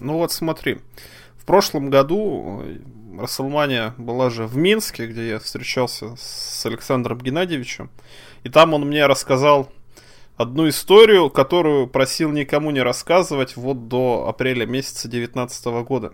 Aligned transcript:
Ну 0.00 0.18
вот 0.18 0.32
смотри, 0.32 0.78
в 1.36 1.44
прошлом 1.44 1.90
году 1.90 2.62
Расселмания 3.18 3.94
была 3.96 4.30
же 4.30 4.46
в 4.46 4.56
Минске, 4.56 5.06
где 5.06 5.28
я 5.28 5.38
встречался 5.38 6.16
с 6.16 6.64
Александром 6.66 7.18
Геннадьевичем. 7.18 7.90
И 8.42 8.48
там 8.48 8.74
он 8.74 8.86
мне 8.86 9.06
рассказал 9.06 9.70
одну 10.36 10.68
историю, 10.68 11.30
которую 11.30 11.86
просил 11.86 12.30
никому 12.32 12.70
не 12.70 12.82
рассказывать 12.82 13.56
вот 13.56 13.88
до 13.88 14.26
апреля 14.28 14.66
месяца 14.66 15.08
2019 15.08 15.66
года. 15.86 16.12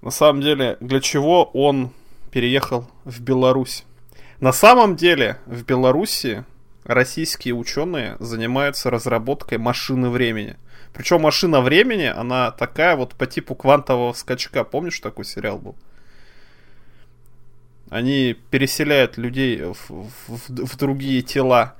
На 0.00 0.10
самом 0.10 0.40
деле, 0.40 0.76
для 0.80 1.00
чего 1.00 1.44
он 1.44 1.90
переехал 2.30 2.88
в 3.04 3.20
Беларусь? 3.20 3.84
На 4.40 4.52
самом 4.52 4.96
деле, 4.96 5.38
в 5.46 5.64
Беларуси 5.64 6.44
российские 6.84 7.54
ученые 7.54 8.16
занимаются 8.20 8.90
разработкой 8.90 9.58
машины 9.58 10.08
времени. 10.10 10.56
Причем 10.96 11.20
машина 11.20 11.60
времени, 11.60 12.06
она 12.06 12.50
такая 12.50 12.96
вот 12.96 13.14
по 13.14 13.26
типу 13.26 13.54
квантового 13.54 14.14
скачка. 14.14 14.64
Помнишь, 14.64 14.98
такой 15.00 15.26
сериал 15.26 15.58
был? 15.58 15.76
Они 17.90 18.34
переселяют 18.50 19.18
людей 19.18 19.62
в, 19.62 19.90
в, 19.90 20.48
в 20.48 20.76
другие 20.78 21.20
тела. 21.20 21.74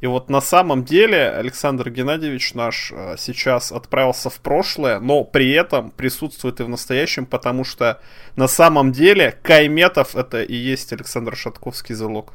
И 0.00 0.06
вот 0.06 0.30
на 0.30 0.40
самом 0.40 0.84
деле 0.84 1.30
Александр 1.30 1.90
Геннадьевич 1.90 2.54
наш 2.54 2.92
э, 2.92 3.16
сейчас 3.18 3.72
отправился 3.72 4.30
в 4.30 4.38
прошлое, 4.40 5.00
но 5.00 5.24
при 5.24 5.50
этом 5.50 5.90
присутствует 5.90 6.60
и 6.60 6.62
в 6.62 6.68
настоящем, 6.68 7.26
потому 7.26 7.64
что 7.64 8.00
на 8.36 8.46
самом 8.46 8.92
деле 8.92 9.36
Кайметов 9.42 10.14
это 10.14 10.42
и 10.42 10.54
есть 10.54 10.92
Александр 10.92 11.36
Шатковский 11.36 11.96
залог. 11.96 12.32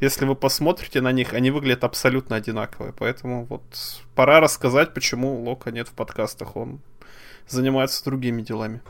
Если 0.00 0.26
вы 0.26 0.34
посмотрите 0.34 1.00
на 1.00 1.10
них, 1.10 1.32
они 1.32 1.50
выглядят 1.50 1.84
абсолютно 1.84 2.36
одинаковые. 2.36 2.92
Поэтому 2.98 3.46
вот 3.46 3.62
пора 4.14 4.40
рассказать, 4.40 4.92
почему 4.92 5.42
Лока 5.42 5.70
нет 5.70 5.88
в 5.88 5.92
подкастах. 5.92 6.56
Он 6.56 6.80
занимается 7.48 8.04
другими 8.04 8.42
делами. 8.42 8.82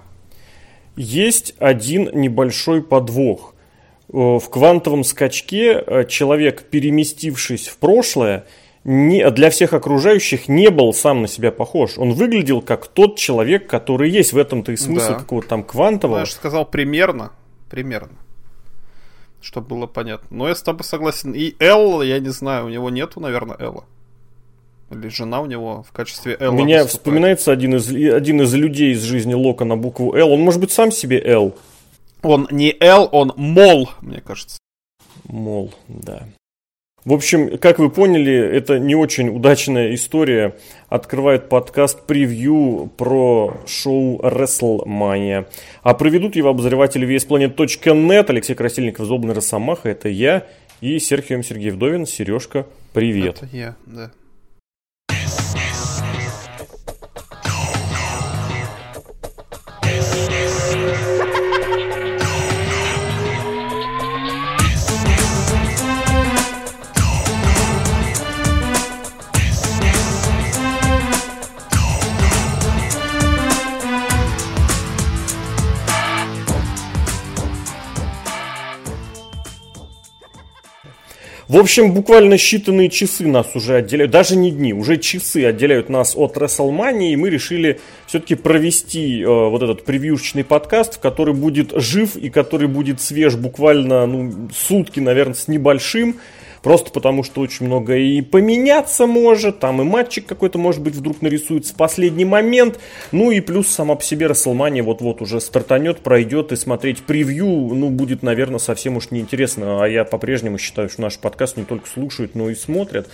Есть 0.96 1.54
один 1.58 2.10
небольшой 2.12 2.82
подвох. 2.82 3.54
Э, 4.08 4.38
в 4.38 4.48
квантовом 4.50 5.04
скачке 5.04 5.74
э, 5.74 6.04
человек, 6.06 6.64
переместившись 6.64 7.68
в 7.68 7.78
прошлое, 7.78 8.46
не, 8.82 9.28
для 9.30 9.50
всех 9.50 9.72
окружающих 9.74 10.48
не 10.48 10.70
был 10.70 10.92
сам 10.92 11.22
на 11.22 11.28
себя 11.28 11.52
похож. 11.52 11.98
Он 11.98 12.14
выглядел 12.14 12.62
как 12.62 12.86
тот 12.86 13.16
человек, 13.16 13.68
который 13.68 14.10
есть. 14.10 14.32
В 14.32 14.38
этом-то 14.38 14.72
и 14.72 14.76
смысл 14.76 15.10
да. 15.12 15.18
какого-то 15.18 15.48
там 15.48 15.62
квантового. 15.62 16.20
Я 16.20 16.24
же 16.24 16.32
сказал 16.32 16.64
примерно. 16.66 17.32
Примерно. 17.68 18.16
Чтобы 19.46 19.68
было 19.68 19.86
понятно. 19.86 20.36
Но 20.36 20.48
я 20.48 20.56
с 20.56 20.62
тобой 20.62 20.82
согласен. 20.82 21.30
И 21.32 21.54
Эл, 21.60 22.02
я 22.02 22.18
не 22.18 22.30
знаю, 22.30 22.66
у 22.66 22.68
него 22.68 22.90
нету, 22.90 23.20
наверное, 23.20 23.56
Элла. 23.60 23.84
Или 24.90 25.06
жена 25.06 25.40
у 25.40 25.46
него 25.46 25.84
в 25.88 25.92
качестве 25.92 26.36
Элла. 26.40 26.52
У 26.52 26.56
меня 26.56 26.82
выступает. 26.82 26.90
вспоминается 26.90 27.52
один 27.52 27.76
из, 27.76 27.88
один 27.88 28.42
из 28.42 28.52
людей 28.54 28.92
из 28.92 29.02
жизни 29.02 29.34
Лока 29.34 29.64
на 29.64 29.76
букву 29.76 30.16
Л. 30.16 30.32
Он 30.32 30.40
может 30.40 30.60
быть 30.60 30.72
сам 30.72 30.90
себе 30.90 31.22
Л. 31.24 31.54
Он 32.22 32.48
не 32.50 32.76
Л, 32.80 33.08
он 33.12 33.34
Мол, 33.36 33.88
мне 34.00 34.20
кажется. 34.20 34.58
Мол, 35.28 35.72
да. 35.86 36.24
В 37.06 37.12
общем, 37.12 37.56
как 37.58 37.78
вы 37.78 37.88
поняли, 37.88 38.34
это 38.34 38.80
не 38.80 38.96
очень 38.96 39.28
удачная 39.28 39.94
история. 39.94 40.56
Открывает 40.88 41.48
подкаст 41.48 42.04
превью 42.04 42.90
про 42.96 43.56
шоу 43.64 44.18
WrestleMania. 44.20 45.46
А 45.84 45.94
проведут 45.94 46.34
его 46.34 46.48
обозреватели 46.48 47.06
VSPlanet.net, 47.06 48.24
Алексей 48.28 48.54
Красильников, 48.54 49.06
Злобный 49.06 49.34
Росомаха, 49.34 49.88
это 49.88 50.08
я, 50.08 50.48
и 50.80 50.98
Серхием 50.98 51.44
Сергей 51.44 51.70
Вдовин, 51.70 52.06
Сережка, 52.06 52.66
привет. 52.92 53.36
Это 53.40 53.56
я, 53.56 53.76
да. 53.86 54.10
В 81.48 81.58
общем, 81.58 81.92
буквально 81.92 82.34
считанные 82.34 82.88
часы 82.88 83.24
нас 83.24 83.54
уже 83.54 83.76
отделяют, 83.76 84.10
даже 84.10 84.34
не 84.34 84.50
дни, 84.50 84.74
уже 84.74 84.96
часы 84.96 85.44
отделяют 85.44 85.88
нас 85.88 86.16
от 86.16 86.36
WrestleMania, 86.36 87.12
и 87.12 87.16
мы 87.16 87.30
решили 87.30 87.78
все-таки 88.08 88.34
провести 88.34 89.22
э, 89.22 89.26
вот 89.26 89.62
этот 89.62 89.84
превьюшечный 89.84 90.42
подкаст, 90.42 90.98
который 90.98 91.34
будет 91.34 91.70
жив 91.76 92.16
и 92.16 92.30
который 92.30 92.66
будет 92.66 93.00
свеж 93.00 93.36
буквально 93.36 94.06
ну, 94.06 94.48
сутки, 94.52 94.98
наверное, 94.98 95.34
с 95.34 95.46
небольшим. 95.46 96.16
Просто 96.66 96.90
потому, 96.90 97.22
что 97.22 97.42
очень 97.42 97.66
много 97.66 97.94
и 97.96 98.20
поменяться 98.22 99.06
может, 99.06 99.60
там 99.60 99.80
и 99.80 99.84
матчик 99.84 100.26
какой-то, 100.26 100.58
может 100.58 100.82
быть, 100.82 100.96
вдруг 100.96 101.22
нарисуется 101.22 101.72
в 101.72 101.76
последний 101.76 102.24
момент. 102.24 102.80
Ну 103.12 103.30
и 103.30 103.38
плюс 103.38 103.68
сама 103.68 103.94
по 103.94 104.02
себе 104.02 104.26
Расселмания 104.26 104.82
вот-вот 104.82 105.22
уже 105.22 105.40
стартанет, 105.40 106.00
пройдет, 106.00 106.50
и 106.50 106.56
смотреть 106.56 107.04
превью, 107.04 107.46
ну, 107.46 107.90
будет, 107.90 108.24
наверное, 108.24 108.58
совсем 108.58 108.96
уж 108.96 109.12
неинтересно. 109.12 109.84
А 109.84 109.86
я 109.86 110.04
по-прежнему 110.04 110.58
считаю, 110.58 110.88
что 110.88 111.02
наш 111.02 111.18
подкаст 111.18 111.56
не 111.56 111.64
только 111.64 111.88
слушают, 111.88 112.34
но 112.34 112.50
и 112.50 112.56
смотрят. 112.56 113.08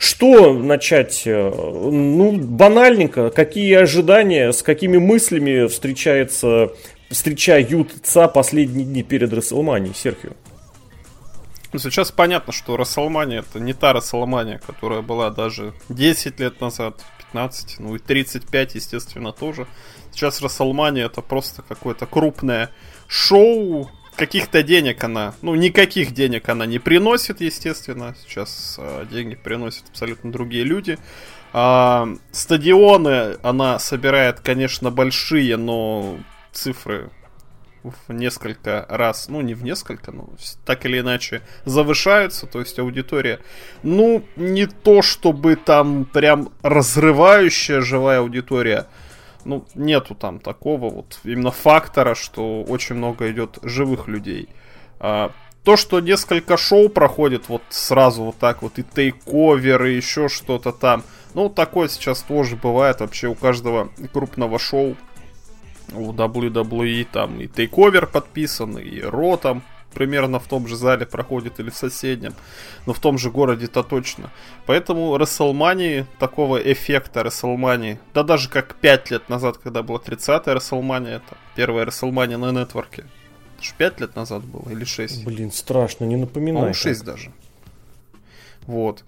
Что 0.00 0.52
начать? 0.52 1.22
Э, 1.26 1.52
ну, 1.54 2.32
банальненько. 2.32 3.30
Какие 3.30 3.74
ожидания, 3.74 4.50
с 4.50 4.64
какими 4.64 4.96
мыслями 4.96 5.68
встречается 5.68 6.72
встречаются 7.08 8.26
последние 8.26 8.84
дни 8.84 9.04
перед 9.04 9.32
Расселманией, 9.32 9.94
Серхио? 9.94 10.32
Ну, 11.72 11.78
сейчас 11.78 12.12
понятно, 12.12 12.52
что 12.52 12.76
Расселмания 12.76 13.40
это 13.40 13.60
не 13.60 13.72
та 13.72 13.92
Расселмания, 13.92 14.58
которая 14.58 15.02
была 15.02 15.30
даже 15.30 15.74
10 15.88 16.40
лет 16.40 16.60
назад, 16.60 17.04
15, 17.18 17.80
ну 17.80 17.96
и 17.96 17.98
35, 17.98 18.74
естественно, 18.76 19.32
тоже. 19.32 19.66
Сейчас 20.12 20.40
Расселмания 20.40 21.06
это 21.06 21.20
просто 21.20 21.62
какое-то 21.62 22.06
крупное 22.06 22.70
шоу, 23.08 23.90
каких-то 24.16 24.62
денег 24.62 25.04
она, 25.04 25.34
ну 25.42 25.54
никаких 25.54 26.12
денег 26.12 26.48
она 26.48 26.66
не 26.66 26.78
приносит, 26.78 27.40
естественно. 27.40 28.16
Сейчас 28.26 28.76
э, 28.78 29.06
деньги 29.10 29.34
приносят 29.34 29.84
абсолютно 29.90 30.32
другие 30.32 30.64
люди. 30.64 30.98
А, 31.52 32.08
стадионы 32.32 33.36
она 33.42 33.78
собирает, 33.78 34.40
конечно, 34.40 34.90
большие, 34.90 35.56
но 35.56 36.18
цифры 36.52 37.10
в 38.06 38.12
несколько 38.12 38.86
раз, 38.88 39.28
ну 39.28 39.40
не 39.40 39.54
в 39.54 39.62
несколько, 39.64 40.12
но 40.12 40.28
так 40.64 40.84
или 40.86 41.00
иначе 41.00 41.42
завышаются, 41.64 42.46
то 42.46 42.60
есть 42.60 42.78
аудитория, 42.78 43.40
ну 43.82 44.24
не 44.36 44.66
то 44.66 45.02
чтобы 45.02 45.56
там 45.56 46.04
прям 46.04 46.50
разрывающая 46.62 47.80
живая 47.80 48.20
аудитория, 48.20 48.86
ну 49.44 49.66
нету 49.74 50.14
там 50.14 50.38
такого 50.38 50.90
вот 50.90 51.20
именно 51.24 51.50
фактора, 51.50 52.14
что 52.14 52.62
очень 52.62 52.96
много 52.96 53.30
идет 53.30 53.58
живых 53.62 54.08
людей. 54.08 54.48
А, 54.98 55.32
то, 55.66 55.76
что 55.76 55.98
несколько 55.98 56.56
шоу 56.56 56.88
проходит 56.88 57.48
вот 57.48 57.62
сразу 57.70 58.22
вот 58.22 58.36
так 58.38 58.62
вот, 58.62 58.78
и 58.78 58.84
тейковер, 58.84 59.84
и 59.86 59.96
еще 59.96 60.28
что-то 60.28 60.70
там, 60.70 61.02
ну, 61.34 61.48
такое 61.48 61.88
сейчас 61.88 62.22
тоже 62.22 62.54
бывает 62.54 63.00
вообще 63.00 63.26
у 63.26 63.34
каждого 63.34 63.90
крупного 64.12 64.60
шоу 64.60 64.96
у 65.92 66.12
WWE 66.12 67.06
там 67.10 67.40
и 67.40 67.46
тейковер 67.46 68.06
подписан, 68.06 68.78
и 68.78 69.00
Ро 69.00 69.36
там 69.36 69.62
примерно 69.96 70.38
в 70.38 70.46
том 70.46 70.68
же 70.68 70.76
зале 70.76 71.06
проходит 71.06 71.58
или 71.58 71.70
в 71.70 71.76
соседнем, 71.76 72.34
но 72.84 72.92
в 72.92 73.00
том 73.00 73.16
же 73.16 73.30
городе-то 73.30 73.82
точно. 73.82 74.30
Поэтому 74.66 75.16
WrestleMania, 75.16 76.04
такого 76.18 76.58
эффекта 76.58 77.20
WrestleMania, 77.20 77.98
да 78.12 78.22
даже 78.22 78.50
как 78.50 78.74
5 78.74 79.10
лет 79.10 79.28
назад, 79.30 79.56
когда 79.56 79.82
была 79.82 79.98
30-я 79.98 80.54
WrestleMania, 80.54 81.16
это 81.16 81.36
первая 81.54 81.86
WrestleMania 81.86 82.36
на 82.36 82.52
нетворке. 82.52 83.06
Это 83.56 83.64
же 83.64 83.72
5 83.78 84.00
лет 84.00 84.16
назад 84.16 84.44
было 84.44 84.70
или 84.70 84.84
6. 84.84 85.24
Блин, 85.24 85.50
страшно, 85.50 86.04
не 86.04 86.16
напоминай. 86.16 86.68
Ну, 86.68 86.74
6 86.74 86.98
так. 86.98 87.14
даже. 87.14 87.32
Вот. 88.66 89.02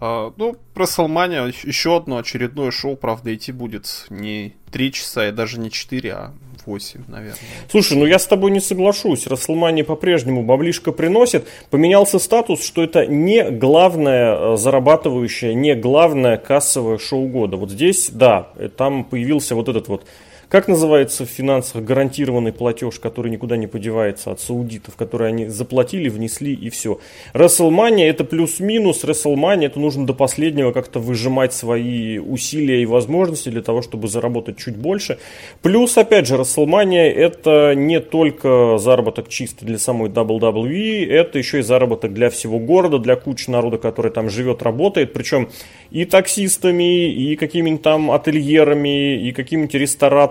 Uh, 0.00 0.32
ну, 0.36 0.56
WrestleMania, 0.74 1.54
еще 1.64 1.96
одно 1.96 2.18
очередное 2.18 2.70
шоу, 2.70 2.96
правда, 2.96 3.34
идти 3.34 3.50
будет 3.50 4.06
не 4.10 4.54
3 4.70 4.92
часа 4.92 5.28
и 5.28 5.32
даже 5.32 5.58
не 5.58 5.70
4, 5.70 6.12
а 6.12 6.32
8, 6.66 7.04
наверное. 7.08 7.38
Слушай, 7.70 7.96
ну 7.96 8.06
я 8.06 8.18
с 8.18 8.26
тобой 8.26 8.50
не 8.50 8.60
соглашусь. 8.60 9.26
Расселмания 9.26 9.84
по-прежнему 9.84 10.42
баблишко 10.42 10.92
приносит. 10.92 11.46
Поменялся 11.70 12.18
статус, 12.18 12.64
что 12.64 12.82
это 12.82 13.06
не 13.06 13.50
главное 13.50 14.36
э, 14.36 14.56
зарабатывающее, 14.56 15.54
не 15.54 15.74
главное 15.74 16.36
кассовое 16.36 16.98
шоу 16.98 17.28
года. 17.28 17.56
Вот 17.56 17.70
здесь, 17.70 18.10
да, 18.10 18.48
э, 18.56 18.68
там 18.68 19.04
появился 19.04 19.54
вот 19.54 19.68
этот 19.68 19.88
вот 19.88 20.06
как 20.48 20.68
называется 20.68 21.26
в 21.26 21.28
финансах 21.28 21.82
гарантированный 21.82 22.52
платеж, 22.52 22.98
который 22.98 23.30
никуда 23.30 23.56
не 23.56 23.66
подевается 23.66 24.30
от 24.30 24.40
саудитов, 24.40 24.96
который 24.96 25.28
они 25.28 25.46
заплатили, 25.46 26.08
внесли 26.08 26.54
и 26.54 26.70
все. 26.70 27.00
Расселмания 27.32 28.08
это 28.08 28.24
плюс-минус, 28.24 29.04
Расселмания 29.04 29.68
это 29.68 29.80
нужно 29.80 30.06
до 30.06 30.14
последнего 30.14 30.72
как-то 30.72 31.00
выжимать 31.00 31.52
свои 31.52 32.18
усилия 32.18 32.82
и 32.82 32.86
возможности 32.86 33.48
для 33.48 33.62
того, 33.62 33.82
чтобы 33.82 34.08
заработать 34.08 34.58
чуть 34.58 34.76
больше. 34.76 35.18
Плюс, 35.62 35.96
опять 35.98 36.26
же, 36.26 36.36
Расселмания 36.36 37.10
это 37.10 37.74
не 37.74 38.00
только 38.00 38.78
заработок 38.78 39.28
чисто 39.28 39.64
для 39.64 39.78
самой 39.78 40.10
WWE, 40.10 41.06
это 41.10 41.38
еще 41.38 41.58
и 41.58 41.62
заработок 41.62 42.12
для 42.12 42.30
всего 42.30 42.58
города, 42.58 42.98
для 42.98 43.16
кучи 43.16 43.50
народа, 43.50 43.78
который 43.78 44.12
там 44.12 44.30
живет, 44.30 44.62
работает. 44.62 45.12
Причем 45.12 45.48
и 45.90 46.04
таксистами, 46.04 47.10
и 47.10 47.36
какими-нибудь 47.36 47.82
там 47.82 48.10
ательерами, 48.10 49.20
и 49.20 49.32
какими-нибудь 49.32 49.74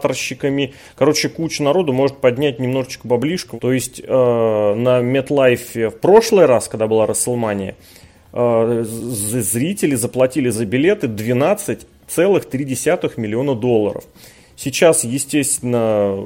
рестораторщиками. 0.08 0.74
Короче, 0.96 1.30
куча 1.30 1.64
народу 1.64 1.94
может 1.94 2.18
поднять 2.18 2.60
немножечко 2.60 3.08
баблишку. 3.08 3.58
То 3.58 3.72
есть 3.72 4.02
э, 4.04 4.08
на 4.08 5.02
MetLife 5.02 5.90
в 5.90 6.00
прошлый 6.00 6.46
раз, 6.46 6.68
когда 6.68 6.88
была 6.88 7.06
Расселмания, 7.06 7.76
э, 8.34 8.84
зрители 8.86 9.96
заплатили 9.96 10.50
за 10.50 10.66
билеты 10.66 11.08
12,3 11.08 13.14
миллиона 13.18 13.56
долларов. 13.56 14.04
Сейчас, 14.58 15.04
естественно, 15.04 16.18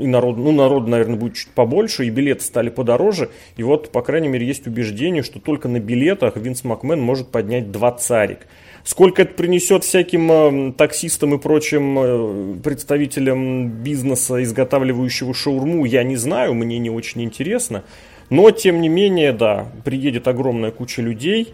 и 0.00 0.08
народ, 0.08 0.38
ну, 0.38 0.50
народ, 0.50 0.88
наверное, 0.88 1.16
будет 1.16 1.34
чуть 1.34 1.50
побольше, 1.50 2.04
и 2.04 2.10
билеты 2.10 2.42
стали 2.42 2.68
подороже. 2.68 3.30
И 3.56 3.62
вот, 3.62 3.92
по 3.92 4.02
крайней 4.02 4.26
мере, 4.26 4.44
есть 4.44 4.66
убеждение, 4.66 5.22
что 5.22 5.38
только 5.38 5.68
на 5.68 5.78
билетах 5.78 6.36
Винс 6.36 6.64
Макмен 6.64 7.00
может 7.00 7.28
поднять 7.28 7.70
два 7.70 7.92
царик. 7.92 8.48
Сколько 8.86 9.22
это 9.22 9.34
принесет 9.34 9.82
всяким 9.82 10.30
э, 10.30 10.72
таксистам 10.74 11.34
и 11.34 11.38
прочим 11.38 11.98
э, 11.98 12.54
представителям 12.62 13.68
бизнеса, 13.68 14.40
изготавливающего 14.44 15.34
шаурму, 15.34 15.84
я 15.86 16.04
не 16.04 16.14
знаю, 16.14 16.54
мне 16.54 16.78
не 16.78 16.88
очень 16.88 17.24
интересно. 17.24 17.82
Но, 18.30 18.48
тем 18.52 18.80
не 18.80 18.88
менее, 18.88 19.32
да, 19.32 19.66
приедет 19.84 20.28
огромная 20.28 20.70
куча 20.70 21.02
людей, 21.02 21.52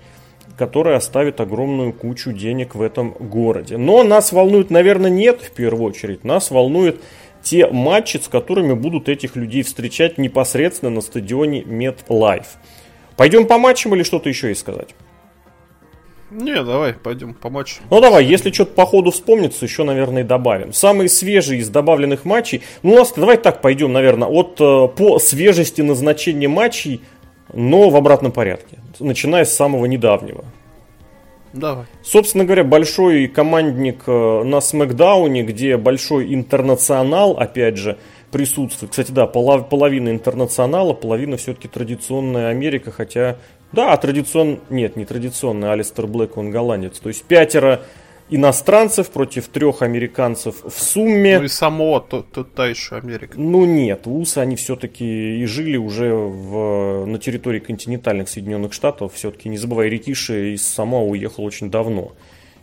которая 0.58 0.98
оставит 0.98 1.40
огромную 1.40 1.94
кучу 1.94 2.32
денег 2.32 2.74
в 2.74 2.82
этом 2.82 3.12
городе. 3.12 3.78
Но 3.78 4.02
нас 4.04 4.32
волнует, 4.32 4.68
наверное, 4.68 5.10
нет 5.10 5.40
в 5.40 5.52
первую 5.52 5.88
очередь. 5.88 6.24
Нас 6.24 6.50
волнует 6.50 7.00
те 7.42 7.66
матчи, 7.66 8.18
с 8.18 8.28
которыми 8.28 8.74
будут 8.74 9.08
этих 9.08 9.36
людей 9.36 9.62
встречать 9.62 10.18
непосредственно 10.18 10.90
на 10.90 11.00
стадионе 11.00 11.62
MetLife. 11.62 12.58
Пойдем 13.16 13.46
по 13.46 13.56
матчам 13.56 13.94
или 13.94 14.02
что-то 14.02 14.28
еще 14.28 14.48
есть 14.50 14.60
сказать? 14.60 14.90
Не, 16.32 16.62
давай, 16.64 16.94
пойдем 16.94 17.34
по 17.34 17.50
матчу. 17.50 17.82
Ну 17.90 18.00
давай, 18.00 18.24
если 18.24 18.50
что-то 18.50 18.72
по 18.72 18.86
ходу 18.86 19.10
вспомнится, 19.10 19.66
еще, 19.66 19.84
наверное, 19.84 20.24
добавим. 20.24 20.72
Самые 20.72 21.10
свежие 21.10 21.60
из 21.60 21.68
добавленных 21.68 22.24
матчей. 22.24 22.62
Ну, 22.82 22.94
у 22.94 22.96
нас 22.96 23.12
давай 23.14 23.36
так 23.36 23.60
пойдем, 23.60 23.92
наверное, 23.92 24.28
от 24.28 24.58
э, 24.58 24.88
по 24.96 25.18
свежести 25.18 25.82
назначения 25.82 26.48
матчей, 26.48 27.02
но 27.52 27.90
в 27.90 27.96
обратном 27.96 28.32
порядке. 28.32 28.78
Начиная 28.98 29.44
с 29.44 29.54
самого 29.54 29.84
недавнего. 29.84 30.44
Давай. 31.52 31.84
Собственно 32.02 32.46
говоря, 32.46 32.64
большой 32.64 33.26
командник 33.26 34.04
э, 34.06 34.42
на 34.42 34.62
Смакдауне, 34.62 35.42
где 35.42 35.76
большой 35.76 36.34
интернационал, 36.34 37.32
опять 37.32 37.76
же, 37.76 37.98
присутствует. 38.30 38.92
Кстати, 38.92 39.10
да, 39.10 39.26
половина 39.26 40.08
интернационала, 40.08 40.94
половина 40.94 41.36
все-таки 41.36 41.68
традиционная 41.68 42.48
Америка, 42.48 42.90
хотя 42.90 43.36
да, 43.72 43.96
традиционно... 43.96 44.58
Нет, 44.70 44.96
не 44.96 45.04
традиционный 45.04 45.72
Алистер 45.72 46.06
Блэк, 46.06 46.32
он 46.36 46.50
голландец. 46.50 46.98
То 46.98 47.08
есть 47.08 47.24
пятеро 47.24 47.82
иностранцев 48.30 49.10
против 49.10 49.48
трех 49.48 49.82
американцев 49.82 50.64
в 50.64 50.82
сумме. 50.82 51.38
Ну 51.38 51.44
и 51.44 51.48
само, 51.48 52.00
то, 52.00 52.22
то, 52.22 52.44
та 52.44 52.66
еще 52.66 52.96
Америка. 52.96 53.34
Ну 53.36 53.64
нет, 53.64 54.02
усы 54.06 54.38
они 54.38 54.56
все-таки 54.56 55.40
и 55.40 55.44
жили 55.46 55.76
уже 55.76 56.12
в, 56.14 57.04
на 57.06 57.18
территории 57.18 57.60
континентальных 57.60 58.28
Соединенных 58.28 58.72
Штатов. 58.72 59.14
Все-таки 59.14 59.48
не 59.48 59.58
забывай, 59.58 59.88
Рикиши 59.88 60.54
из 60.54 60.66
Самоа 60.66 61.04
уехал 61.04 61.44
очень 61.44 61.70
давно 61.70 62.12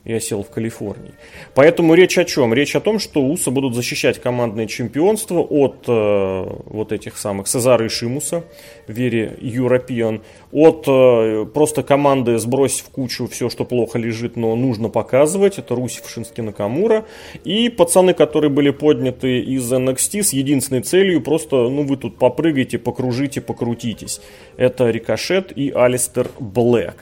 и 0.05 0.19
сел 0.19 0.43
в 0.43 0.49
Калифорнии. 0.49 1.13
Поэтому 1.55 1.93
речь 1.93 2.17
о 2.17 2.25
чем? 2.25 2.53
Речь 2.53 2.75
о 2.75 2.79
том, 2.79 2.99
что 2.99 3.21
УСА 3.21 3.51
будут 3.51 3.75
защищать 3.75 4.19
командное 4.19 4.67
чемпионство 4.67 5.39
от 5.39 5.85
э, 5.87 6.45
вот 6.65 6.91
этих 6.91 7.17
самых 7.17 7.47
Сезара 7.47 7.85
и 7.85 7.89
Шимуса, 7.89 8.43
Вере 8.87 9.37
European, 9.41 10.21
от 10.51 10.85
э, 10.87 11.45
просто 11.53 11.83
команды 11.83 12.37
сбросить 12.39 12.81
в 12.81 12.89
кучу 12.89 13.27
все, 13.27 13.49
что 13.49 13.65
плохо 13.65 13.99
лежит, 13.99 14.35
но 14.35 14.55
нужно 14.55 14.89
показывать, 14.89 15.59
это 15.59 15.75
Русев, 15.75 16.09
Шински, 16.09 16.41
Накамура, 16.41 17.05
и 17.43 17.69
пацаны, 17.69 18.13
которые 18.13 18.49
были 18.49 18.71
подняты 18.71 19.39
из 19.39 19.71
NXT 19.71 20.23
с 20.23 20.33
единственной 20.33 20.81
целью, 20.81 21.21
просто, 21.21 21.55
ну, 21.69 21.83
вы 21.83 21.97
тут 21.97 22.17
попрыгайте, 22.17 22.77
покружите, 22.77 23.41
покрутитесь. 23.41 24.21
Это 24.57 24.89
Рикошет 24.89 25.51
и 25.55 25.71
Алистер 25.71 26.29
Блэк 26.39 26.95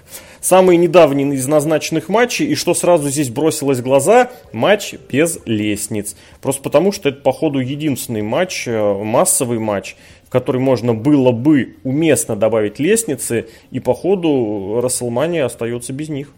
самый 0.47 0.77
недавний 0.77 1.35
из 1.35 1.45
назначенных 1.45 2.07
матчей, 2.07 2.45
и 2.45 2.55
что 2.55 2.73
сразу 2.73 3.09
здесь 3.09 3.29
бросилось 3.29 3.79
в 3.79 3.83
глаза, 3.83 4.31
матч 4.53 4.95
без 5.09 5.39
лестниц. 5.45 6.15
Просто 6.41 6.63
потому, 6.63 6.93
что 6.93 7.09
это, 7.09 7.21
походу, 7.21 7.59
единственный 7.59 8.21
матч, 8.21 8.65
э, 8.65 9.03
массовый 9.03 9.59
матч, 9.59 9.97
в 10.25 10.29
который 10.29 10.61
можно 10.61 10.93
было 10.93 11.33
бы 11.33 11.75
уместно 11.83 12.37
добавить 12.37 12.79
лестницы, 12.79 13.49
и, 13.71 13.81
походу, 13.81 14.79
Расселмания 14.81 15.43
остается 15.43 15.91
без 15.91 16.07
них. 16.07 16.31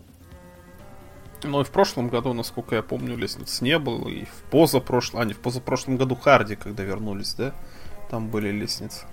Ну 1.44 1.62
и 1.62 1.64
в 1.64 1.70
прошлом 1.70 2.10
году, 2.10 2.34
насколько 2.34 2.76
я 2.76 2.82
помню, 2.82 3.16
лестниц 3.16 3.62
не 3.62 3.78
было, 3.78 4.10
и 4.10 4.26
в 4.26 4.50
позапрошлом, 4.50 5.22
а 5.22 5.26
не 5.26 5.34
в 5.34 5.38
позапрошлом 5.38 5.98
году 5.98 6.16
Харди, 6.16 6.56
когда 6.56 6.84
вернулись, 6.84 7.36
да, 7.36 7.54
там 8.10 8.30
были 8.30 8.50
лестницы. 8.50 9.06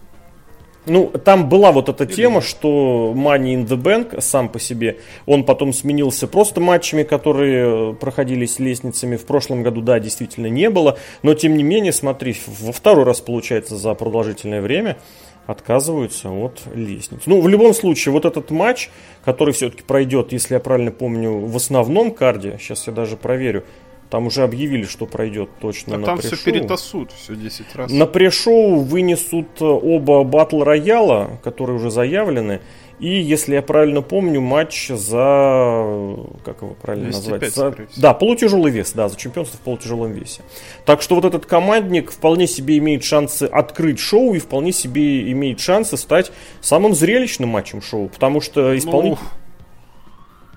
Ну, 0.87 1.09
там 1.09 1.49
была 1.49 1.73
вот 1.73 1.89
эта 1.89 2.07
тема, 2.07 2.41
что 2.41 3.13
Money 3.15 3.55
in 3.55 3.67
the 3.67 3.77
Bank 3.77 4.21
сам 4.21 4.49
по 4.49 4.61
себе, 4.61 4.99
он 5.27 5.45
потом 5.45 5.73
сменился 5.73 6.29
просто 6.29 6.61
матчами, 6.61 7.03
которые 7.03 7.95
проходились 7.95 8.59
лестницами. 8.61 9.17
В 9.17 9.27
прошлом 9.27 9.63
году, 9.63 9.81
да, 9.81 9.99
действительно 9.99 10.47
не 10.47 10.71
было. 10.71 10.97
Но, 11.23 11.35
тем 11.35 11.57
не 11.57 11.65
менее, 11.65 11.93
смотри, 11.93 12.37
во 12.47 12.73
второй 12.73 13.05
раз, 13.05 13.21
получается, 13.21 13.77
за 13.77 13.95
продолжительное 13.95 14.63
время 14.63 14.97
отказываются 15.47 16.31
от 16.31 16.61
лестниц. 16.75 17.23
Ну, 17.27 17.41
в 17.41 17.49
любом 17.49 17.73
случае, 17.73 18.13
вот 18.13 18.25
этот 18.25 18.51
матч, 18.51 18.91
который 19.25 19.55
все-таки 19.55 19.83
пройдет, 19.83 20.33
если 20.33 20.55
я 20.55 20.61
правильно 20.61 20.91
помню, 20.91 21.39
в 21.39 21.57
основном 21.57 22.11
карде, 22.11 22.59
сейчас 22.61 22.87
я 22.87 22.93
даже 22.93 23.17
проверю, 23.17 23.65
там 24.11 24.27
уже 24.27 24.43
объявили, 24.43 24.85
что 24.85 25.07
пройдет 25.07 25.49
точно 25.61 25.97
а 25.97 25.99
на 25.99 26.07
там 26.07 26.19
все 26.19 26.37
перетасуют, 26.37 27.13
все 27.13 27.35
10 27.35 27.75
раз. 27.75 27.91
На 27.91 28.07
пресс-шоу 28.07 28.81
вынесут 28.81 29.61
оба 29.61 30.23
батл 30.25 30.63
рояла, 30.63 31.41
которые 31.43 31.77
уже 31.77 31.91
заявлены. 31.91 32.61
И, 32.99 33.09
если 33.09 33.55
я 33.55 33.63
правильно 33.63 34.01
помню, 34.01 34.41
матч 34.41 34.89
за... 34.89 36.17
Как 36.45 36.63
его 36.63 36.75
правильно 36.81 37.11
205, 37.11 37.41
назвать? 37.43 37.95
За, 37.95 38.01
да, 38.01 38.15
полутяжелый 38.15 38.73
вес, 38.73 38.93
да, 38.93 39.11
за 39.11 39.17
чемпионство 39.17 39.59
в 39.59 39.61
полутяжелом 39.61 40.13
весе. 40.13 40.41
Так 40.87 41.03
что 41.03 41.15
вот 41.15 41.27
этот 41.27 41.45
командник 41.45 42.11
вполне 42.11 42.47
себе 42.47 42.79
имеет 42.79 43.05
шансы 43.05 43.43
открыть 43.43 43.99
шоу 43.99 44.35
и 44.35 44.39
вполне 44.39 44.73
себе 44.73 45.31
имеет 45.33 45.61
шансы 45.61 45.99
стать 45.99 46.33
самым 46.63 46.95
зрелищным 46.95 47.51
матчем 47.51 47.83
шоу. 47.83 48.09
Потому 48.09 48.41
что 48.41 48.77
исполнитель... 48.77 49.19
Ну 49.21 49.46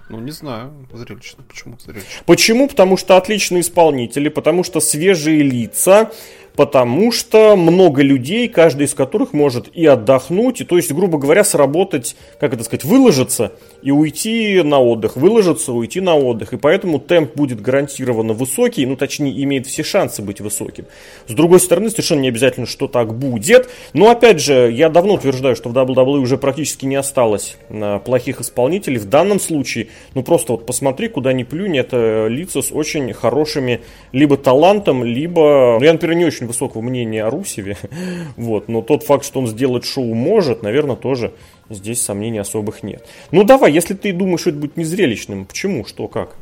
ну, 0.10 0.20
не 0.20 0.32
знаю, 0.32 0.74
зрелищно. 0.92 1.44
Почему 1.48 1.78
зрелищно? 1.80 2.24
Почему? 2.26 2.68
Потому 2.68 2.98
что 2.98 3.16
отличные 3.16 3.62
исполнители, 3.62 4.30
потому 4.30 4.64
что 4.64 4.80
свежие 4.80 5.44
лица, 5.44 6.12
потому 6.56 7.12
что 7.12 7.56
много 7.56 8.02
людей, 8.02 8.48
каждый 8.48 8.88
из 8.88 8.96
которых 8.96 9.34
может 9.34 9.70
и 9.76 9.86
отдохнуть, 9.86 10.62
и, 10.62 10.66
то 10.66 10.78
есть, 10.78 10.92
грубо 10.92 11.20
говоря, 11.20 11.44
сработать, 11.44 12.16
как 12.40 12.54
это 12.54 12.64
сказать, 12.64 12.84
выложиться 12.84 13.54
и 13.82 13.92
уйти 13.92 14.62
на 14.64 14.80
отдых, 14.80 15.16
выложиться, 15.16 15.74
уйти 15.74 16.02
на 16.02 16.16
отдых. 16.16 16.54
И 16.54 16.58
поэтому 16.58 17.00
темп 17.00 17.36
будет 17.36 17.62
гарантированно 17.62 18.34
высокий, 18.34 18.86
ну, 18.86 18.96
точнее, 18.96 19.44
имеет 19.44 19.68
все 19.68 19.84
шансы 19.84 20.22
быть 20.22 20.42
высоким. 20.42 20.86
С 21.28 21.34
другой 21.34 21.60
стороны, 21.60 21.90
совершенно 21.90 22.22
не 22.22 22.30
обязательно, 22.30 22.66
что 22.66 22.88
так 22.88 23.14
будет. 23.14 23.70
Но, 23.94 24.10
опять 24.10 24.40
же, 24.40 24.72
я 24.72 24.90
давно 24.90 25.16
утверждаю, 25.16 25.56
что 25.56 25.70
в 25.70 25.74
WWE 25.78 26.20
уже 26.20 26.38
практически 26.38 26.86
не 26.86 26.96
осталось 26.96 27.58
а, 27.70 28.00
плохих 28.00 28.42
исполнителей. 28.42 28.98
В 28.98 29.06
данном 29.06 29.40
случае, 29.40 29.88
ну, 30.14 30.24
просто 30.24 30.54
вот 30.54 30.66
посмотри, 30.66 31.08
куда 31.08 31.34
ни 31.34 31.44
плюнь, 31.44 31.78
это 31.78 32.28
лица 32.28 32.62
с 32.62 32.72
очень 32.72 33.14
хорошими 33.14 33.82
либо 34.12 34.38
талантом, 34.38 35.04
либо... 35.04 35.78
Ну, 35.80 35.86
я, 35.86 35.94
например, 35.94 36.18
не 36.18 36.26
очень 36.26 36.48
высокого 36.48 36.82
мнения 36.82 37.24
о 37.24 37.30
Русеве, 37.30 37.78
вот, 38.38 38.68
но 38.68 38.82
тот 38.82 39.04
факт, 39.04 39.26
что 39.26 39.40
он 39.40 39.48
сделать 39.48 39.86
шоу 39.86 40.14
может, 40.14 40.64
наверное, 40.64 40.96
тоже 40.96 41.34
здесь 41.70 42.02
сомнений 42.02 42.40
особых 42.40 42.84
нет. 42.84 43.08
Ну 43.32 43.44
давай, 43.44 43.72
если 43.72 43.94
ты 43.94 44.14
думаешь, 44.14 44.42
что 44.42 44.50
это 44.50 44.60
будет 44.60 44.78
незрелищным, 44.78 45.46
почему, 45.46 45.86
что, 45.86 46.08
как? 46.08 46.36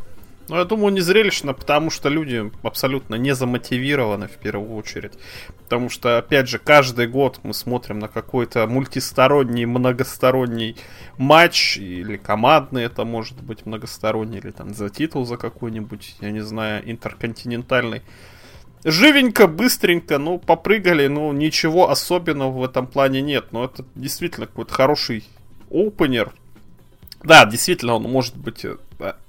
Ну, 0.50 0.56
я 0.56 0.64
думаю, 0.64 0.94
не 0.94 1.02
зрелищно, 1.02 1.54
потому 1.54 1.90
что 1.90 2.08
люди 2.08 2.50
абсолютно 2.64 3.16
не 3.16 3.36
замотивированы 3.36 4.28
в 4.28 4.38
первую 4.38 4.78
очередь. 4.78 5.14
Потому 5.64 5.90
что, 5.90 6.18
опять 6.18 6.48
же, 6.48 6.58
каждый 6.58 7.08
год 7.08 7.40
мы 7.44 7.54
смотрим 7.54 8.00
на 8.00 8.08
какой-то 8.08 8.66
мультисторонний, 8.66 9.66
многосторонний 9.66 10.78
матч, 11.18 11.78
или 11.78 12.16
командный 12.16 12.84
это 12.84 13.04
может 13.04 13.42
быть 13.42 13.66
многосторонний, 13.66 14.38
или 14.38 14.52
там 14.52 14.74
за 14.74 14.90
титул 14.90 15.26
за 15.26 15.36
какой-нибудь, 15.36 16.16
я 16.22 16.32
не 16.32 16.42
знаю, 16.42 16.90
интерконтинентальный. 16.90 18.02
Живенько, 18.84 19.48
быстренько, 19.48 20.18
ну, 20.18 20.38
попрыгали, 20.38 21.08
ну, 21.08 21.32
ничего 21.34 21.90
особенного 21.90 22.52
в 22.52 22.64
этом 22.64 22.88
плане 22.88 23.22
нет. 23.22 23.52
Но 23.52 23.66
это 23.66 23.86
действительно 23.96 24.48
какой-то 24.48 24.74
хороший 24.74 25.24
опенер, 25.70 26.34
да, 27.24 27.46
действительно, 27.46 27.96
он 27.96 28.04
может 28.04 28.38
быть 28.38 28.64
э, 28.64 28.78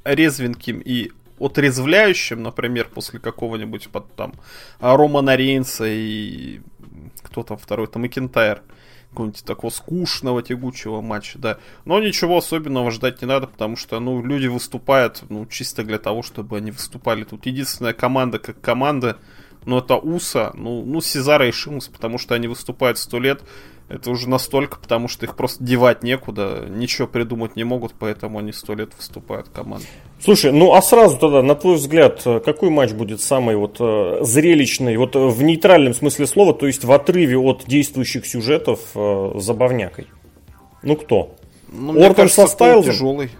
резвеньким 0.05 0.81
и 0.85 1.11
отрезвляющим, 1.40 2.43
например, 2.43 2.88
после 2.93 3.19
какого-нибудь 3.19 3.88
под, 3.88 4.12
там 4.14 4.35
Романа 4.81 5.37
Рейнса 5.37 5.85
и 5.87 6.61
кто 7.23 7.43
там 7.43 7.59
второй, 7.59 7.87
там 7.87 8.02
Макентайр 8.02 8.62
какого-нибудь 9.11 9.45
такого 9.45 9.71
скучного, 9.71 10.43
тягучего 10.43 11.00
матча, 11.00 11.38
да. 11.38 11.59
Но 11.85 12.00
ничего 12.00 12.38
особенного 12.38 12.91
ждать 12.91 13.23
не 13.23 13.29
надо, 13.29 13.47
потому 13.47 13.77
что, 13.77 13.99
ну, 14.00 14.23
люди 14.25 14.47
выступают, 14.47 15.25
ну, 15.29 15.47
чисто 15.47 15.83
для 15.83 15.99
того, 15.99 16.23
чтобы 16.23 16.57
они 16.59 16.71
выступали. 16.71 17.25
Тут 17.25 17.47
единственная 17.47 17.95
команда 17.95 18.38
как 18.38 18.61
команда, 18.61 19.19
ну, 19.65 19.79
это 19.79 19.97
Уса, 19.97 20.53
ну, 20.55 20.85
ну, 20.85 21.00
Сезара 21.00 21.49
и 21.49 21.53
Шимус, 21.53 21.88
потому 21.88 22.19
что 22.19 22.35
они 22.35 22.49
выступают 22.49 22.99
сто 22.99 23.19
лет, 23.19 23.43
это 23.88 24.11
уже 24.11 24.28
настолько, 24.28 24.78
потому 24.78 25.09
что 25.09 25.25
их 25.25 25.35
просто 25.35 25.64
девать 25.64 26.02
некуда, 26.02 26.66
ничего 26.68 27.09
придумать 27.09 27.57
не 27.57 27.64
могут, 27.64 27.95
поэтому 27.99 28.38
они 28.38 28.52
сто 28.52 28.75
лет 28.75 28.90
выступают 28.97 29.49
командой. 29.49 29.88
Слушай, 30.21 30.52
ну 30.52 30.75
а 30.75 30.83
сразу 30.83 31.16
тогда, 31.16 31.42
на 31.42 31.54
твой 31.54 31.76
взгляд, 31.76 32.23
какой 32.45 32.71
матч 32.71 32.92
будет 32.92 33.21
самый 33.21 33.57
вот 33.57 33.76
э, 33.80 34.18
зрелищный, 34.23 34.97
вот 34.97 35.16
э, 35.16 35.18
в 35.18 35.42
нейтральном 35.42 35.95
смысле 35.95 36.26
слова, 36.26 36.52
то 36.52 36.66
есть 36.66 36.85
в 36.85 36.92
отрыве 36.92 37.38
от 37.38 37.64
действующих 37.66 38.26
сюжетов 38.26 38.80
э, 38.95 39.33
забавнякой? 39.37 40.09
Ну 40.83 40.97
кто? 40.97 41.35
Ну, 41.71 42.02
Ортон 42.02 42.28
со 42.28 42.47
Стайлзом? 42.47 42.92
Тяжелый. 42.92 43.30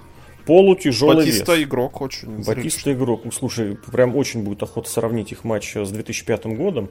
Полутяжелый 0.47 1.27
Батиста 1.27 1.57
вес. 1.57 1.65
игрок 1.65 2.01
очень. 2.01 2.29
Батиста 2.29 2.55
зрелищный. 2.55 2.93
игрок. 2.95 3.21
Ну, 3.25 3.33
слушай, 3.33 3.77
прям 3.93 4.17
очень 4.17 4.43
будет 4.43 4.63
охота 4.63 4.89
сравнить 4.89 5.31
их 5.31 5.45
матч 5.45 5.77
с 5.77 5.91
2005 5.91 6.47
годом. 6.57 6.89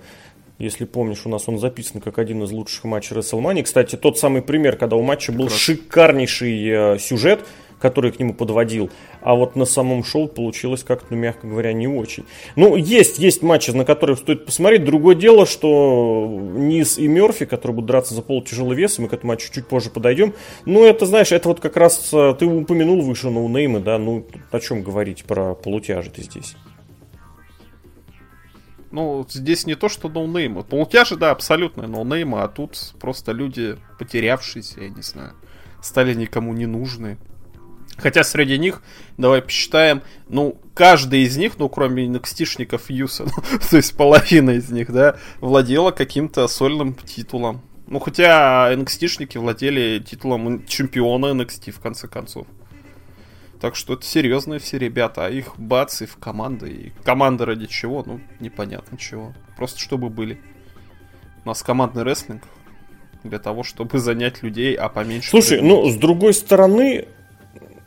Если 0.60 0.86
помнишь, 0.86 1.22
у 1.26 1.30
нас 1.30 1.48
он 1.48 1.60
записан 1.60 2.02
как 2.02 2.18
один 2.18 2.44
из 2.44 2.52
лучших 2.52 2.84
матчей 2.86 3.16
WrestleMania. 3.16 3.64
Кстати, 3.64 3.96
тот 3.96 4.18
самый 4.18 4.42
пример, 4.42 4.76
когда 4.76 4.96
у 4.96 5.04
матча 5.04 5.32
был 5.32 5.46
Прекрасно. 5.46 5.60
шикарнейший 5.60 6.68
э, 6.68 7.00
сюжет, 7.00 7.46
который 7.80 8.12
к 8.12 8.20
нему 8.20 8.34
подводил, 8.34 8.90
а 9.22 9.36
вот 9.36 9.56
на 9.56 9.66
самом 9.66 10.04
шоу 10.04 10.28
получилось 10.28 10.84
как-то, 10.84 11.08
ну, 11.12 11.18
мягко 11.18 11.46
говоря, 11.46 11.74
не 11.74 11.88
очень. 11.88 12.26
Ну, 12.56 12.76
есть, 12.76 13.20
есть 13.20 13.44
матчи, 13.44 13.70
на 13.72 13.86
которые 13.86 14.18
стоит 14.18 14.46
посмотреть. 14.46 14.84
Другое 14.84 15.14
дело, 15.14 15.46
что 15.46 16.28
Низ 16.56 16.98
и 16.98 17.08
Мерфи, 17.08 17.46
которые 17.46 17.76
будут 17.76 17.88
драться 17.90 18.16
за 18.16 18.24
пол 18.24 18.42
тяжелый 18.44 18.76
вес, 18.76 18.98
мы 18.98 19.08
к 19.08 19.14
этому 19.14 19.34
матчу 19.34 19.54
чуть 19.54 19.68
позже 19.68 19.92
подойдем. 19.92 20.34
Ну, 20.66 20.86
это, 20.86 21.06
знаешь, 21.06 21.32
это 21.32 21.50
вот 21.50 21.60
как 21.60 21.78
раз, 21.78 22.10
э, 22.12 22.36
ты 22.40 22.48
упомянул 22.48 23.02
выше 23.02 23.30
ноунеймы, 23.30 23.80
да, 23.80 24.00
ну, 24.00 24.26
о 24.52 24.60
чем 24.60 24.82
говорить 24.82 25.24
про 25.26 25.54
полутяжи-то 25.54 26.24
здесь. 26.24 26.56
Ну, 28.92 29.26
здесь 29.30 29.66
не 29.66 29.76
то, 29.76 29.90
что 29.90 30.10
ноунеймы. 30.10 30.64
Полутяжи, 30.64 31.18
да, 31.18 31.32
абсолютно 31.32 31.88
ноунеймы, 31.88 32.42
а 32.42 32.48
тут 32.48 32.94
просто 33.00 33.32
люди 33.32 33.78
потерявшиеся, 34.00 34.82
я 34.82 34.90
не 34.90 35.02
знаю, 35.02 35.34
стали 35.82 36.14
никому 36.14 36.54
не 36.54 36.66
нужны. 36.66 37.18
Хотя 37.98 38.24
среди 38.24 38.58
них, 38.60 38.82
давай 39.18 39.42
посчитаем, 39.42 40.04
ну, 40.30 40.60
каждый 40.76 41.24
из 41.24 41.36
них, 41.36 41.58
ну, 41.58 41.68
кроме 41.68 42.06
nxt 42.06 42.84
Юса, 42.90 43.24
ну, 43.52 43.60
то 43.70 43.78
есть 43.78 43.98
половина 43.98 44.52
из 44.52 44.70
них, 44.70 44.92
да, 44.92 45.18
владела 45.40 45.92
каким-то 45.92 46.48
сольным 46.48 46.94
титулом. 46.94 47.62
Ну, 47.88 48.00
хотя 48.00 48.72
nxt 48.74 49.40
владели 49.40 50.00
титулом 50.00 50.66
чемпиона 50.66 51.28
NXT, 51.28 51.72
в 51.72 51.80
конце 51.80 52.08
концов. 52.08 52.46
Так 53.60 53.76
что 53.76 53.94
это 53.94 54.06
серьезные 54.06 54.60
все 54.60 54.78
ребята, 54.78 55.26
а 55.26 55.30
их 55.30 55.58
бац 55.58 56.02
и 56.02 56.06
в 56.06 56.18
команды. 56.18 56.70
И 56.70 56.94
команда 57.04 57.46
ради 57.46 57.66
чего, 57.66 58.04
ну, 58.06 58.20
непонятно 58.40 58.98
чего. 58.98 59.34
Просто 59.56 59.80
чтобы 59.80 60.10
были. 60.10 60.40
У 61.44 61.48
нас 61.48 61.64
командный 61.64 62.04
рестлинг 62.04 62.44
для 63.24 63.40
того, 63.40 63.64
чтобы 63.64 63.98
занять 64.00 64.44
людей, 64.44 64.76
а 64.76 64.90
поменьше... 64.90 65.32
Слушай, 65.32 65.62
ну, 65.62 65.90
с 65.90 65.96
другой 65.96 66.34
стороны, 66.34 67.08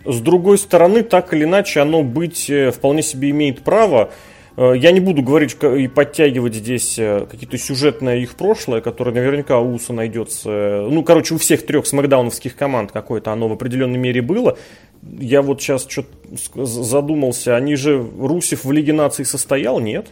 с 0.04 0.20
другой 0.20 0.58
стороны, 0.58 1.02
так 1.02 1.32
или 1.32 1.44
иначе, 1.44 1.80
оно 1.80 2.02
быть 2.02 2.50
э, 2.50 2.72
вполне 2.72 3.02
себе 3.02 3.30
имеет 3.30 3.62
право. 3.62 4.12
Э, 4.60 4.74
я 4.76 4.92
не 4.92 5.00
буду 5.00 5.22
говорить 5.22 5.56
и 5.62 5.88
подтягивать 5.88 6.54
здесь 6.54 6.98
э, 6.98 7.26
какие-то 7.30 7.56
сюжетное 7.56 8.18
их 8.18 8.34
прошлое, 8.34 8.82
которое 8.82 9.12
наверняка 9.12 9.58
у 9.58 9.74
Уса 9.74 9.94
найдется. 9.94 10.86
Ну, 10.90 11.02
короче, 11.02 11.34
у 11.34 11.38
всех 11.38 11.64
трех 11.64 11.86
смакдауновских 11.86 12.54
команд 12.54 12.92
какое-то 12.92 13.32
оно 13.32 13.48
в 13.48 13.52
определенной 13.52 13.98
мере 13.98 14.20
было 14.20 14.58
я 15.02 15.40
вот 15.42 15.62
сейчас 15.62 15.86
что-то 15.88 16.66
задумался, 16.66 17.56
они 17.56 17.74
же, 17.76 18.06
Русев 18.18 18.64
в 18.64 18.72
Лиге 18.72 18.92
наций 18.92 19.24
состоял, 19.24 19.80
нет? 19.80 20.08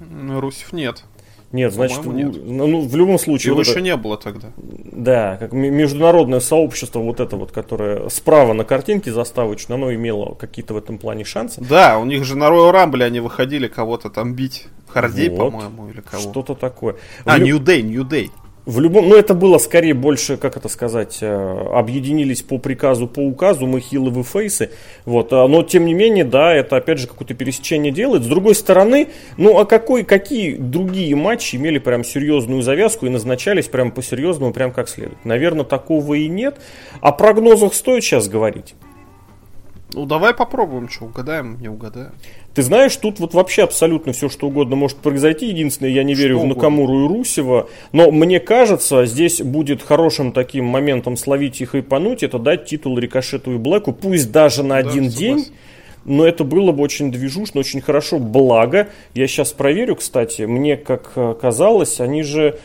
Русев 0.00 0.72
нет. 0.72 1.04
Нет, 1.52 1.72
значит, 1.72 2.04
нет. 2.06 2.34
Ну, 2.44 2.66
ну, 2.66 2.80
в 2.80 2.96
любом 2.96 3.18
случае... 3.18 3.50
Его 3.50 3.58
вот 3.58 3.66
еще 3.66 3.72
это, 3.72 3.82
не 3.82 3.96
было 3.96 4.16
тогда. 4.16 4.48
Да, 4.56 5.36
как 5.36 5.52
международное 5.52 6.40
сообщество, 6.40 6.98
вот 6.98 7.20
это 7.20 7.36
вот, 7.36 7.52
которое 7.52 8.08
справа 8.08 8.54
на 8.54 8.64
картинке 8.64 9.12
заставочно, 9.12 9.76
оно 9.76 9.94
имело 9.94 10.34
какие-то 10.34 10.74
в 10.74 10.76
этом 10.76 10.98
плане 10.98 11.24
шансы. 11.24 11.60
Да, 11.60 11.98
у 11.98 12.04
них 12.04 12.24
же 12.24 12.36
на 12.36 12.44
Royal 12.44 12.72
Rumble 12.72 13.04
они 13.04 13.20
выходили 13.20 13.68
кого-то 13.68 14.10
там 14.10 14.34
бить. 14.34 14.66
Хардей, 14.88 15.28
вот, 15.28 15.50
по-моему, 15.50 15.88
или 15.88 16.00
кого. 16.00 16.22
Что-то 16.22 16.54
такое. 16.54 16.96
А, 17.24 17.38
New 17.38 17.58
Day, 17.58 17.82
New 17.82 18.04
Day. 18.04 18.30
В 18.66 18.80
любом, 18.80 19.10
ну 19.10 19.16
это 19.16 19.34
было 19.34 19.58
скорее 19.58 19.92
больше, 19.92 20.38
как 20.38 20.56
это 20.56 20.70
сказать, 20.70 21.18
э, 21.20 21.66
объединились 21.74 22.40
по 22.40 22.56
приказу, 22.56 23.06
по 23.06 23.20
указу, 23.20 23.66
мы 23.66 23.80
хилы, 23.80 24.10
вы 24.10 24.22
фейсы, 24.22 24.70
вот, 25.04 25.34
а, 25.34 25.46
но 25.46 25.62
тем 25.62 25.84
не 25.84 25.92
менее, 25.92 26.24
да, 26.24 26.54
это 26.54 26.76
опять 26.76 26.98
же 26.98 27.06
какое-то 27.06 27.34
пересечение 27.34 27.92
делает. 27.92 28.22
С 28.22 28.26
другой 28.26 28.54
стороны, 28.54 29.08
ну 29.36 29.58
а 29.58 29.66
какой, 29.66 30.02
какие 30.02 30.56
другие 30.56 31.14
матчи 31.14 31.56
имели 31.56 31.76
прям 31.76 32.04
серьезную 32.04 32.62
завязку 32.62 33.04
и 33.04 33.10
назначались 33.10 33.68
прям 33.68 33.90
по-серьезному, 33.90 34.54
прям 34.54 34.72
как 34.72 34.88
следует? 34.88 35.22
Наверное, 35.26 35.64
такого 35.64 36.14
и 36.14 36.26
нет. 36.28 36.56
О 37.02 37.12
прогнозах 37.12 37.74
стоит 37.74 38.02
сейчас 38.02 38.28
говорить. 38.28 38.74
Ну, 39.92 40.06
давай 40.06 40.34
попробуем, 40.34 40.88
что 40.88 41.04
угадаем, 41.04 41.60
не 41.60 41.68
угадаем. 41.68 42.12
Ты 42.54 42.62
знаешь, 42.62 42.94
тут 42.96 43.18
вот 43.18 43.34
вообще 43.34 43.64
абсолютно 43.64 44.12
все, 44.12 44.28
что 44.28 44.46
угодно 44.46 44.76
может 44.76 44.98
произойти. 44.98 45.46
Единственное, 45.46 45.90
я 45.90 46.04
не 46.04 46.14
верю 46.14 46.38
что 46.38 46.44
в 46.44 46.48
Накамуру 46.48 47.04
и 47.04 47.08
Русева. 47.08 47.68
Но 47.92 48.12
мне 48.12 48.38
кажется, 48.38 49.06
здесь 49.06 49.42
будет 49.42 49.82
хорошим 49.82 50.30
таким 50.32 50.64
моментом 50.64 51.16
словить 51.16 51.60
их 51.60 51.74
и 51.74 51.82
пануть. 51.82 52.22
Это 52.22 52.38
дать 52.38 52.66
титул 52.66 52.96
Рикошету 52.98 53.54
и 53.54 53.58
Блэку, 53.58 53.92
пусть 53.92 54.30
даже 54.30 54.62
на 54.62 54.76
один 54.76 55.10
согласен. 55.10 55.18
день. 55.18 55.46
Но 56.04 56.26
это 56.26 56.44
было 56.44 56.70
бы 56.70 56.82
очень 56.82 57.10
движушно, 57.10 57.60
очень 57.60 57.80
хорошо. 57.80 58.18
Благо, 58.18 58.88
я 59.14 59.26
сейчас 59.26 59.52
проверю, 59.52 59.96
кстати, 59.96 60.42
мне 60.42 60.76
как 60.76 61.12
э, 61.16 61.34
казалось, 61.40 61.98
они 61.98 62.22
же 62.22 62.58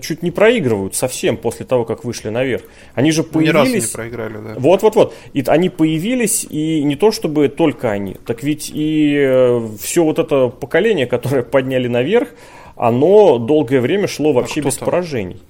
чуть 0.00 0.22
не 0.22 0.30
проигрывают 0.30 0.94
совсем 0.94 1.36
после 1.36 1.64
того, 1.66 1.84
как 1.84 2.04
вышли 2.04 2.28
наверх. 2.28 2.62
Они 2.94 3.10
же 3.10 3.22
появились... 3.22 3.54
Ни 3.54 3.58
разу 3.58 3.74
не 3.74 3.92
проиграли, 3.92 4.38
да. 4.38 4.54
Вот-вот-вот. 4.58 5.14
И 5.32 5.44
они 5.46 5.68
появились, 5.68 6.44
и 6.48 6.82
не 6.82 6.96
то 6.96 7.12
чтобы 7.12 7.48
только 7.48 7.90
они. 7.90 8.16
Так 8.26 8.42
ведь 8.42 8.70
и 8.74 9.14
э, 9.16 9.68
все 9.80 10.04
вот 10.04 10.18
это 10.18 10.48
поколение, 10.48 11.06
которое 11.06 11.42
подняли 11.44 11.88
наверх, 11.88 12.28
оно 12.76 13.38
долгое 13.38 13.80
время 13.80 14.08
шло 14.08 14.32
вообще 14.32 14.60
а 14.60 14.64
без 14.64 14.76
там? 14.76 14.86
поражений. 14.86 15.40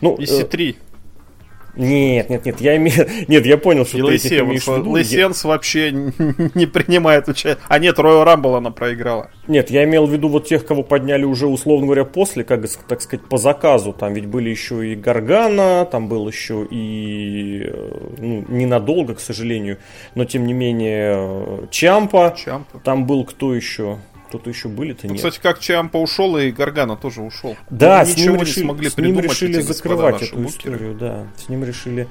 Ну, 0.00 0.16
EC3. 0.16 0.76
Нет, 1.78 2.28
нет, 2.28 2.44
нет, 2.44 2.60
я 2.60 2.76
имею... 2.76 3.08
Нет, 3.28 3.46
я 3.46 3.56
понял, 3.56 3.86
что 3.86 3.98
и 3.98 4.02
ты 4.02 4.14
этих 4.14 4.40
имеешь 4.40 4.64
в 4.64 4.76
виду. 4.76 4.90
Лейсенс 4.90 5.44
вообще 5.44 5.92
не 6.54 6.66
принимает 6.66 7.28
участие. 7.28 7.58
А 7.68 7.78
нет, 7.78 7.98
Роя 8.00 8.24
Рамбл 8.24 8.56
она 8.56 8.72
проиграла. 8.72 9.30
Нет, 9.46 9.70
я 9.70 9.84
имел 9.84 10.06
в 10.06 10.12
виду 10.12 10.28
вот 10.28 10.46
тех, 10.46 10.66
кого 10.66 10.82
подняли 10.82 11.24
уже, 11.24 11.46
условно 11.46 11.86
говоря, 11.86 12.04
после, 12.04 12.42
как 12.42 12.68
так 12.88 13.00
сказать, 13.00 13.24
по 13.26 13.38
заказу. 13.38 13.92
Там 13.92 14.12
ведь 14.12 14.26
были 14.26 14.50
еще 14.50 14.92
и 14.92 14.96
Гаргана, 14.96 15.86
там 15.90 16.08
был 16.08 16.26
еще 16.26 16.66
и... 16.68 17.62
Э, 17.66 18.08
ну, 18.18 18.44
ненадолго, 18.48 19.14
к 19.14 19.20
сожалению, 19.20 19.78
но 20.16 20.24
тем 20.24 20.46
не 20.46 20.54
менее 20.54 21.14
э, 21.16 21.66
Чампа. 21.70 22.34
Чампа. 22.36 22.80
Там 22.80 23.06
был 23.06 23.24
кто 23.24 23.54
еще? 23.54 23.98
Кто-то 24.28 24.50
еще 24.50 24.68
были-то 24.68 25.06
ну, 25.06 25.14
нет. 25.14 25.18
Кстати, 25.18 25.40
как 25.42 25.58
Чампа 25.58 25.96
ушел, 25.96 26.36
и 26.36 26.50
Гаргана 26.50 26.96
тоже 26.96 27.22
ушел. 27.22 27.56
Да, 27.70 28.04
с 28.04 28.16
ним 28.16 28.36
решили, 28.36 28.60
не 28.60 28.64
смогли 28.64 28.90
с 28.90 28.96
ним 28.96 29.20
решили 29.20 29.60
закрывать 29.60 30.22
эту 30.22 30.44
историю, 30.44 30.94
да. 30.94 31.26
С 31.36 31.48
ним 31.48 31.64
решили 31.64 32.08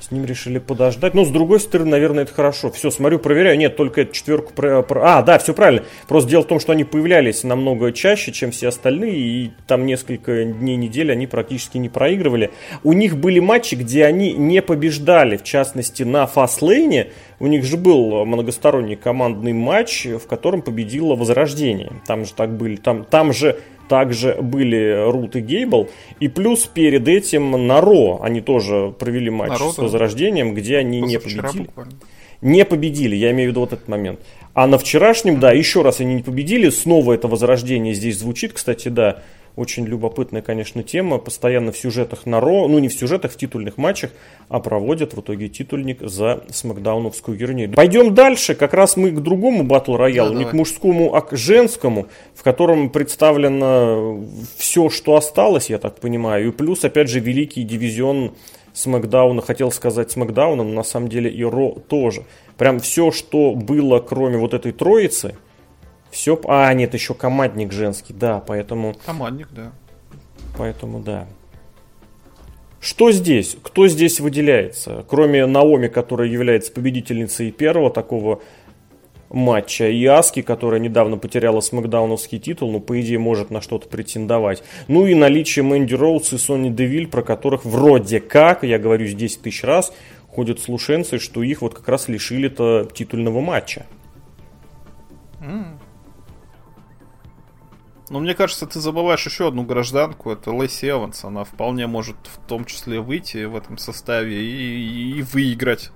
С 0.00 0.10
ним 0.10 0.24
решили 0.24 0.58
подождать. 0.58 1.12
Но 1.12 1.24
с 1.24 1.28
другой 1.28 1.60
стороны, 1.60 1.90
наверное, 1.90 2.24
это 2.24 2.32
хорошо. 2.32 2.70
Все, 2.70 2.90
смотрю, 2.90 3.18
проверяю. 3.18 3.58
Нет, 3.58 3.76
только 3.76 4.00
эту 4.00 4.14
четверку... 4.14 4.52
Про. 4.54 4.82
А, 5.02 5.22
да, 5.22 5.38
все 5.38 5.52
правильно. 5.52 5.84
Просто 6.08 6.30
дело 6.30 6.42
в 6.42 6.46
том, 6.46 6.58
что 6.58 6.72
они 6.72 6.84
появлялись 6.84 7.44
намного 7.44 7.92
чаще, 7.92 8.32
чем 8.32 8.50
все 8.50 8.68
остальные. 8.68 9.18
И 9.18 9.50
там 9.66 9.84
несколько 9.84 10.44
дней, 10.44 10.76
недели 10.76 11.12
они 11.12 11.26
практически 11.26 11.76
не 11.76 11.90
проигрывали. 11.90 12.50
У 12.82 12.94
них 12.94 13.18
были 13.18 13.40
матчи, 13.40 13.74
где 13.74 14.06
они 14.06 14.32
не 14.32 14.62
побеждали. 14.62 15.36
В 15.36 15.44
частности, 15.44 16.02
на 16.02 16.26
фастлейне 16.26 17.10
у 17.38 17.46
них 17.46 17.64
же 17.64 17.76
был 17.76 18.24
многосторонний 18.24 18.96
командный 18.96 19.52
матч, 19.52 20.06
в 20.06 20.26
котором 20.26 20.62
победило 20.62 21.14
Возрождение. 21.14 21.92
Там 22.06 22.24
же 22.24 22.32
так 22.32 22.56
были. 22.56 22.76
Там, 22.76 23.04
там 23.04 23.34
же 23.34 23.58
также 23.90 24.36
были 24.40 25.10
Рут 25.10 25.34
и 25.34 25.40
Гейбл. 25.40 25.90
И 26.20 26.28
плюс 26.28 26.60
перед 26.66 27.08
этим 27.08 27.66
на 27.66 27.80
Ро 27.80 28.20
они 28.22 28.40
тоже 28.40 28.94
провели 28.96 29.30
матч 29.30 29.50
Народ, 29.50 29.74
с 29.74 29.78
Возрождением, 29.78 30.54
где 30.54 30.78
они 30.78 31.00
не 31.00 31.18
победили. 31.18 31.64
Буквально. 31.64 31.92
Не 32.40 32.64
победили, 32.64 33.16
я 33.16 33.32
имею 33.32 33.48
в 33.48 33.50
виду 33.50 33.60
вот 33.60 33.72
этот 33.72 33.88
момент. 33.88 34.20
А 34.54 34.68
на 34.68 34.78
вчерашнем, 34.78 35.40
да, 35.40 35.50
еще 35.50 35.82
раз 35.82 36.00
они 36.00 36.14
не 36.14 36.22
победили. 36.22 36.70
Снова 36.70 37.14
это 37.14 37.26
Возрождение 37.26 37.92
здесь 37.92 38.18
звучит, 38.18 38.52
кстати, 38.52 38.88
да. 38.88 39.22
Очень 39.56 39.84
любопытная, 39.84 40.42
конечно, 40.42 40.82
тема. 40.82 41.18
Постоянно 41.18 41.72
в 41.72 41.76
сюжетах 41.76 42.24
на 42.24 42.40
Ро, 42.40 42.68
ну 42.68 42.78
не 42.78 42.88
в 42.88 42.94
сюжетах, 42.94 43.32
в 43.32 43.36
титульных 43.36 43.76
матчах, 43.78 44.10
а 44.48 44.60
проводят 44.60 45.14
в 45.14 45.20
итоге 45.20 45.48
титульник 45.48 45.98
за 46.00 46.44
смакдауновскую 46.50 47.36
гернию. 47.36 47.72
Пойдем 47.72 48.14
дальше. 48.14 48.54
Как 48.54 48.74
раз 48.74 48.96
мы 48.96 49.10
к 49.10 49.20
другому 49.20 49.64
батл 49.64 49.96
роялу, 49.96 50.30
да, 50.30 50.34
не 50.34 50.44
давай. 50.44 50.52
к 50.52 50.56
мужскому, 50.56 51.14
а 51.14 51.20
к 51.20 51.36
женскому, 51.36 52.06
в 52.34 52.42
котором 52.42 52.90
представлено 52.90 54.24
все, 54.56 54.88
что 54.88 55.16
осталось, 55.16 55.68
я 55.68 55.78
так 55.78 55.98
понимаю. 55.98 56.48
И 56.48 56.52
плюс, 56.52 56.84
опять 56.84 57.08
же, 57.08 57.20
великий 57.20 57.64
дивизион 57.64 58.32
Смакдауна, 58.72 59.42
хотел 59.42 59.72
сказать 59.72 60.12
Смакдауна, 60.12 60.62
но 60.62 60.72
на 60.72 60.84
самом 60.84 61.08
деле 61.08 61.28
и 61.28 61.42
Ро 61.42 61.76
тоже. 61.88 62.22
Прям 62.56 62.78
все, 62.78 63.10
что 63.10 63.54
было, 63.54 63.98
кроме 63.98 64.38
вот 64.38 64.54
этой 64.54 64.72
троицы– 64.72 65.36
все... 66.10 66.40
А, 66.46 66.72
нет, 66.74 66.94
еще 66.94 67.14
командник 67.14 67.72
женский, 67.72 68.12
да, 68.12 68.42
поэтому... 68.46 68.94
Командник, 69.06 69.48
да. 69.50 69.72
Поэтому, 70.56 71.00
да. 71.00 71.26
Что 72.80 73.12
здесь? 73.12 73.56
Кто 73.62 73.88
здесь 73.88 74.20
выделяется? 74.20 75.04
Кроме 75.08 75.44
Наоми, 75.46 75.88
которая 75.88 76.28
является 76.28 76.72
победительницей 76.72 77.50
первого 77.50 77.90
такого 77.90 78.40
матча, 79.28 79.88
и 79.88 80.04
Аски, 80.06 80.42
которая 80.42 80.80
недавно 80.80 81.16
потеряла 81.16 81.60
смакдауновский 81.60 82.38
титул, 82.38 82.72
но 82.72 82.80
по 82.80 83.00
идее 83.00 83.18
может 83.18 83.50
на 83.50 83.60
что-то 83.60 83.88
претендовать. 83.88 84.62
Ну 84.88 85.06
и 85.06 85.14
наличие 85.14 85.62
Мэнди 85.62 85.94
Роудс 85.94 86.32
и 86.32 86.38
Сони 86.38 86.70
Девиль, 86.70 87.06
про 87.06 87.22
которых 87.22 87.64
вроде 87.64 88.20
как, 88.20 88.64
я 88.64 88.78
говорю 88.78 89.06
здесь 89.06 89.36
тысяч 89.36 89.62
раз, 89.62 89.92
ходят 90.28 90.58
слушенцы, 90.58 91.18
что 91.18 91.42
их 91.42 91.62
вот 91.62 91.74
как 91.74 91.88
раз 91.88 92.08
лишили-то 92.08 92.88
титульного 92.92 93.40
матча. 93.40 93.86
Mm. 95.40 95.79
Но 98.10 98.18
мне 98.18 98.34
кажется, 98.34 98.66
ты 98.66 98.80
забываешь 98.80 99.24
еще 99.24 99.48
одну 99.48 99.62
гражданку, 99.62 100.32
это 100.32 100.52
Лэйси 100.52 100.90
Эванс. 100.90 101.24
Она 101.24 101.44
вполне 101.44 101.86
может 101.86 102.16
в 102.24 102.44
том 102.46 102.64
числе 102.64 103.00
выйти 103.00 103.44
в 103.44 103.54
этом 103.54 103.78
составе 103.78 104.44
и, 104.44 105.18
и 105.18 105.22
выиграть. 105.22 105.92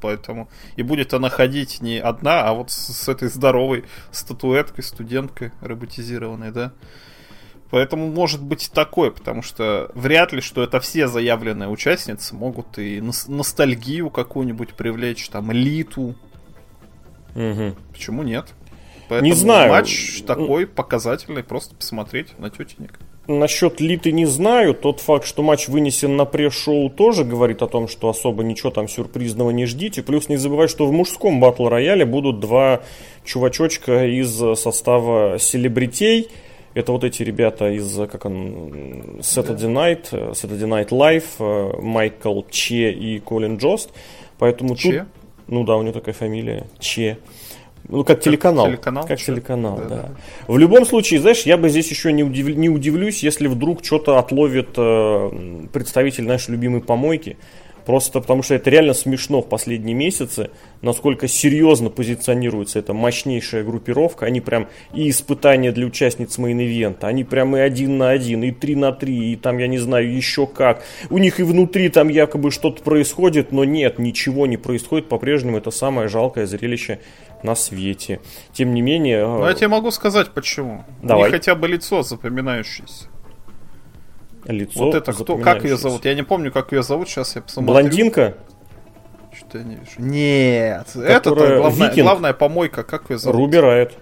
Поэтому 0.00 0.50
и 0.76 0.82
будет 0.82 1.14
она 1.14 1.30
ходить 1.30 1.80
не 1.80 1.98
одна, 1.98 2.42
а 2.42 2.52
вот 2.52 2.70
с, 2.70 2.92
с 2.92 3.08
этой 3.08 3.28
здоровой 3.28 3.86
статуэткой, 4.12 4.84
студенткой 4.84 5.52
роботизированной, 5.62 6.52
да. 6.52 6.72
Поэтому 7.70 8.10
может 8.10 8.42
быть 8.42 8.70
такое, 8.72 9.10
потому 9.10 9.42
что 9.42 9.90
вряд 9.94 10.32
ли, 10.32 10.42
что 10.42 10.62
это 10.62 10.80
все 10.80 11.08
заявленные 11.08 11.70
участницы 11.70 12.34
могут 12.34 12.78
и 12.78 13.00
ностальгию 13.00 14.10
какую-нибудь 14.10 14.74
привлечь, 14.74 15.28
там, 15.30 15.50
элиту. 15.50 16.14
Угу. 17.34 17.74
Почему 17.92 18.22
нет? 18.22 18.54
Поэтому 19.08 19.30
не 19.30 19.36
знаю. 19.36 19.70
матч 19.70 20.22
такой 20.26 20.66
показательный, 20.66 21.42
просто 21.42 21.74
посмотреть 21.74 22.38
на 22.38 22.50
тетенек. 22.50 22.98
Насчет 23.26 23.80
Литы 23.80 24.10
не 24.10 24.24
знаю. 24.24 24.74
Тот 24.74 25.00
факт, 25.00 25.26
что 25.26 25.42
матч 25.42 25.68
вынесен 25.68 26.16
на 26.16 26.24
пресс-шоу, 26.24 26.88
тоже 26.88 27.24
говорит 27.24 27.60
о 27.60 27.66
том, 27.66 27.86
что 27.86 28.08
особо 28.08 28.42
ничего 28.42 28.70
там 28.70 28.88
сюрпризного 28.88 29.50
не 29.50 29.66
ждите. 29.66 30.02
Плюс 30.02 30.30
не 30.30 30.38
забывай, 30.38 30.66
что 30.68 30.86
в 30.86 30.92
мужском 30.92 31.38
батл 31.38 31.68
рояле 31.68 32.06
будут 32.06 32.40
два 32.40 32.80
чувачочка 33.24 34.06
из 34.06 34.34
состава 34.58 35.38
селебритей. 35.38 36.28
Это 36.72 36.92
вот 36.92 37.04
эти 37.04 37.22
ребята 37.22 37.68
из, 37.70 37.94
как 38.10 38.24
он, 38.24 39.18
Saturday 39.20 39.68
Night, 39.68 40.10
Saturday 40.32 40.66
Night 40.66 40.88
Live, 40.88 41.24
э, 41.38 41.82
Майкл 41.82 42.42
Че 42.50 42.92
и 42.92 43.18
Колин 43.18 43.56
Джост. 43.56 43.90
Поэтому 44.38 44.76
Че? 44.76 45.00
тут... 45.00 45.08
Ну 45.48 45.64
да, 45.64 45.76
у 45.76 45.82
него 45.82 45.92
такая 45.92 46.14
фамилия. 46.14 46.66
Че. 46.78 47.18
Ну, 47.88 48.04
как, 48.04 48.16
как 48.16 48.24
телеканал. 48.24 48.66
Телеканал? 48.66 49.06
Как 49.06 49.18
телеканал, 49.18 49.76
да, 49.78 49.84
да. 49.84 49.96
да. 49.96 50.10
В 50.46 50.58
любом 50.58 50.84
случае, 50.84 51.20
знаешь, 51.20 51.42
я 51.42 51.56
бы 51.56 51.70
здесь 51.70 51.90
еще 51.90 52.12
не, 52.12 52.22
удив... 52.22 52.48
не 52.54 52.68
удивлюсь, 52.68 53.22
если 53.22 53.46
вдруг 53.46 53.84
что-то 53.84 54.18
отловит 54.18 54.70
э, 54.76 55.66
представитель 55.72 56.24
нашей 56.24 56.50
любимой 56.50 56.82
помойки. 56.82 57.36
Просто 57.88 58.20
потому 58.20 58.42
что 58.42 58.54
это 58.54 58.68
реально 58.68 58.92
смешно 58.92 59.40
в 59.40 59.48
последние 59.48 59.94
месяцы, 59.94 60.50
насколько 60.82 61.26
серьезно 61.26 61.88
позиционируется 61.88 62.80
эта 62.80 62.92
мощнейшая 62.92 63.64
группировка. 63.64 64.26
Они 64.26 64.42
прям 64.42 64.68
и 64.92 65.08
испытания 65.08 65.72
для 65.72 65.86
участниц 65.86 66.36
main 66.36 66.62
event 66.62 66.93
а, 66.93 67.06
они 67.06 67.24
прям 67.24 67.56
и 67.56 67.60
один 67.60 67.96
на 67.96 68.10
один, 68.10 68.44
и 68.44 68.50
три 68.50 68.76
на 68.76 68.92
три, 68.92 69.32
и 69.32 69.36
там, 69.36 69.56
я 69.56 69.68
не 69.68 69.78
знаю, 69.78 70.14
еще 70.14 70.46
как. 70.46 70.82
У 71.08 71.16
них 71.16 71.40
и 71.40 71.44
внутри 71.44 71.88
там 71.88 72.08
якобы 72.10 72.50
что-то 72.50 72.82
происходит, 72.82 73.52
но 73.52 73.64
нет, 73.64 73.98
ничего 73.98 74.46
не 74.46 74.58
происходит. 74.58 75.08
По-прежнему 75.08 75.56
это 75.56 75.70
самое 75.70 76.08
жалкое 76.08 76.44
зрелище 76.44 76.98
на 77.42 77.54
свете. 77.54 78.20
Тем 78.52 78.74
не 78.74 78.82
менее... 78.82 79.26
Ну, 79.26 79.46
я 79.46 79.54
тебе 79.54 79.68
могу 79.68 79.90
сказать 79.90 80.30
почему. 80.30 80.84
Давай. 81.02 81.30
Не 81.30 81.30
хотя 81.30 81.54
бы 81.54 81.68
лицо 81.68 82.02
запоминающееся 82.02 83.08
лицо. 84.52 84.84
Вот 84.84 84.94
это 84.94 85.12
кто? 85.12 85.36
Как 85.36 85.64
ее 85.64 85.76
зовут? 85.76 86.04
Я 86.04 86.14
не 86.14 86.22
помню, 86.22 86.52
как 86.52 86.72
ее 86.72 86.82
зовут. 86.82 87.08
Сейчас 87.08 87.36
я 87.36 87.42
посмотрю. 87.42 87.72
Блондинка? 87.72 88.34
Что-то 89.32 89.58
я 89.58 89.64
не 89.64 89.76
вижу. 89.76 89.92
Нет, 89.98 90.96
это 90.96 91.30
главная, 91.34 91.94
главная 91.94 92.32
помойка. 92.32 92.82
Как 92.82 93.10
ее 93.10 93.18
зовут? 93.18 93.38
Рубирает. 93.38 93.98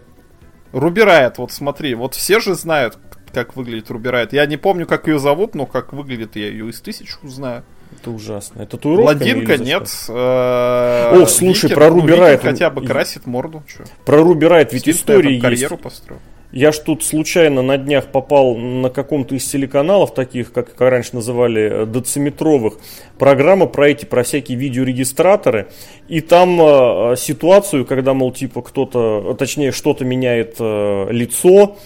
Рубирает, 0.73 1.39
вот 1.39 1.53
смотри, 1.53 1.95
вот 1.95 2.15
все 2.15 2.41
же 2.41 2.55
знают, 2.55 2.99
как 3.33 3.57
выглядит 3.57 3.91
Рубирает. 3.91 4.33
Я 4.33 4.45
не 4.47 4.57
помню, 4.57 4.87
как 4.87 5.07
ее 5.07 5.19
зовут, 5.19 5.55
но 5.55 5.65
как 5.65 5.93
выглядит, 5.93 6.37
я 6.37 6.49
ее 6.49 6.69
из 6.69 6.81
тысяч 6.81 7.17
узнаю. 7.23 7.65
Это 8.07 8.15
ужасно. 8.15 8.63
Это 8.63 8.77
Блондинка 8.77 9.59
нет. 9.59 9.89
Э, 10.09 11.23
О, 11.23 11.27
слушай, 11.27 11.69
про 11.71 11.89
Рубирает. 11.89 12.41
хотя 12.41 12.71
бы 12.71 12.87
красит 12.87 13.27
морду. 13.27 13.65
Про 14.05 14.19
Рубирает 14.23 14.73
ведь 14.73 14.89
история 14.89 15.31
есть. 15.31 15.43
карьеру 15.43 15.77
построил. 15.77 16.21
Я 16.53 16.71
ж 16.71 16.79
тут 16.79 17.03
случайно 17.03 17.63
на 17.63 17.77
днях 17.77 18.07
попал 18.07 18.55
на 18.55 18.89
каком-то 18.89 19.35
из 19.35 19.45
телеканалов, 19.45 20.15
таких, 20.15 20.53
как, 20.53 20.75
как 20.77 20.89
раньше 20.89 21.17
называли, 21.17 21.83
э, 21.83 21.87
дециметровых, 21.87 22.75
программа 23.19 23.67
про 23.67 23.89
эти, 23.89 24.05
про 24.05 24.23
всякие 24.23 24.57
видеорегистраторы. 24.57 25.67
И 26.07 26.21
там 26.21 26.61
э, 26.61 27.17
ситуацию, 27.17 27.85
когда, 27.85 28.15
мол, 28.15 28.31
типа 28.31 28.63
кто-то, 28.63 29.35
точнее, 29.37 29.73
что-то 29.73 30.05
меняет 30.05 30.57
э, 30.61 31.09
лицо, 31.11 31.77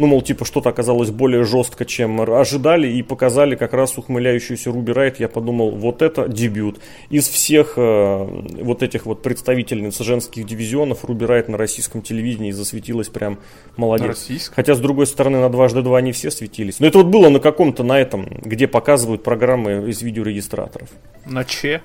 ну, 0.00 0.06
мол, 0.06 0.22
типа, 0.22 0.46
что-то 0.46 0.70
оказалось 0.70 1.10
более 1.10 1.44
жестко, 1.44 1.84
чем 1.84 2.22
ожидали, 2.22 2.88
и 2.88 3.02
показали 3.02 3.54
как 3.54 3.74
раз 3.74 3.98
ухмыляющуюся 3.98 4.72
Руби 4.72 4.92
Райт. 4.92 5.20
Я 5.20 5.28
подумал, 5.28 5.72
вот 5.72 6.00
это 6.00 6.26
дебют. 6.26 6.80
Из 7.10 7.28
всех 7.28 7.74
э, 7.76 8.44
вот 8.62 8.82
этих 8.82 9.04
вот 9.04 9.22
представительниц 9.22 9.98
женских 10.00 10.46
дивизионов 10.46 11.04
Руби 11.04 11.26
Райт 11.26 11.48
на 11.48 11.58
российском 11.58 12.00
телевидении 12.00 12.50
засветилась 12.50 13.08
прям 13.08 13.40
молодец. 13.76 14.26
Хотя, 14.54 14.74
с 14.74 14.80
другой 14.80 15.06
стороны, 15.06 15.38
на 15.38 15.50
дважды 15.50 15.82
два 15.82 16.00
не 16.00 16.12
все 16.12 16.30
светились. 16.30 16.80
Но 16.80 16.86
это 16.86 16.96
вот 16.96 17.08
было 17.08 17.28
на 17.28 17.38
каком-то, 17.38 17.82
на 17.82 18.00
этом, 18.00 18.26
где 18.42 18.66
показывают 18.66 19.22
программы 19.22 19.90
из 19.90 20.00
видеорегистраторов. 20.00 20.88
На 21.26 21.44
че? 21.44 21.82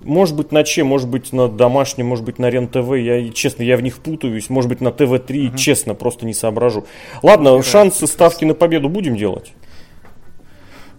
Может 0.00 0.36
быть 0.36 0.52
на 0.52 0.62
Че, 0.62 0.84
может 0.84 1.08
быть 1.08 1.32
на 1.32 1.48
домашнем, 1.48 2.06
может 2.06 2.24
быть 2.24 2.38
на 2.38 2.48
РЕН-ТВ. 2.48 2.94
Я, 2.96 3.28
честно, 3.30 3.62
я 3.62 3.76
в 3.76 3.82
них 3.82 3.98
путаюсь. 3.98 4.48
Может 4.48 4.68
быть 4.68 4.80
на 4.80 4.90
ТВ-3, 4.90 5.48
угу. 5.48 5.56
честно, 5.56 5.94
просто 5.94 6.24
не 6.24 6.34
соображу. 6.34 6.86
Ладно, 7.22 7.48
Играет. 7.48 7.66
шансы 7.66 8.06
ставки 8.06 8.44
на 8.44 8.54
победу 8.54 8.88
будем 8.88 9.16
делать? 9.16 9.52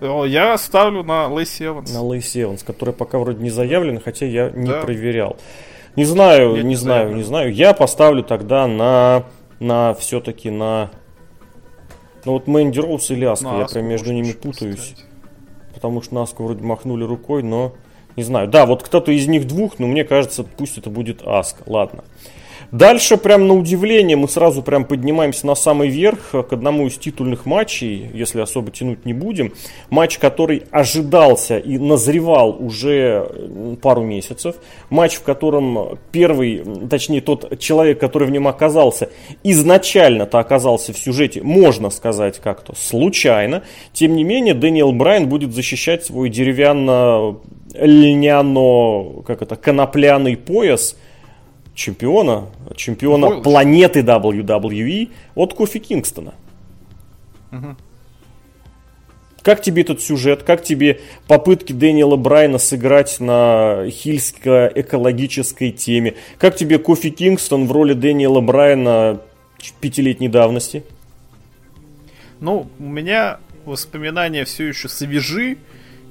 Я 0.02 0.58
ставлю 0.58 1.04
на 1.04 1.28
Лейси 1.28 1.64
Эванс. 1.64 1.94
На 1.94 2.02
Лейси 2.02 2.44
Эванс, 2.44 2.64
которая 2.64 2.94
пока 2.94 3.20
вроде 3.20 3.42
не 3.42 3.50
заявлена, 3.50 4.00
хотя 4.00 4.26
я 4.26 4.50
не 4.50 4.68
да. 4.68 4.82
проверял. 4.82 5.38
Не 5.96 6.06
знаю, 6.06 6.56
Нет, 6.56 6.64
не, 6.64 6.70
не 6.70 6.76
знаю, 6.76 7.00
заявлен. 7.00 7.18
не 7.18 7.24
знаю. 7.24 7.54
Я 7.54 7.74
поставлю 7.74 8.24
тогда 8.24 8.68
на, 8.68 9.26
на 9.60 9.94
все-таки 9.96 10.50
на... 10.50 10.92
Ну 12.26 12.34
вот 12.34 12.48
Мэнди 12.48 12.80
Роуз 12.80 13.10
или 13.12 13.26
Аска, 13.26 13.58
я 13.58 13.66
прям 13.66 13.86
между 13.86 14.14
ними 14.14 14.32
путаюсь. 14.32 14.78
Поставить. 14.78 15.06
Потому 15.74 16.02
что 16.02 16.16
на 16.16 16.24
Аску 16.24 16.44
вроде 16.44 16.64
махнули 16.64 17.04
рукой, 17.04 17.44
но... 17.44 17.74
Не 18.20 18.24
знаю. 18.24 18.50
Да, 18.50 18.66
вот 18.66 18.84
кто-то 18.84 19.14
из 19.14 19.28
них 19.28 19.48
двух, 19.48 19.80
но 19.80 19.88
мне 19.88 20.04
кажется, 20.04 20.44
пусть 20.44 20.78
это 20.78 20.90
будет 20.90 21.26
Аска. 21.26 21.64
Ладно. 21.66 22.04
Дальше, 22.72 23.18
прям 23.18 23.48
на 23.48 23.56
удивление, 23.56 24.16
мы 24.16 24.30
сразу 24.30 24.62
прям 24.62 24.86
поднимаемся 24.86 25.48
на 25.48 25.56
самый 25.56 25.90
верх 25.90 26.30
к 26.32 26.54
одному 26.54 26.86
из 26.86 26.98
титульных 26.98 27.48
матчей, 27.48 28.12
если 28.14 28.42
особо 28.42 28.70
тянуть 28.72 29.06
не 29.06 29.14
будем. 29.14 29.54
Матч, 29.90 30.20
который 30.20 30.62
ожидался 30.70 31.58
и 31.58 31.80
назревал 31.80 32.56
уже 32.60 33.28
пару 33.82 34.04
месяцев. 34.04 34.58
Матч, 34.92 35.16
в 35.16 35.24
котором 35.24 35.98
первый, 36.12 36.64
точнее 36.90 37.22
тот 37.22 37.58
человек, 37.60 38.00
который 38.00 38.28
в 38.28 38.32
нем 38.32 38.48
оказался, 38.48 39.10
изначально-то 39.44 40.38
оказался 40.38 40.94
в 40.94 41.00
сюжете, 41.00 41.42
можно 41.42 41.90
сказать 41.90 42.40
как-то, 42.40 42.76
случайно. 42.76 43.64
Тем 43.94 44.16
не 44.16 44.24
менее, 44.24 44.54
Дэниел 44.54 44.92
Брайан 44.92 45.28
будет 45.28 45.56
защищать 45.56 46.06
свой 46.06 46.30
деревянно-льняно, 46.30 49.24
как 49.24 49.42
это, 49.42 49.56
конопляный 49.56 50.38
пояс– 50.38 50.96
чемпиона, 51.80 52.48
чемпиона 52.76 53.28
Бойл. 53.28 53.42
планеты 53.42 54.02
WWE 54.02 55.10
от 55.36 55.54
Кофи 55.54 55.80
Кингстона. 55.80 56.34
Угу. 57.52 57.76
Как 59.42 59.62
тебе 59.62 59.84
этот 59.84 60.02
сюжет? 60.02 60.44
Как 60.44 60.62
тебе 60.62 61.00
попытки 61.28 61.72
Дэниела 61.72 62.18
Брайна 62.18 62.58
сыграть 62.58 63.22
на 63.22 63.86
хильско-экологической 63.90 65.72
теме? 65.72 66.16
Как 66.38 66.58
тебе 66.58 66.78
Кофи 66.78 67.10
Кингстон 67.10 67.66
в 67.66 67.72
роли 67.72 67.94
Дэниела 67.94 68.42
Брайна 68.42 69.22
пятилетней 69.80 70.28
давности? 70.28 70.84
Ну, 72.42 72.68
у 72.78 72.84
меня 72.84 73.40
воспоминания 73.64 74.44
все 74.44 74.68
еще 74.68 74.90
свежи. 74.90 75.58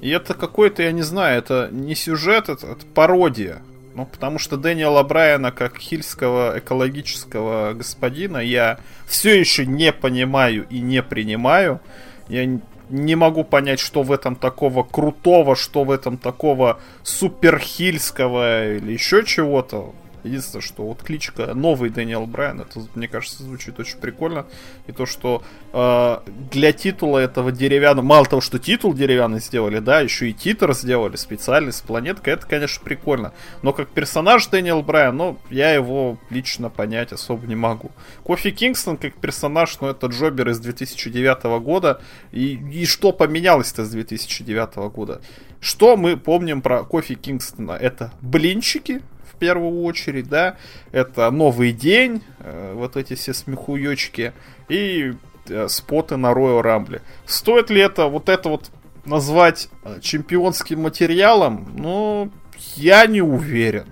И 0.01 0.09
это 0.09 0.33
какой-то, 0.33 0.81
я 0.81 0.91
не 0.91 1.03
знаю, 1.03 1.37
это 1.37 1.69
не 1.71 1.93
сюжет, 1.93 2.49
это, 2.49 2.67
это 2.67 2.85
пародия. 2.95 3.61
Ну, 3.99 4.05
потому 4.05 4.39
что 4.39 4.55
Дэниела 4.55 5.03
Брайана, 5.03 5.51
как 5.51 5.77
хильского 5.77 6.57
экологического 6.57 7.73
господина, 7.73 8.37
я 8.37 8.79
все 9.05 9.37
еще 9.37 9.65
не 9.65 9.91
понимаю 9.91 10.65
и 10.69 10.79
не 10.79 11.03
принимаю. 11.03 11.81
Я 12.29 12.45
не 12.89 13.15
могу 13.15 13.43
понять, 13.43 13.81
что 13.81 14.03
в 14.03 14.13
этом 14.13 14.37
такого 14.37 14.83
крутого, 14.83 15.57
что 15.57 15.83
в 15.83 15.91
этом 15.91 16.17
такого 16.17 16.79
суперхильского 17.03 18.77
или 18.77 18.93
еще 18.93 19.25
чего-то. 19.25 19.93
Единственное, 20.23 20.61
что 20.61 20.83
вот 20.83 21.03
кличка 21.03 21.53
новый 21.53 21.89
Дэниел 21.89 22.25
Брайан, 22.25 22.61
это, 22.61 22.81
мне 22.95 23.07
кажется, 23.07 23.43
звучит 23.43 23.79
очень 23.79 23.97
прикольно. 23.97 24.45
И 24.87 24.91
то, 24.91 25.05
что 25.05 25.43
э, 25.73 26.17
для 26.51 26.71
титула 26.71 27.19
этого 27.19 27.51
деревянного, 27.51 28.05
мало 28.05 28.25
того, 28.25 28.41
что 28.41 28.59
титул 28.59 28.93
деревянный 28.93 29.39
сделали, 29.39 29.79
да, 29.79 30.01
еще 30.01 30.29
и 30.29 30.33
титр 30.33 30.73
сделали 30.73 31.15
специальный 31.15 31.73
с 31.73 31.81
планеткой, 31.81 32.33
это, 32.33 32.45
конечно, 32.45 32.83
прикольно. 32.83 33.33
Но 33.61 33.73
как 33.73 33.89
персонаж 33.89 34.47
Дэниел 34.47 34.81
Брайан, 34.81 35.17
ну, 35.17 35.39
я 35.49 35.73
его 35.73 36.17
лично 36.29 36.69
понять 36.69 37.11
особо 37.11 37.47
не 37.47 37.55
могу. 37.55 37.91
Кофи 38.23 38.51
Кингстон 38.51 38.97
как 38.97 39.13
персонаж, 39.15 39.79
ну, 39.81 39.87
это 39.87 40.07
Джобер 40.07 40.49
из 40.49 40.59
2009 40.59 41.61
года. 41.61 42.01
И, 42.31 42.55
и 42.55 42.85
что 42.85 43.11
поменялось-то 43.11 43.85
с 43.85 43.89
2009 43.89 44.75
года? 44.93 45.21
Что 45.61 45.97
мы 45.97 46.15
помним 46.15 46.61
про 46.61 46.83
Кофи 46.83 47.15
Кингстона? 47.15 47.73
Это 47.73 48.13
блинчики, 48.21 49.01
первую 49.39 49.83
очередь, 49.83 50.29
да, 50.29 50.57
это 50.91 51.31
новый 51.31 51.71
день, 51.71 52.21
э, 52.39 52.73
вот 52.75 52.97
эти 52.97 53.15
все 53.15 53.33
смехуёчки 53.33 54.33
и 54.67 55.13
э, 55.47 55.67
споты 55.67 56.17
на 56.17 56.31
Royal 56.31 56.61
Rumble. 56.61 57.01
Стоит 57.25 57.69
ли 57.69 57.81
это 57.81 58.05
вот 58.07 58.29
это 58.29 58.49
вот 58.49 58.69
назвать 59.05 59.69
э, 59.83 59.99
чемпионским 60.01 60.81
материалом? 60.81 61.71
Ну, 61.75 62.31
я 62.75 63.05
не 63.07 63.21
уверен. 63.21 63.85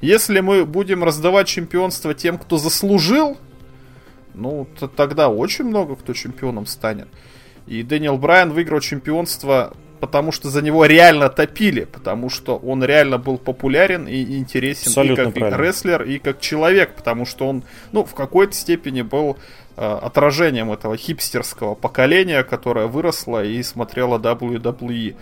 Если 0.00 0.40
мы 0.40 0.64
будем 0.64 1.02
раздавать 1.02 1.48
чемпионство 1.48 2.14
тем, 2.14 2.38
кто 2.38 2.56
заслужил, 2.56 3.36
ну, 4.34 4.66
то 4.78 4.86
тогда 4.86 5.28
очень 5.28 5.64
много 5.64 5.96
кто 5.96 6.12
чемпионом 6.12 6.66
станет. 6.66 7.08
И 7.66 7.82
Дэниел 7.82 8.16
Брайан 8.16 8.52
выиграл 8.52 8.80
чемпионство 8.80 9.74
потому 10.00 10.32
что 10.32 10.50
за 10.50 10.62
него 10.62 10.84
реально 10.86 11.28
топили, 11.28 11.84
потому 11.84 12.30
что 12.30 12.56
он 12.56 12.82
реально 12.84 13.18
был 13.18 13.38
популярен 13.38 14.06
и 14.06 14.38
интересен 14.38 14.88
Абсолютно 14.88 15.22
и 15.22 15.24
как 15.26 15.34
правильно. 15.34 15.62
рестлер, 15.62 16.02
и 16.02 16.18
как 16.18 16.40
человек, 16.40 16.94
потому 16.94 17.26
что 17.26 17.48
он, 17.48 17.64
ну, 17.92 18.04
в 18.04 18.14
какой-то 18.14 18.54
степени 18.54 19.02
был 19.02 19.36
э, 19.76 19.98
отражением 20.02 20.72
этого 20.72 20.96
хипстерского 20.96 21.74
поколения, 21.74 22.42
которое 22.44 22.86
выросло 22.86 23.44
и 23.44 23.62
смотрело 23.62 24.18
WWE. 24.18 25.14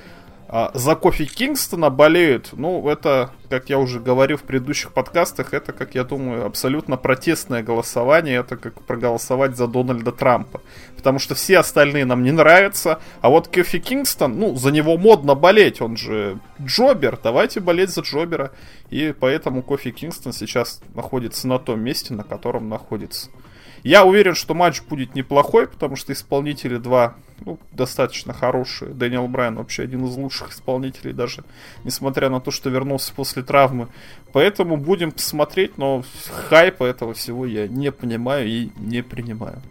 А 0.48 0.70
за 0.74 0.94
Кофи 0.94 1.24
Кингстона 1.24 1.90
болеют, 1.90 2.50
ну, 2.52 2.88
это, 2.88 3.30
как 3.50 3.68
я 3.68 3.78
уже 3.78 3.98
говорил 3.98 4.37
в 4.37 4.42
предыдущих 4.42 4.92
подкастах, 4.92 5.52
это, 5.52 5.72
как 5.72 5.96
я 5.96 6.04
думаю, 6.04 6.46
абсолютно 6.46 6.96
протестное 6.96 7.64
голосование, 7.64 8.38
это 8.38 8.56
как 8.56 8.80
проголосовать 8.82 9.56
за 9.56 9.66
Дональда 9.66 10.12
Трампа. 10.12 10.61
Потому 10.96 11.18
что 11.18 11.35
все 11.35 11.59
остальные 11.59 12.04
нам 12.04 12.22
не 12.22 12.30
нравятся, 12.30 13.00
а 13.22 13.30
вот 13.30 13.48
Кофи 13.48 13.80
Кингстон, 13.80 14.38
ну, 14.38 14.54
за 14.54 14.70
него 14.70 14.96
модно 14.96 15.35
болеть, 15.35 15.80
он 15.80 15.96
же 15.96 16.38
Джобер, 16.62 17.18
давайте 17.20 17.59
болеть 17.59 17.90
за 17.90 18.02
Джобера. 18.02 18.52
И 18.90 19.12
поэтому 19.18 19.62
Кофи 19.62 19.90
Кингстон 19.90 20.32
сейчас 20.32 20.80
находится 20.94 21.48
на 21.48 21.59
том 21.59 21.80
месте, 21.80 22.14
на 22.14 22.22
котором 22.22 22.68
находится. 22.68 23.30
Я 23.87 24.05
уверен, 24.05 24.35
что 24.35 24.53
матч 24.53 24.83
будет 24.83 25.14
неплохой, 25.14 25.68
потому 25.68 25.94
что 25.94 26.12
исполнители 26.12 26.77
два 26.77 27.14
ну, 27.44 27.57
достаточно 27.70 28.33
хорошие. 28.33 28.92
Дэниел 28.92 29.29
Брайан 29.29 29.55
вообще 29.55 29.85
один 29.85 30.05
из 30.07 30.16
лучших 30.16 30.51
исполнителей, 30.51 31.12
даже 31.12 31.44
несмотря 31.85 32.29
на 32.29 32.40
то, 32.40 32.51
что 32.51 32.68
вернулся 32.68 33.12
после 33.14 33.44
травмы. 33.44 33.87
Поэтому 34.33 34.77
будем 34.77 35.12
посмотреть, 35.12 35.79
но 35.79 36.03
хайпа 36.49 36.83
этого 36.83 37.14
всего 37.14 37.46
я 37.46 37.68
не 37.68 37.92
понимаю 37.92 38.49
и 38.49 38.70
не 38.77 39.05
принимаю. 39.05 39.62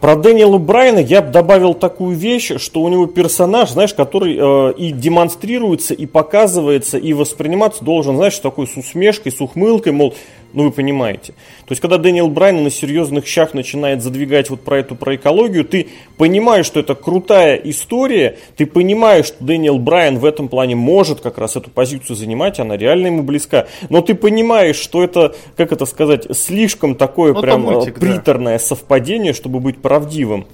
Про 0.00 0.14
Дэниела 0.14 0.58
Брайана 0.58 0.98
я 0.98 1.22
бы 1.22 1.32
добавил 1.32 1.72
такую 1.72 2.16
вещь, 2.16 2.52
что 2.58 2.82
у 2.82 2.88
него 2.88 3.06
персонаж, 3.06 3.70
знаешь, 3.70 3.94
который 3.94 4.36
э, 4.36 4.74
и 4.74 4.92
демонстрируется, 4.92 5.94
и 5.94 6.04
показывается, 6.04 6.98
и 6.98 7.14
восприниматься 7.14 7.82
должен, 7.82 8.16
знаешь, 8.16 8.38
такой 8.38 8.66
с 8.66 8.76
усмешкой, 8.76 9.32
с 9.32 9.40
ухмылкой, 9.40 9.92
мол, 9.92 10.14
ну, 10.56 10.64
вы 10.64 10.70
понимаете. 10.70 11.34
То 11.66 11.72
есть, 11.72 11.82
когда 11.82 11.98
Дэниел 11.98 12.28
Брайан 12.28 12.64
на 12.64 12.70
серьезных 12.70 13.26
щах 13.26 13.52
начинает 13.52 14.02
задвигать 14.02 14.48
вот 14.48 14.62
про 14.62 14.78
эту, 14.78 14.94
про 14.96 15.14
экологию, 15.14 15.66
ты 15.66 15.88
понимаешь, 16.16 16.64
что 16.64 16.80
это 16.80 16.94
крутая 16.94 17.56
история, 17.56 18.38
ты 18.56 18.64
понимаешь, 18.64 19.26
что 19.26 19.44
Дэниел 19.44 19.78
Брайан 19.78 20.18
в 20.18 20.24
этом 20.24 20.48
плане 20.48 20.74
может 20.74 21.20
как 21.20 21.36
раз 21.36 21.56
эту 21.56 21.68
позицию 21.68 22.16
занимать, 22.16 22.58
она 22.58 22.78
реально 22.78 23.08
ему 23.08 23.22
близка. 23.22 23.66
Но 23.90 24.00
ты 24.00 24.14
понимаешь, 24.14 24.76
что 24.76 25.04
это, 25.04 25.34
как 25.58 25.72
это 25.72 25.84
сказать, 25.84 26.26
слишком 26.34 26.94
такое 26.94 27.34
ну, 27.34 27.42
прям 27.42 27.60
мультик, 27.60 28.00
приторное 28.00 28.54
да. 28.54 28.64
совпадение, 28.64 29.34
чтобы 29.34 29.60
быть 29.60 29.82
правдивым. 29.82 30.46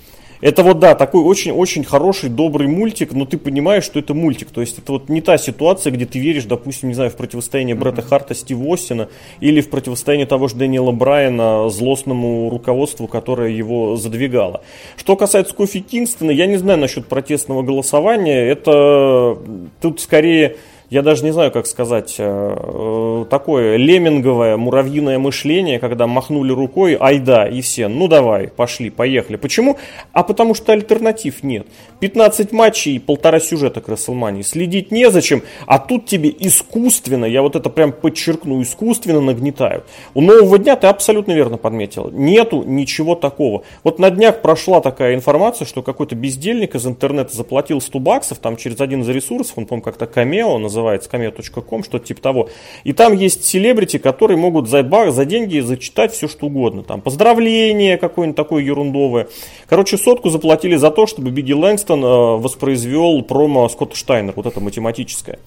Это 0.43 0.65
вот, 0.65 0.81
да, 0.81 0.97
такой 0.97 1.23
очень-очень 1.23 1.85
хороший, 1.85 2.29
добрый 2.29 2.67
мультик, 2.67 3.13
но 3.13 3.25
ты 3.25 3.39
понимаешь, 3.39 3.85
что 3.85 4.01
это 4.01 4.13
мультик. 4.13 4.51
То 4.51 4.61
есть 4.61 4.77
это 4.77 4.91
вот 4.91 5.09
не 5.09 5.21
та 5.21 5.39
ситуация, 5.39 5.93
где 5.93 6.05
ты 6.05 6.19
веришь, 6.19 6.47
допустим, 6.47 6.89
не 6.89 6.95
знаю, 6.97 7.11
в 7.11 7.17
противостояние 7.17 7.77
Бретта 7.77 8.03
Харта 8.03 8.35
Стива 8.35 8.75
Остина 8.75 9.09
или 9.39 9.61
в 9.61 9.71
противостояние 9.71 10.27
того 10.27 10.49
же 10.49 10.57
Дэниела 10.57 10.91
Брайана 10.91 11.71
злостному 11.71 12.51
руководству, 12.51 13.07
которое 13.07 13.51
его 13.53 13.95
задвигало. 13.95 14.63
Что 14.97 15.15
касается 15.15 15.55
Кофи 15.55 15.79
Кингстона, 15.79 16.33
я 16.33 16.47
не 16.47 16.57
знаю 16.57 16.81
насчет 16.81 17.07
протестного 17.07 17.63
голосования. 17.63 18.43
Это 18.43 19.39
тут 19.81 20.01
скорее 20.01 20.57
я 20.93 21.01
даже 21.01 21.25
не 21.25 21.31
знаю, 21.31 21.51
как 21.51 21.67
сказать, 21.67 22.17
э, 22.19 22.23
э, 22.23 23.25
такое 23.31 23.77
леминговое, 23.79 24.59
муравьиное 24.59 25.19
мышление, 25.19 25.79
когда 25.79 26.07
махнули 26.07 26.53
рукой, 26.53 26.99
ай 27.01 27.19
да, 27.19 27.49
и 27.49 27.63
все, 27.63 27.89
ну 27.89 28.09
давай, 28.09 28.49
пошли, 28.49 28.91
поехали. 28.91 29.37
Почему? 29.37 29.79
А 30.13 30.23
потому 30.23 30.53
что 30.53 30.75
альтернатив 30.75 31.43
нет. 31.43 31.67
15 32.01 32.53
матчей 32.53 32.97
и 32.97 32.99
полтора 32.99 33.41
сюжета 33.41 33.81
к 33.81 33.89
Расселмании. 33.89 34.43
Следить 34.43 34.91
незачем, 34.91 35.43
а 35.67 35.79
тут 35.79 36.05
тебе 36.05 36.29
искусственно, 36.39 37.25
я 37.25 37.41
вот 37.41 37.57
это 37.57 37.71
прям 37.71 37.93
подчеркну, 37.93 38.61
искусственно 38.61 39.23
нагнетают. 39.23 39.85
У 40.13 40.21
нового 40.21 40.59
дня 40.59 40.77
ты 40.77 40.89
абсолютно 40.89 41.33
верно 41.33 41.57
подметил. 41.57 42.11
Нету 42.11 42.65
ничего 42.67 43.15
такого. 43.15 43.63
Вот 43.83 43.99
на 43.99 44.11
днях 44.11 44.43
прошла 44.43 44.83
такая 44.83 45.15
информация, 45.15 45.65
что 45.65 45.81
какой-то 45.81 46.17
бездельник 46.17 46.75
из 46.75 46.87
интернета 46.87 47.35
заплатил 47.35 47.81
100 47.81 47.99
баксов, 47.99 48.39
там 48.41 48.59
через 48.59 48.79
один 48.79 49.01
из 49.01 49.09
ресурсов, 49.09 49.55
он, 49.57 49.65
по-моему, 49.65 49.85
как-то 49.85 50.07
Камео 50.07 50.59
называется, 50.59 50.82
называется, 50.83 51.09
камео.ком, 51.11 51.85
что-то 51.85 52.07
типа 52.07 52.21
того. 52.21 52.49
И 52.85 52.93
там 52.93 53.15
есть 53.15 53.45
селебрити, 53.45 53.99
которые 53.99 54.37
могут 54.37 54.69
за, 54.69 54.83
бар, 54.83 55.11
за 55.11 55.25
деньги 55.25 55.61
зачитать 55.61 56.13
все, 56.13 56.29
что 56.29 56.47
угодно. 56.47 56.83
Там 56.83 57.01
поздравление 57.01 57.97
какое-нибудь 57.97 58.37
такое 58.37 58.63
ерундовое. 58.63 59.29
Короче, 59.69 59.97
сотку 59.97 60.31
заплатили 60.31 60.77
за 60.77 60.91
то, 60.91 61.07
чтобы 61.07 61.31
Бигги 61.31 61.53
Лэнгстон 61.53 62.05
э, 62.05 62.37
воспроизвел 62.39 63.23
промо 63.23 63.69
Скотта 63.69 63.97
Штайнер, 63.97 64.33
вот 64.37 64.47
это 64.47 64.61
математическое. 64.61 65.39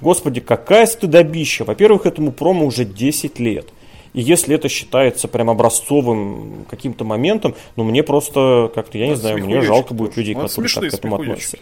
Господи, 0.00 0.40
какая 0.40 0.86
стыдобища. 0.86 1.64
Во-первых, 1.64 2.06
этому 2.06 2.30
промо 2.30 2.66
уже 2.66 2.84
10 2.84 3.40
лет. 3.40 3.68
И 4.14 4.20
если 4.20 4.54
это 4.54 4.68
считается 4.68 5.28
прям 5.28 5.50
образцовым 5.50 6.64
каким-то 6.70 7.04
моментом, 7.04 7.54
ну 7.76 7.84
мне 7.84 8.02
просто 8.02 8.70
как-то, 8.74 8.96
я 8.96 9.08
не 9.08 9.16
знаю, 9.16 9.44
мне 9.44 9.60
жалко 9.60 9.92
будет 9.92 10.16
людей, 10.16 10.34
которые 10.34 10.72
так 10.72 10.90
к 10.90 10.94
этому 10.94 11.16
относятся. 11.16 11.58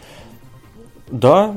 Да, 1.09 1.55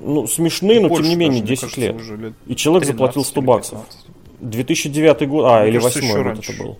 ну, 0.00 0.26
смешные, 0.26 0.80
но 0.80 0.88
тем 0.88 1.02
не 1.02 1.16
менее 1.16 1.42
10 1.42 1.60
кажется, 1.60 1.80
лет. 1.80 2.18
лет. 2.18 2.32
И 2.46 2.56
человек 2.56 2.86
заплатил 2.86 3.24
100 3.24 3.42
баксов. 3.42 3.78
2009 4.40 5.28
год, 5.28 5.44
а, 5.46 5.60
Мне 5.60 5.70
или 5.70 5.78
8 5.78 6.22
год 6.22 6.38
это 6.38 6.62
был. 6.62 6.78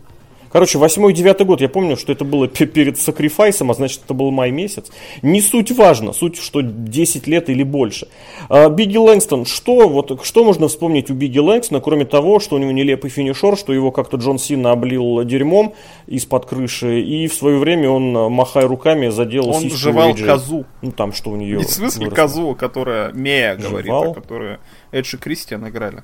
Короче, 0.50 0.78
восьмой 0.78 1.12
девятый 1.12 1.46
год, 1.46 1.60
я 1.60 1.68
помню, 1.68 1.96
что 1.96 2.12
это 2.12 2.24
было 2.24 2.48
перед 2.48 2.98
сакрифайсом, 2.98 3.70
а 3.70 3.74
значит, 3.74 4.02
это 4.04 4.14
был 4.14 4.30
май 4.30 4.50
месяц. 4.50 4.90
Не 5.22 5.40
суть 5.40 5.70
важно, 5.70 6.12
суть, 6.12 6.38
что 6.38 6.60
10 6.60 7.26
лет 7.26 7.48
или 7.48 7.62
больше. 7.62 8.08
А, 8.48 8.68
Бигги 8.68 8.96
Лэнгстон, 8.96 9.44
что, 9.46 9.88
вот, 9.88 10.24
что 10.24 10.44
можно 10.44 10.68
вспомнить 10.68 11.10
у 11.10 11.14
Бигги 11.14 11.38
Лэнгстона, 11.38 11.80
кроме 11.80 12.04
того, 12.04 12.40
что 12.40 12.56
у 12.56 12.58
него 12.58 12.72
нелепый 12.72 13.10
финишер, 13.10 13.56
что 13.56 13.72
его 13.72 13.92
как-то 13.92 14.16
Джон 14.16 14.38
Сина 14.38 14.72
облил 14.72 15.22
дерьмом 15.24 15.74
из-под 16.06 16.46
крыши, 16.46 17.00
и 17.00 17.28
в 17.28 17.34
свое 17.34 17.58
время 17.58 17.90
он, 17.90 18.12
махая 18.32 18.66
руками, 18.66 19.08
задел 19.08 19.48
Он 19.48 19.70
жевал 19.70 20.14
козу. 20.14 20.64
Ну, 20.82 20.92
там, 20.92 21.12
что 21.12 21.30
у 21.30 21.36
нее 21.36 21.58
Не 21.58 21.64
в 21.64 21.70
смысле 21.70 22.06
выросло. 22.06 22.22
козу, 22.22 22.54
которая 22.54 23.12
Мея 23.12 23.56
говорит, 23.56 23.86
жевал. 23.86 24.10
а 24.10 24.14
которая 24.14 24.60
Эджи 24.92 25.18
Кристиан 25.18 25.68
играли 25.68 26.02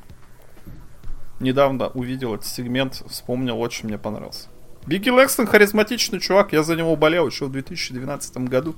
недавно 1.41 1.89
увидел 1.89 2.35
этот 2.35 2.47
сегмент, 2.47 3.03
вспомнил, 3.09 3.61
очень 3.61 3.89
мне 3.89 3.99
понравился. 3.99 4.49
Бигги 4.87 5.11
Лэкстон 5.11 5.47
харизматичный 5.47 6.21
чувак, 6.21 6.53
я 6.53 6.63
за 6.63 6.77
него 6.77 6.95
болел 6.97 7.27
еще 7.27 7.47
в 7.47 7.53
2012 7.53 8.37
году. 8.39 8.75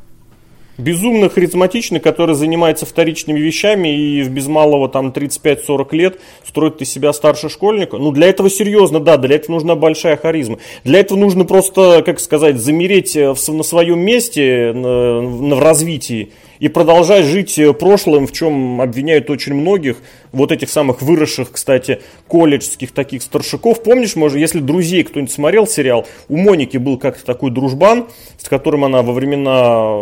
Безумно 0.79 1.29
харизматичный, 1.29 1.99
который 1.99 2.37
занимается 2.37 2.87
вторичными 2.87 3.40
вещами 3.40 3.88
и 3.88 4.23
в 4.23 4.31
без 4.31 4.47
малого 4.47 4.88
там 4.88 5.09
35-40 5.09 5.88
лет 5.90 6.21
строит 6.47 6.81
из 6.81 6.88
себя 6.88 7.12
старше 7.12 7.49
школьника. 7.49 7.99
Ну, 7.99 8.12
для 8.12 8.29
этого 8.29 8.49
серьезно, 8.49 9.01
да, 9.01 9.16
для 9.16 9.35
этого 9.35 9.57
нужна 9.57 9.75
большая 9.75 10.16
харизма. 10.16 10.59
Для 10.85 11.01
этого 11.01 11.18
нужно 11.18 11.44
просто, 11.44 12.05
как 12.07 12.21
сказать, 12.21 12.59
замереть 12.59 13.16
э, 13.16 13.35
на 13.49 13.62
своем 13.64 13.99
месте 13.99 14.71
в 14.73 15.61
развитии 15.61 16.31
и 16.59 16.68
продолжать 16.68 17.25
жить 17.25 17.59
э, 17.59 17.73
прошлым, 17.73 18.27
в 18.27 18.33
чем 18.33 18.81
обвиняют 18.81 19.31
очень 19.31 19.55
многих, 19.55 19.99
вот 20.33 20.53
этих 20.53 20.71
самых 20.71 21.03
выросших, 21.03 21.53
кстати, 21.53 22.01
колледжских 22.27 22.92
таких 22.92 23.23
старшаков. 23.23 23.83
Помнишь, 23.83 24.16
может, 24.16 24.38
если 24.38 24.61
«Друзей» 24.61 25.03
кто-нибудь 25.03 25.33
смотрел 25.33 25.66
сериал, 25.66 26.07
у 26.29 26.37
Моники 26.37 26.77
был 26.77 26.99
как-то 26.99 27.25
такой 27.25 27.51
дружбан, 27.51 28.09
с 28.37 28.49
которым 28.49 28.85
она 28.85 29.03
во 29.03 29.12
времена 29.12 29.97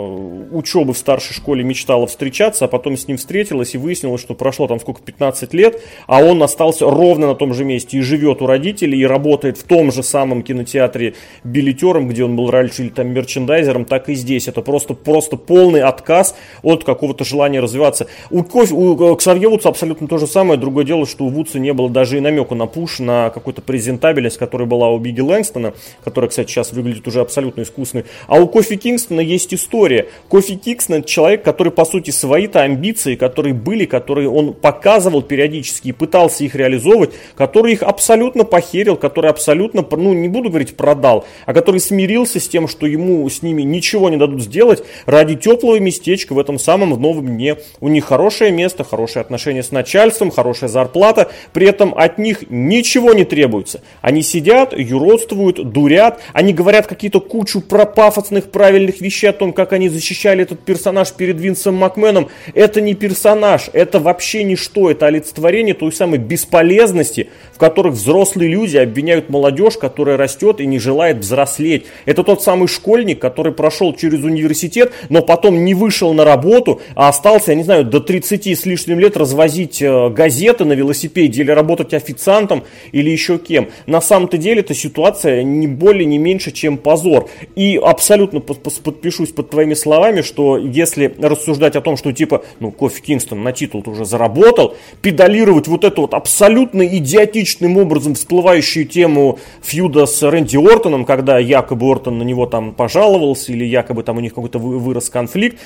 учебы 0.50 0.94
в 0.94 0.98
старшей 0.98 1.34
школе 1.34 1.62
мечтала 1.62 2.06
встречаться, 2.06 2.64
а 2.64 2.68
потом 2.68 2.96
с 2.96 3.06
ним 3.06 3.18
встретилась 3.18 3.74
и 3.74 3.78
выяснилось, 3.78 4.20
что 4.20 4.34
прошло 4.34 4.66
там 4.66 4.80
сколько, 4.80 5.02
15 5.02 5.54
лет, 5.54 5.80
а 6.06 6.22
он 6.22 6.42
остался 6.42 6.88
ровно 6.88 7.28
на 7.28 7.34
том 7.34 7.54
же 7.54 7.64
месте 7.64 7.98
и 7.98 8.00
живет 8.00 8.42
у 8.42 8.46
родителей, 8.46 9.00
и 9.00 9.06
работает 9.06 9.58
в 9.58 9.64
том 9.64 9.92
же 9.92 10.02
самом 10.02 10.42
кинотеатре 10.42 11.14
билетером, 11.44 12.08
где 12.08 12.24
он 12.24 12.36
был 12.36 12.50
раньше, 12.50 12.82
или 12.82 12.88
там 12.88 13.08
мерчендайзером, 13.08 13.84
так 13.84 14.08
и 14.08 14.14
здесь. 14.14 14.48
Это 14.48 14.62
просто, 14.62 14.94
просто 14.94 15.36
полный 15.36 15.82
отказ 15.82 16.34
от 16.62 16.84
какого-то 16.84 17.24
желания 17.24 17.60
развиваться. 17.60 18.06
У, 18.30 18.42
Кофе, 18.42 18.74
у 18.74 19.12
э, 19.12 19.16
Ксавье 19.16 19.48
Вудса 19.48 19.68
абсолютно 19.68 20.08
то 20.08 20.18
же 20.18 20.26
самое. 20.26 20.58
Другое 20.58 20.84
дело, 20.84 21.06
что 21.06 21.24
у 21.24 21.28
Вудса 21.28 21.58
не 21.58 21.72
было 21.72 21.88
даже 21.90 22.18
и 22.18 22.20
намека 22.20 22.54
на 22.54 22.66
пуш, 22.66 22.98
на 22.98 23.30
какую-то 23.30 23.62
презентабельность, 23.62 24.38
которая 24.38 24.66
была 24.66 24.90
у 24.90 24.98
Биги 24.98 25.20
Лэнгстона, 25.20 25.74
которая, 26.04 26.28
кстати, 26.28 26.50
сейчас 26.50 26.72
выглядит 26.72 27.06
уже 27.08 27.20
абсолютно 27.20 27.62
искусной. 27.62 28.04
А 28.26 28.38
у 28.40 28.48
Кофи 28.48 28.76
Кингстона 28.76 29.20
есть 29.20 29.52
история. 29.54 30.08
Кофи 30.28 30.54
Кингстон 30.56 31.04
человек, 31.04 31.42
который, 31.42 31.72
по 31.72 31.84
сути, 31.84 32.10
свои-то 32.10 32.62
амбиции, 32.62 33.16
которые 33.16 33.54
были, 33.54 33.84
которые 33.84 34.28
он 34.28 34.52
показывал 34.54 35.22
периодически 35.22 35.88
и 35.88 35.92
пытался 35.92 36.44
их 36.44 36.54
реализовывать, 36.54 37.10
который 37.34 37.72
их 37.72 37.82
абсолютно 37.82 38.44
похерил, 38.44 38.96
который 38.96 39.30
абсолютно, 39.30 39.84
ну, 39.90 40.12
не 40.14 40.28
буду 40.28 40.48
говорить 40.48 40.76
продал, 40.76 41.24
а 41.44 41.52
который 41.52 41.80
смирился 41.80 42.40
с 42.40 42.48
тем, 42.48 42.68
что 42.68 42.86
ему 42.86 43.28
с 43.28 43.42
ними 43.42 43.62
ничего 43.62 44.08
не 44.08 44.16
дадут 44.16 44.42
сделать 44.42 44.84
ради 45.06 45.34
теплого 45.34 45.78
местечка 45.78 46.34
в 46.36 46.38
этом 46.38 46.58
самом 46.58 46.94
в 46.94 47.00
новом 47.00 47.26
дне. 47.26 47.56
У 47.80 47.88
них 47.88 48.04
хорошее 48.04 48.52
место, 48.52 48.84
хорошие 48.84 49.20
отношения 49.20 49.62
с 49.62 49.72
начальством, 49.72 50.30
хорошая 50.30 50.70
зарплата, 50.70 51.30
при 51.52 51.66
этом 51.66 51.94
от 51.96 52.18
них 52.18 52.44
ничего 52.48 53.12
не 53.12 53.24
требуется. 53.24 53.80
Они 54.02 54.22
сидят, 54.22 54.72
юродствуют, 54.76 55.72
дурят, 55.72 56.20
они 56.32 56.52
говорят 56.52 56.86
какие-то 56.86 57.20
кучу 57.20 57.60
про 57.60 57.86
пафосных 57.86 58.50
правильных 58.50 59.00
вещей 59.00 59.28
о 59.28 59.32
том, 59.32 59.52
как 59.52 59.72
они 59.72 59.88
защищали 59.88 60.42
этот 60.42 60.60
персонаж 60.60 61.12
перед 61.12 61.40
Винсом 61.40 61.74
Макменом. 61.74 62.28
Это 62.54 62.80
не 62.80 62.94
персонаж, 62.94 63.70
это 63.72 63.98
вообще 63.98 64.44
ничто, 64.44 64.90
это 64.90 65.06
олицетворение 65.06 65.74
той 65.74 65.92
самой 65.92 66.18
бесполезности, 66.18 67.30
в 67.52 67.58
которых 67.58 67.94
взрослые 67.94 68.50
люди 68.50 68.76
обвиняют 68.76 69.30
молодежь, 69.30 69.78
которая 69.78 70.18
растет 70.18 70.60
и 70.60 70.66
не 70.66 70.78
желает 70.78 71.18
взрослеть. 71.18 71.86
Это 72.04 72.22
тот 72.22 72.42
самый 72.42 72.68
школьник, 72.68 73.18
который 73.18 73.52
прошел 73.52 73.94
через 73.94 74.22
университет, 74.22 74.92
но 75.08 75.22
потом 75.22 75.64
не 75.64 75.72
вышел 75.72 76.12
на 76.12 76.25
работу, 76.26 76.80
а 76.94 77.08
остался, 77.08 77.52
я 77.52 77.56
не 77.56 77.64
знаю, 77.64 77.84
до 77.84 78.00
30 78.00 78.46
с 78.46 78.66
лишним 78.66 79.00
лет 79.00 79.16
развозить 79.16 79.80
э, 79.80 80.10
газеты 80.10 80.64
на 80.64 80.74
велосипеде 80.74 81.42
или 81.42 81.50
работать 81.50 81.94
официантом 81.94 82.64
или 82.92 83.10
еще 83.10 83.38
кем. 83.38 83.70
На 83.86 84.00
самом-то 84.00 84.36
деле 84.36 84.60
эта 84.60 84.74
ситуация 84.74 85.42
не 85.42 85.66
более, 85.66 86.04
не 86.04 86.18
меньше, 86.18 86.50
чем 86.50 86.76
позор. 86.76 87.30
И 87.54 87.80
абсолютно 87.82 88.40
подпишусь 88.40 89.30
под 89.32 89.50
твоими 89.50 89.74
словами, 89.74 90.20
что 90.20 90.58
если 90.58 91.14
рассуждать 91.18 91.76
о 91.76 91.80
том, 91.80 91.96
что 91.96 92.12
типа, 92.12 92.44
ну, 92.60 92.70
Кофи 92.70 93.00
Кингстон 93.00 93.42
на 93.42 93.52
титул 93.52 93.82
уже 93.86 94.04
заработал, 94.04 94.76
педалировать 95.00 95.68
вот 95.68 95.84
эту 95.84 96.02
вот 96.02 96.14
абсолютно 96.14 96.86
идиотичную 96.86 97.46
логичным 97.46 97.76
образом 97.78 98.14
всплывающую 98.14 98.86
тему 98.86 99.38
фьюда 99.62 100.06
с 100.06 100.22
Рэнди 100.22 100.56
Ортоном, 100.56 101.04
когда 101.04 101.38
якобы 101.38 101.90
Ортон 101.90 102.18
на 102.18 102.22
него 102.22 102.46
там 102.46 102.72
пожаловался 102.72 103.52
или 103.52 103.64
якобы 103.64 104.02
там 104.02 104.16
у 104.18 104.20
них 104.20 104.34
какой-то 104.34 104.58
вырос 104.58 105.10
конфликт. 105.10 105.58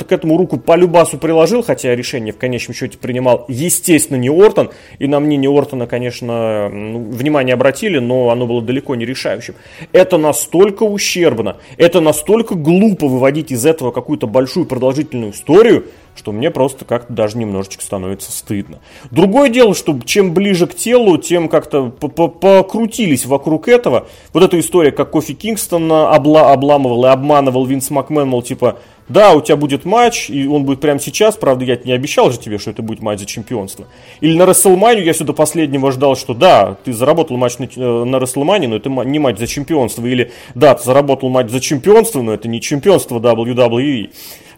Ортон-то 0.00 0.04
к 0.04 0.12
этому 0.12 0.36
руку 0.36 0.58
по 0.58 0.76
любасу 0.76 1.18
приложил, 1.18 1.62
хотя 1.62 1.94
решение 1.94 2.32
в 2.32 2.38
конечном 2.38 2.74
счете 2.74 2.98
принимал, 2.98 3.44
естественно, 3.48 4.16
не 4.16 4.28
Ортон. 4.28 4.70
И 4.98 5.06
на 5.06 5.20
мнение 5.20 5.50
Ортона, 5.50 5.86
конечно, 5.86 6.68
ну, 6.68 7.10
внимание 7.10 7.54
обратили, 7.54 7.98
но 7.98 8.30
оно 8.30 8.46
было 8.46 8.62
далеко 8.62 8.94
не 8.94 9.04
решающим. 9.04 9.54
Это 9.92 10.18
настолько 10.18 10.84
ущербно, 10.84 11.56
это 11.76 12.00
настолько 12.00 12.54
глупо 12.54 13.06
выводить 13.06 13.52
из 13.52 13.66
этого 13.66 13.90
какую-то 13.90 14.26
большую 14.26 14.66
продолжительную 14.66 15.32
историю, 15.32 15.86
что 16.16 16.32
мне 16.32 16.50
просто 16.50 16.84
как-то 16.84 17.12
даже 17.12 17.38
немножечко 17.38 17.82
становится 17.82 18.32
стыдно. 18.32 18.80
Другое 19.10 19.48
дело, 19.48 19.74
что 19.74 19.98
чем 20.04 20.34
ближе 20.34 20.66
к 20.66 20.74
телу, 20.74 21.16
тем 21.18 21.48
как-то 21.48 21.90
покрутились 21.90 23.26
вокруг 23.26 23.68
этого. 23.68 24.06
Вот 24.32 24.42
эта 24.42 24.58
история, 24.58 24.92
как 24.92 25.10
Кофи 25.10 25.34
Кингстон 25.34 25.90
обла 25.90 26.52
обламывал 26.52 27.04
и 27.06 27.08
обманывал 27.08 27.64
Винс 27.64 27.90
Макмен, 27.90 28.28
мол, 28.28 28.42
типа, 28.42 28.78
да, 29.10 29.34
у 29.34 29.40
тебя 29.40 29.56
будет 29.56 29.84
матч, 29.84 30.30
и 30.30 30.46
он 30.46 30.64
будет 30.64 30.80
прямо 30.80 31.00
сейчас, 31.00 31.36
правда, 31.36 31.64
я 31.64 31.76
не 31.84 31.92
обещал 31.92 32.30
же 32.30 32.38
тебе, 32.38 32.58
что 32.58 32.70
это 32.70 32.80
будет 32.80 33.02
матч 33.02 33.18
за 33.18 33.26
чемпионство. 33.26 33.86
Или 34.20 34.36
на 34.36 34.46
Расселманию 34.46 35.04
я 35.04 35.12
все 35.12 35.24
до 35.24 35.32
последнего 35.32 35.90
ждал, 35.90 36.16
что 36.16 36.32
да, 36.32 36.76
ты 36.84 36.92
заработал 36.92 37.36
матч 37.36 37.58
на, 37.58 37.64
э, 37.64 38.04
на 38.04 38.20
но 38.20 38.76
это 38.76 38.88
не 38.88 39.18
матч 39.18 39.38
за 39.38 39.48
чемпионство. 39.48 40.06
Или 40.06 40.30
да, 40.54 40.76
ты 40.76 40.84
заработал 40.84 41.28
матч 41.28 41.50
за 41.50 41.58
чемпионство, 41.58 42.22
но 42.22 42.32
это 42.32 42.46
не 42.46 42.60
чемпионство 42.60 43.18
WWE. 43.18 44.10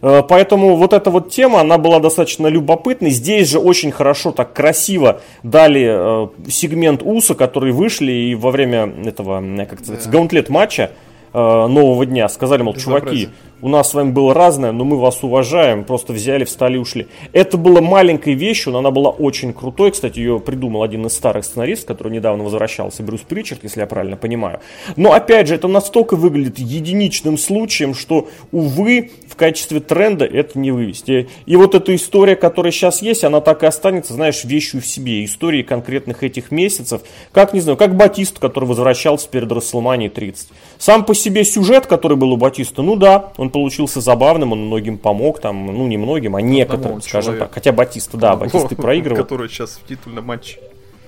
Э, 0.03 0.21
поэтому 0.27 0.75
вот 0.75 0.93
эта 0.93 1.09
вот 1.09 1.31
тема, 1.31 1.61
она 1.61 1.79
была 1.79 1.99
достаточно 1.99 2.45
любопытной. 2.45 3.09
Здесь 3.09 3.49
же 3.49 3.57
очень 3.57 3.91
хорошо, 3.91 4.31
так 4.31 4.53
красиво 4.53 5.21
дали 5.41 6.27
э, 6.27 6.27
сегмент 6.47 7.01
УСа, 7.03 7.33
которые 7.33 7.73
вышли 7.73 8.11
и 8.11 8.35
во 8.35 8.51
время 8.51 8.93
этого, 9.03 9.43
как 9.65 9.79
сказать, 9.79 10.07
гаунтлет 10.07 10.49
матча 10.49 10.91
нового 11.33 12.05
дня 12.05 12.29
сказали, 12.29 12.61
мол, 12.61 12.75
чуваки, 12.75 13.29
у 13.63 13.69
нас 13.69 13.91
с 13.91 13.93
вами 13.93 14.11
было 14.11 14.33
разное, 14.33 14.73
но 14.73 14.83
мы 14.83 14.99
вас 14.99 15.23
уважаем, 15.23 15.85
просто 15.85 16.11
взяли, 16.11 16.43
встали, 16.43 16.75
ушли. 16.75 17.07
Это 17.31 17.57
была 17.57 17.79
маленькой 17.79 18.33
вещью, 18.33 18.73
но 18.73 18.79
она 18.79 18.91
была 18.91 19.09
очень 19.09 19.53
крутой. 19.53 19.91
Кстати, 19.91 20.19
ее 20.19 20.41
придумал 20.41 20.83
один 20.83 21.05
из 21.05 21.13
старых 21.13 21.45
сценаристов, 21.45 21.87
который 21.87 22.11
недавно 22.11 22.43
возвращался, 22.43 23.03
Брюс 23.03 23.21
Причард, 23.21 23.63
если 23.63 23.79
я 23.79 23.87
правильно 23.87 24.17
понимаю. 24.17 24.59
Но, 24.97 25.13
опять 25.13 25.47
же, 25.47 25.55
это 25.55 25.69
настолько 25.69 26.17
выглядит 26.17 26.59
единичным 26.59 27.37
случаем, 27.37 27.93
что, 27.93 28.27
увы, 28.51 29.11
в 29.29 29.37
качестве 29.37 29.79
тренда 29.79 30.25
это 30.25 30.59
не 30.59 30.71
вывести. 30.71 31.29
И 31.45 31.55
вот 31.55 31.73
эта 31.73 31.95
история, 31.95 32.35
которая 32.35 32.73
сейчас 32.73 33.01
есть, 33.01 33.23
она 33.23 33.39
так 33.39 33.63
и 33.63 33.65
останется, 33.65 34.13
знаешь, 34.13 34.43
вещью 34.43 34.81
в 34.81 34.85
себе. 34.85 35.23
Истории 35.23 35.63
конкретных 35.63 36.23
этих 36.23 36.51
месяцев. 36.51 37.01
Как, 37.31 37.53
не 37.53 37.61
знаю, 37.61 37.77
как 37.77 37.95
Батист, 37.95 38.39
который 38.39 38.65
возвращался 38.65 39.29
перед 39.29 39.49
Расселманией 39.49 40.09
30. 40.09 40.49
Сам 40.77 41.05
по 41.05 41.15
себе 41.15 41.45
сюжет, 41.45 41.85
который 41.85 42.17
был 42.17 42.33
у 42.33 42.37
Батиста, 42.37 42.81
ну 42.81 42.97
да, 42.97 43.31
он 43.37 43.52
получился 43.53 44.01
забавным, 44.01 44.51
он 44.51 44.65
многим 44.65 44.97
помог, 44.97 45.39
там, 45.39 45.67
ну 45.67 45.87
не 45.87 45.97
многим, 45.97 46.35
а 46.35 46.41
некоторым, 46.41 47.01
скажем 47.01 47.21
человек. 47.21 47.43
так. 47.45 47.53
Хотя 47.53 47.71
Батиста, 47.71 48.17
да, 48.17 48.35
Батиста 48.35 48.75
проигрывал. 48.75 49.21
Который 49.21 49.47
сейчас 49.47 49.79
в 49.81 49.87
титульном 49.87 50.25
матче. 50.25 50.59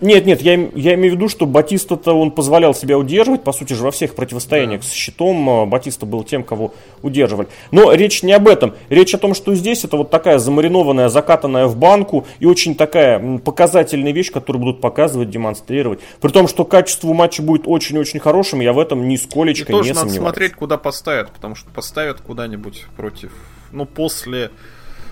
Нет, 0.05 0.25
нет, 0.25 0.41
я, 0.41 0.53
я 0.75 0.93
имею 0.93 1.13
в 1.13 1.15
виду, 1.17 1.29
что 1.29 1.45
Батиста-то 1.45 2.13
он 2.13 2.31
позволял 2.31 2.75
себя 2.75 2.97
удерживать, 2.97 3.43
по 3.43 3.51
сути 3.51 3.73
же, 3.73 3.83
во 3.83 3.91
всех 3.91 4.15
противостояниях 4.15 4.81
да. 4.81 4.87
с 4.87 4.91
щитом 4.91 5.49
а, 5.49 5.65
Батиста 5.65 6.05
был 6.05 6.23
тем, 6.23 6.43
кого 6.43 6.73
удерживали. 7.01 7.47
Но 7.71 7.91
речь 7.91 8.21
не 8.21 8.31
об 8.31 8.47
этом. 8.47 8.75
Речь 8.89 9.15
о 9.15 9.17
том, 9.17 9.33
что 9.33 9.55
здесь 9.55 9.83
это 9.83 9.97
вот 9.97 10.11
такая 10.11 10.37
замаринованная, 10.37 11.09
закатанная 11.09 11.65
в 11.65 11.75
банку 11.75 12.27
и 12.39 12.45
очень 12.45 12.75
такая 12.75 13.39
показательная 13.39 14.11
вещь, 14.11 14.31
которую 14.31 14.61
будут 14.61 14.79
показывать, 14.81 15.29
демонстрировать. 15.31 15.99
При 16.21 16.29
том, 16.29 16.47
что 16.47 16.65
качество 16.65 17.11
матча 17.11 17.41
будет 17.41 17.63
очень-очень 17.65 18.19
хорошим, 18.19 18.61
я 18.61 18.73
в 18.73 18.79
этом 18.79 19.07
нисколечко 19.07 19.73
и 19.73 19.75
не 19.75 19.93
надо 19.93 20.09
смотреть, 20.09 20.53
куда 20.53 20.77
поставят, 20.77 21.31
потому 21.31 21.55
что 21.55 21.69
поставят 21.71 22.21
куда-нибудь 22.21 22.85
против, 22.95 23.31
ну, 23.71 23.85
после 23.85 24.51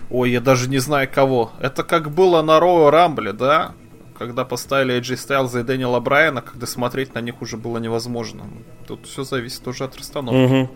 Ой, 0.10 0.29
я 0.29 0.41
даже 0.41 0.69
не 0.69 0.77
знаю 0.77 1.10
кого. 1.12 1.51
Это 1.60 1.84
как 1.84 2.12
было 2.12 2.43
на 2.43 2.60
Роу 2.60 2.91
Рамбле, 2.91 3.34
да? 3.34 3.73
Когда 4.17 4.45
поставили 4.45 4.99
AJ 4.99 5.15
Styles 5.15 5.60
и 5.60 5.63
Дэниела 5.63 5.99
Брайана, 5.99 6.41
когда 6.41 6.67
смотреть 6.67 7.15
на 7.15 7.19
них 7.19 7.41
уже 7.41 7.58
было 7.58 7.78
невозможно. 7.78 8.45
Тут 8.87 9.07
все 9.07 9.23
зависит 9.23 9.67
уже 9.67 9.83
от 9.85 9.97
расстановки. 9.97 10.53
Угу. 10.53 10.69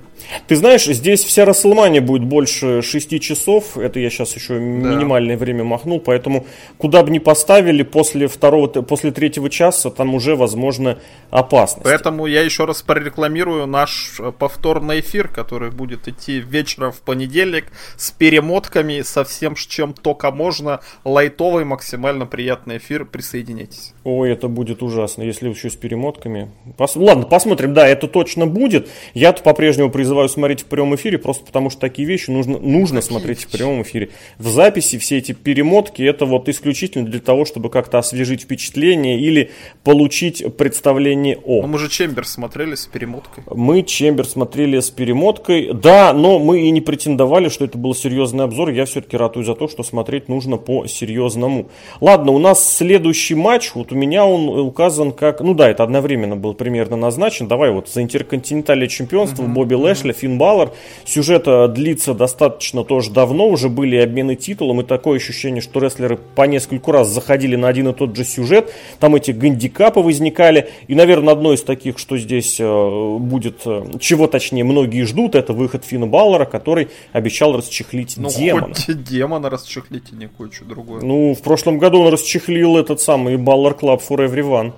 Ты 0.48 0.56
знаешь, 0.56 0.86
здесь 0.86 1.24
вся 1.24 1.46
Расселмания 1.46 2.02
будет 2.02 2.24
больше 2.24 2.82
6 2.82 3.22
часов. 3.22 3.78
Это 3.78 4.00
я 4.00 4.10
сейчас 4.10 4.36
еще 4.36 4.56
да. 4.56 4.60
минимальное 4.60 5.38
время 5.38 5.64
махнул. 5.64 6.00
Поэтому 6.00 6.46
куда 6.78 7.04
бы 7.04 7.12
ни 7.12 7.20
поставили 7.20 7.84
после 7.84 8.28
второго, 8.28 8.68
после 8.68 9.12
третьего 9.12 9.50
часа, 9.50 9.90
там 9.90 10.16
уже 10.16 10.36
возможно 10.36 11.00
опасность. 11.30 11.84
Поэтому 11.84 12.26
я 12.26 12.42
еще 12.42 12.66
раз 12.66 12.82
прорекламирую 12.82 13.68
наш 13.68 14.20
э, 14.20 14.32
повторный 14.32 15.00
эфир, 15.00 15.28
который 15.28 15.72
будет 15.72 16.08
идти 16.08 16.40
вечером 16.40 16.92
в 16.92 17.02
понедельник 17.02 17.66
с 17.96 18.12
перемотками, 18.12 19.02
со 19.02 19.24
всем, 19.24 19.56
чем 19.56 19.94
только 19.94 20.32
можно. 20.32 20.82
Лайтовый, 21.04 21.66
максимально 21.66 22.26
приятный 22.26 22.78
эфир. 22.78 23.06
Присоединяйтесь. 23.06 23.94
Ой, 24.04 24.32
это 24.32 24.48
будет 24.48 24.82
ужасно, 24.82 25.24
если 25.24 25.50
еще 25.50 25.70
с 25.70 25.76
перемотками. 25.76 26.52
Пос... 26.78 26.96
Ладно, 26.96 27.26
посмотрим. 27.26 27.74
Да, 27.74 27.88
это 27.88 27.97
точно 28.06 28.46
будет. 28.46 28.88
Я-то 29.16 29.42
по-прежнему 29.42 29.90
призываю 29.90 30.30
смотреть 30.30 30.62
в 30.62 30.66
прямом 30.66 30.94
эфире, 30.94 31.18
просто 31.18 31.44
потому 31.44 31.72
что 31.72 31.82
такие 31.82 32.08
вещи 32.08 32.30
нужно, 32.30 32.60
нужно 32.60 33.02
смотреть 33.02 33.46
в 33.46 33.48
прямом 33.48 33.82
эфире. 33.82 34.10
В 34.38 34.50
записи 34.50 35.00
все 35.00 35.18
эти 35.18 35.32
перемотки, 35.32 36.04
это 36.04 36.28
вот 36.28 36.50
исключительно 36.50 37.08
для 37.08 37.20
того, 37.20 37.46
чтобы 37.46 37.72
как-то 37.72 37.98
освежить 37.98 38.44
впечатление 38.44 39.20
или 39.20 39.50
получить 39.84 40.44
представление 40.58 41.38
о. 41.44 41.62
Но 41.62 41.68
мы 41.68 41.80
же 41.80 41.90
Чембер 41.90 42.28
смотрели 42.28 42.76
с 42.76 42.86
перемоткой. 42.86 43.44
Мы 43.50 43.82
Чембер 43.82 44.28
смотрели 44.28 44.80
с 44.80 44.92
перемоткой. 44.92 45.72
Да, 45.74 46.14
но 46.14 46.40
мы 46.40 46.62
и 46.62 46.70
не 46.70 46.82
претендовали, 46.82 47.50
что 47.50 47.66
это 47.66 47.78
был 47.78 47.96
серьезный 47.96 48.44
обзор. 48.44 48.70
Я 48.70 48.86
все-таки 48.86 49.16
ратую 49.16 49.46
за 49.46 49.56
то, 49.56 49.68
что 49.68 49.84
смотреть 49.84 50.28
нужно 50.28 50.58
по-серьезному. 50.58 51.70
Ладно, 52.02 52.32
у 52.32 52.40
нас 52.40 52.76
следующий 52.78 53.36
матч. 53.36 53.72
Вот 53.74 53.92
у 53.92 53.96
меня 53.96 54.26
он 54.26 54.50
указан 54.50 55.12
как... 55.12 55.42
Ну 55.42 55.54
да, 55.54 55.70
это 55.70 55.84
одновременно 55.84 56.36
был 56.36 56.54
примерно 56.54 56.98
назначен. 56.98 57.48
Давай 57.48 57.72
вот 57.72 57.87
за 57.94 58.04
интерконтинентальное 58.04 58.88
чемпионство 58.88 59.44
mm-hmm. 59.44 59.54
Бобби 59.54 59.74
Лэшли, 59.74 60.14
Финн 60.14 60.38
Баллар. 60.38 60.72
Сюжет 61.06 61.44
э, 61.48 61.68
длится 61.68 62.14
достаточно 62.14 62.84
тоже 62.84 63.12
давно. 63.12 63.48
Уже 63.48 63.70
были 63.70 63.96
обмены 63.98 64.36
титулом. 64.36 64.82
И 64.82 64.84
такое 64.84 65.18
ощущение, 65.18 65.62
что 65.62 65.80
рестлеры 65.80 66.18
по 66.18 66.44
нескольку 66.44 66.92
раз 66.92 67.08
заходили 67.10 67.56
на 67.56 67.68
один 67.68 67.90
и 67.90 67.94
тот 67.94 68.16
же 68.16 68.24
сюжет. 68.24 68.72
Там 69.00 69.16
эти 69.16 69.32
гандикапы 69.32 70.00
возникали. 70.00 70.70
И, 70.88 70.96
наверное, 70.96 71.34
одно 71.34 71.54
из 71.54 71.64
таких, 71.64 71.98
что 72.00 72.18
здесь 72.18 72.58
э, 72.60 73.18
будет... 73.20 73.62
Э, 73.66 73.86
чего 74.00 74.28
точнее 74.28 74.64
многие 74.64 75.04
ждут, 75.04 75.36
это 75.36 75.54
выход 75.54 75.86
Финна 75.86 76.08
Баллара, 76.08 76.46
который 76.46 76.90
обещал 77.14 77.56
расчехлить 77.56 78.16
ну, 78.18 78.30
демона. 78.30 78.74
Хоть 78.74 79.04
демона 79.04 79.50
расчехлить, 79.50 80.12
и 80.12 80.16
не 80.16 80.28
кое-что 80.28 80.66
другое. 80.66 81.02
Ну, 81.02 81.34
в 81.34 81.42
прошлом 81.42 81.78
году 81.78 82.02
он 82.02 82.14
расчехлил 82.14 82.78
этот 82.78 83.02
самый 83.02 83.38
Баллар 83.38 83.74
Club 83.74 84.02
for 84.08 84.18
Everyone. 84.18 84.74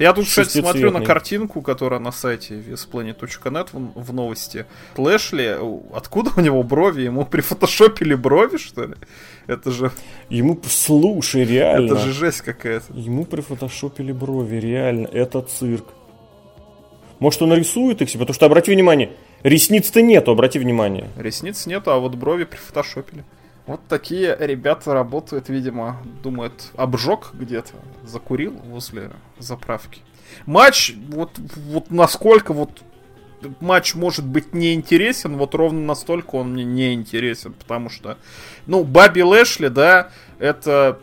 Я 0.00 0.14
тут, 0.14 0.24
кстати, 0.24 0.60
смотрю 0.60 0.90
на 0.90 1.02
картинку, 1.02 1.60
которая 1.60 2.00
на 2.00 2.10
сайте 2.10 2.54
visplanet.net 2.54 3.68
в, 3.72 4.02
в 4.02 4.14
новости. 4.14 4.64
Лэшли, 4.96 5.58
откуда 5.92 6.30
у 6.38 6.40
него 6.40 6.62
брови? 6.62 7.02
Ему 7.02 7.26
прифотошопили 7.26 8.14
брови, 8.14 8.56
что 8.56 8.84
ли? 8.84 8.94
Это 9.46 9.70
же... 9.70 9.92
Ему, 10.30 10.58
слушай, 10.66 11.44
реально. 11.44 11.92
Это 11.92 11.98
же 11.98 12.12
жесть 12.12 12.40
какая-то. 12.40 12.94
Ему 12.94 13.26
прифотошопили 13.26 14.12
брови, 14.12 14.56
реально. 14.56 15.06
Это 15.06 15.42
цирк. 15.42 15.84
Может, 17.18 17.42
он 17.42 17.52
рисует 17.52 18.00
их 18.00 18.08
себе? 18.08 18.20
Потому 18.20 18.34
что, 18.34 18.46
обрати 18.46 18.72
внимание, 18.72 19.12
ресниц-то 19.42 20.00
нету, 20.00 20.30
обрати 20.30 20.58
внимание. 20.58 21.10
Ресниц 21.18 21.66
нету, 21.66 21.90
а 21.90 21.98
вот 21.98 22.14
брови 22.14 22.44
прифотошопили. 22.44 23.22
Вот 23.66 23.80
такие 23.88 24.36
ребята 24.38 24.94
работают, 24.94 25.48
видимо, 25.48 25.98
думают, 26.22 26.70
обжег 26.76 27.30
где-то, 27.34 27.74
закурил 28.04 28.52
возле 28.64 29.10
заправки. 29.38 30.02
Матч, 30.46 30.94
вот, 31.08 31.32
вот 31.38 31.90
насколько 31.90 32.52
вот 32.52 32.82
матч 33.60 33.94
может 33.94 34.24
быть 34.26 34.54
неинтересен, 34.54 35.36
вот 35.36 35.54
ровно 35.54 35.80
настолько 35.80 36.36
он 36.36 36.52
мне 36.52 36.64
не 36.64 36.94
интересен, 36.94 37.52
потому 37.52 37.88
что, 37.88 38.18
ну, 38.66 38.84
Баби 38.84 39.22
Лэшли, 39.22 39.68
да, 39.68 40.10
это 40.38 40.98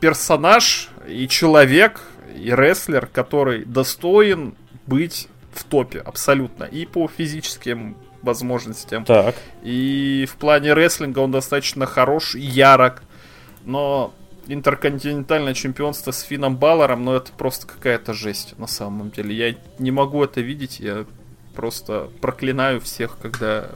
персонаж 0.00 0.90
и 1.08 1.28
человек, 1.28 2.02
и 2.34 2.50
рестлер, 2.50 3.06
который 3.06 3.64
достоин 3.64 4.54
быть 4.86 5.28
в 5.52 5.64
топе 5.64 5.98
абсолютно. 5.98 6.64
И 6.64 6.86
по 6.86 7.08
физическим 7.08 7.96
возможностям. 8.22 9.04
Так. 9.04 9.34
И 9.62 10.26
в 10.30 10.36
плане 10.36 10.74
рестлинга 10.74 11.20
он 11.20 11.30
достаточно 11.30 11.86
хорош 11.86 12.34
и 12.34 12.40
ярок. 12.40 13.02
Но 13.64 14.12
интерконтинентальное 14.46 15.54
чемпионство 15.54 16.10
с 16.10 16.22
Фином 16.22 16.56
Баллером, 16.56 17.04
ну 17.04 17.14
это 17.14 17.32
просто 17.32 17.66
какая-то 17.66 18.14
жесть 18.14 18.58
на 18.58 18.66
самом 18.66 19.10
деле. 19.10 19.34
Я 19.34 19.56
не 19.78 19.90
могу 19.90 20.22
это 20.24 20.40
видеть, 20.40 20.80
я 20.80 21.06
просто 21.54 22.10
проклинаю 22.20 22.80
всех, 22.80 23.18
когда 23.18 23.68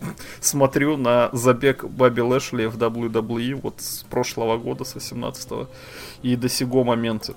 смотрю 0.40 0.96
на 0.96 1.30
забег 1.32 1.84
Баби 1.84 2.20
Лэшли 2.20 2.66
в 2.66 2.76
WWE 2.76 3.54
вот 3.54 3.80
с 3.80 4.04
прошлого 4.10 4.58
года, 4.58 4.84
с 4.84 4.94
18 4.94 5.68
и 6.22 6.36
до 6.36 6.48
сего 6.48 6.84
момента. 6.84 7.34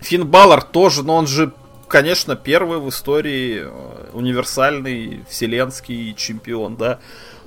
Финн 0.00 0.26
Баллар 0.26 0.62
тоже, 0.62 1.02
но 1.02 1.16
он 1.16 1.26
же 1.26 1.52
конечно, 1.88 2.36
первый 2.36 2.78
в 2.78 2.88
истории 2.88 3.62
э, 3.64 4.10
универсальный 4.12 5.24
вселенский 5.28 6.14
чемпион, 6.14 6.76
да. 6.76 7.00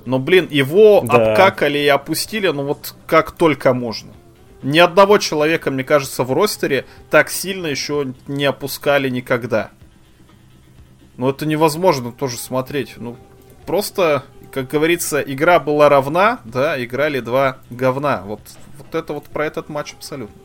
Но, 0.04 0.18
блин, 0.18 0.48
его 0.50 1.00
да. 1.00 1.32
обкакали 1.32 1.78
и 1.78 1.88
опустили, 1.88 2.48
ну 2.48 2.64
вот 2.64 2.94
как 3.06 3.32
только 3.32 3.72
можно. 3.72 4.12
Ни 4.62 4.78
одного 4.78 5.18
человека, 5.18 5.70
мне 5.70 5.84
кажется, 5.84 6.24
в 6.24 6.32
ростере 6.32 6.86
так 7.10 7.30
сильно 7.30 7.66
еще 7.66 8.14
не 8.26 8.44
опускали 8.44 9.08
никогда. 9.08 9.70
Ну 11.16 11.28
это 11.28 11.46
невозможно 11.46 12.12
тоже 12.12 12.36
смотреть. 12.36 12.94
Ну 12.96 13.16
просто, 13.66 14.24
как 14.52 14.68
говорится, 14.68 15.20
игра 15.20 15.58
была 15.58 15.88
равна, 15.88 16.40
да, 16.44 16.82
играли 16.82 17.20
два 17.20 17.58
говна. 17.70 18.22
Вот, 18.24 18.40
вот 18.78 18.94
это 18.94 19.12
вот 19.12 19.24
про 19.24 19.46
этот 19.46 19.68
матч 19.68 19.94
абсолютно. 19.94 20.40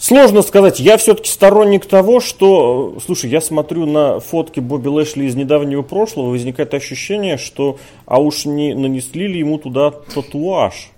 Сложно 0.00 0.40
сказать. 0.40 0.80
Я 0.80 0.96
все-таки 0.96 1.28
сторонник 1.28 1.84
того, 1.84 2.20
что, 2.20 2.96
слушай, 3.04 3.28
я 3.28 3.42
смотрю 3.42 3.84
на 3.84 4.18
фотки 4.18 4.58
Бобби 4.58 4.88
Лэшли 4.88 5.26
из 5.26 5.36
недавнего 5.36 5.82
прошлого, 5.82 6.30
возникает 6.30 6.72
ощущение, 6.72 7.36
что, 7.36 7.76
а 8.06 8.18
уж 8.18 8.46
не 8.46 8.72
нанесли 8.72 9.26
ли 9.28 9.38
ему 9.40 9.58
туда 9.58 9.90
татуаж? 9.90 10.90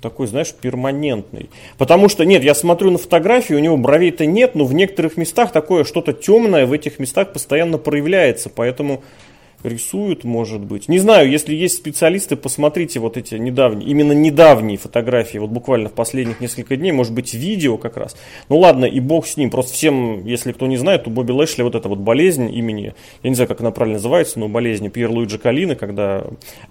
такой, 0.00 0.26
знаешь, 0.26 0.52
перманентный. 0.52 1.48
Потому 1.78 2.08
что, 2.08 2.24
нет, 2.24 2.42
я 2.42 2.56
смотрю 2.56 2.90
на 2.90 2.98
фотографии, 2.98 3.54
у 3.54 3.60
него 3.60 3.76
бровей-то 3.76 4.26
нет, 4.26 4.56
но 4.56 4.64
в 4.64 4.74
некоторых 4.74 5.16
местах 5.16 5.52
такое 5.52 5.84
что-то 5.84 6.12
темное 6.12 6.66
в 6.66 6.72
этих 6.72 6.98
местах 6.98 7.32
постоянно 7.32 7.78
проявляется. 7.78 8.50
Поэтому 8.50 9.04
рисуют, 9.62 10.24
может 10.24 10.60
быть. 10.60 10.88
Не 10.88 10.98
знаю, 10.98 11.30
если 11.30 11.54
есть 11.54 11.76
специалисты, 11.76 12.36
посмотрите 12.36 13.00
вот 13.00 13.16
эти 13.16 13.34
недавние, 13.36 13.88
именно 13.88 14.12
недавние 14.12 14.78
фотографии, 14.78 15.38
вот 15.38 15.50
буквально 15.50 15.88
в 15.88 15.92
последних 15.92 16.40
несколько 16.40 16.76
дней, 16.76 16.92
может 16.92 17.12
быть, 17.12 17.34
видео 17.34 17.76
как 17.76 17.96
раз. 17.96 18.16
Ну 18.48 18.58
ладно, 18.58 18.84
и 18.84 19.00
бог 19.00 19.26
с 19.26 19.36
ним. 19.36 19.50
Просто 19.50 19.74
всем, 19.74 20.24
если 20.26 20.52
кто 20.52 20.66
не 20.66 20.76
знает, 20.76 21.06
у 21.06 21.10
Бобби 21.10 21.32
Лэшли 21.32 21.62
вот 21.62 21.74
эта 21.74 21.88
вот 21.88 21.98
болезнь 21.98 22.54
имени, 22.54 22.94
я 23.22 23.30
не 23.30 23.34
знаю, 23.34 23.48
как 23.48 23.60
она 23.60 23.70
правильно 23.70 23.98
называется, 23.98 24.38
но 24.38 24.48
болезнь 24.48 24.88
Пьер 24.90 25.10
Луиджи 25.10 25.38
Калины, 25.38 25.74
когда 25.74 26.24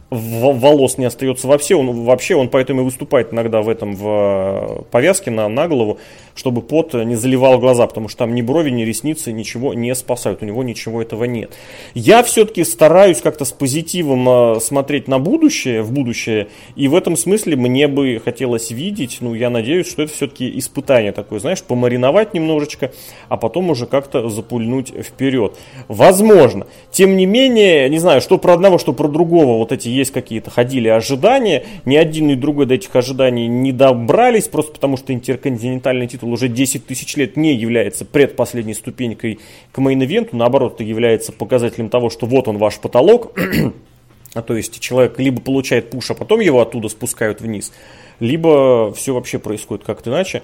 волос 0.10 0.98
не 0.98 1.06
остается 1.06 1.48
вообще, 1.48 1.76
он 1.76 2.04
вообще, 2.04 2.36
он 2.36 2.50
поэтому 2.50 2.82
и 2.82 2.84
выступает 2.84 3.34
иногда 3.34 3.62
в 3.62 3.70
этом, 3.70 3.96
в 3.96 4.86
повязке 4.92 5.32
на, 5.32 5.48
на 5.48 5.68
голову, 5.68 6.00
чтобы 6.36 6.62
пот 6.62 6.94
не 6.94 7.16
заливал 7.16 7.60
глаза, 7.60 7.88
потому 7.88 8.08
что 8.08 8.20
там 8.20 8.36
ни 8.36 8.42
брови, 8.42 8.70
ни 8.70 8.84
ресницы 8.84 9.32
ничего 9.32 9.74
не 9.74 9.94
спасают, 9.96 10.42
у 10.42 10.46
него 10.46 10.64
ничего 10.64 11.02
этого 11.02 11.26
нет. 11.26 11.54
Я 11.94 12.24
все-таки 12.24 12.64
стараюсь 12.82 13.22
как-то 13.22 13.46
с 13.46 13.52
позитивом 13.52 14.28
э, 14.28 14.60
смотреть 14.60 15.08
на 15.08 15.20
будущее, 15.20 15.84
в 15.84 15.92
будущее, 15.92 16.48
и 16.76 16.88
в 16.88 16.96
этом 16.96 17.16
смысле 17.16 17.56
мне 17.56 17.88
бы 17.88 18.20
хотелось 18.26 18.72
видеть, 18.72 19.18
ну, 19.20 19.36
я 19.36 19.52
надеюсь, 19.52 19.88
что 19.88 20.02
это 20.02 20.12
все-таки 20.12 20.58
испытание 20.58 21.12
такое, 21.12 21.40
знаешь, 21.40 21.62
помариновать 21.62 22.34
немножечко, 22.34 22.92
а 23.30 23.38
потом 23.38 23.70
уже 23.70 23.86
как-то 23.86 24.30
запульнуть 24.30 24.90
вперед. 24.90 25.60
Возможно. 25.90 26.66
Тем 26.90 27.18
не 27.18 27.28
менее, 27.28 27.88
не 27.88 28.00
знаю, 28.00 28.20
что 28.20 28.40
про 28.40 28.54
одного, 28.54 28.80
что 28.80 28.94
про 28.94 29.08
другого, 29.08 29.60
вот 29.60 29.72
эти 29.72 29.88
есть 29.88 30.10
какие-то 30.10 30.50
ходили 30.50 30.88
ожидания, 30.88 31.64
ни 31.86 31.96
один, 31.96 32.26
ни 32.26 32.34
другой 32.34 32.66
до 32.66 32.74
этих 32.74 32.96
ожиданий 32.96 33.46
не 33.46 33.72
добрались, 33.72 34.48
просто 34.48 34.72
потому 34.72 34.98
что 34.98 35.14
интерконтинентальный 35.14 36.08
титул 36.08 36.34
уже 36.34 36.48
10 36.48 36.88
тысяч 36.88 37.16
лет 37.16 37.38
не 37.38 37.54
является 37.54 38.06
предпоследней 38.06 38.74
ступенькой 38.74 39.38
к 39.72 39.78
мейн-ивенту, 39.78 40.36
наоборот, 40.36 40.74
это 40.74 40.84
является 40.84 41.32
показателем 41.32 41.90
того, 41.90 42.10
что 42.10 42.26
вот 42.26 42.48
он 42.48 42.58
ваш 42.58 42.71
потолок, 42.80 43.38
А 44.34 44.42
то 44.42 44.56
есть 44.56 44.80
человек 44.80 45.20
либо 45.20 45.42
получает 45.42 45.90
пуш, 45.90 46.12
а 46.12 46.14
потом 46.14 46.40
его 46.40 46.62
оттуда 46.62 46.88
спускают 46.88 47.42
вниз, 47.42 47.74
либо 48.20 48.94
все 48.94 49.14
вообще 49.14 49.40
происходит 49.40 49.86
как-то 49.86 50.10
иначе. 50.10 50.42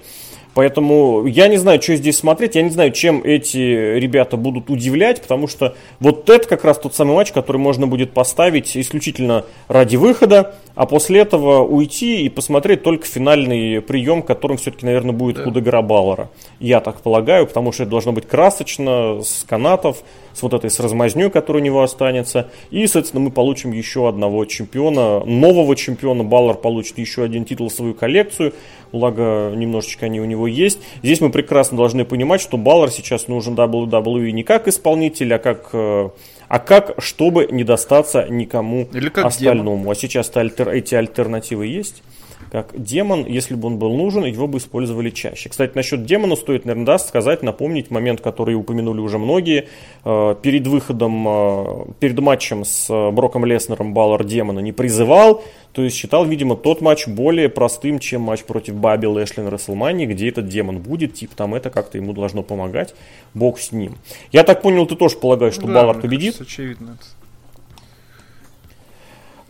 Поэтому 0.54 1.26
я 1.26 1.46
не 1.46 1.56
знаю, 1.56 1.80
что 1.80 1.94
здесь 1.94 2.16
смотреть, 2.16 2.56
я 2.56 2.62
не 2.62 2.70
знаю, 2.70 2.90
чем 2.90 3.22
эти 3.22 3.58
ребята 3.96 4.36
будут 4.36 4.70
удивлять, 4.70 5.22
потому 5.22 5.46
что 5.46 5.76
вот 6.00 6.28
это 6.28 6.48
как 6.48 6.64
раз 6.64 6.78
тот 6.78 6.94
самый 6.94 7.14
матч, 7.14 7.32
который 7.32 7.58
можно 7.58 7.86
будет 7.86 8.12
поставить 8.12 8.76
исключительно 8.76 9.44
ради 9.68 9.96
выхода, 9.96 10.56
а 10.74 10.86
после 10.86 11.20
этого 11.20 11.62
уйти 11.62 12.22
и 12.22 12.28
посмотреть 12.28 12.82
только 12.82 13.06
финальный 13.06 13.80
прием, 13.80 14.22
которым 14.22 14.56
все-таки, 14.56 14.84
наверное, 14.84 15.12
будет 15.12 15.36
да. 15.36 15.44
Кудагара 15.44 15.80
Баллара. 15.80 16.28
Я 16.58 16.80
так 16.80 17.02
полагаю, 17.02 17.46
потому 17.46 17.70
что 17.70 17.84
это 17.84 17.90
должно 17.90 18.12
быть 18.12 18.26
красочно, 18.26 19.22
с 19.22 19.44
канатов, 19.48 20.02
с 20.38 20.42
вот 20.42 20.54
этой 20.54 20.70
с 20.70 20.78
размазней, 20.80 21.30
которая 21.30 21.62
у 21.62 21.64
него 21.64 21.82
останется. 21.82 22.50
И, 22.70 22.86
соответственно, 22.86 23.24
мы 23.24 23.30
получим 23.30 23.72
еще 23.72 24.08
одного 24.08 24.44
чемпиона, 24.44 25.24
нового 25.24 25.74
чемпиона. 25.76 26.22
Баллар 26.22 26.56
получит 26.56 26.98
еще 26.98 27.24
один 27.24 27.44
титул 27.44 27.68
в 27.68 27.72
свою 27.72 27.94
коллекцию. 27.94 28.54
Благо, 28.92 29.52
немножечко 29.54 30.06
они 30.06 30.20
у 30.20 30.24
него 30.24 30.46
есть. 30.46 30.78
Здесь 31.02 31.20
мы 31.20 31.30
прекрасно 31.30 31.76
должны 31.76 32.04
понимать, 32.04 32.40
что 32.40 32.56
Баллар 32.56 32.90
сейчас 32.90 33.28
нужен 33.28 33.54
WWE 33.54 34.30
не 34.30 34.44
как 34.44 34.68
исполнитель, 34.68 35.34
а 35.34 35.38
как 35.38 35.70
э, 35.72 36.08
а 36.48 36.58
как, 36.58 36.94
чтобы 36.98 37.48
не 37.50 37.64
достаться 37.64 38.26
никому 38.28 38.88
Или 38.92 39.10
как 39.10 39.26
остальному. 39.26 39.76
Демон. 39.78 39.92
А 39.92 39.94
сейчас 39.94 40.34
альтер, 40.34 40.70
эти 40.70 40.94
альтернативы 40.94 41.66
есть. 41.66 42.02
Как 42.50 42.72
демон, 42.74 43.26
если 43.26 43.54
бы 43.54 43.68
он 43.68 43.78
был 43.78 43.94
нужен, 43.94 44.24
его 44.24 44.46
бы 44.46 44.58
использовали 44.58 45.10
чаще. 45.10 45.48
Кстати, 45.48 45.72
насчет 45.74 46.04
демона 46.04 46.34
стоит, 46.34 46.64
наверное, 46.64 46.86
даст 46.86 47.08
сказать, 47.08 47.42
напомнить 47.42 47.90
момент, 47.90 48.20
который 48.20 48.54
упомянули 48.54 49.00
уже 49.00 49.18
многие. 49.18 49.68
Э, 50.04 50.34
перед 50.40 50.66
выходом, 50.66 51.26
э, 51.28 51.84
перед 52.00 52.18
матчем 52.18 52.64
с 52.64 52.88
э, 52.88 53.10
Броком 53.10 53.44
Леснером 53.44 53.92
Баллар 53.92 54.24
демона 54.24 54.60
не 54.60 54.72
призывал, 54.72 55.44
то 55.72 55.82
есть 55.82 55.96
считал, 55.96 56.24
видимо, 56.24 56.56
тот 56.56 56.80
матч 56.80 57.06
более 57.06 57.48
простым, 57.48 57.98
чем 57.98 58.22
матч 58.22 58.44
против 58.44 58.74
Баби 58.74 59.06
Лэшли 59.06 59.42
на 59.42 59.50
Расселмании, 59.50 60.06
где 60.06 60.28
этот 60.28 60.48
демон 60.48 60.78
будет, 60.78 61.14
типа 61.14 61.36
там 61.36 61.54
это 61.54 61.70
как-то 61.70 61.98
ему 61.98 62.14
должно 62.14 62.42
помогать, 62.42 62.94
бог 63.34 63.60
с 63.60 63.72
ним. 63.72 63.96
Я 64.32 64.42
так 64.44 64.62
понял, 64.62 64.86
ты 64.86 64.96
тоже 64.96 65.16
полагаешь, 65.16 65.54
что 65.54 65.66
да, 65.66 65.74
Баллар 65.74 66.00
победит? 66.00 66.36
Кажется, 66.36 66.44
очевидно 66.44 66.98
это. 66.98 67.17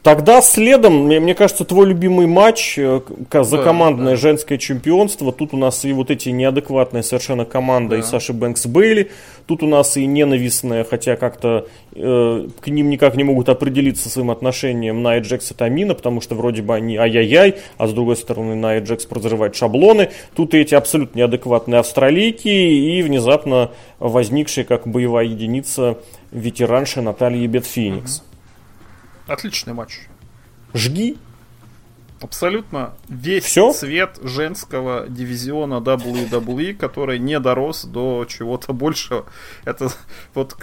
Тогда 0.09 0.41
следом, 0.41 1.05
мне, 1.05 1.21
мне 1.21 1.35
кажется, 1.35 1.67
твой 1.67 1.89
любимый 1.89 2.27
матч 2.27 2.79
э, 2.79 3.03
за 3.31 3.57
да, 3.59 3.63
командное 3.63 4.13
да. 4.13 4.17
женское 4.17 4.57
чемпионство. 4.57 5.33
Тут 5.33 5.53
у 5.53 5.59
нас 5.59 5.85
и 5.85 5.93
вот 5.93 6.11
эти 6.11 6.31
неадекватные 6.31 7.03
совершенно 7.03 7.45
команда 7.45 7.91
да. 7.91 7.99
и 7.99 8.03
Саши 8.03 8.33
Бэнкс 8.33 8.69
Бейли. 8.69 9.11
Тут 9.45 9.63
у 9.63 9.67
нас 9.67 9.99
и 9.99 10.07
ненавистная, 10.07 10.85
хотя 10.85 11.17
как-то 11.17 11.67
э, 11.95 12.49
к 12.59 12.69
ним 12.69 12.89
никак 12.89 13.17
не 13.17 13.25
могут 13.25 13.51
определиться 13.51 14.09
своим 14.09 14.31
отношением 14.31 15.03
Найя 15.03 15.21
Джекс 15.21 15.51
и 15.51 15.55
Тамина, 15.55 15.93
потому 15.95 16.23
что 16.23 16.35
вроде 16.37 16.63
бы 16.63 16.75
они 16.75 16.97
ай-яй-яй, 16.97 17.57
а 17.77 17.87
с 17.87 17.93
другой 17.93 18.17
стороны 18.17 18.55
Найя 18.55 18.81
Джекс 18.81 19.05
прозревает 19.05 19.57
шаблоны. 19.57 20.09
Тут 20.35 20.55
и 20.55 20.59
эти 20.59 20.75
абсолютно 20.75 21.19
неадекватные 21.19 21.81
австралийки 21.81 22.49
и 22.49 23.03
внезапно 23.03 23.73
возникшие 23.99 24.65
как 24.65 24.89
боевая 24.89 25.27
единица 25.27 25.99
ветеранша 26.33 27.03
Наталья 27.03 27.47
Бетфеникс. 27.47 28.21
Угу. 28.21 28.25
Отличный 29.29 29.75
матч. 29.75 30.01
Жги. 30.75 31.17
Абсолютно 32.21 32.95
весь 33.09 33.45
Все? 33.45 33.73
цвет 33.73 34.19
женского 34.23 35.07
дивизиона 35.09 35.75
WWE, 35.75 36.75
который 36.75 37.21
не 37.21 37.39
дорос 37.39 37.85
до 37.85 38.27
чего-то 38.29 38.73
большего. 38.73 39.27
Это 39.65 39.91
вот... 40.35 40.57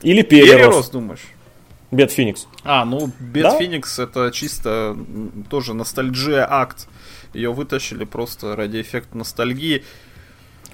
Или 0.00 0.22
перерос. 0.22 0.50
Перерос, 0.50 0.90
думаешь? 0.90 1.20
Бет 1.90 2.12
Феникс. 2.12 2.46
А, 2.64 2.84
ну, 2.84 3.10
Бет 3.18 3.42
да? 3.42 3.58
Феникс 3.58 3.98
это 3.98 4.30
чисто 4.32 4.96
тоже 5.50 5.74
ностальджия 5.74 6.46
акт. 6.48 6.88
Ее 7.34 7.52
вытащили 7.52 8.04
просто 8.04 8.56
ради 8.56 8.80
эффекта 8.80 9.18
ностальгии. 9.18 9.84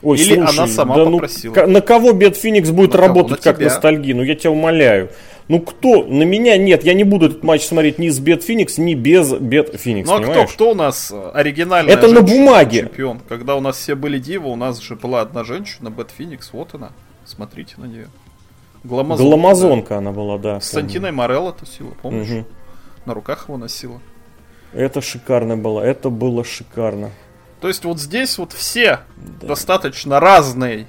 Ой, 0.02 0.18
Или 0.18 0.34
слушай, 0.34 0.58
она 0.58 0.66
сама 0.66 0.96
да 0.96 1.04
ну, 1.04 1.12
попросила. 1.12 1.54
Ну, 1.54 1.66
на 1.68 1.80
кого 1.80 2.12
Бет 2.12 2.36
Феникс 2.36 2.70
будет 2.70 2.92
на 2.94 3.00
работать 3.00 3.40
кого? 3.40 3.54
как 3.54 3.64
ностальгия? 3.64 4.14
Ну 4.14 4.22
я 4.22 4.34
тебя 4.34 4.50
умоляю. 4.50 5.10
Ну 5.48 5.60
кто? 5.60 6.04
На 6.04 6.22
меня 6.22 6.56
нет, 6.56 6.84
я 6.84 6.94
не 6.94 7.04
буду 7.04 7.26
этот 7.26 7.42
матч 7.42 7.66
смотреть 7.66 7.98
ни 7.98 8.08
с 8.08 8.18
Бет 8.18 8.42
Феникс, 8.42 8.78
ни 8.78 8.94
без 8.94 9.32
Бет 9.32 9.78
Феникс. 9.78 10.08
Ну 10.08 10.16
а 10.16 10.20
кто, 10.20 10.46
кто 10.46 10.70
у 10.70 10.74
нас 10.74 11.12
оригинальный 11.34 11.92
Это 11.92 12.08
на 12.08 12.22
бумаге. 12.22 12.80
Чемпион. 12.80 13.20
Когда 13.28 13.54
у 13.56 13.60
нас 13.60 13.76
все 13.76 13.94
были 13.94 14.18
дивы, 14.18 14.50
у 14.50 14.56
нас 14.56 14.80
же 14.80 14.96
была 14.96 15.20
одна 15.20 15.44
женщина, 15.44 15.90
Бет 15.90 16.10
Феникс, 16.16 16.50
вот 16.52 16.74
она. 16.74 16.92
Смотрите 17.26 17.74
на 17.76 17.84
нее. 17.84 18.08
Гламазонка, 18.84 19.24
Гламазонка 19.24 19.88
да. 19.90 19.98
она 19.98 20.12
была, 20.12 20.38
да. 20.38 20.60
С 20.60 20.70
Сантиной 20.70 21.12
Морелло 21.12 21.52
тусила, 21.52 21.90
помнишь? 22.02 22.30
Угу. 22.30 22.44
На 23.06 23.14
руках 23.14 23.48
его 23.48 23.56
носила. 23.56 24.00
Это 24.72 25.00
шикарно 25.00 25.56
было, 25.56 25.80
это 25.80 26.10
было 26.10 26.44
шикарно. 26.44 27.10
То 27.60 27.68
есть 27.68 27.84
вот 27.84 27.98
здесь 27.98 28.36
вот 28.38 28.52
все 28.52 29.00
да. 29.40 29.48
достаточно 29.48 30.20
разные 30.20 30.86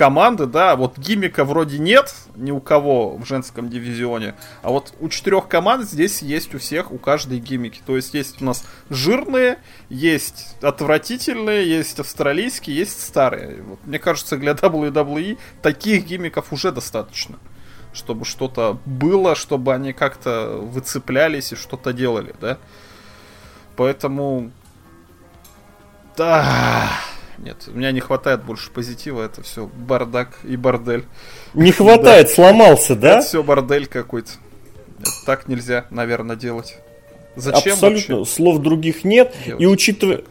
команды, 0.00 0.46
да, 0.46 0.76
вот 0.76 0.96
гиммика 0.96 1.44
вроде 1.44 1.78
нет 1.78 2.14
ни 2.34 2.50
у 2.50 2.60
кого 2.60 3.18
в 3.18 3.26
женском 3.26 3.68
дивизионе, 3.68 4.34
а 4.62 4.70
вот 4.70 4.94
у 4.98 5.10
четырех 5.10 5.46
команд 5.46 5.84
здесь 5.86 6.22
есть 6.22 6.54
у 6.54 6.58
всех, 6.58 6.90
у 6.90 6.96
каждой 6.96 7.38
гиммики. 7.38 7.82
То 7.84 7.96
есть 7.96 8.14
есть 8.14 8.40
у 8.40 8.46
нас 8.46 8.64
жирные, 8.88 9.58
есть 9.90 10.56
отвратительные, 10.62 11.68
есть 11.68 12.00
австралийские, 12.00 12.78
есть 12.78 13.04
старые. 13.04 13.60
Вот, 13.60 13.78
мне 13.84 13.98
кажется, 13.98 14.38
для 14.38 14.52
WWE 14.52 15.36
таких 15.60 16.06
гиммиков 16.06 16.50
уже 16.50 16.72
достаточно 16.72 17.38
чтобы 17.92 18.24
что-то 18.24 18.78
было, 18.86 19.34
чтобы 19.34 19.74
они 19.74 19.92
как-то 19.92 20.60
выцеплялись 20.62 21.52
и 21.52 21.56
что-то 21.56 21.92
делали, 21.92 22.34
да. 22.40 22.56
Поэтому... 23.76 24.52
Да... 26.16 26.88
Нет, 27.40 27.68
у 27.68 27.76
меня 27.76 27.90
не 27.90 28.00
хватает 28.00 28.44
больше 28.44 28.70
позитива, 28.70 29.22
это 29.22 29.42
все 29.42 29.66
бардак 29.66 30.38
и 30.44 30.56
бордель. 30.56 31.06
Не 31.54 31.72
хватает, 31.72 32.28
да. 32.28 32.34
сломался, 32.34 32.94
да? 32.94 33.18
Это 33.18 33.26
все 33.26 33.42
бордель 33.42 33.86
какой-то. 33.86 34.32
Так 35.24 35.48
нельзя, 35.48 35.86
наверное, 35.90 36.36
делать. 36.36 36.76
Зачем 37.36 37.74
Абсолютно, 37.74 38.18
вообще? 38.18 38.32
слов 38.34 38.58
других 38.58 39.04
нет. 39.04 39.34
Делать. 39.46 39.62
И 39.62 39.66
учитывая, 39.66 40.22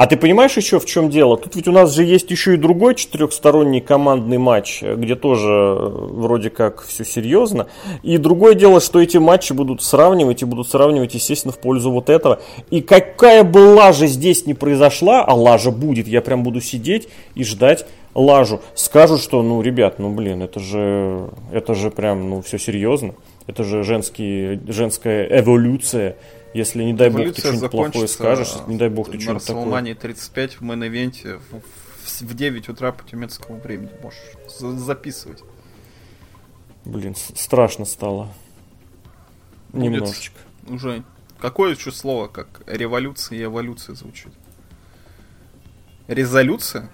а 0.00 0.06
ты 0.06 0.16
понимаешь 0.16 0.56
еще 0.56 0.80
в 0.80 0.86
чем 0.86 1.10
дело? 1.10 1.36
Тут 1.36 1.56
ведь 1.56 1.68
у 1.68 1.72
нас 1.72 1.94
же 1.94 2.04
есть 2.04 2.30
еще 2.30 2.54
и 2.54 2.56
другой 2.56 2.94
четырехсторонний 2.94 3.82
командный 3.82 4.38
матч, 4.38 4.80
где 4.82 5.14
тоже 5.14 5.50
э, 5.50 5.88
вроде 6.12 6.48
как 6.48 6.80
все 6.80 7.04
серьезно. 7.04 7.66
И 8.02 8.16
другое 8.16 8.54
дело, 8.54 8.80
что 8.80 8.98
эти 9.02 9.18
матчи 9.18 9.52
будут 9.52 9.82
сравнивать 9.82 10.40
и 10.40 10.46
будут 10.46 10.70
сравнивать, 10.70 11.12
естественно, 11.12 11.52
в 11.52 11.58
пользу 11.58 11.90
вот 11.90 12.08
этого. 12.08 12.40
И 12.70 12.80
какая 12.80 13.44
бы 13.44 13.58
лажа 13.58 14.06
здесь 14.06 14.46
не 14.46 14.54
произошла, 14.54 15.22
а 15.22 15.34
лажа 15.34 15.70
будет, 15.70 16.08
я 16.08 16.22
прям 16.22 16.44
буду 16.44 16.62
сидеть 16.62 17.08
и 17.34 17.44
ждать 17.44 17.84
лажу. 18.14 18.62
Скажут, 18.74 19.20
что, 19.20 19.42
ну, 19.42 19.60
ребят, 19.60 19.98
ну, 19.98 20.14
блин, 20.14 20.42
это 20.42 20.60
же, 20.60 21.28
это 21.52 21.74
же 21.74 21.90
прям, 21.90 22.30
ну, 22.30 22.40
все 22.40 22.58
серьезно. 22.58 23.14
Это 23.46 23.64
же 23.64 23.82
женский, 23.82 24.60
женская 24.66 25.28
эволюция 25.40 26.16
если, 26.52 26.82
не 26.82 26.94
дай 26.94 27.10
бог, 27.10 27.32
ты 27.34 27.40
что-нибудь 27.40 27.70
плохое 27.70 28.08
скажешь, 28.08 28.54
не 28.66 28.76
дай 28.76 28.88
бог, 28.88 29.10
ты 29.10 29.20
что-нибудь 29.20 29.46
такое. 29.46 29.82
На 29.82 29.94
35 29.94 30.54
в 30.54 30.62
main 30.62 30.92
event 30.92 31.30
е 31.30 31.38
в, 31.50 31.60
в, 31.60 32.22
в 32.22 32.34
9 32.34 32.68
утра 32.68 32.92
по 32.92 33.04
тюменскому 33.08 33.60
времени 33.60 33.90
можешь 34.02 34.80
записывать. 34.80 35.42
Блин, 36.84 37.14
страшно 37.34 37.84
стало. 37.84 38.32
Будет 39.68 39.92
Немножечко. 39.92 40.38
Уже. 40.68 41.04
Какое 41.38 41.74
еще 41.74 41.92
слово, 41.92 42.28
как 42.28 42.62
революция 42.66 43.38
и 43.38 43.44
эволюция 43.44 43.94
звучит? 43.94 44.32
Резолюция? 46.08 46.90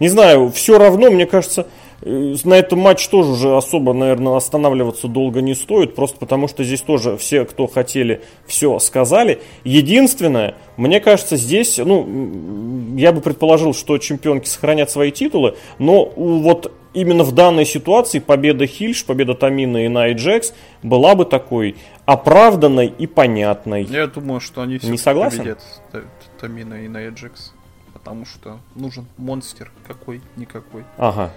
Не 0.00 0.08
знаю, 0.08 0.50
все 0.50 0.78
равно, 0.78 1.10
мне 1.10 1.26
кажется, 1.26 1.66
на 2.02 2.54
этом 2.54 2.80
матч 2.80 3.06
тоже 3.08 3.30
уже 3.30 3.56
особо, 3.56 3.92
наверное, 3.92 4.36
останавливаться 4.36 5.08
долго 5.08 5.40
не 5.40 5.54
стоит, 5.54 5.94
просто 5.94 6.18
потому 6.18 6.48
что 6.48 6.62
здесь 6.62 6.82
тоже 6.82 7.16
все, 7.16 7.44
кто 7.44 7.66
хотели, 7.66 8.22
все 8.46 8.78
сказали. 8.78 9.40
Единственное, 9.64 10.56
мне 10.76 11.00
кажется, 11.00 11.36
здесь, 11.36 11.78
ну, 11.78 12.96
я 12.96 13.12
бы 13.12 13.20
предположил, 13.20 13.72
что 13.72 13.96
чемпионки 13.98 14.46
сохранят 14.46 14.90
свои 14.90 15.10
титулы, 15.10 15.56
но 15.78 16.04
вот 16.04 16.72
именно 16.92 17.24
в 17.24 17.32
данной 17.32 17.64
ситуации 17.64 18.18
победа 18.18 18.66
Хильш, 18.66 19.04
победа 19.04 19.34
Тамина 19.34 19.84
и 19.84 19.88
Най 19.88 20.14
Джекс 20.14 20.54
была 20.82 21.14
бы 21.14 21.24
такой 21.24 21.76
оправданной 22.04 22.86
и 22.86 23.06
понятной. 23.06 23.84
Я 23.84 24.06
думаю, 24.06 24.40
что 24.40 24.62
они 24.62 24.78
все 24.78 24.90
не 24.90 24.98
согласен? 24.98 25.38
победят 25.38 25.62
Тамина 26.40 26.84
и 26.84 26.88
Най 26.88 27.10
Джекс, 27.10 27.52
потому 27.92 28.24
что 28.24 28.58
нужен 28.74 29.06
монстр 29.16 29.70
какой-никакой. 29.86 30.84
Ага. 30.96 31.32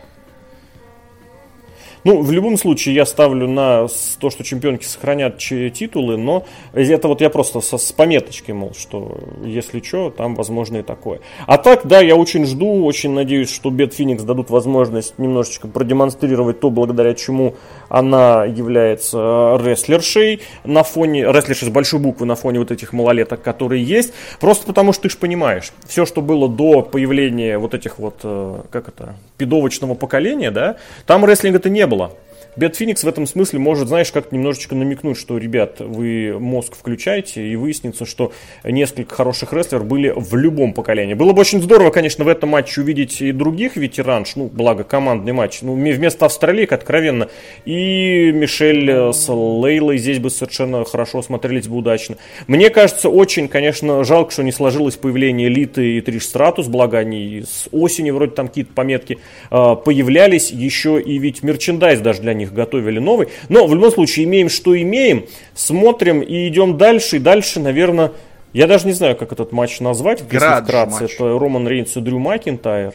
Ну, 2.04 2.22
в 2.22 2.32
любом 2.32 2.58
случае, 2.58 2.96
я 2.96 3.06
ставлю 3.06 3.48
на 3.48 3.88
то, 4.20 4.30
что 4.30 4.44
чемпионки 4.44 4.86
сохранят 4.86 5.38
титулы, 5.38 6.18
но 6.18 6.46
это 6.74 7.08
вот 7.08 7.22
я 7.22 7.30
просто 7.30 7.62
со, 7.62 7.78
с 7.78 7.92
пометочкой, 7.92 8.56
мол, 8.56 8.74
что 8.78 9.18
если 9.44 9.82
что, 9.82 10.10
там 10.10 10.36
возможно 10.36 10.78
и 10.78 10.82
такое. 10.82 11.20
А 11.46 11.58
так, 11.58 11.86
да, 11.86 12.00
я 12.02 12.16
очень 12.16 12.46
жду, 12.46 12.86
очень 12.86 13.12
надеюсь, 13.12 13.54
что 13.54 13.70
Бет 13.70 13.94
Феникс 13.94 14.24
дадут 14.24 14.50
возможность 14.50 15.18
немножечко 15.20 15.68
продемонстрировать 15.68 16.60
то, 16.60 16.70
благодаря 16.70 17.14
чему 17.14 17.56
она 17.90 18.46
является 18.46 19.60
рестлершей 19.62 20.42
на 20.64 20.84
фоне, 20.84 21.24
рестлершей 21.24 21.68
с 21.68 21.72
большой 21.72 22.00
буквы 22.00 22.26
на 22.26 22.36
фоне 22.36 22.60
вот 22.60 22.72
этих 22.72 22.94
малолеток, 22.94 23.42
которые 23.42 23.84
есть. 23.84 24.14
Просто 24.40 24.66
потому, 24.66 24.94
что 24.94 25.04
ты 25.04 25.10
же 25.10 25.18
понимаешь, 25.18 25.72
все, 25.88 26.06
что 26.06 26.22
было 26.22 26.48
до 26.48 26.82
появления 26.82 27.58
вот 27.58 27.74
этих 27.74 28.00
вот, 28.00 28.20
э, 28.24 28.62
как 28.72 28.88
это, 28.88 29.16
пидовочного 29.38 29.96
поколения, 29.96 30.52
да, 30.52 30.78
там 31.06 31.26
рестлинга-то 31.26 31.70
не 31.70 31.86
было. 31.90 32.14
Бет 32.60 32.76
Феникс 32.76 33.06
в 33.06 33.08
этом 33.08 33.26
смысле 33.26 33.58
может, 33.58 33.88
знаешь, 33.88 34.12
как 34.12 34.34
немножечко 34.34 34.76
намекнуть, 34.76 35.18
что, 35.18 35.38
ребят, 35.38 35.78
вы 35.80 36.38
мозг 36.38 36.76
включаете, 36.76 37.48
и 37.48 37.56
выяснится, 37.56 38.06
что 38.06 38.34
несколько 38.66 39.16
хороших 39.16 39.54
рестлеров 39.54 39.86
были 39.86 40.12
в 40.14 40.36
любом 40.36 40.74
поколении. 40.74 41.14
Было 41.14 41.32
бы 41.32 41.40
очень 41.40 41.62
здорово, 41.62 41.90
конечно, 41.90 42.26
в 42.26 42.28
этом 42.28 42.50
матче 42.50 42.82
увидеть 42.82 43.22
и 43.22 43.32
других 43.32 43.78
ветеранш, 43.78 44.36
ну, 44.36 44.50
благо, 44.52 44.84
командный 44.84 45.32
матч, 45.32 45.62
ну, 45.62 45.74
вместо 45.74 46.26
австралийк, 46.26 46.74
откровенно, 46.74 47.30
и 47.64 48.30
Мишель 48.34 49.14
с 49.14 49.30
Лейлой 49.30 49.98
здесь 49.98 50.20
бы 50.20 50.30
совершенно 50.30 50.84
хорошо 50.84 51.22
смотрелись 51.22 51.70
бы 51.70 51.78
удачно. 51.78 52.18
Мне 52.48 52.70
кажется, 52.70 53.08
очень, 53.08 53.48
конечно, 53.48 54.04
жалко, 54.04 54.32
что 54.34 54.44
не 54.44 54.52
сложилось 54.52 54.98
появление 54.98 55.48
Элиты 55.48 55.98
и 55.98 56.02
Триш 56.02 56.26
Стратус, 56.26 56.68
благо 56.68 56.98
они 56.98 57.44
с 57.48 57.70
осени 57.72 58.12
вроде 58.12 58.34
там 58.34 58.50
какие-то 58.50 58.74
пометки 58.74 59.18
э, 59.50 59.76
появлялись, 59.86 60.52
еще 60.52 61.02
и 61.02 61.18
ведь 61.20 61.42
мерчендайз 61.42 62.02
даже 62.02 62.22
для 62.22 62.34
них 62.34 62.49
готовили 62.54 63.00
новый. 63.00 63.30
Но 63.50 63.68
в 63.68 63.74
любом 63.74 63.92
случае 63.92 64.26
имеем, 64.26 64.50
что 64.50 64.80
имеем, 64.80 65.26
смотрим 65.54 66.22
и 66.22 66.48
идем 66.48 66.78
дальше. 66.78 67.18
И 67.18 67.20
дальше, 67.20 67.60
наверное, 67.60 68.12
я 68.54 68.68
даже 68.68 68.88
не 68.88 68.94
знаю, 68.94 69.16
как 69.16 69.32
этот 69.32 69.52
матч 69.52 69.80
назвать. 69.80 70.28
Градж 70.28 70.64
вкратце. 70.64 71.04
Матч. 71.04 71.14
Это 71.16 71.40
Роман 71.40 71.68
Рейнс 71.68 71.96
и 71.98 72.02
Дрю 72.02 72.20
Макинтайр. 72.20 72.94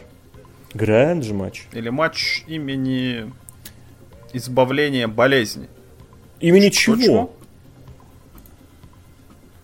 Грандж 0.73 1.31
матч. 1.31 1.63
Или 1.71 1.89
матч 1.89 2.43
имени 2.47 3.31
избавления 4.33 5.07
болезни. 5.07 5.69
Имени 6.41 6.69
чего? 6.69 6.97
чего? 6.97 7.31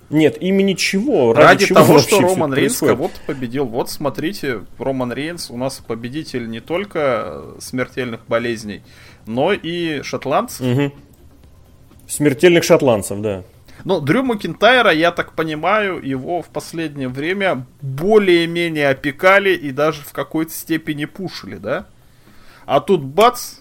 Нет, 0.09 0.41
имени 0.41 0.73
чего? 0.73 1.33
Ради, 1.33 1.45
Ради 1.45 1.65
чего 1.67 1.79
того, 1.79 1.99
что 1.99 2.19
Роман 2.19 2.53
Рейнс 2.53 2.79
кого-то 2.79 3.15
победил. 3.25 3.65
Вот 3.65 3.89
смотрите, 3.89 4.61
Роман 4.77 5.13
Рейнс 5.13 5.49
у 5.49 5.57
нас 5.57 5.81
победитель 5.85 6.49
не 6.49 6.59
только 6.59 7.43
смертельных 7.59 8.21
болезней, 8.27 8.81
но 9.33 9.53
и 9.53 10.01
шотландцев. 10.03 10.65
Угу. 10.65 10.91
Смертельных 12.07 12.63
шотландцев, 12.63 13.21
да. 13.21 13.43
Ну, 13.83 13.99
Дрю 13.99 14.23
Макинтайра, 14.23 14.91
я 14.91 15.11
так 15.11 15.33
понимаю, 15.33 15.99
его 16.03 16.41
в 16.41 16.49
последнее 16.49 17.07
время 17.07 17.65
более-менее 17.81 18.89
опекали 18.89 19.51
и 19.55 19.71
даже 19.71 20.03
в 20.03 20.11
какой-то 20.11 20.51
степени 20.51 21.05
пушили, 21.05 21.55
да? 21.55 21.87
А 22.65 22.79
тут 22.79 23.03
бац, 23.03 23.55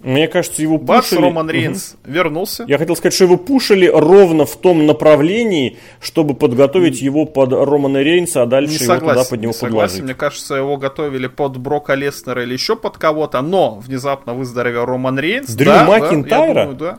мне 0.00 0.28
кажется, 0.28 0.62
его 0.62 0.78
Бац, 0.78 1.08
пушили... 1.08 1.26
Роман 1.26 1.50
Рейнс 1.50 1.96
угу. 2.04 2.12
вернулся. 2.12 2.64
Я 2.68 2.78
хотел 2.78 2.94
сказать, 2.94 3.14
что 3.14 3.24
его 3.24 3.36
пушили 3.36 3.86
ровно 3.86 4.46
в 4.46 4.56
том 4.56 4.86
направлении, 4.86 5.76
чтобы 6.00 6.34
подготовить 6.34 7.00
его 7.00 7.24
под 7.24 7.52
Романа 7.52 7.98
Рейнса, 7.98 8.42
а 8.42 8.46
дальше 8.46 8.78
не 8.78 8.84
его 8.84 8.94
согласен, 8.94 9.18
туда 9.18 9.30
под 9.30 9.40
него 9.40 9.52
не 9.52 9.58
согласен. 9.58 10.04
Мне 10.04 10.14
кажется, 10.14 10.54
его 10.54 10.76
готовили 10.76 11.26
под 11.26 11.56
Брока 11.56 11.94
Леснера 11.94 12.44
или 12.44 12.52
еще 12.52 12.76
под 12.76 12.96
кого-то, 12.96 13.40
но 13.42 13.74
внезапно 13.74 14.34
выздоровел 14.34 14.84
Роман 14.84 15.18
Рейнс. 15.18 15.52
Дрю 15.54 15.66
да, 15.66 15.84
Макинтайра? 15.84 16.54
Да, 16.54 16.60
думаю, 16.62 16.78
да. 16.78 16.98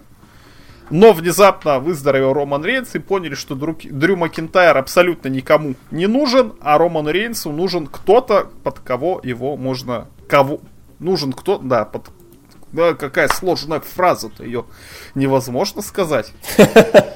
Но 0.89 1.13
внезапно 1.13 1.79
выздоровел 1.79 2.33
Роман 2.33 2.65
Рейнс 2.65 2.95
и 2.95 2.99
поняли, 2.99 3.35
что 3.35 3.55
Дрю, 3.55 3.77
Дрю 3.81 4.17
Макинтайр 4.17 4.75
абсолютно 4.75 5.29
никому 5.29 5.75
не 5.91 6.07
нужен, 6.07 6.53
а 6.59 6.77
Роману 6.77 7.11
Рейнсу 7.11 7.51
нужен 7.51 7.87
кто-то, 7.87 8.49
под 8.63 8.79
кого 8.79 9.21
его 9.23 9.55
можно... 9.55 10.07
Кого, 10.27 10.59
нужен 10.99 11.31
кто, 11.31 11.57
да, 11.57 11.85
под 11.85 12.09
да, 12.71 12.93
какая 12.93 13.27
сложная 13.27 13.79
фраза-то, 13.79 14.43
ее 14.43 14.65
невозможно 15.15 15.81
сказать. 15.81 16.31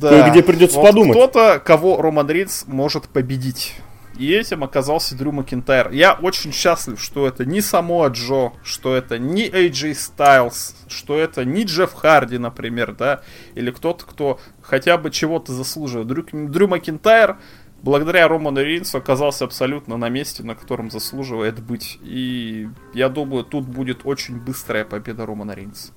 Да. 0.00 0.30
Где 0.30 0.42
придется 0.42 0.80
подумать. 0.80 1.12
Кто-то, 1.12 1.60
кого 1.62 2.00
Роман 2.00 2.28
Рейнс 2.28 2.64
может 2.66 3.06
победить. 3.08 3.74
И 4.18 4.32
этим 4.32 4.62
оказался 4.62 5.16
Дрю 5.16 5.32
Макинтайр. 5.32 5.90
Я 5.90 6.14
очень 6.14 6.52
счастлив, 6.52 7.00
что 7.00 7.26
это 7.26 7.44
не 7.44 7.60
само 7.60 8.06
Джо, 8.06 8.52
что 8.62 8.94
это 8.94 9.18
не 9.18 9.48
AJ 9.48 9.92
Styles, 9.92 10.74
что 10.88 11.18
это 11.18 11.44
не 11.44 11.64
Джефф 11.64 11.92
Харди, 11.92 12.38
например, 12.38 12.94
да, 12.94 13.22
или 13.54 13.70
кто-то, 13.72 14.06
кто 14.06 14.38
хотя 14.62 14.96
бы 14.98 15.10
чего-то 15.10 15.52
заслуживает. 15.52 16.06
Дрю, 16.06 16.24
Дрю 16.32 16.68
Макинтайр 16.68 17.38
благодаря 17.84 18.26
Роману 18.28 18.62
Рейнсу 18.62 18.98
оказался 18.98 19.44
абсолютно 19.44 19.96
на 19.96 20.08
месте, 20.08 20.42
на 20.42 20.54
котором 20.54 20.90
заслуживает 20.90 21.62
быть. 21.62 21.98
И 22.02 22.68
я 22.94 23.08
думаю, 23.08 23.44
тут 23.44 23.66
будет 23.66 24.00
очень 24.04 24.36
быстрая 24.40 24.84
победа 24.84 25.26
Романа 25.26 25.52
Рейнса. 25.52 25.92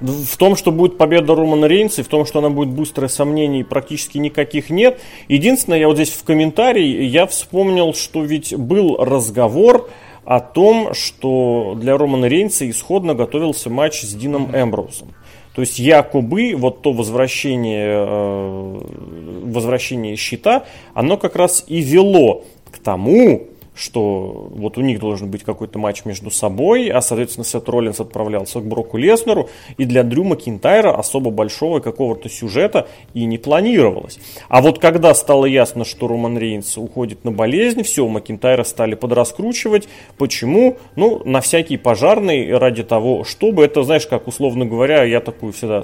В 0.00 0.36
том, 0.36 0.56
что 0.56 0.72
будет 0.72 0.98
победа 0.98 1.34
Романа 1.34 1.66
Рейнса, 1.66 2.00
и 2.00 2.04
в 2.04 2.08
том, 2.08 2.26
что 2.26 2.40
она 2.40 2.50
будет 2.50 2.70
быстрая, 2.70 3.08
сомнений 3.08 3.62
практически 3.62 4.18
никаких 4.18 4.68
нет. 4.68 5.00
Единственное, 5.28 5.78
я 5.78 5.86
вот 5.86 5.94
здесь 5.94 6.10
в 6.10 6.24
комментарии, 6.24 7.04
я 7.04 7.26
вспомнил, 7.26 7.94
что 7.94 8.24
ведь 8.24 8.54
был 8.54 8.96
разговор 8.96 9.88
о 10.24 10.40
том, 10.40 10.92
что 10.92 11.74
для 11.76 11.96
Романа 11.96 12.26
Рейнса 12.26 12.68
исходно 12.68 13.14
готовился 13.14 13.70
матч 13.70 14.02
с 14.02 14.12
Дином 14.12 14.54
Эмброузом. 14.54 15.14
То 15.54 15.60
есть 15.60 15.78
якобы 15.78 16.54
вот 16.56 16.82
то 16.82 16.92
возвращение, 16.92 18.06
э, 18.06 18.80
возвращение 19.44 20.16
щита, 20.16 20.64
оно 20.94 21.16
как 21.16 21.36
раз 21.36 21.64
и 21.66 21.80
вело 21.80 22.44
к 22.70 22.78
тому, 22.78 23.48
что 23.74 24.48
вот 24.50 24.76
у 24.78 24.80
них 24.82 25.00
должен 25.00 25.30
быть 25.30 25.44
какой-то 25.44 25.78
матч 25.78 26.04
между 26.04 26.30
собой, 26.30 26.88
а, 26.88 27.00
соответственно, 27.00 27.44
Сет 27.44 27.68
Роллинс 27.68 28.00
отправлялся 28.00 28.60
к 28.60 28.64
Броку 28.64 28.96
Леснеру, 28.96 29.48
и 29.78 29.84
для 29.84 30.02
Дрю 30.02 30.24
Макинтайра 30.24 30.94
особо 30.94 31.30
большого 31.30 31.80
какого-то 31.80 32.28
сюжета 32.28 32.86
и 33.14 33.24
не 33.24 33.38
планировалось. 33.38 34.18
А 34.48 34.60
вот 34.60 34.78
когда 34.78 35.14
стало 35.14 35.46
ясно, 35.46 35.84
что 35.84 36.08
Роман 36.08 36.38
Рейнс 36.38 36.76
уходит 36.76 37.24
на 37.24 37.32
болезнь, 37.32 37.82
все, 37.82 38.06
Макинтайра 38.06 38.64
стали 38.64 38.94
подраскручивать. 38.94 39.88
Почему? 40.18 40.76
Ну, 40.96 41.22
на 41.24 41.40
всякий 41.40 41.76
пожарный, 41.76 42.56
ради 42.56 42.82
того, 42.82 43.24
чтобы, 43.24 43.64
это, 43.64 43.82
знаешь, 43.82 44.06
как 44.06 44.28
условно 44.28 44.66
говоря, 44.66 45.04
я 45.04 45.20
такую 45.20 45.52
всегда 45.52 45.82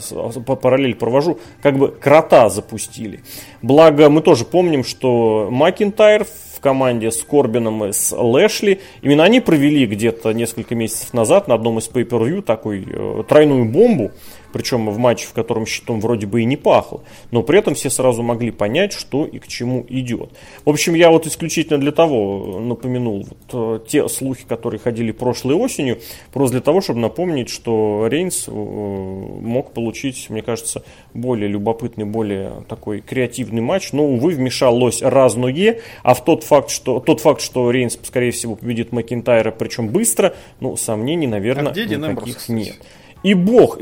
параллель 0.57 0.95
провожу, 0.95 1.39
как 1.62 1.78
бы 1.78 1.89
крота 1.89 2.51
запустили. 2.51 3.20
Благо, 3.62 4.09
мы 4.11 4.20
тоже 4.20 4.45
помним, 4.45 4.84
что 4.84 5.49
Макинтайр 5.51 6.26
команде 6.61 7.11
с 7.11 7.23
Корбином 7.23 7.85
и 7.85 7.93
с 7.93 8.15
Лэшли. 8.17 8.81
Именно 9.03 9.25
они 9.25 9.41
провели 9.41 9.87
где-то 9.87 10.33
несколько 10.33 10.75
месяцев 10.75 11.13
назад 11.13 11.49
на 11.49 11.55
одном 11.55 11.79
из 11.79 11.89
pay-per-view 11.89 12.43
такой 12.43 12.87
э, 12.87 13.25
тройную 13.29 13.65
бомбу 13.65 14.13
причем 14.53 14.91
в 14.91 14.99
матче, 14.99 15.27
в 15.27 15.33
котором 15.33 15.67
щитом 15.67 16.01
вроде 16.01 16.27
бы 16.27 16.43
и 16.43 16.45
не 16.45 16.57
пахло, 16.57 17.03
но 17.31 17.43
при 17.43 17.59
этом 17.59 17.75
все 17.75 17.91
сразу 17.91 18.23
могли 18.23 18.51
понять, 18.51 18.93
что 18.93 19.25
и 19.25 19.39
к 19.39 19.47
чему 19.47 19.85
идет. 19.89 20.31
В 20.65 20.71
общем, 20.71 20.95
я 20.95 21.11
вот 21.11 21.27
исключительно 21.27 21.79
для 21.79 21.93
того 21.93 22.61
напомянул 22.61 23.27
вот, 23.29 23.81
э, 23.83 23.87
те 23.87 24.09
слухи, 24.09 24.45
которые 24.49 24.81
ходили 24.81 25.13
прошлой 25.13 25.55
осенью, 25.55 25.99
просто 26.33 26.57
для 26.57 26.63
того, 26.63 26.81
чтобы 26.81 27.01
напомнить, 27.01 27.49
что 27.49 28.07
Рейнс 28.09 28.49
э, 28.49 28.51
мог 28.51 29.73
получить, 29.73 30.31
мне 30.31 30.43
кажется, 30.43 30.83
более 31.15 31.49
любопытный, 31.49 32.05
более 32.05 32.65
такой 32.69 33.01
креативный 33.01 33.63
матч, 33.63 33.93
но, 33.93 34.05
увы, 34.05 34.33
вмешалось 34.33 35.03
разное, 35.03 35.81
а 36.03 36.15
в 36.15 36.25
тот 36.25 36.45
факт, 36.45 36.71
что, 36.71 37.01
тот 37.01 37.21
факт, 37.21 37.41
что 37.41 37.71
Рейнс, 37.71 37.99
скорее 38.03 38.31
всего, 38.31 38.55
победит 38.57 38.93
Макинтайра, 38.93 39.51
причем 39.51 39.89
быстро, 39.89 40.35
ну, 40.61 40.77
сомнений, 40.77 41.27
наверное, 41.27 41.73
а 41.73 41.75
никаких 41.75 42.49
нет. 42.49 42.77
И 43.23 43.35
бог 43.35 43.79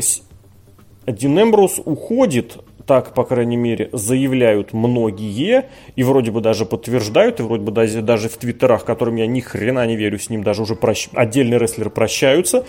Дин 1.07 1.55
уходит, 1.85 2.59
так, 2.87 3.15
по 3.15 3.25
крайней 3.25 3.57
мере, 3.57 3.89
заявляют 3.93 4.73
многие, 4.73 5.67
и 5.97 6.03
вроде 6.03 6.31
бы 6.31 6.41
даже 6.41 6.67
подтверждают, 6.67 7.41
и 7.41 7.43
вроде 7.43 7.63
бы 7.63 7.73
даже, 7.73 8.29
в 8.29 8.37
твиттерах, 8.37 8.85
которым 8.85 9.17
я 9.17 9.27
ни 9.27 9.41
хрена 9.41 9.87
не 9.87 9.97
верю, 9.97 10.19
с 10.19 10.31
ним 10.31 10.43
даже 10.43 10.63
уже 10.63 10.75
прощ... 10.75 11.09
отдельные 11.13 11.59
рестлеры 11.59 11.91
прощаются. 11.91 12.65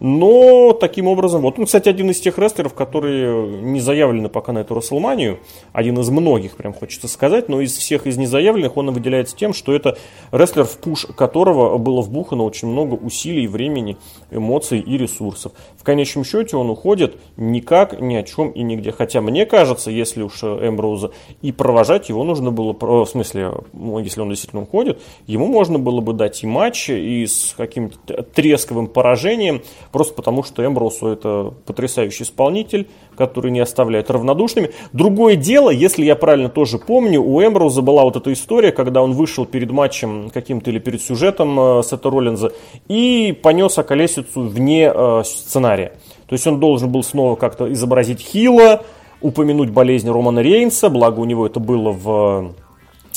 Но 0.00 0.72
таким 0.72 1.06
образом, 1.06 1.42
вот 1.42 1.58
он, 1.58 1.66
кстати, 1.66 1.88
один 1.90 2.10
из 2.10 2.18
тех 2.20 2.38
рестлеров, 2.38 2.72
которые 2.72 3.46
не 3.60 3.80
заявлены 3.80 4.30
пока 4.30 4.52
на 4.52 4.60
эту 4.60 4.74
Расселманию. 4.74 5.40
Один 5.72 5.98
из 6.00 6.08
многих, 6.08 6.56
прям 6.56 6.72
хочется 6.72 7.06
сказать, 7.06 7.50
но 7.50 7.60
из 7.60 7.76
всех 7.76 8.06
из 8.06 8.16
незаявленных 8.16 8.76
он 8.78 8.90
выделяется 8.90 9.36
тем, 9.36 9.52
что 9.52 9.74
это 9.74 9.98
рестлер, 10.32 10.64
в 10.64 10.78
пуш 10.78 11.06
которого 11.16 11.76
было 11.76 12.00
вбухано 12.00 12.44
очень 12.44 12.68
много 12.68 12.94
усилий, 12.94 13.46
времени, 13.46 13.98
эмоций 14.30 14.80
и 14.80 14.96
ресурсов. 14.96 15.52
В 15.76 15.84
конечном 15.84 16.24
счете 16.24 16.56
он 16.56 16.70
уходит 16.70 17.16
никак, 17.36 18.00
ни 18.00 18.14
о 18.14 18.22
чем 18.22 18.50
и 18.50 18.62
нигде. 18.62 18.92
Хотя 18.92 19.20
мне 19.20 19.44
кажется, 19.44 19.90
если 19.90 20.22
уж 20.22 20.42
Эмброуза 20.42 21.10
и 21.42 21.52
провожать 21.52 22.08
его 22.08 22.24
нужно 22.24 22.50
было, 22.50 22.72
в 22.72 23.06
смысле, 23.06 23.52
ну, 23.74 23.98
если 23.98 24.22
он 24.22 24.30
действительно 24.30 24.62
уходит, 24.62 25.00
ему 25.26 25.46
можно 25.46 25.78
было 25.78 26.00
бы 26.00 26.14
дать 26.14 26.42
и 26.42 26.46
матч, 26.46 26.88
и 26.88 27.26
с 27.26 27.54
каким-то 27.54 28.22
тресковым 28.22 28.86
поражением, 28.86 29.62
просто 29.92 30.14
потому 30.14 30.42
что 30.42 30.64
Эмброусу 30.64 31.08
это 31.08 31.54
потрясающий 31.66 32.24
исполнитель, 32.24 32.88
который 33.16 33.50
не 33.50 33.60
оставляет 33.60 34.10
равнодушными. 34.10 34.70
Другое 34.92 35.36
дело, 35.36 35.70
если 35.70 36.04
я 36.04 36.16
правильно 36.16 36.48
тоже 36.48 36.78
помню, 36.78 37.22
у 37.22 37.42
Эмброуза 37.42 37.82
была 37.82 38.04
вот 38.04 38.16
эта 38.16 38.32
история, 38.32 38.72
когда 38.72 39.02
он 39.02 39.12
вышел 39.12 39.46
перед 39.46 39.70
матчем 39.70 40.30
каким-то 40.30 40.70
или 40.70 40.78
перед 40.78 41.02
сюжетом 41.02 41.58
э, 41.58 41.82
Сета 41.82 42.10
Роллинза 42.10 42.52
и 42.88 43.36
понес 43.42 43.78
околесицу 43.78 44.42
вне 44.42 44.90
э, 44.94 45.22
сценария. 45.24 45.94
То 46.26 46.34
есть 46.34 46.46
он 46.46 46.60
должен 46.60 46.90
был 46.90 47.02
снова 47.02 47.36
как-то 47.36 47.72
изобразить 47.72 48.20
Хила, 48.20 48.84
упомянуть 49.20 49.70
болезнь 49.70 50.08
Романа 50.08 50.40
Рейнса, 50.40 50.88
благо 50.88 51.20
у 51.20 51.24
него 51.24 51.46
это 51.46 51.58
было 51.60 51.90
в 51.90 52.54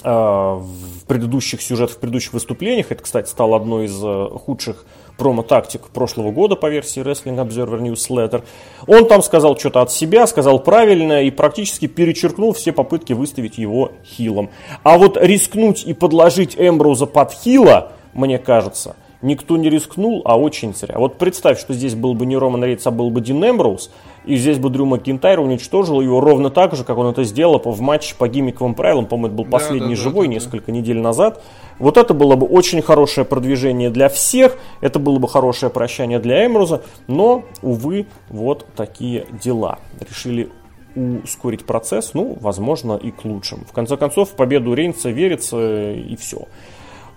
э, 0.03 0.09
в 0.09 1.05
предыдущих 1.07 1.61
сюжетах, 1.61 1.97
в 1.97 1.99
предыдущих 1.99 2.33
выступлениях. 2.33 2.91
Это, 2.91 3.03
кстати, 3.03 3.29
стало 3.29 3.57
одной 3.57 3.85
из 3.85 4.39
худших 4.41 4.85
промо-тактик 5.23 5.87
прошлого 5.87 6.31
года 6.31 6.57
по 6.57 6.69
версии 6.69 7.01
Wrestling 7.01 7.37
Observer 7.37 7.79
Newsletter. 7.79 8.43
Он 8.87 9.07
там 9.07 9.23
сказал 9.23 9.57
что-то 9.57 9.81
от 9.81 9.89
себя, 9.89 10.27
сказал 10.27 10.59
правильно 10.59 11.23
и 11.23 11.31
практически 11.31 11.87
перечеркнул 11.87 12.51
все 12.51 12.73
попытки 12.73 13.13
выставить 13.13 13.57
его 13.57 13.93
хилом. 14.03 14.49
А 14.83 14.97
вот 14.97 15.15
рискнуть 15.15 15.85
и 15.85 15.93
подложить 15.93 16.55
Эмброуза 16.57 17.05
под 17.05 17.31
хила, 17.31 17.93
мне 18.13 18.37
кажется, 18.37 18.97
никто 19.21 19.55
не 19.55 19.69
рискнул, 19.69 20.21
а 20.25 20.37
очень 20.37 20.75
зря. 20.75 20.95
Вот 20.97 21.17
представь, 21.17 21.57
что 21.57 21.73
здесь 21.73 21.95
был 21.95 22.15
бы 22.15 22.25
не 22.25 22.35
Роман 22.35 22.65
Рейдс, 22.65 22.85
а 22.85 22.91
был 22.91 23.09
бы 23.09 23.21
Дин 23.21 23.41
Эмброуз, 23.45 23.91
и 24.25 24.35
здесь 24.35 24.59
бы 24.59 24.69
Дрю 24.69 24.85
Макинтайр 24.85 25.39
уничтожил 25.39 26.01
его 26.01 26.19
ровно 26.19 26.49
так 26.49 26.75
же, 26.75 26.83
как 26.83 26.97
он 26.97 27.07
это 27.07 27.23
сделал 27.23 27.61
в 27.63 27.79
матче 27.79 28.15
по 28.17 28.27
гиммиковым 28.27 28.75
правилам. 28.75 29.05
По-моему, 29.05 29.27
это 29.27 29.35
был 29.35 29.45
последний 29.45 29.95
да, 29.95 29.95
да, 29.95 30.01
живой 30.01 30.27
да, 30.27 30.31
да, 30.31 30.35
несколько 30.35 30.65
да. 30.67 30.71
недель 30.73 30.99
назад. 30.99 31.41
Вот 31.79 31.97
это 31.97 32.13
было 32.13 32.35
бы 32.35 32.45
очень 32.45 32.81
хорошее 32.81 33.25
продвижение 33.25 33.89
для 33.89 34.09
всех, 34.09 34.57
это 34.81 34.99
было 34.99 35.19
бы 35.19 35.27
хорошее 35.27 35.71
прощание 35.71 36.19
для 36.19 36.45
Эмруза, 36.45 36.83
но, 37.07 37.43
увы, 37.61 38.07
вот 38.29 38.65
такие 38.75 39.25
дела. 39.43 39.79
Решили 39.99 40.49
ускорить 40.95 41.65
процесс, 41.65 42.13
ну, 42.13 42.37
возможно, 42.39 42.93
и 42.93 43.11
к 43.11 43.25
лучшему. 43.25 43.65
В 43.65 43.71
конце 43.71 43.97
концов, 43.97 44.29
в 44.29 44.33
победу 44.33 44.73
Рейнса 44.73 45.09
верится 45.09 45.91
и 45.91 46.15
все. 46.15 46.47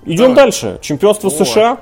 Идем 0.04 0.28
Давай. 0.28 0.36
дальше. 0.36 0.78
Чемпионство 0.80 1.28
О. 1.28 1.30
США. 1.30 1.80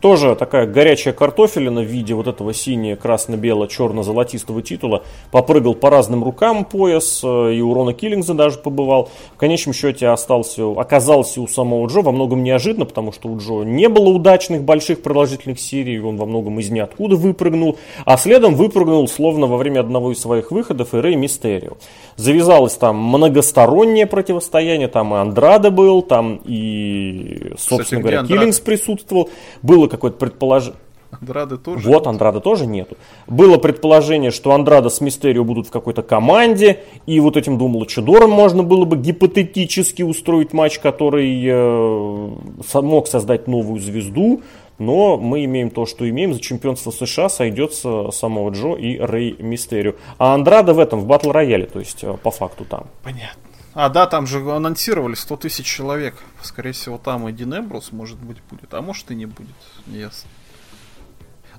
Тоже 0.00 0.34
такая 0.36 0.66
горячая 0.66 1.14
картофелина 1.14 1.80
в 1.80 1.84
виде 1.84 2.14
вот 2.14 2.28
этого 2.28 2.54
сине-красно-бело-черно-золотистого 2.54 4.62
титула. 4.62 5.02
Попрыгал 5.32 5.74
по 5.74 5.90
разным 5.90 6.22
рукам 6.22 6.64
пояс, 6.64 7.20
э, 7.24 7.54
и 7.54 7.60
у 7.60 7.74
Рона 7.74 7.94
Киллингза 7.94 8.34
даже 8.34 8.58
побывал. 8.58 9.10
В 9.34 9.38
конечном 9.38 9.74
счете 9.74 10.06
остался, 10.08 10.70
оказался 10.70 11.40
у 11.40 11.48
самого 11.48 11.88
Джо 11.88 12.02
во 12.02 12.12
многом 12.12 12.44
неожиданно, 12.44 12.84
потому 12.84 13.10
что 13.12 13.28
у 13.28 13.38
Джо 13.38 13.64
не 13.64 13.88
было 13.88 14.10
удачных 14.10 14.62
больших 14.62 15.02
продолжительных 15.02 15.58
серий, 15.58 15.98
он 16.00 16.16
во 16.16 16.26
многом 16.26 16.60
из 16.60 16.70
ниоткуда 16.70 17.16
выпрыгнул, 17.16 17.78
а 18.04 18.16
следом 18.18 18.54
выпрыгнул 18.54 19.08
словно 19.08 19.46
во 19.46 19.56
время 19.56 19.80
одного 19.80 20.12
из 20.12 20.20
своих 20.20 20.52
выходов 20.52 20.94
и 20.94 20.98
Рэй 20.98 21.16
Мистерио. 21.16 21.72
Завязалось 22.16 22.74
там 22.74 22.96
многостороннее 22.96 24.06
противостояние, 24.06 24.88
там 24.88 25.14
и 25.14 25.16
Андрада 25.16 25.70
был, 25.70 26.02
там 26.02 26.42
и, 26.44 27.54
собственно 27.58 27.82
Кстати, 27.82 28.00
говоря, 28.00 28.24
Киллингс 28.24 28.60
присутствовал. 28.60 29.30
Было 29.78 29.86
какое-то 29.86 30.18
предположение. 30.18 30.80
Андрады 31.12 31.56
тоже. 31.56 31.88
Вот, 31.88 32.06
Андрада 32.08 32.40
тоже 32.40 32.66
нету. 32.66 32.96
Было 33.28 33.58
предположение, 33.58 34.32
что 34.32 34.52
Андрада 34.52 34.90
с 34.90 35.00
Мистерио 35.00 35.44
будут 35.44 35.68
в 35.68 35.70
какой-то 35.70 36.02
команде, 36.02 36.80
и 37.06 37.20
вот 37.20 37.36
этим 37.36 37.58
думал 37.58 37.86
Чудором 37.86 38.30
можно 38.30 38.64
было 38.64 38.84
бы 38.84 38.96
гипотетически 38.96 40.02
устроить 40.02 40.52
матч, 40.52 40.80
который 40.80 41.44
э, 41.46 42.80
мог 42.82 43.06
создать 43.06 43.46
новую 43.46 43.80
звезду, 43.80 44.42
но 44.78 45.16
мы 45.16 45.44
имеем 45.44 45.70
то, 45.70 45.86
что 45.86 46.08
имеем. 46.08 46.34
За 46.34 46.40
чемпионство 46.40 46.90
США 46.90 47.28
сойдется 47.28 48.10
самого 48.10 48.50
Джо 48.50 48.74
и 48.74 48.98
Рэй 48.98 49.36
Мистерио. 49.38 49.94
А 50.18 50.34
Андрада 50.34 50.74
в 50.74 50.80
этом, 50.80 51.00
в 51.00 51.06
батл 51.06 51.30
рояле, 51.30 51.66
то 51.66 51.78
есть 51.78 52.02
э, 52.02 52.16
по 52.20 52.32
факту 52.32 52.64
там. 52.64 52.86
Понятно. 53.04 53.47
А, 53.80 53.88
да, 53.90 54.08
там 54.08 54.26
же 54.26 54.40
анонсировали 54.40 55.14
100 55.14 55.36
тысяч 55.36 55.64
человек. 55.64 56.16
Скорее 56.42 56.72
всего, 56.72 56.98
там 56.98 57.28
и 57.28 57.32
Дин 57.32 57.56
Эмбрус, 57.56 57.92
может 57.92 58.18
быть, 58.18 58.38
будет. 58.50 58.74
А 58.74 58.82
может 58.82 59.08
и 59.12 59.14
не 59.14 59.26
будет. 59.26 59.54
Ясно. 59.86 60.28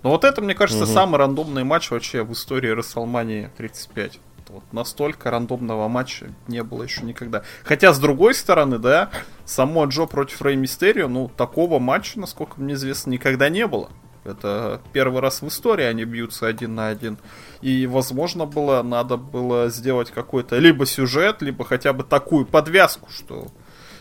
Но 0.04 0.10
вот 0.10 0.26
это, 0.26 0.42
мне 0.42 0.54
кажется, 0.54 0.84
угу. 0.84 0.92
самый 0.92 1.16
рандомный 1.16 1.64
матч 1.64 1.90
вообще 1.92 2.24
в 2.24 2.34
истории 2.34 2.72
Расселмании 2.72 3.52
35. 3.56 4.20
Вот 4.50 4.64
настолько 4.74 5.32
рандомного 5.32 5.88
матча 5.88 6.34
не 6.50 6.62
было 6.62 6.84
еще 6.84 7.04
никогда. 7.04 7.44
Хотя, 7.64 7.94
с 7.94 8.00
другой 8.00 8.34
стороны, 8.34 8.80
да, 8.80 9.12
само 9.46 9.86
Джо 9.86 10.06
против 10.06 10.42
Рэй 10.42 10.58
Мистерио, 10.58 11.08
ну, 11.08 11.30
такого 11.30 11.80
матча, 11.80 12.20
насколько 12.20 12.60
мне 12.60 12.74
известно, 12.74 13.12
никогда 13.12 13.48
не 13.48 13.66
было. 13.66 13.92
Это 14.24 14.82
первый 14.94 15.22
раз 15.22 15.42
в 15.42 15.48
истории 15.48 15.86
они 15.86 16.04
бьются 16.04 16.48
один 16.48 16.76
на 16.76 16.88
один. 16.88 17.18
И, 17.62 17.88
возможно, 17.88 18.46
было, 18.46 18.84
надо 18.84 19.18
было 19.18 19.70
сделать 19.70 20.12
какой-то 20.12 20.58
либо 20.58 20.86
сюжет, 20.86 21.42
либо 21.42 21.64
хотя 21.66 21.94
бы 21.94 22.04
такую 22.04 22.46
подвязку, 22.46 23.10
что 23.10 23.48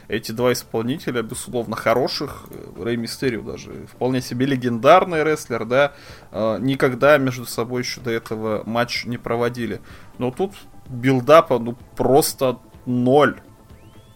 эти 0.08 0.32
два 0.32 0.52
исполнителя, 0.52 1.22
безусловно, 1.22 1.76
хороших. 1.76 2.46
Рэй 2.76 2.96
Мистерио 2.96 3.42
даже 3.42 3.86
вполне 3.92 4.22
себе 4.22 4.46
легендарный 4.46 5.22
рестлер, 5.22 5.64
да, 5.66 5.92
э, 6.32 6.58
никогда 6.60 7.18
между 7.18 7.44
собой 7.44 7.82
еще 7.82 8.00
до 8.00 8.10
этого 8.10 8.62
матч 8.64 9.04
не 9.04 9.18
проводили. 9.18 9.80
Но 10.16 10.30
тут 10.30 10.54
build-up 10.88 11.44
а, 11.44 11.59
ну, 11.58 11.76
просто 11.94 12.58
ноль. 12.86 13.40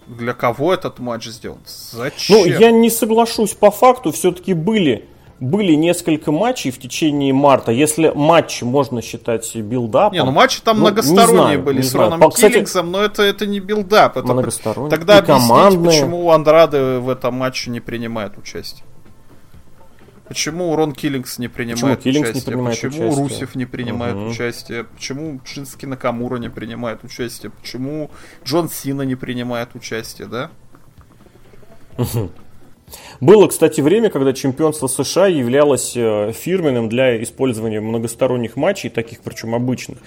Для 0.06 0.32
кого 0.32 0.74
этот 0.74 0.98
матч 0.98 1.26
сделан? 1.26 1.60
Зачем? 1.64 2.38
Ну, 2.38 2.44
я 2.46 2.70
не 2.70 2.90
соглашусь 2.90 3.52
по 3.52 3.70
факту, 3.70 4.10
все-таки 4.10 4.54
были 4.54 5.08
были 5.42 5.72
несколько 5.72 6.30
матчей 6.30 6.70
в 6.70 6.78
течение 6.78 7.34
марта. 7.34 7.72
Если 7.72 8.12
матч 8.14 8.62
можно 8.62 9.02
считать 9.02 9.54
build-up 9.56 9.91
ом... 9.91 10.12
Не, 10.12 10.22
ну 10.22 10.30
матчи 10.30 10.62
там 10.62 10.76
ну, 10.76 10.84
многосторонние 10.84 11.32
знаю, 11.32 11.62
были 11.62 11.82
с 11.82 11.90
знаю. 11.90 12.10
Роном 12.10 12.20
По, 12.20 12.34
Киллингсом, 12.34 12.92
но 12.92 13.02
это, 13.02 13.22
это 13.24 13.44
не 13.46 13.58
build-up. 13.58 14.16
Это 14.16 14.32
многосторонние. 14.32 14.90
Тогда 14.90 15.18
объясните, 15.18 15.84
почему 15.84 16.30
Андраде 16.30 17.00
в 17.00 17.08
этом 17.08 17.34
матче 17.34 17.70
не 17.70 17.80
принимает 17.80 18.38
участие. 18.38 18.84
Почему 20.28 20.74
Рон 20.76 20.92
Киллингс 20.92 21.38
не 21.38 21.48
принимает 21.48 21.98
почему 21.98 22.22
участие? 22.22 22.34
Не 22.34 22.40
принимает 22.40 22.80
почему 22.80 23.08
участие? 23.08 23.22
Русев 23.22 23.54
не 23.56 23.66
принимает 23.66 24.14
угу. 24.14 24.26
участие? 24.26 24.84
Почему 24.84 25.40
Шински 25.44 25.86
Накамура 25.86 26.36
не 26.36 26.48
принимает 26.50 27.02
участие? 27.02 27.50
Почему 27.50 28.10
Джон 28.44 28.70
Сина 28.70 29.02
не 29.02 29.16
принимает 29.16 29.74
участие, 29.74 30.28
да? 30.28 30.50
Было, 33.20 33.46
кстати, 33.46 33.80
время, 33.80 34.10
когда 34.10 34.32
чемпионство 34.32 34.86
США 34.86 35.26
являлось 35.26 35.92
э, 35.96 36.32
фирменным 36.32 36.88
для 36.88 37.22
использования 37.22 37.80
многосторонних 37.80 38.56
матчей, 38.56 38.90
таких 38.90 39.20
причем 39.20 39.54
обычных. 39.54 39.98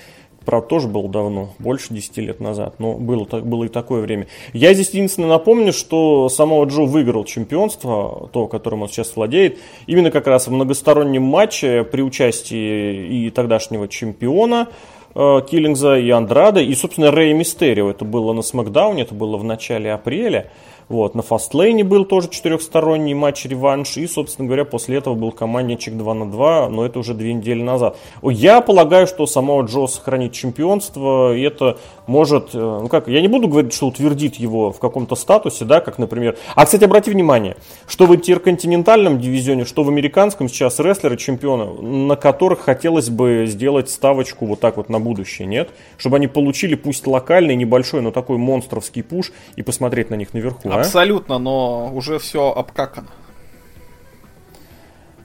Правда, 0.46 0.68
тоже 0.68 0.88
было 0.88 1.10
давно, 1.10 1.56
больше 1.58 1.92
10 1.92 2.18
лет 2.18 2.40
назад, 2.40 2.76
но 2.78 2.94
было, 2.94 3.26
было 3.26 3.64
и 3.64 3.68
такое 3.68 4.02
время. 4.02 4.28
Я 4.54 4.76
здесь 4.76 4.90
единственное 4.90 5.30
напомню, 5.30 5.74
что 5.74 6.30
самого 6.30 6.66
Джо 6.66 6.84
выиграл 6.84 7.26
чемпионство, 7.26 8.30
то, 8.32 8.48
которым 8.48 8.84
он 8.84 8.90
сейчас 8.90 9.16
владеет, 9.16 9.58
именно 9.88 10.12
как 10.12 10.28
раз 10.28 10.48
в 10.48 10.52
многостороннем 10.52 11.24
матче 11.24 11.84
при 11.84 12.04
участии 12.04 13.26
и 13.26 13.30
тогдашнего 13.32 13.88
чемпиона 13.88 14.68
э, 15.16 15.42
Киллингза 15.50 15.98
и 15.98 16.12
Андрада, 16.12 16.62
и, 16.62 16.76
собственно, 16.76 17.10
Рэй 17.10 17.34
Мистерио. 17.34 17.90
Это 17.90 18.06
было 18.06 18.32
на 18.32 18.44
Смакдауне, 18.44 19.02
это 19.02 19.16
было 19.16 19.38
в 19.38 19.44
начале 19.44 19.92
апреля. 19.92 20.52
Вот, 20.88 21.16
на 21.16 21.24
фастлейне 21.24 21.84
был 21.84 22.06
тоже 22.06 22.30
четырехсторонний 22.30 23.16
матч-реванш, 23.16 23.98
и, 23.98 24.06
собственно 24.06 24.48
говоря, 24.48 24.66
после 24.66 24.98
этого 24.98 25.16
был 25.16 25.32
командничек 25.32 25.96
2 25.96 26.14
на 26.14 26.30
2, 26.30 26.70
но 26.70 26.86
это 26.86 27.00
уже 27.00 27.16
две 27.16 27.34
недели 27.34 27.62
назад. 27.62 27.98
Я 28.22 28.62
полагаю, 28.62 29.08
что 29.08 29.26
самого 29.26 29.64
Джо 29.64 29.88
сохранит 29.88 30.34
чемпионство, 30.34 31.36
и 31.36 31.42
это 31.42 31.80
может, 32.06 32.50
э, 32.54 32.60
ну 32.60 32.88
как, 32.88 33.08
я 33.08 33.22
не 33.22 33.28
буду 33.28 33.48
говорить, 33.48 33.74
что 33.74 33.88
утвердит 33.88 34.36
его 34.36 34.72
в 34.72 34.80
каком-то 34.80 35.16
статусе, 35.16 35.66
да, 35.66 35.82
как, 35.82 35.98
например... 35.98 36.38
А, 36.54 36.66
кстати, 36.66 36.84
обрати 36.84 37.10
внимание, 37.10 37.58
что 37.88 38.06
в 38.06 38.16
интерконтинентальном 38.16 39.20
дивизионе, 39.20 39.66
что 39.66 39.84
в 39.84 39.90
американском 39.90 40.48
сейчас 40.48 40.80
рестлеры 40.80 41.18
чемпионы, 41.18 41.82
на 41.82 42.16
которых 42.16 42.60
хотелось 42.60 43.10
бы 43.10 43.46
сделать 43.48 43.90
ставочку 43.90 44.46
вот 44.46 44.60
так 44.60 44.78
вот 44.78 44.90
на 44.90 45.00
будущее, 45.00 45.48
нет? 45.48 45.72
Чтобы 45.98 46.18
они 46.18 46.28
получили, 46.28 46.76
пусть 46.76 47.08
локальный, 47.08 47.56
небольшой, 47.56 48.02
но 48.02 48.12
такой 48.12 48.38
монстровский 48.38 49.02
пуш, 49.02 49.32
и 49.56 49.64
посмотреть 49.64 50.12
на 50.12 50.16
них 50.16 50.34
наверху. 50.34 50.70
Абсолютно, 50.82 51.38
но 51.38 51.92
уже 51.94 52.20
все 52.20 52.52
обкакано. 52.52 53.08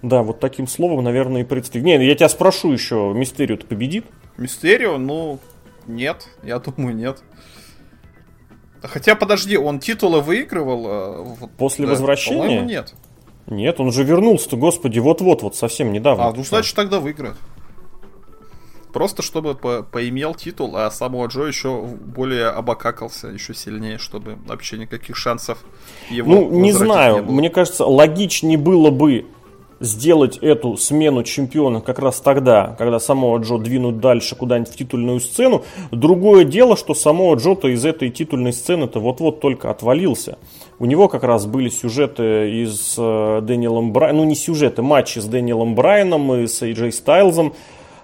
Да, 0.02 0.22
вот 0.22 0.40
таким 0.40 0.66
словом, 0.66 1.04
наверное, 1.04 1.42
и 1.42 1.44
представить. 1.44 1.84
Не, 1.84 2.04
я 2.06 2.14
тебя 2.14 2.28
спрошу 2.28 2.72
еще, 2.72 3.12
Мистерио-то 3.14 3.66
победит? 3.66 4.06
Мистерио, 4.38 4.96
ну, 4.96 5.38
нет, 5.86 6.28
я 6.42 6.58
думаю, 6.58 6.94
нет. 6.94 7.22
Хотя, 8.82 9.14
подожди, 9.14 9.58
он 9.58 9.78
титулы 9.78 10.22
выигрывал... 10.22 10.86
Э, 10.88 11.46
После 11.58 11.84
да, 11.84 11.92
возвращения? 11.92 12.62
Нет. 12.62 12.94
Нет, 13.46 13.80
он 13.80 13.92
же 13.92 14.04
вернулся-то, 14.04 14.56
господи, 14.56 15.00
вот-вот, 15.00 15.42
вот 15.42 15.56
совсем 15.56 15.92
недавно. 15.92 16.28
А, 16.28 16.32
ну, 16.32 16.44
значит, 16.44 16.74
тогда 16.74 17.00
выиграет. 17.00 17.36
Просто 18.92 19.22
чтобы 19.22 19.54
по 19.54 19.82
поимел 19.82 20.34
титул, 20.34 20.76
а 20.76 20.90
самого 20.90 21.26
Джо 21.26 21.44
еще 21.44 21.82
более 21.82 22.48
обокакался, 22.48 23.28
еще 23.28 23.54
сильнее, 23.54 23.98
чтобы 23.98 24.36
вообще 24.46 24.78
никаких 24.78 25.16
шансов 25.16 25.58
его 26.08 26.30
Ну, 26.30 26.50
не 26.50 26.72
знаю, 26.72 27.16
не 27.16 27.22
было. 27.22 27.32
мне 27.32 27.50
кажется, 27.50 27.86
логичнее 27.86 28.58
было 28.58 28.90
бы 28.90 29.26
сделать 29.80 30.36
эту 30.38 30.76
смену 30.76 31.24
чемпиона 31.24 31.80
как 31.80 31.98
раз 31.98 32.20
тогда, 32.20 32.76
когда 32.78 33.00
самого 33.00 33.38
Джо 33.38 33.56
двинут 33.56 33.98
дальше 33.98 34.36
куда-нибудь 34.36 34.72
в 34.72 34.76
титульную 34.76 35.20
сцену. 35.20 35.64
Другое 35.90 36.44
дело, 36.44 36.76
что 36.76 36.94
самого 36.94 37.34
Джо-то 37.36 37.68
из 37.68 37.84
этой 37.84 38.10
титульной 38.10 38.52
сцены-то 38.52 39.00
вот-вот 39.00 39.40
только 39.40 39.70
отвалился. 39.70 40.38
У 40.78 40.86
него 40.86 41.08
как 41.08 41.24
раз 41.24 41.46
были 41.46 41.70
сюжеты 41.70 42.62
из 42.62 42.94
э, 42.98 43.40
Дэниелом 43.42 43.92
Брайаном, 43.92 44.22
ну 44.22 44.28
не 44.28 44.34
сюжеты, 44.34 44.82
матчи 44.82 45.18
с 45.18 45.24
Дэниелом 45.24 45.74
Брайаном 45.74 46.34
и 46.34 46.46
с 46.46 46.62
AJ 46.62 46.92
Стайлзом. 46.92 47.54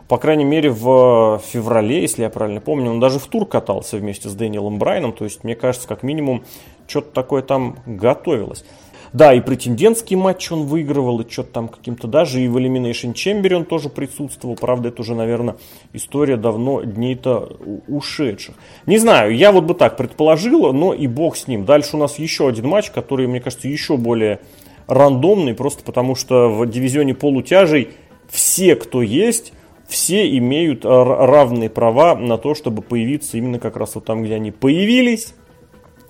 По 0.08 0.18
крайней 0.18 0.44
мере, 0.44 0.70
в 0.70 1.40
феврале, 1.44 2.00
если 2.00 2.22
я 2.22 2.30
правильно 2.30 2.60
помню, 2.60 2.90
он 2.90 3.00
даже 3.00 3.18
в 3.18 3.26
тур 3.26 3.46
катался 3.46 3.96
вместе 3.96 4.28
с 4.28 4.34
Дэниелом 4.34 4.78
Брайаном. 4.78 5.12
То 5.12 5.24
есть, 5.24 5.42
мне 5.42 5.56
кажется, 5.56 5.88
как 5.88 6.02
минимум, 6.02 6.44
что-то 6.86 7.12
такое 7.12 7.42
там 7.42 7.78
готовилось. 7.86 8.64
Да, 9.12 9.32
и 9.32 9.40
претендентский 9.40 10.14
матч 10.14 10.52
он 10.52 10.66
выигрывал, 10.66 11.20
и 11.20 11.30
что-то 11.30 11.52
там 11.52 11.68
каким-то 11.68 12.06
даже, 12.06 12.40
и 12.40 12.48
в 12.48 12.56
Elimination 12.56 13.14
Chamber 13.14 13.54
он 13.54 13.64
тоже 13.64 13.88
присутствовал. 13.88 14.56
Правда, 14.56 14.88
это 14.90 15.00
уже, 15.00 15.14
наверное, 15.14 15.56
история 15.92 16.36
давно 16.36 16.82
дней-то 16.82 17.56
ушедших. 17.88 18.56
Не 18.84 18.98
знаю, 18.98 19.34
я 19.34 19.52
вот 19.52 19.64
бы 19.64 19.74
так 19.74 19.96
предположил, 19.96 20.72
но 20.72 20.92
и 20.92 21.06
бог 21.06 21.36
с 21.36 21.48
ним. 21.48 21.64
Дальше 21.64 21.96
у 21.96 21.98
нас 21.98 22.18
еще 22.18 22.46
один 22.46 22.68
матч, 22.68 22.90
который, 22.90 23.26
мне 23.26 23.40
кажется, 23.40 23.68
еще 23.68 23.96
более 23.96 24.40
рандомный, 24.86 25.54
просто 25.54 25.82
потому 25.82 26.14
что 26.14 26.50
в 26.50 26.66
дивизионе 26.66 27.14
полутяжей 27.14 27.88
все, 28.28 28.76
кто 28.76 29.02
есть, 29.02 29.52
все 29.88 30.36
имеют 30.38 30.84
равные 30.84 31.70
права 31.70 32.16
на 32.16 32.38
то, 32.38 32.54
чтобы 32.54 32.82
появиться 32.82 33.36
именно 33.36 33.58
как 33.58 33.76
раз 33.76 33.94
вот 33.94 34.04
там, 34.04 34.22
где 34.24 34.34
они 34.34 34.50
появились, 34.50 35.34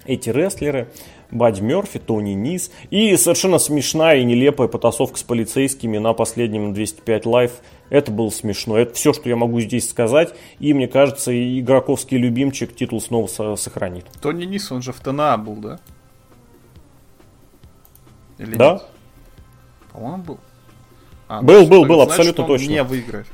эти 0.04 0.30
рестлеры. 0.30 0.88
Бадди 1.30 1.60
Мерфи, 1.60 1.98
Тони 1.98 2.32
Низ. 2.32 2.70
И 2.90 3.16
совершенно 3.16 3.58
смешная 3.58 4.18
и 4.18 4.24
нелепая 4.24 4.68
потасовка 4.68 5.18
с 5.18 5.22
полицейскими 5.22 5.98
на 5.98 6.12
последнем 6.12 6.72
205 6.72 7.26
Live. 7.26 7.52
Это 7.90 8.12
было 8.12 8.30
смешно. 8.30 8.78
Это 8.78 8.94
все, 8.94 9.12
что 9.12 9.28
я 9.28 9.36
могу 9.36 9.60
здесь 9.60 9.88
сказать. 9.88 10.34
И 10.58 10.72
мне 10.72 10.88
кажется, 10.88 11.32
игроковский 11.32 12.18
любимчик 12.18 12.74
титул 12.74 13.00
снова 13.00 13.26
сохранит. 13.56 14.06
Тони 14.20 14.44
Низ, 14.44 14.70
он 14.70 14.82
же 14.82 14.92
в 14.92 15.00
ТНА 15.00 15.36
был, 15.38 15.56
да? 15.56 15.80
Или 18.38 18.54
да? 18.54 18.74
Нет? 18.74 18.82
По-моему, 19.92 20.22
был. 20.22 20.38
А, 21.28 21.42
был, 21.42 21.62
ну, 21.62 21.68
был, 21.68 21.84
был, 21.86 21.96
значит, 21.96 22.10
абсолютно 22.10 22.44
точно. 22.44 22.70
Не 22.70 22.82
выиграет. 22.84 23.26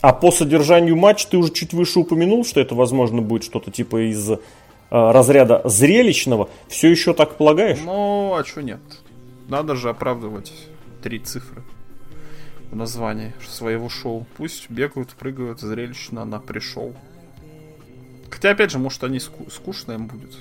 А 0.00 0.12
по 0.12 0.30
содержанию 0.30 0.96
матча 0.96 1.28
ты 1.28 1.36
уже 1.36 1.52
чуть 1.52 1.72
выше 1.72 2.00
упомянул, 2.00 2.44
что 2.44 2.60
это, 2.60 2.74
возможно, 2.74 3.20
будет 3.20 3.44
что-то 3.44 3.70
типа 3.70 4.10
из 4.10 4.30
Э, 4.90 5.12
разряда 5.12 5.62
зрелищного, 5.64 6.48
все 6.68 6.90
еще 6.90 7.14
так 7.14 7.36
полагаешь? 7.36 7.78
Ну, 7.84 8.34
а 8.34 8.44
что 8.44 8.60
нет? 8.60 8.80
Надо 9.48 9.76
же 9.76 9.88
оправдывать 9.88 10.52
три 11.00 11.20
цифры 11.20 11.62
в 12.72 12.76
названии 12.76 13.32
своего 13.48 13.88
шоу. 13.88 14.26
Пусть 14.36 14.68
бегают, 14.68 15.10
прыгают, 15.10 15.60
зрелищно 15.60 16.24
на 16.24 16.40
пришел. 16.40 16.92
Хотя, 18.30 18.50
опять 18.50 18.72
же, 18.72 18.78
может, 18.78 19.02
они 19.04 19.18
ску- 19.18 19.48
скучно 19.50 19.92
им 19.92 20.06
будет. 20.08 20.36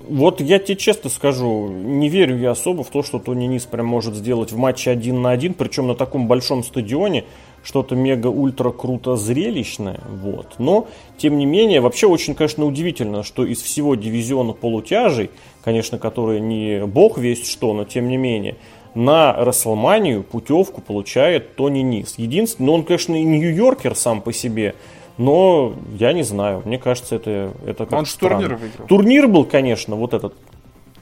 Вот 0.00 0.40
я 0.42 0.58
тебе 0.58 0.76
честно 0.76 1.08
скажу, 1.08 1.68
не 1.68 2.08
верю 2.10 2.38
я 2.38 2.50
особо 2.50 2.84
в 2.84 2.90
то, 2.90 3.02
что 3.02 3.18
Тони 3.18 3.46
Нис 3.46 3.64
прям 3.64 3.86
может 3.86 4.14
сделать 4.14 4.52
в 4.52 4.58
матче 4.58 4.90
один 4.90 5.22
на 5.22 5.30
один, 5.30 5.54
причем 5.54 5.86
на 5.86 5.94
таком 5.94 6.28
большом 6.28 6.62
стадионе, 6.62 7.24
что-то 7.66 7.96
мега-ультра 7.96 8.70
круто 8.70 9.16
зрелищное, 9.16 9.98
вот. 10.22 10.54
Но, 10.58 10.86
тем 11.18 11.36
не 11.36 11.46
менее, 11.46 11.80
вообще 11.80 12.06
очень, 12.06 12.36
конечно, 12.36 12.64
удивительно, 12.64 13.24
что 13.24 13.44
из 13.44 13.60
всего 13.60 13.96
дивизиона 13.96 14.52
полутяжей, 14.52 15.30
конечно, 15.64 15.98
который 15.98 16.38
не 16.38 16.86
бог 16.86 17.18
весть 17.18 17.50
что, 17.50 17.72
но 17.74 17.84
тем 17.84 18.08
не 18.08 18.18
менее, 18.18 18.54
на 18.94 19.32
Расселманию 19.32 20.22
путевку 20.22 20.80
получает 20.80 21.56
Тони 21.56 21.80
Низ. 21.80 22.14
Единственное, 22.18 22.66
ну 22.68 22.74
он, 22.74 22.84
конечно, 22.84 23.20
и 23.20 23.24
Нью-Йоркер 23.24 23.96
сам 23.96 24.20
по 24.20 24.32
себе, 24.32 24.76
но 25.18 25.74
я 25.98 26.12
не 26.12 26.22
знаю, 26.22 26.62
мне 26.64 26.78
кажется, 26.78 27.16
это, 27.16 27.50
это 27.66 27.84
как 27.84 27.98
Он 27.98 28.06
же 28.06 28.16
турнир 28.16 28.54
выиграл. 28.54 28.86
Турнир 28.86 29.26
был, 29.26 29.44
конечно, 29.44 29.96
вот 29.96 30.14
этот 30.14 30.34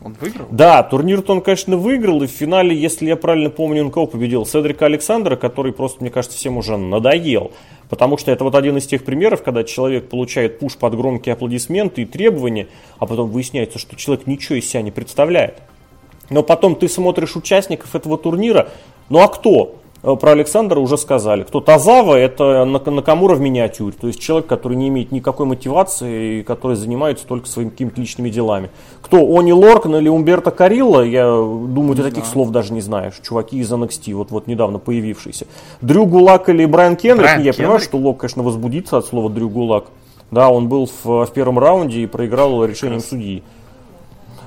он 0.05 0.15
выиграл? 0.21 0.47
Да, 0.51 0.83
турнир-то 0.83 1.33
он, 1.33 1.41
конечно, 1.41 1.77
выиграл, 1.77 2.23
и 2.23 2.27
в 2.27 2.31
финале, 2.31 2.77
если 2.77 3.07
я 3.07 3.17
правильно 3.17 3.51
помню, 3.51 3.85
он 3.85 3.91
кого 3.91 4.07
победил? 4.07 4.45
Седрика 4.45 4.85
Александра, 4.87 5.37
который 5.37 5.73
просто, 5.73 6.03
мне 6.03 6.11
кажется, 6.11 6.37
всем 6.37 6.59
уже 6.59 6.77
надоел. 6.77 7.53
Потому 7.89 8.19
что 8.19 8.31
это 8.31 8.45
вот 8.45 8.55
один 8.55 8.77
из 8.77 8.87
тех 8.87 9.05
примеров, 9.05 9.43
когда 9.43 9.65
человек 9.65 10.09
получает 10.09 10.59
пуш 10.59 10.77
под 10.77 10.95
громкие 10.95 11.33
аплодисменты 11.33 12.03
и 12.03 12.05
требования, 12.05 12.69
а 12.99 13.07
потом 13.07 13.31
выясняется, 13.31 13.79
что 13.79 13.97
человек 13.97 14.27
ничего 14.27 14.57
из 14.57 14.69
себя 14.69 14.83
не 14.83 14.91
представляет. 14.91 15.63
Но 16.31 16.43
потом 16.43 16.77
ты 16.77 16.89
смотришь 16.89 17.37
участников 17.37 17.95
этого 17.95 18.19
турнира, 18.19 18.69
ну 19.09 19.21
а 19.21 19.29
кто? 19.29 19.77
Э, 20.05 20.17
про 20.17 20.33
Александра 20.33 20.79
уже 20.81 20.99
сказали. 20.99 21.45
Кто 21.45 21.61
Тазава, 21.61 22.15
это 22.15 22.65
Накамура 22.65 23.35
в 23.35 23.41
миниатюре. 23.41 23.95
То 23.99 24.07
есть 24.07 24.21
человек, 24.21 24.47
который 24.47 24.77
не 24.77 24.89
имеет 24.89 25.13
никакой 25.13 25.47
мотивации 25.47 26.41
и 26.41 26.43
который 26.43 26.77
занимается 26.77 27.27
только 27.27 27.49
своими 27.49 27.71
какими-то 27.71 28.01
личными 28.01 28.29
делами. 28.29 28.71
Кто 29.01 29.19
Они 29.39 29.53
Лоркан 29.55 29.97
или 29.97 30.09
Умберто 30.09 30.51
Карилла, 30.51 31.01
я 31.03 31.25
думаю, 31.25 31.89
не 31.89 31.95
ты 31.95 32.03
знаю. 32.03 32.11
таких 32.15 32.27
слов 32.27 32.51
даже 32.51 32.75
не 32.75 32.83
знаешь. 32.83 33.15
Чуваки 33.27 33.59
из 33.59 33.73
NXT, 33.73 34.15
вот, 34.15 34.31
вот 34.31 34.47
недавно 34.47 34.79
появившиеся. 34.79 35.47
Дрю 35.81 36.05
Гулак 36.05 36.51
или 36.51 36.67
Брайан 36.67 36.97
Кенрик, 36.97 37.23
Брайан 37.23 37.39
я 37.41 37.45
Кенрик? 37.53 37.57
понимаю, 37.57 37.81
что 37.81 37.97
Лок, 37.97 38.19
конечно, 38.19 38.43
возбудится 38.43 38.99
от 38.99 39.07
слова 39.07 39.31
Дрю 39.31 39.49
Гулак. 39.49 39.87
Да, 40.31 40.51
он 40.51 40.69
был 40.69 40.87
в, 41.05 41.25
в 41.27 41.33
первом 41.33 41.59
раунде 41.59 42.01
и 42.03 42.07
проиграл 42.07 42.65
решением 42.65 43.01
судьи. 43.01 43.43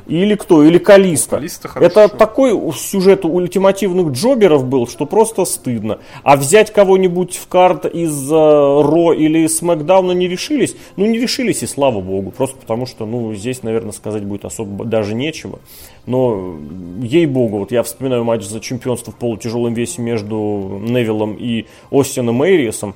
Или 0.08 0.36
кто? 0.36 0.64
Или 0.64 0.78
Калиста. 0.78 1.42
Это 1.76 2.08
такой 2.08 2.58
сюжет 2.74 3.26
ультимативных 3.26 4.14
джоберов 4.14 4.66
был, 4.66 4.88
что 4.88 5.06
просто 5.06 5.44
стыдно. 5.44 6.00
А 6.24 6.38
взять 6.38 6.72
кого-нибудь 6.72 7.36
в 7.36 7.48
карт 7.48 7.86
из 7.86 8.32
uh, 8.32 8.82
Ро 8.84 9.14
или 9.14 9.48
Смакдауна 9.48 10.14
не 10.14 10.28
решились? 10.28 10.76
Ну, 10.96 11.06
не 11.06 11.20
решились, 11.20 11.62
и 11.64 11.68
слава 11.68 12.00
богу. 12.00 12.32
Просто 12.32 12.58
потому 12.58 12.86
что, 12.86 13.06
ну, 13.06 13.34
здесь, 13.34 13.64
наверное, 13.64 13.92
сказать 13.92 14.24
будет 14.24 14.46
особо 14.46 14.86
даже 14.86 15.14
нечего. 15.14 15.60
Но, 16.06 16.56
ей-богу, 17.02 17.60
вот 17.60 17.72
я 17.72 17.84
вспоминаю 17.84 18.24
матч 18.24 18.44
за 18.44 18.62
чемпионство 18.62 19.12
в 19.12 19.18
полутяжелом 19.18 19.74
весе 19.74 20.02
между 20.02 20.80
Невиллом 20.82 21.36
и 21.38 21.66
Остином 21.92 22.42
Эйриесом. 22.44 22.96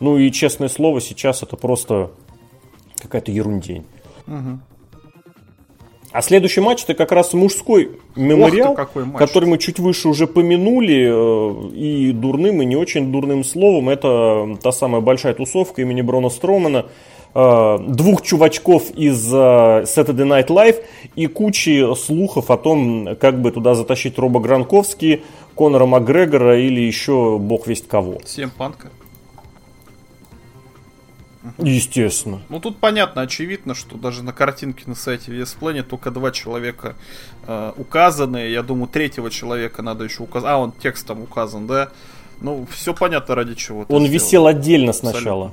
Ну 0.00 0.18
и, 0.18 0.32
честное 0.32 0.68
слово, 0.68 1.00
сейчас 1.00 1.44
это 1.44 1.56
просто 1.56 2.10
какая-то 3.00 3.30
ерундень. 3.30 3.84
Угу. 4.26 4.58
А 6.12 6.22
следующий 6.22 6.60
матч 6.60 6.82
это 6.82 6.94
как 6.94 7.12
раз 7.12 7.32
мужской 7.34 7.92
мемориал, 8.16 8.74
который 9.16 9.48
мы 9.48 9.58
чуть 9.58 9.78
выше 9.78 10.08
уже 10.08 10.26
помянули, 10.26 11.08
э, 11.08 11.68
и 11.74 12.12
дурным, 12.12 12.62
и 12.62 12.64
не 12.64 12.76
очень 12.76 13.12
дурным 13.12 13.44
словом. 13.44 13.88
Это 13.88 14.58
та 14.60 14.72
самая 14.72 15.00
большая 15.00 15.34
тусовка 15.34 15.82
имени 15.82 16.02
Брона 16.02 16.28
Стромана, 16.28 16.86
э, 17.32 17.78
двух 17.86 18.22
чувачков 18.22 18.90
из 18.90 19.32
э, 19.32 19.36
Saturday 19.36 20.26
Night 20.26 20.48
Live 20.48 20.82
и 21.14 21.26
кучи 21.28 21.94
слухов 21.94 22.50
о 22.50 22.56
том, 22.56 23.16
как 23.20 23.40
бы 23.40 23.52
туда 23.52 23.74
затащить 23.74 24.18
Роба 24.18 24.40
Гранковский, 24.40 25.22
Конора 25.56 25.86
Макгрегора 25.86 26.58
или 26.58 26.80
еще 26.80 27.38
бог 27.38 27.68
весть 27.68 27.86
кого. 27.86 28.18
Всем 28.24 28.50
панка. 28.50 28.90
Естественно. 31.58 32.42
Ну 32.48 32.60
тут 32.60 32.78
понятно, 32.78 33.22
очевидно, 33.22 33.74
что 33.74 33.96
даже 33.96 34.22
на 34.22 34.32
картинке 34.32 34.84
на 34.86 34.94
сайте 34.94 35.32
VS 35.32 35.58
Planet 35.58 35.84
только 35.84 36.10
два 36.10 36.32
человека 36.32 36.96
э, 37.46 37.72
указаны. 37.76 38.48
Я 38.48 38.62
думаю, 38.62 38.88
третьего 38.88 39.30
человека 39.30 39.80
надо 39.80 40.04
еще 40.04 40.22
указать. 40.22 40.50
А, 40.50 40.58
он 40.58 40.72
текстом 40.72 41.22
указан, 41.22 41.66
да? 41.66 41.90
Ну, 42.40 42.66
все 42.70 42.94
понятно 42.94 43.34
ради 43.34 43.54
чего. 43.54 43.86
Он 43.88 44.04
висел 44.04 44.46
отдельно 44.46 44.92
сначала. 44.92 45.52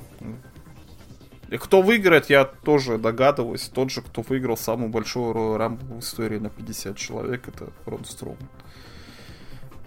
И 1.50 1.58
кто 1.58 1.82
выиграет, 1.82 2.30
я 2.30 2.44
тоже 2.44 2.98
догадываюсь. 2.98 3.70
Тот 3.74 3.90
же, 3.90 4.02
кто 4.02 4.22
выиграл 4.22 4.58
самую 4.58 4.90
большую 4.90 5.34
Rumble 5.34 5.96
в 5.96 6.00
истории 6.00 6.40
на 6.40 6.50
50 6.50 6.98
человек, 6.98 7.48
это 7.48 7.70
Рон 7.86 8.04
Стром. 8.04 8.36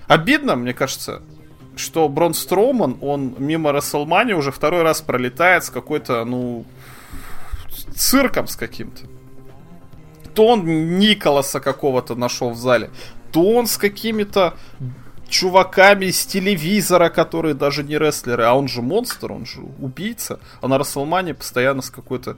Обидно, 0.07 0.57
мне 0.57 0.72
кажется, 0.72 1.22
что 1.80 2.08
Брон 2.08 2.34
Строуман, 2.34 2.96
он 3.00 3.34
мимо 3.38 3.72
Расселмани 3.72 4.34
уже 4.34 4.52
второй 4.52 4.82
раз 4.82 5.00
пролетает 5.00 5.64
с 5.64 5.70
какой-то, 5.70 6.24
ну, 6.24 6.64
цирком 7.94 8.46
с 8.46 8.56
каким-то. 8.56 9.02
То 10.34 10.46
он 10.46 10.98
Николаса 10.98 11.60
какого-то 11.60 12.14
нашел 12.14 12.50
в 12.50 12.56
зале, 12.56 12.90
то 13.32 13.42
он 13.42 13.66
с 13.66 13.76
какими-то 13.76 14.54
чуваками 15.28 16.10
с 16.10 16.26
телевизора, 16.26 17.08
которые 17.08 17.54
даже 17.54 17.82
не 17.82 17.96
рестлеры, 17.98 18.44
а 18.44 18.54
он 18.54 18.68
же 18.68 18.82
монстр, 18.82 19.32
он 19.32 19.46
же 19.46 19.60
убийца. 19.78 20.40
А 20.60 20.68
на 20.68 20.76
Расселмане 20.78 21.34
постоянно 21.34 21.82
с 21.82 21.90
какой-то 21.90 22.36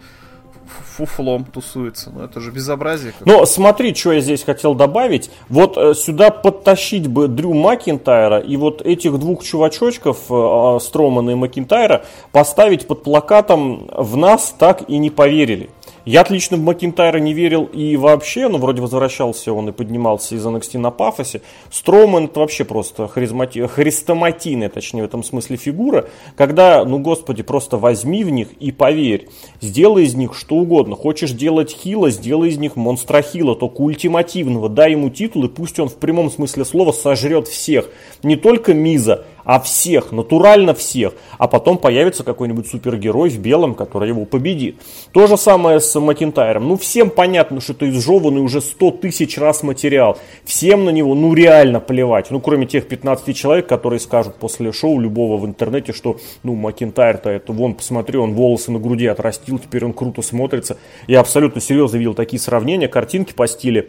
фуфлом 0.96 1.44
тусуется. 1.44 2.10
Ну, 2.14 2.24
это 2.24 2.40
же 2.40 2.50
безобразие. 2.50 3.12
Но 3.24 3.44
смотри, 3.46 3.94
что 3.94 4.12
я 4.12 4.20
здесь 4.20 4.42
хотел 4.42 4.74
добавить. 4.74 5.30
Вот 5.48 5.76
э, 5.76 5.94
сюда 5.94 6.30
подтащить 6.30 7.06
бы 7.06 7.28
Дрю 7.28 7.54
Макинтайра 7.54 8.38
и 8.38 8.56
вот 8.56 8.82
этих 8.82 9.18
двух 9.18 9.44
чувачочков, 9.44 10.18
э, 10.30 10.78
Стромана 10.80 11.30
и 11.30 11.34
Макинтайра, 11.34 12.04
поставить 12.32 12.86
под 12.86 13.02
плакатом 13.02 13.88
«В 13.92 14.16
нас 14.16 14.54
так 14.58 14.88
и 14.88 14.98
не 14.98 15.10
поверили». 15.10 15.70
Я 16.04 16.22
отлично 16.22 16.56
в 16.56 16.60
Макинтайра 16.60 17.18
не 17.18 17.32
верил 17.32 17.64
и 17.64 17.96
вообще, 17.96 18.48
ну, 18.48 18.58
вроде 18.58 18.82
возвращался 18.82 19.52
он 19.52 19.68
и 19.68 19.72
поднимался 19.72 20.34
из 20.34 20.44
NXT 20.44 20.78
на 20.78 20.90
пафосе. 20.90 21.42
Строман 21.70 22.24
это 22.24 22.40
вообще 22.40 22.64
просто 22.64 23.06
харизмати... 23.06 23.64
хрестоматийная, 23.68 24.68
точнее, 24.68 25.02
в 25.02 25.04
этом 25.04 25.22
смысле 25.22 25.56
фигура, 25.56 26.08
когда, 26.36 26.84
ну, 26.84 26.98
господи, 26.98 27.44
просто 27.44 27.76
возьми 27.76 28.24
в 28.24 28.30
них 28.30 28.48
и 28.58 28.72
поверь. 28.72 29.28
Сделай 29.60 30.02
из 30.02 30.16
них 30.16 30.34
что 30.34 30.56
угодно. 30.56 30.96
Хочешь 30.96 31.30
делать 31.30 31.70
хила, 31.70 32.10
сделай 32.10 32.48
из 32.48 32.58
них 32.58 32.74
монстра 32.74 33.22
хила, 33.22 33.54
только 33.54 33.82
ультимативного. 33.82 34.68
Дай 34.68 34.92
ему 34.92 35.08
титул, 35.08 35.44
и 35.44 35.48
пусть 35.48 35.78
он 35.78 35.88
в 35.88 35.96
прямом 35.96 36.32
смысле 36.32 36.64
слова 36.64 36.90
сожрет 36.90 37.46
всех. 37.46 37.88
Не 38.24 38.34
только 38.34 38.74
Миза, 38.74 39.24
а 39.44 39.60
всех, 39.60 40.12
натурально 40.12 40.74
всех. 40.74 41.14
А 41.38 41.48
потом 41.48 41.78
появится 41.78 42.24
какой-нибудь 42.24 42.68
супергерой 42.68 43.30
в 43.30 43.38
белом, 43.38 43.74
который 43.74 44.08
его 44.08 44.24
победит. 44.24 44.76
То 45.12 45.26
же 45.26 45.36
самое 45.36 45.80
с 45.80 45.98
Макентайром. 45.98 46.68
Ну, 46.68 46.76
всем 46.76 47.10
понятно, 47.10 47.60
что 47.60 47.72
это 47.72 47.88
изжеванный 47.90 48.40
уже 48.40 48.60
100 48.60 48.90
тысяч 48.92 49.38
раз 49.38 49.62
материал. 49.62 50.18
Всем 50.44 50.84
на 50.84 50.90
него, 50.90 51.14
ну, 51.14 51.34
реально 51.34 51.80
плевать. 51.80 52.30
Ну, 52.30 52.40
кроме 52.40 52.66
тех 52.66 52.86
15 52.86 53.36
человек, 53.36 53.66
которые 53.66 54.00
скажут 54.00 54.36
после 54.36 54.72
шоу 54.72 55.00
любого 55.00 55.38
в 55.38 55.46
интернете, 55.46 55.92
что, 55.92 56.18
ну, 56.42 56.54
Макентайр-то 56.54 57.30
это, 57.30 57.52
вон, 57.52 57.74
посмотри, 57.74 58.18
он 58.18 58.34
волосы 58.34 58.72
на 58.72 58.78
груди 58.78 59.06
отрастил, 59.06 59.58
теперь 59.58 59.84
он 59.84 59.92
круто 59.92 60.22
смотрится. 60.22 60.78
Я 61.06 61.20
абсолютно 61.20 61.60
серьезно 61.60 61.96
видел 61.96 62.14
такие 62.14 62.40
сравнения, 62.40 62.88
картинки 62.88 63.32
по 63.32 63.46
стиле 63.46 63.88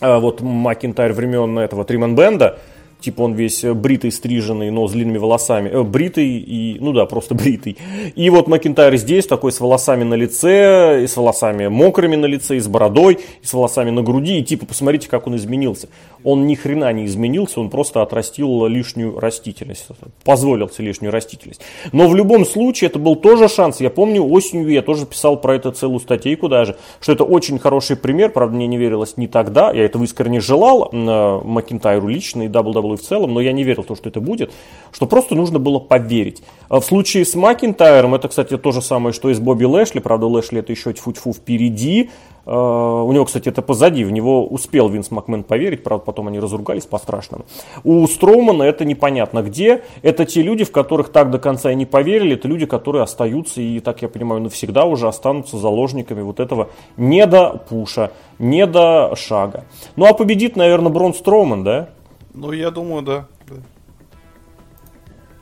а, 0.00 0.18
вот 0.18 0.40
Макентайр 0.40 1.12
времен 1.12 1.58
этого 1.58 1.84
Триман 1.84 2.14
Бенда, 2.14 2.58
типа 3.00 3.22
он 3.22 3.34
весь 3.34 3.64
э, 3.64 3.74
бритый, 3.74 4.12
стриженный, 4.12 4.70
но 4.70 4.86
с 4.86 4.92
длинными 4.92 5.18
волосами. 5.18 5.68
Э, 5.68 5.82
бритый 5.82 6.38
и, 6.38 6.78
ну 6.80 6.92
да, 6.92 7.06
просто 7.06 7.34
бритый. 7.40 7.76
И 8.14 8.30
вот 8.30 8.48
Макинтайр 8.48 8.96
здесь 8.96 9.26
такой 9.26 9.52
с 9.52 9.60
волосами 9.60 10.04
на 10.04 10.14
лице, 10.14 11.02
и 11.04 11.06
с 11.06 11.16
волосами 11.16 11.68
мокрыми 11.68 12.16
на 12.16 12.26
лице, 12.26 12.56
и 12.56 12.60
с 12.60 12.68
бородой, 12.68 13.18
и 13.42 13.46
с 13.46 13.52
волосами 13.52 13.90
на 13.90 14.02
груди. 14.02 14.38
И 14.38 14.42
типа, 14.42 14.66
посмотрите, 14.66 15.08
как 15.08 15.26
он 15.26 15.36
изменился. 15.36 15.88
Он 16.22 16.46
ни 16.46 16.54
хрена 16.54 16.92
не 16.92 17.06
изменился, 17.06 17.60
он 17.60 17.70
просто 17.70 18.02
отрастил 18.02 18.66
лишнюю 18.66 19.18
растительность, 19.18 19.88
позволил 20.24 20.68
себе 20.68 20.88
лишнюю 20.88 21.12
растительность. 21.12 21.62
Но 21.92 22.08
в 22.08 22.14
любом 22.14 22.44
случае 22.44 22.90
это 22.90 22.98
был 22.98 23.16
тоже 23.16 23.48
шанс. 23.48 23.80
Я 23.80 23.90
помню, 23.90 24.22
осенью 24.26 24.68
я 24.68 24.82
тоже 24.82 25.06
писал 25.06 25.40
про 25.40 25.54
это 25.54 25.72
целую 25.72 26.00
статейку 26.00 26.48
даже, 26.48 26.76
что 27.00 27.12
это 27.12 27.24
очень 27.24 27.58
хороший 27.58 27.96
пример, 27.96 28.30
правда 28.30 28.56
мне 28.56 28.66
не 28.66 28.76
верилось 28.76 29.16
не 29.16 29.28
тогда, 29.28 29.72
я 29.72 29.84
этого 29.84 30.04
искренне 30.04 30.40
желал 30.40 30.90
э, 30.92 31.40
Макинтайру 31.44 32.08
лично 32.08 32.42
и 32.42 32.48
WWE 32.90 32.94
и 32.94 32.96
в 32.96 33.02
целом, 33.02 33.34
но 33.34 33.40
я 33.40 33.52
не 33.52 33.64
верил 33.64 33.82
в 33.82 33.86
то, 33.86 33.94
что 33.94 34.08
это 34.08 34.20
будет, 34.20 34.52
что 34.92 35.06
просто 35.06 35.34
нужно 35.34 35.58
было 35.58 35.78
поверить. 35.78 36.42
А 36.68 36.80
в 36.80 36.84
случае 36.84 37.24
с 37.24 37.34
Макинтайром, 37.34 38.14
это, 38.14 38.28
кстати, 38.28 38.56
то 38.56 38.72
же 38.72 38.82
самое, 38.82 39.12
что 39.12 39.30
и 39.30 39.34
с 39.34 39.40
Бобби 39.40 39.64
Лэшли, 39.64 40.00
правда, 40.00 40.26
Лэшли 40.26 40.60
это 40.60 40.72
еще 40.72 40.92
тьфу-тьфу 40.92 41.32
впереди, 41.32 42.10
а, 42.46 43.02
у 43.02 43.12
него, 43.12 43.24
кстати, 43.24 43.48
это 43.48 43.62
позади, 43.62 44.04
в 44.04 44.10
него 44.10 44.46
успел 44.46 44.88
Винс 44.88 45.10
Макмен 45.10 45.44
поверить, 45.44 45.82
правда, 45.82 46.04
потом 46.04 46.28
они 46.28 46.40
разругались 46.40 46.86
по-страшному. 46.86 47.44
У 47.84 48.06
Строумана 48.06 48.62
это 48.64 48.84
непонятно 48.84 49.42
где. 49.42 49.82
Это 50.02 50.24
те 50.24 50.42
люди, 50.42 50.64
в 50.64 50.72
которых 50.72 51.10
так 51.10 51.30
до 51.30 51.38
конца 51.38 51.70
и 51.70 51.74
не 51.74 51.86
поверили, 51.86 52.34
это 52.34 52.48
люди, 52.48 52.66
которые 52.66 53.02
остаются 53.02 53.60
и, 53.60 53.80
так 53.80 54.02
я 54.02 54.08
понимаю, 54.08 54.40
навсегда 54.42 54.84
уже 54.84 55.06
останутся 55.06 55.58
заложниками 55.58 56.22
вот 56.22 56.40
этого 56.40 56.70
не 56.96 57.26
до 57.26 57.62
пуша, 57.68 58.10
не 58.38 58.66
до 58.66 59.14
шага. 59.16 59.64
Ну 59.96 60.06
а 60.06 60.14
победит, 60.14 60.56
наверное, 60.56 60.90
Брон 60.90 61.14
Строуман, 61.14 61.62
да? 61.64 61.90
Ну, 62.34 62.52
я 62.52 62.70
думаю, 62.70 63.02
да. 63.02 63.28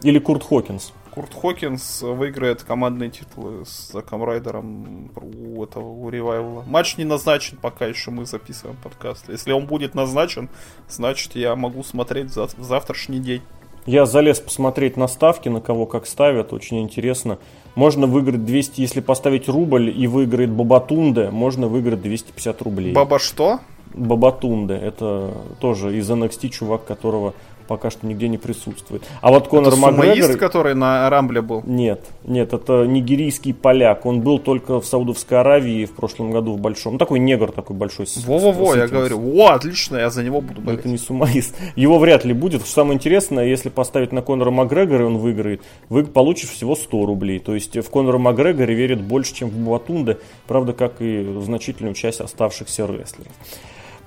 Или 0.03 0.19
Курт 0.19 0.45
Хокинс. 0.45 0.93
Курт 1.11 1.35
Хокинс 1.35 2.03
выиграет 2.03 2.63
командные 2.63 3.11
титулы 3.11 3.67
с 3.67 3.91
Заком 3.93 4.23
Райдером 4.23 5.11
у 5.17 5.65
этого 5.65 5.89
у 5.89 6.09
Ревайвла. 6.11 6.63
Матч 6.67 6.97
не 6.97 7.05
назначен, 7.05 7.59
пока 7.61 7.87
еще 7.87 8.13
мы 8.13 8.25
записываем 8.25 8.77
подкаст. 8.83 9.29
Если 9.29 9.51
он 9.51 9.67
будет 9.67 9.97
назначен, 9.97 10.49
значит 10.89 11.35
я 11.35 11.57
могу 11.57 11.83
смотреть 11.83 12.31
за, 12.31 12.47
в 12.47 12.63
завтрашний 12.63 13.19
день. 13.19 13.43
Я 13.85 14.07
залез 14.07 14.39
посмотреть 14.39 14.97
на 14.97 15.09
ставки, 15.09 15.49
на 15.49 15.61
кого 15.61 15.87
как 15.87 16.07
ставят, 16.07 16.53
очень 16.53 16.81
интересно. 16.83 17.39
Можно 17.75 18.07
выиграть 18.07 18.45
200, 18.45 18.81
если 18.81 19.01
поставить 19.01 19.49
рубль 19.49 19.89
и 19.89 20.07
выиграет 20.07 20.51
Бабатунде, 20.51 21.31
можно 21.31 21.69
выиграть 21.69 22.03
250 22.03 22.63
рублей. 22.63 22.93
Баба 22.93 23.19
что? 23.19 23.61
Бабатунде. 23.95 24.75
Это 24.75 25.33
тоже 25.61 25.97
из 25.97 26.11
NXT 26.11 26.49
чувак, 26.49 26.85
которого 26.85 27.35
пока 27.69 27.91
что 27.91 28.07
нигде 28.07 28.27
не 28.29 28.39
присутствует. 28.39 29.03
А 29.21 29.31
вот 29.31 29.47
Конор 29.47 29.75
это 29.75 29.81
Макгрегор... 29.81 30.37
который 30.37 30.75
на 30.75 31.09
Рамбле 31.09 31.43
был? 31.43 31.63
Нет, 31.65 32.01
нет, 32.25 32.53
это 32.53 32.87
нигерийский 32.87 33.55
поляк. 33.55 34.07
Он 34.07 34.23
был 34.23 34.39
только 34.39 34.81
в 34.81 34.87
Саудовской 34.87 35.39
Аравии 35.39 35.85
в 35.85 35.93
прошлом 35.93 36.33
году 36.33 36.55
в 36.55 36.59
большом. 36.59 36.95
Ну, 36.95 36.99
такой 36.99 37.21
негр 37.21 37.53
такой 37.53 37.77
большой. 37.77 38.07
Во-во-во, 38.25 38.75
я 38.75 38.89
говорю, 38.89 39.21
о, 39.39 39.51
отлично, 39.51 39.99
я 39.99 40.11
за 40.11 40.25
него 40.25 40.41
буду 40.41 40.63
болеть. 40.63 40.81
Это 40.81 40.89
не 40.89 40.99
сумаист. 40.99 41.55
Его 41.77 41.99
вряд 41.99 42.25
ли 42.25 42.33
будет. 42.33 42.67
Самое 42.67 42.95
интересное, 42.95 43.45
если 43.45 43.69
поставить 43.69 44.13
на 44.13 44.23
Конора 44.23 44.51
Макгрегора, 44.51 45.03
и 45.03 45.07
он 45.07 45.19
выиграет, 45.19 45.63
вы 45.91 46.05
получите 46.05 46.53
всего 46.53 46.75
100 46.75 47.07
рублей. 47.07 47.39
То 47.39 47.55
есть 47.55 47.77
в 47.77 47.91
Конора 47.91 48.19
Макгрегора 48.19 48.73
верят 48.73 49.03
больше, 49.03 49.35
чем 49.35 49.51
в 49.51 49.59
Буатунде. 49.59 50.19
Правда, 50.47 50.73
как 50.73 51.01
и 51.01 51.39
значительную 51.43 51.95
часть 51.95 52.21
оставшихся 52.21 52.87
рестлеров. 52.87 53.33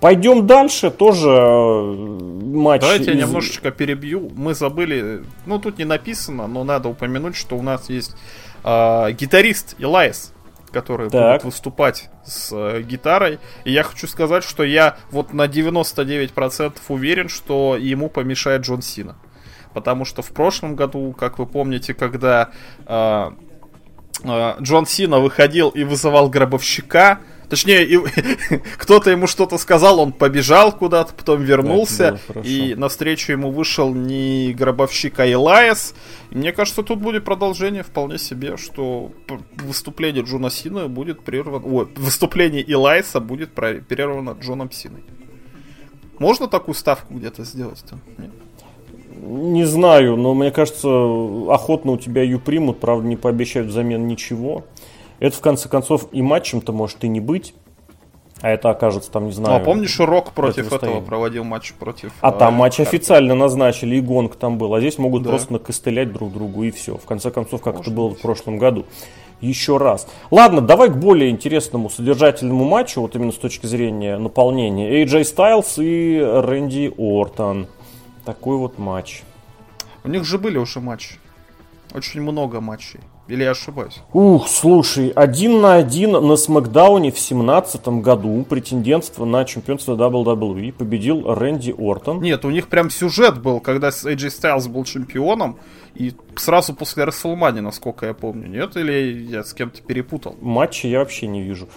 Пойдем 0.02 0.48
дальше, 0.48 0.90
тоже 0.90 1.30
э, 1.30 1.96
матч. 2.44 2.82
Давайте 2.82 3.12
я 3.12 3.18
немножечко 3.18 3.70
перебью. 3.70 4.32
Мы 4.36 4.56
забыли, 4.56 5.24
ну 5.46 5.60
тут 5.60 5.78
не 5.78 5.86
написано, 5.86 6.48
но 6.48 6.64
надо 6.64 6.90
упомянуть, 6.90 7.36
что 7.36 7.56
у 7.56 7.62
нас 7.62 7.88
есть 7.88 8.16
э, 8.64 9.12
гитарист 9.12 9.76
Илайс, 9.78 10.34
который 10.72 11.12
так. 11.12 11.34
будет 11.34 11.44
выступать 11.44 12.10
с 12.26 12.52
э, 12.52 12.82
гитарой. 12.82 13.38
И 13.64 13.72
я 13.72 13.84
хочу 13.84 14.08
сказать, 14.08 14.44
что 14.44 14.64
я 14.64 14.98
вот 15.12 15.34
на 15.34 15.46
99% 15.46 16.74
уверен, 16.88 17.30
что 17.30 17.78
ему 17.78 18.10
помешает 18.10 18.64
Джон 18.64 18.82
Сина. 18.82 19.18
Потому 19.76 20.06
что 20.06 20.24
в 20.24 20.32
прошлом 20.32 20.76
году, 20.76 21.16
как 21.18 21.38
вы 21.38 21.46
помните, 21.46 21.94
когда 21.94 22.50
э, 22.88 23.32
э, 24.24 24.54
Джон 24.62 24.88
Сина 24.88 25.20
выходил 25.20 25.70
и 25.70 25.84
вызывал 25.84 26.28
гробовщика, 26.28 27.20
Точнее, 27.52 27.84
и, 27.84 27.98
кто-то 28.78 29.12
ему 29.12 29.28
что-то 29.28 29.58
сказал, 29.58 30.00
он 30.00 30.14
побежал 30.14 30.72
куда-то, 30.72 31.14
потом 31.14 31.44
вернулся, 31.44 32.18
и 32.46 32.76
навстречу 32.78 33.34
ему 33.34 33.52
вышел 33.52 33.94
не 33.94 34.54
гробовщик, 34.54 35.20
а 35.20 35.26
Илайс. 35.26 35.94
И 36.30 36.38
мне 36.38 36.54
кажется, 36.54 36.82
тут 36.82 37.02
будет 37.02 37.26
продолжение 37.26 37.84
вполне 37.84 38.18
себе, 38.20 38.56
что 38.56 39.12
выступление 39.56 40.24
Джона 40.24 40.50
Сина 40.50 40.88
будет 40.88 41.24
прервано... 41.24 41.68
Ой, 41.68 41.90
выступление 41.98 42.64
Илайса 42.64 43.20
будет 43.20 43.52
прервано 43.52 44.38
Джоном 44.40 44.72
Синой. 44.72 45.04
Можно 46.20 46.48
такую 46.48 46.74
ставку 46.76 47.16
где-то 47.16 47.44
сделать-то? 47.44 48.00
Нет? 48.18 48.32
Не 49.24 49.66
знаю, 49.66 50.16
но 50.16 50.34
мне 50.34 50.52
кажется, 50.52 50.88
охотно 50.88 51.92
у 51.92 51.98
тебя 51.98 52.24
ее 52.24 52.40
примут, 52.40 52.80
правда, 52.80 53.06
не 53.06 53.18
пообещают 53.18 53.68
взамен 53.68 54.08
ничего. 54.08 54.64
Это, 55.22 55.38
в 55.38 55.40
конце 55.40 55.70
концов, 55.70 56.08
и 56.12 56.24
матчем-то 56.24 56.74
может 56.74 57.04
и 57.04 57.08
не 57.08 57.20
быть. 57.20 57.54
А 58.42 58.50
это 58.50 58.72
окажется 58.72 59.12
там, 59.12 59.28
не 59.28 59.32
знаю... 59.32 59.62
А 59.62 59.64
помнишь, 59.64 60.00
Рок 60.00 60.32
против 60.32 60.74
этого 60.74 61.00
проводил 61.00 61.44
матч 61.44 61.74
против... 61.74 62.12
А 62.22 62.32
там 62.32 62.56
э, 62.56 62.58
матч 62.58 62.78
Харта. 62.78 62.90
официально 62.90 63.36
назначили, 63.36 63.98
и 63.98 64.02
гонг 64.02 64.36
там 64.36 64.58
был. 64.58 64.74
А 64.74 64.80
здесь 64.80 64.98
могут 64.98 65.22
да. 65.22 65.30
просто 65.30 65.54
накостылять 65.54 66.12
друг 66.12 66.34
другу, 66.34 66.64
и 66.64 66.72
все. 66.72 66.98
В 66.98 67.06
конце 67.06 67.30
концов, 67.30 67.62
как 67.62 67.76
Может 67.76 67.88
это 67.88 67.96
было 67.96 68.10
быть. 68.10 68.18
в 68.18 68.22
прошлом 68.24 68.58
году. 68.58 68.88
Еще 69.42 69.78
раз. 69.78 70.08
Ладно, 70.32 70.62
давай 70.62 70.90
к 70.90 70.98
более 70.98 71.30
интересному 71.30 71.92
содержательному 71.92 72.66
матчу, 72.66 73.02
вот 73.02 73.16
именно 73.16 73.32
с 73.32 73.38
точки 73.38 73.68
зрения 73.68 74.18
наполнения. 74.18 75.04
AJ 75.04 75.22
Styles 75.22 75.84
и 75.84 76.20
Рэнди 76.20 76.92
Ортон. 76.98 77.68
Такой 78.26 78.58
вот 78.58 78.80
матч. 78.80 79.22
У 80.04 80.10
них 80.10 80.26
же 80.26 80.40
были 80.40 80.58
уже 80.58 80.80
матчи. 80.80 81.20
Очень 81.94 82.22
много 82.22 82.60
матчей. 82.60 83.02
Или 83.32 83.44
я 83.46 83.52
ошибаюсь? 83.52 84.02
Ух, 84.12 84.46
слушай, 84.50 85.08
один 85.08 85.62
на 85.62 85.76
один 85.76 86.12
на 86.12 86.36
Смакдауне 86.36 87.14
в 87.14 87.18
семнадцатом 87.18 88.02
году 88.02 88.44
претендентство 88.44 89.24
на 89.24 89.46
чемпионство 89.46 89.96
WWE 89.96 90.74
победил 90.74 91.34
Рэнди 91.34 91.74
Ортон. 91.78 92.22
Нет, 92.22 92.44
у 92.44 92.50
них 92.50 92.68
прям 92.68 92.90
сюжет 92.90 93.42
был, 93.42 93.62
когда 93.62 93.88
AJ 93.88 94.18
Styles 94.18 94.68
был 94.68 94.84
чемпионом, 94.84 95.56
и 95.96 96.12
сразу 96.36 96.74
после 96.74 97.06
Расселмани, 97.06 97.62
насколько 97.62 98.06
я 98.06 98.14
помню, 98.14 98.48
нет? 98.50 98.76
Или 98.76 99.26
я 99.30 99.46
с 99.46 99.54
кем-то 99.54 99.82
перепутал? 99.82 100.36
Матча 100.42 100.90
я 100.90 101.00
вообще 101.00 101.28
не 101.28 101.42
вижу. 101.42 101.70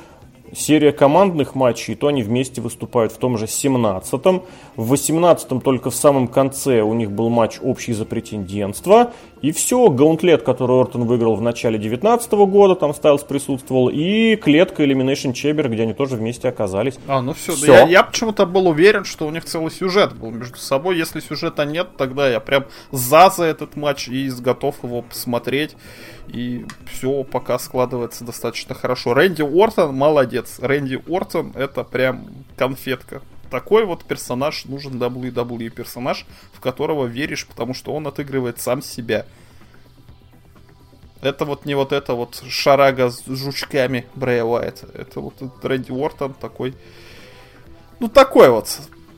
серия 0.57 0.92
командных 0.92 1.55
матчей, 1.55 1.94
то 1.94 2.09
они 2.09 2.22
вместе 2.22 2.61
выступают 2.61 3.12
в 3.12 3.18
том 3.18 3.38
же 3.38 3.46
17-м. 3.46 4.42
В 4.76 4.92
18-м 4.92 5.61
только 5.61 5.90
в 5.90 5.94
самом 5.94 6.28
конце 6.28 6.80
у 6.82 6.94
них 6.94 7.11
был 7.11 7.28
матч 7.28 7.59
общий 7.62 7.92
за 7.92 8.05
претендентство. 8.05 9.12
И 9.45 9.53
все, 9.53 9.90
гаунтлет, 9.90 10.42
который 10.42 10.80
Ортон 10.80 11.05
выиграл 11.05 11.36
в 11.36 11.42
начале 11.42 11.78
19 11.78 12.32
-го 12.32 12.47
года, 12.47 12.76
там 12.76 12.95
Стайлс 12.95 13.24
присутствовал, 13.24 13.90
и 13.90 14.36
клетка 14.36 14.82
Elimination 14.82 15.34
Chamber, 15.34 15.68
где 15.68 15.82
они 15.82 15.92
тоже 15.92 16.16
вместе 16.16 16.49
оказались. 16.49 16.95
А, 17.07 17.20
ну 17.20 17.34
все, 17.34 17.53
все. 17.53 17.66
я, 17.66 17.86
я 17.86 18.03
почему-то 18.05 18.47
был 18.47 18.68
уверен, 18.68 19.05
что 19.05 19.26
у 19.26 19.30
них 19.30 19.45
целый 19.45 19.70
сюжет 19.70 20.14
был 20.14 20.30
между 20.30 20.57
собой. 20.57 20.97
Если 20.97 21.20
сюжета 21.20 21.66
нет, 21.66 21.88
тогда 21.99 22.26
я 22.26 22.40
прям 22.40 22.64
за 22.90 23.28
за 23.28 23.45
этот 23.45 23.76
матч 23.76 24.09
и 24.09 24.30
готов 24.30 24.82
его 24.82 25.03
посмотреть. 25.03 25.76
И 26.28 26.64
все 26.90 27.22
пока 27.22 27.59
складывается 27.59 28.24
достаточно 28.24 28.74
хорошо. 28.74 29.12
Рэнди 29.12 29.42
Ортон 29.42 29.95
молодец. 29.95 30.59
Рэнди 30.59 31.03
Ортон 31.07 31.53
это 31.55 31.84
прям 31.84 32.28
конфетка 32.57 33.20
такой 33.55 33.84
вот 33.84 34.02
персонаж 34.02 34.64
нужен 34.64 35.00
WWE 35.00 35.68
персонаж, 35.68 36.26
в 36.52 36.59
которого 36.59 37.07
веришь, 37.07 37.46
потому 37.46 37.72
что 37.72 37.94
он 37.94 38.05
отыгрывает 38.09 38.61
сам 38.61 38.82
себя. 38.82 39.26
Это 41.22 41.44
вот 41.44 41.64
не 41.64 41.76
вот 41.76 41.92
это 41.92 42.14
вот 42.14 42.42
шарага 42.48 43.11
с 43.11 43.24
жучками 43.28 44.07
Брэя 44.16 44.42
Уайта. 44.42 44.88
Это 44.92 45.20
вот 45.20 45.34
Рэнди 45.62 45.92
Уортон 45.92 46.34
такой... 46.34 46.74
Ну, 48.00 48.09
такой 48.09 48.50
вот 48.50 48.76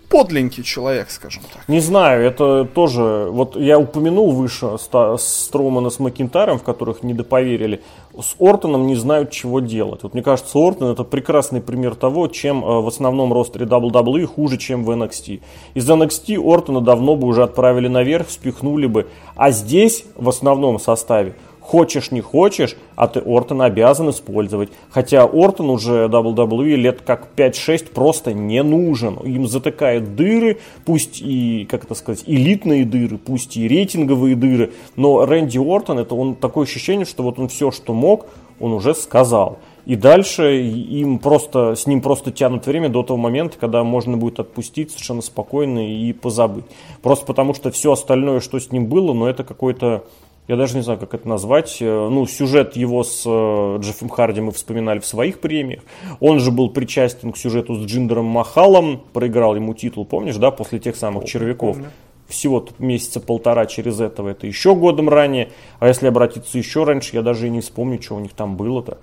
подленький 0.09 0.63
человек, 0.63 1.11
скажем 1.11 1.43
так. 1.53 1.69
Не 1.69 1.81
знаю, 1.81 2.25
это 2.25 2.65
тоже... 2.65 3.29
Вот 3.31 3.57
я 3.57 3.79
упомянул 3.79 4.33
выше 4.33 4.77
Строумана 5.19 5.91
с 5.91 5.99
Макинтарем, 5.99 6.59
в 6.59 6.63
которых 6.63 7.03
недоповерили. 7.03 7.83
С 8.19 8.35
Ортоном 8.39 8.87
не 8.87 8.95
знают, 8.95 9.31
чего 9.31 9.61
делать. 9.61 10.03
Вот 10.03 10.15
мне 10.15 10.23
кажется, 10.23 10.59
Ортон 10.59 10.91
это 10.91 11.05
прекрасный 11.05 11.61
пример 11.61 11.95
того, 11.95 12.29
чем 12.29 12.65
э, 12.65 12.81
в 12.81 12.89
основном 12.89 13.33
ростере 13.33 13.67
WWE 13.67 14.27
хуже, 14.27 14.57
чем 14.57 14.85
в 14.85 14.91
NXT. 14.91 15.41
Из 15.75 15.89
NXT 15.89 16.39
Ортона 16.39 16.81
давно 16.81 17.17
бы 17.17 17.27
уже 17.27 17.43
отправили 17.43 17.89
наверх, 17.89 18.31
спихнули 18.31 18.87
бы. 18.87 19.07
А 19.35 19.51
здесь 19.51 20.05
в 20.17 20.29
основном 20.29 20.79
составе 20.79 21.35
Хочешь, 21.67 22.13
не 22.13 22.21
хочешь, 22.21 22.77
а 22.95 23.09
ты 23.09 23.19
Ортон 23.19 23.61
обязан 23.61 24.11
использовать. 24.11 24.69
Хотя 24.89 25.25
Ортон 25.25 25.69
уже 25.71 26.07
WWE 26.07 26.77
лет 26.77 27.01
как 27.01 27.27
5-6 27.37 27.91
просто 27.93 28.33
не 28.33 28.63
нужен. 28.63 29.17
Им 29.17 29.49
затыкают 29.49 30.15
дыры, 30.15 30.59
пусть 30.85 31.21
и, 31.21 31.67
как 31.69 31.83
это 31.83 31.97
сказать, 31.97 32.23
элитные 32.25 32.85
дыры, 32.85 33.19
пусть 33.19 33.57
и 33.57 33.67
рейтинговые 33.67 34.37
дыры. 34.37 34.75
Но 34.95 35.27
Рэнди 35.27 35.59
Ортон, 35.59 35.99
это 35.99 36.15
он 36.15 36.37
такое 36.37 36.67
ощущение, 36.67 37.05
что 37.05 37.25
вот 37.25 37.41
он 37.41 37.49
все, 37.49 37.73
что 37.73 37.93
мог, 37.93 38.27
он 38.61 38.73
уже 38.73 38.95
сказал. 38.95 39.59
И 39.87 39.97
дальше 39.97 40.63
им 40.63 41.19
просто, 41.19 41.75
с 41.75 41.89
ним 41.89 42.01
просто 42.01 42.31
тянут 42.31 42.65
время 42.67 42.89
до 42.89 43.03
того 43.03 43.17
момента, 43.17 43.57
когда 43.59 43.83
можно 43.83 44.17
будет 44.17 44.39
отпустить 44.39 44.93
совершенно 44.93 45.21
спокойно 45.21 45.85
и 45.93 46.13
позабыть. 46.13 46.65
Просто 47.03 47.27
потому 47.27 47.55
что 47.55 47.73
все 47.73 47.91
остальное, 47.91 48.39
что 48.39 48.61
с 48.61 48.71
ним 48.71 48.87
было, 48.87 49.13
ну 49.13 49.27
это 49.27 49.43
какой-то 49.43 50.05
я 50.49 50.57
даже 50.57 50.77
не 50.77 50.83
знаю, 50.83 50.99
как 50.99 51.15
это 51.15 51.29
назвать. 51.29 51.79
Э, 51.81 52.09
ну, 52.09 52.27
сюжет 52.27 52.77
его 52.77 53.03
с 53.03 53.25
э, 53.27 53.79
Джеффом 53.81 54.09
Харди 54.09 54.41
мы 54.41 54.53
вспоминали 54.53 55.01
в 55.01 55.07
своих 55.07 55.41
премиях. 55.41 55.83
Он 56.21 56.39
же 56.39 56.53
был 56.53 56.71
причастен 56.71 57.33
к 57.33 57.37
сюжету 57.37 57.75
с 57.75 57.85
Джиндером 57.85 58.27
Махалом, 58.27 59.03
проиграл 59.13 59.57
ему 59.57 59.75
титул, 59.75 60.05
помнишь, 60.05 60.37
да, 60.37 60.51
после 60.51 60.79
тех 60.79 60.95
самых 60.95 61.23
помню, 61.23 61.29
червяков. 61.29 61.77
Помню. 61.77 61.91
Всего 62.29 62.67
месяца 62.79 63.21
полтора 63.21 63.67
через 63.67 64.01
этого, 64.01 64.31
это 64.31 64.47
еще 64.47 64.75
годом 64.75 65.09
ранее. 65.09 65.51
А 65.79 65.89
если 65.89 66.09
обратиться 66.09 66.59
еще 66.59 66.85
раньше, 66.85 67.15
я 67.15 67.23
даже 67.23 67.47
и 67.47 67.51
не 67.51 67.61
вспомню, 67.61 68.03
что 68.03 68.17
у 68.17 68.21
них 68.21 68.33
там 68.33 68.57
было-то. 68.57 68.99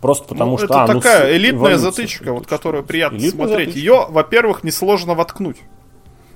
Просто 0.00 0.26
потому 0.26 0.52
ну, 0.52 0.58
что... 0.58 0.66
Это 0.66 0.82
а, 0.82 0.86
ну, 0.88 1.00
такая 1.00 1.28
ну, 1.28 1.36
элитная 1.36 1.76
затычка, 1.76 2.32
вот, 2.32 2.46
которую 2.48 2.82
приятно 2.82 3.16
элитная 3.16 3.46
смотреть. 3.46 3.68
Затычка. 3.68 3.78
Ее, 3.78 4.06
во-первых, 4.08 4.64
несложно 4.64 5.14
воткнуть. 5.14 5.58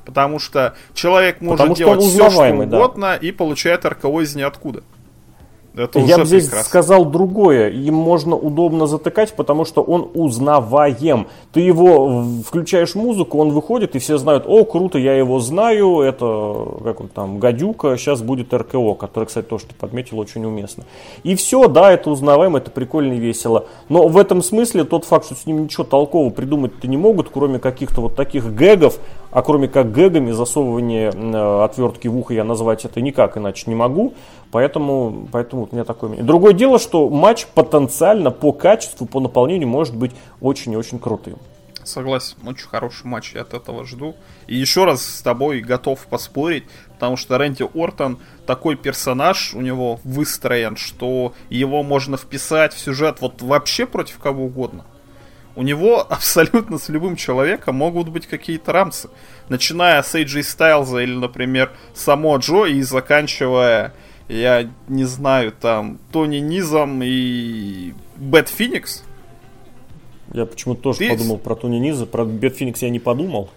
Потому 0.06 0.38
что 0.38 0.74
человек 0.94 1.40
может 1.40 1.58
Потому 1.58 1.74
делать 1.74 2.02
все, 2.02 2.30
что 2.30 2.48
угодно 2.48 3.08
да. 3.08 3.16
и 3.16 3.32
получает 3.32 3.84
РКО 3.84 4.20
из 4.20 4.36
ниоткуда. 4.36 4.82
Это 5.76 5.98
Я 5.98 6.16
бы 6.16 6.24
здесь 6.24 6.44
прекрасно. 6.44 6.68
сказал 6.68 7.04
другое. 7.04 7.68
Им 7.68 7.94
можно 7.94 8.34
удобно 8.34 8.86
затыкать, 8.86 9.34
потому 9.34 9.66
что 9.66 9.82
он 9.82 10.10
узнаваем. 10.14 11.26
Ты 11.52 11.60
его 11.60 12.24
включаешь 12.46 12.94
музыку, 12.94 13.38
он 13.38 13.50
выходит, 13.50 13.94
и 13.94 13.98
все 13.98 14.16
знают, 14.16 14.44
о, 14.46 14.64
круто, 14.64 14.98
я 14.98 15.14
его 15.14 15.38
знаю, 15.38 16.00
это, 16.00 16.78
как 16.82 17.00
он 17.02 17.08
там, 17.08 17.38
гадюка, 17.38 17.98
сейчас 17.98 18.22
будет 18.22 18.54
РКО, 18.54 18.94
который, 18.94 19.26
кстати, 19.26 19.44
тоже 19.44 19.66
ты 19.66 19.74
подметил, 19.74 20.18
очень 20.18 20.46
уместно. 20.46 20.84
И 21.24 21.34
все, 21.36 21.68
да, 21.68 21.92
это 21.92 22.08
узнаваем, 22.08 22.56
это 22.56 22.70
прикольно 22.70 23.12
и 23.12 23.18
весело. 23.18 23.66
Но 23.90 24.08
в 24.08 24.16
этом 24.16 24.42
смысле 24.42 24.84
тот 24.84 25.04
факт, 25.04 25.26
что 25.26 25.34
с 25.34 25.44
ним 25.44 25.64
ничего 25.64 25.84
толкового 25.84 26.30
придумать-то 26.30 26.88
не 26.88 26.96
могут, 26.96 27.28
кроме 27.28 27.58
каких-то 27.58 28.00
вот 28.00 28.16
таких 28.16 28.50
гэгов, 28.54 28.98
а 29.36 29.42
кроме 29.42 29.68
как 29.68 29.92
гэгами, 29.92 30.30
засовывание 30.30 31.12
э, 31.12 31.64
отвертки 31.64 32.08
в 32.08 32.16
ухо 32.16 32.32
я 32.32 32.42
назвать 32.42 32.86
это 32.86 33.02
никак 33.02 33.36
иначе 33.36 33.64
не 33.66 33.74
могу. 33.74 34.14
Поэтому, 34.50 35.28
поэтому 35.30 35.68
у 35.70 35.74
меня 35.74 35.84
такое 35.84 36.08
мнение. 36.08 36.26
Другое 36.26 36.54
дело, 36.54 36.78
что 36.78 37.10
матч 37.10 37.46
потенциально 37.48 38.30
по 38.30 38.52
качеству, 38.52 39.04
по 39.04 39.20
наполнению 39.20 39.68
может 39.68 39.94
быть 39.94 40.12
очень 40.40 40.72
и 40.72 40.76
очень 40.78 40.98
крутым. 40.98 41.36
Согласен, 41.84 42.38
очень 42.46 42.66
хороший 42.66 43.04
матч, 43.04 43.34
я 43.34 43.42
от 43.42 43.52
этого 43.52 43.84
жду. 43.84 44.14
И 44.46 44.56
еще 44.56 44.86
раз 44.86 45.04
с 45.04 45.20
тобой 45.20 45.60
готов 45.60 46.06
поспорить, 46.06 46.64
потому 46.94 47.18
что 47.18 47.36
Рэнди 47.36 47.68
Ортон 47.74 48.18
такой 48.46 48.74
персонаж 48.74 49.52
у 49.52 49.60
него 49.60 50.00
выстроен, 50.02 50.78
что 50.78 51.34
его 51.50 51.82
можно 51.82 52.16
вписать 52.16 52.72
в 52.72 52.78
сюжет 52.78 53.20
вот 53.20 53.42
вообще 53.42 53.84
против 53.84 54.18
кого 54.18 54.44
угодно. 54.46 54.86
У 55.56 55.62
него 55.62 56.00
абсолютно 56.08 56.78
с 56.78 56.88
любым 56.88 57.16
человеком 57.16 57.74
могут 57.76 58.08
быть 58.08 58.26
какие-то 58.26 58.72
рамсы. 58.72 59.08
Начиная 59.48 60.02
с 60.02 60.14
AJ 60.14 60.42
Стайлза 60.42 60.98
или, 60.98 61.14
например, 61.14 61.72
Самоа 61.94 62.36
Джо 62.36 62.66
и 62.66 62.82
заканчивая 62.82 63.92
я 64.28 64.68
не 64.88 65.04
знаю, 65.04 65.52
там, 65.52 65.98
Тони 66.12 66.38
Нисом 66.38 67.00
и 67.02 67.94
Бэт 68.16 68.48
Феникс. 68.48 69.04
Я 70.32 70.46
почему-то 70.46 70.82
тоже 70.82 70.98
Ты... 70.98 71.10
подумал 71.10 71.38
про 71.38 71.54
Тони 71.54 71.78
Низа, 71.78 72.06
про 72.06 72.24
Бэт 72.24 72.56
Феникс 72.56 72.82
я 72.82 72.90
не 72.90 72.98
подумал. 72.98 73.50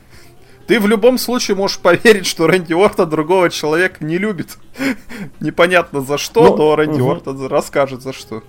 Ты 0.67 0.79
в 0.79 0.87
любом 0.87 1.17
случае 1.17 1.57
можешь 1.57 1.79
поверить, 1.81 2.27
что 2.27 2.45
Рэнди 2.45 2.73
Ортон 2.73 3.09
другого 3.09 3.49
человека 3.49 4.05
не 4.05 4.17
любит. 4.17 4.57
Непонятно 5.39 6.01
за 6.01 6.17
что, 6.17 6.43
но, 6.43 6.49
ну, 6.49 6.57
но 6.57 6.75
Рэнди 6.75 7.01
угу. 7.01 7.11
Ортон 7.11 7.47
расскажет 7.47 8.03
за 8.03 8.13
что. 8.13 8.43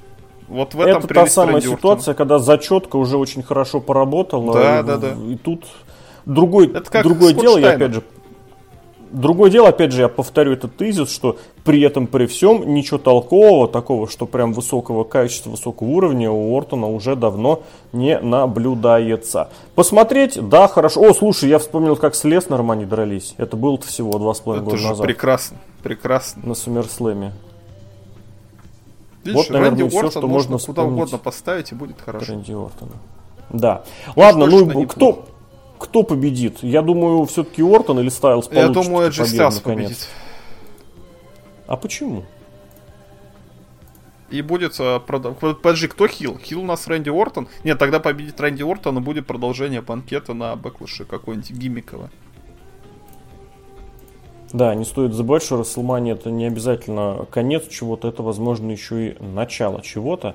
Вот 0.51 0.75
в 0.75 0.81
этом 0.81 1.05
Это 1.05 1.15
та 1.15 1.27
самая 1.27 1.57
Рэнди 1.57 1.69
ситуация, 1.69 2.15
когда 2.15 2.39
зачетка 2.39 2.97
уже 2.97 3.17
очень 3.17 3.43
хорошо 3.43 3.81
поработала. 3.81 4.53
Да, 4.53 4.81
и, 4.81 4.83
да, 4.83 4.97
да. 4.97 5.15
И 5.29 5.37
тут 5.37 5.65
другой, 6.27 6.67
другое 7.03 7.33
дело, 7.33 7.57
я 7.59 7.71
опять 7.71 7.95
же 7.95 8.03
Другое 9.13 9.51
дело, 9.51 9.69
опять 9.69 9.91
же, 9.91 10.03
я 10.03 10.09
повторю 10.09 10.53
этот 10.53 10.77
тезис, 10.77 11.11
что 11.11 11.37
при 11.65 11.81
этом, 11.83 12.07
при 12.07 12.27
всем, 12.27 12.73
ничего 12.75 12.97
толкового, 12.99 13.67
такого, 13.67 14.09
что 14.09 14.25
прям 14.25 14.53
высокого 14.53 15.03
качества, 15.03 15.51
высокого 15.51 15.89
уровня 15.89 16.31
у 16.31 16.57
Ортона 16.57 16.87
уже 16.87 17.17
давно 17.17 17.63
не 17.93 18.21
наблюдается. 18.21 19.49
Посмотреть, 19.75 20.39
да, 20.49 20.69
хорошо. 20.69 21.03
О, 21.03 21.13
слушай, 21.13 21.49
я 21.49 21.59
вспомнил, 21.59 21.97
как 21.97 22.15
с 22.15 22.23
Леснером 22.23 22.71
они 22.71 22.85
дрались. 22.85 23.35
Это 23.37 23.57
было 23.57 23.79
всего 23.79 24.17
два 24.19 24.33
с 24.33 24.41
половиной 24.41 24.67
года 24.67 24.83
назад. 24.83 25.05
прекрасно, 25.05 25.57
прекрасно. 25.83 26.43
На 26.45 26.55
Сумерслэме. 26.55 27.33
Видишь, 29.25 29.37
вот, 29.37 29.51
наверное, 29.51 29.81
Рэнди 29.81 29.91
все, 29.91 30.11
что 30.11 30.27
можно 30.27 30.59
куда 30.59 30.83
угодно 30.85 31.19
поставить 31.19 31.73
и 31.73 31.75
будет 31.75 32.01
хорошо. 32.01 32.33
Рэнди 32.33 32.53
Ортона. 32.53 32.93
Да. 33.51 33.85
Ладно, 34.17 34.47
ну 34.47 34.87
кто, 34.87 35.27
кто 35.79 36.03
победит? 36.03 36.63
Я 36.63 36.83
думаю, 36.83 37.25
все-таки 37.27 37.63
Ортон 37.63 38.01
или 38.01 38.09
Стайлз 38.09 38.49
получит 38.49 38.69
Я 38.69 38.73
думаю, 38.73 39.09
Эджи 39.09 39.27
Стайлз 39.27 39.61
победит. 39.61 40.09
А 41.67 41.77
почему? 41.77 42.25
И 44.31 44.43
будет... 44.43 44.73
Uh, 44.79 45.55
Подожди, 45.55 45.89
кто 45.89 46.07
хил? 46.07 46.39
Хил 46.39 46.63
у 46.63 46.65
нас 46.65 46.87
Рэнди 46.87 47.11
Ортон? 47.11 47.49
Нет, 47.65 47.79
тогда 47.79 47.99
победит 47.99 48.41
Рэнди 48.41 48.63
Ортон, 48.63 48.99
и 48.99 49.01
будет 49.01 49.27
продолжение 49.27 49.83
банкета 49.83 50.35
на 50.35 50.55
Backlash'е 50.55 51.05
какой-нибудь 51.05 51.51
гиммиковое. 51.51 52.11
Да, 54.53 54.75
не 54.75 54.85
стоит 54.85 55.13
забывать, 55.13 55.45
что 55.45 55.59
Рестлмания 55.59 56.15
это 56.15 56.31
не 56.31 56.47
обязательно 56.47 57.27
конец 57.31 57.69
чего-то, 57.69 58.09
это, 58.09 58.23
возможно, 58.23 58.71
еще 58.71 59.09
и 59.09 59.23
начало 59.23 59.81
чего-то. 59.81 60.35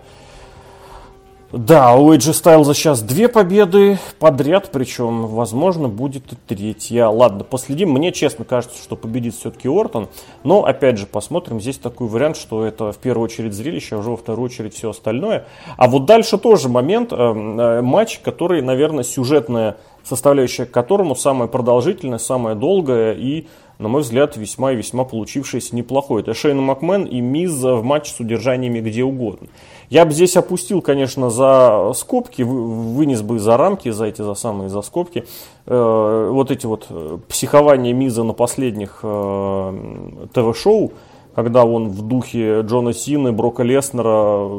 Да, 1.52 1.96
у 1.96 2.12
AJ 2.12 2.32
Styles 2.32 2.74
сейчас 2.74 3.02
две 3.02 3.30
победы 3.30 4.00
подряд, 4.20 4.72
причем, 4.72 5.28
возможно, 5.28 5.88
будет 5.88 6.34
и 6.34 6.36
третья. 6.48 7.08
Ладно, 7.08 7.44
последим. 7.44 7.92
Мне, 7.92 8.12
честно, 8.12 8.44
кажется, 8.46 8.82
что 8.82 8.96
победит 8.96 9.36
все-таки 9.36 9.70
Ортон. 9.70 10.10
Но, 10.44 10.66
опять 10.66 10.98
же, 10.98 11.06
посмотрим. 11.06 11.62
Здесь 11.62 11.78
такой 11.78 12.08
вариант, 12.08 12.36
что 12.36 12.66
это 12.66 12.92
в 12.92 12.98
первую 12.98 13.26
очередь 13.26 13.54
зрелище, 13.54 13.96
а 13.96 14.00
уже 14.00 14.10
во 14.10 14.18
вторую 14.18 14.48
очередь 14.48 14.74
все 14.74 14.90
остальное. 14.90 15.46
А 15.78 15.88
вот 15.88 16.06
дальше 16.06 16.38
тоже 16.38 16.68
момент, 16.68 17.14
э, 17.14 17.16
э, 17.16 17.82
матч, 17.82 18.20
который, 18.20 18.62
наверное, 18.62 19.04
сюжетная 19.04 19.78
составляющая 20.06 20.66
к 20.66 20.72
которому 20.72 21.16
самая 21.16 21.48
продолжительная, 21.48 22.20
самая 22.20 22.56
долгая 22.56 23.14
и 23.14 23.48
на 23.78 23.88
мой 23.88 24.02
взгляд, 24.02 24.38
весьма 24.38 24.72
и 24.72 24.76
весьма 24.76 25.04
получившееся 25.04 25.76
неплохой. 25.76 26.22
Это 26.22 26.34
Шейн 26.34 26.62
Макмен 26.62 27.04
и 27.04 27.20
Миз 27.22 27.54
в 27.54 27.84
матче 27.84 28.14
с 28.14 28.20
удержаниями 28.20 28.80
где 28.80 29.04
угодно. 29.04 29.48
Я 29.90 30.06
бы 30.06 30.12
здесь 30.12 30.36
опустил, 30.36 30.82
конечно, 30.82 31.30
за 31.30 31.92
скобки, 31.96 32.42
вынес 32.42 33.22
бы 33.22 33.40
за 33.40 33.56
рамки, 33.58 33.90
за 33.90 34.06
эти, 34.06 34.22
за 34.22 34.34
самые, 34.34 34.70
за 34.70 34.82
скобки, 34.82 35.26
э, 35.66 36.30
вот 36.32 36.52
эти 36.52 36.66
вот 36.66 36.88
э, 36.90 37.18
психования 37.28 37.94
Миза 37.94 38.24
на 38.24 38.34
последних 38.34 39.00
э, 39.04 40.28
ТВ-шоу, 40.34 40.92
когда 41.36 41.66
он 41.66 41.90
в 41.90 42.02
духе 42.02 42.62
Джона 42.62 42.94
Сины, 42.94 43.32
Брока 43.32 43.62
Леснера, 43.62 44.50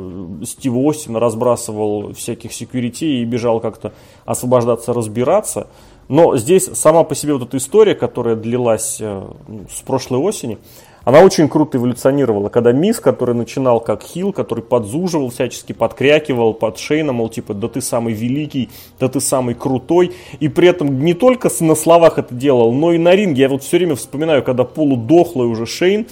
Стива 0.44 0.90
Остина 0.90 1.18
разбрасывал 1.18 2.12
всяких 2.12 2.52
секьюритей 2.52 3.22
и 3.22 3.24
бежал 3.24 3.60
как-то 3.60 3.94
освобождаться, 4.26 4.92
разбираться. 4.92 5.68
Но 6.08 6.36
здесь 6.36 6.70
сама 6.74 7.02
по 7.04 7.14
себе 7.14 7.34
вот 7.34 7.48
эта 7.48 7.56
история, 7.56 7.94
которая 7.94 8.36
длилась 8.36 8.98
э, 9.00 9.28
с 9.70 9.80
прошлой 9.80 10.20
осени, 10.20 10.58
она 11.06 11.20
очень 11.20 11.48
круто 11.48 11.78
эволюционировала. 11.78 12.48
Когда 12.48 12.72
Мисс, 12.72 12.98
который 12.98 13.34
начинал 13.36 13.78
как 13.78 14.02
Хил, 14.02 14.32
который 14.32 14.64
подзуживал, 14.64 15.30
всячески 15.30 15.72
подкрякивал 15.72 16.52
под 16.52 16.78
Шейна, 16.78 17.12
мол, 17.12 17.28
типа, 17.28 17.54
да 17.54 17.68
ты 17.68 17.80
самый 17.80 18.12
великий, 18.12 18.70
да 18.98 19.08
ты 19.08 19.20
самый 19.20 19.54
крутой. 19.54 20.14
И 20.40 20.48
при 20.48 20.66
этом 20.66 21.04
не 21.04 21.14
только 21.14 21.48
на 21.60 21.76
словах 21.76 22.18
это 22.18 22.34
делал, 22.34 22.72
но 22.72 22.92
и 22.92 22.98
на 22.98 23.14
ринге. 23.14 23.42
Я 23.42 23.48
вот 23.48 23.62
все 23.62 23.76
время 23.76 23.94
вспоминаю, 23.94 24.42
когда 24.42 24.64
полудохлый 24.64 25.46
уже 25.46 25.64
Шейн, 25.64 26.08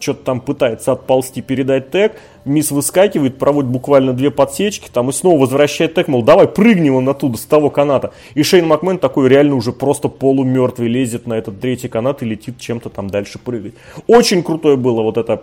что-то 0.00 0.24
там 0.24 0.40
пытается 0.40 0.92
отползти, 0.92 1.42
передать 1.42 1.90
тег, 1.90 2.16
мисс 2.44 2.70
выскакивает, 2.70 3.38
проводит 3.38 3.70
буквально 3.70 4.12
две 4.12 4.30
подсечки, 4.30 4.88
там 4.92 5.10
и 5.10 5.12
снова 5.12 5.40
возвращает 5.40 5.94
тег, 5.94 6.08
мол, 6.08 6.22
давай 6.22 6.48
прыгнем 6.48 6.94
он 6.94 7.08
оттуда, 7.08 7.38
с 7.38 7.44
того 7.44 7.70
каната. 7.70 8.12
И 8.34 8.42
Шейн 8.42 8.66
Макмен 8.66 8.98
такой 8.98 9.28
реально 9.28 9.56
уже 9.56 9.72
просто 9.72 10.08
полумертвый 10.08 10.88
лезет 10.88 11.26
на 11.26 11.34
этот 11.34 11.60
третий 11.60 11.88
канат 11.88 12.22
и 12.22 12.26
летит 12.26 12.58
чем-то 12.58 12.90
там 12.90 13.08
дальше 13.08 13.38
прыгать. 13.38 13.74
Очень 14.06 14.42
крутое 14.42 14.76
было 14.76 15.02
вот 15.02 15.18
это 15.18 15.42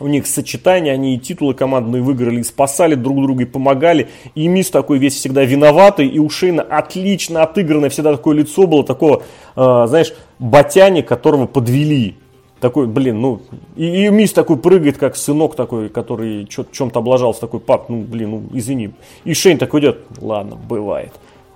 у 0.00 0.06
них 0.06 0.26
сочетание, 0.26 0.92
они 0.92 1.16
и 1.16 1.18
титулы 1.18 1.54
командные 1.54 2.02
выиграли, 2.02 2.40
и 2.40 2.44
спасали 2.44 2.94
друг 2.94 3.20
друга, 3.20 3.42
и 3.42 3.46
помогали. 3.46 4.08
И 4.34 4.46
Мисс 4.48 4.70
такой 4.70 4.98
весь 4.98 5.14
всегда 5.14 5.44
виноватый, 5.44 6.06
и 6.06 6.18
у 6.18 6.30
Шейна 6.30 6.62
отлично 6.62 7.42
отыгранное 7.42 7.90
всегда 7.90 8.12
такое 8.12 8.36
лицо 8.36 8.66
было, 8.66 8.84
такого, 8.84 9.22
э, 9.56 9.84
знаешь, 9.88 10.12
батяни, 10.38 11.02
которого 11.02 11.46
подвели 11.46 12.16
такой, 12.60 12.86
блин, 12.86 13.20
ну, 13.20 13.40
и, 13.76 14.06
и 14.06 14.08
Мисс 14.10 14.32
такой 14.32 14.56
прыгает, 14.56 14.98
как 14.98 15.16
сынок 15.16 15.54
такой, 15.54 15.88
который 15.88 16.46
чем-то 16.46 16.98
облажался, 16.98 17.40
такой, 17.40 17.60
пап, 17.60 17.88
ну, 17.88 18.00
блин, 18.02 18.30
ну, 18.30 18.42
извини. 18.52 18.90
И 19.24 19.34
Шейн 19.34 19.58
такой 19.58 19.80
идет, 19.80 19.98
ладно, 20.20 20.56
бывает. 20.56 21.12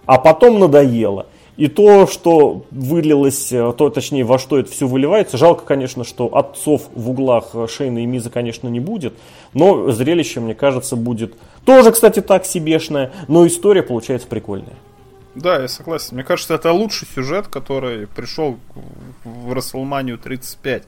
А 0.06 0.18
потом 0.18 0.58
надоело. 0.58 1.26
И 1.56 1.68
то, 1.68 2.06
что 2.06 2.64
вылилось, 2.70 3.52
э, 3.52 3.74
то, 3.76 3.90
точнее, 3.90 4.24
во 4.24 4.38
что 4.38 4.58
это 4.58 4.70
все 4.70 4.86
выливается, 4.86 5.36
жалко, 5.36 5.64
конечно, 5.66 6.02
что 6.02 6.34
отцов 6.34 6.88
в 6.94 7.10
углах 7.10 7.54
Шейна 7.68 8.02
и 8.02 8.06
Миза, 8.06 8.30
конечно, 8.30 8.68
не 8.68 8.80
будет, 8.80 9.12
но 9.52 9.90
зрелище, 9.92 10.40
мне 10.40 10.54
кажется, 10.54 10.96
будет 10.96 11.34
тоже, 11.66 11.92
кстати, 11.92 12.20
так 12.20 12.46
себешное, 12.46 13.12
но 13.28 13.46
история 13.46 13.82
получается 13.82 14.28
прикольная. 14.28 14.76
Да, 15.34 15.60
я 15.60 15.68
согласен. 15.68 16.16
Мне 16.16 16.24
кажется, 16.24 16.54
это 16.54 16.72
лучший 16.72 17.08
сюжет, 17.14 17.48
который 17.48 18.06
пришел 18.06 18.60
в 19.24 19.52
WrestleMania 19.52 20.18
35. 20.18 20.84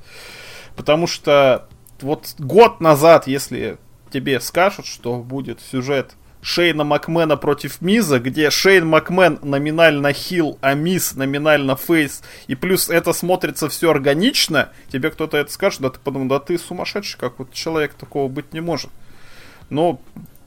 Потому 0.77 1.07
что 1.07 1.69
вот 2.01 2.35
год 2.39 2.81
назад, 2.81 3.27
если 3.27 3.79
тебе 4.13 4.41
скажут, 4.41 4.87
что 4.87 5.17
будет 5.19 5.61
сюжет 5.61 6.15
Шейна 6.45 6.85
Макмена 6.85 7.39
против 7.39 7.81
Миза, 7.81 8.21
где 8.21 8.51
Шейн 8.51 8.87
Макмен 8.87 9.39
номинально 9.43 10.13
хил, 10.13 10.59
а 10.61 10.75
Миз 10.75 11.15
номинально 11.15 11.75
фейс, 11.75 12.23
и 12.49 12.55
плюс 12.55 12.91
это 12.91 13.15
смотрится 13.15 13.71
все 13.71 13.91
органично, 13.91 14.69
тебе 14.93 15.11
кто-то 15.11 15.39
это 15.39 15.51
скажет, 15.51 15.81
да 15.81 15.89
ты 15.89 15.99
подумал, 15.99 16.29
да 16.29 16.39
ты 16.39 16.59
сумасшедший, 16.59 17.19
как 17.19 17.39
вот 17.39 17.53
человек 17.55 17.95
такого 17.95 18.29
быть 18.29 18.53
не 18.53 18.61
может. 18.61 18.91
Но 19.71 20.03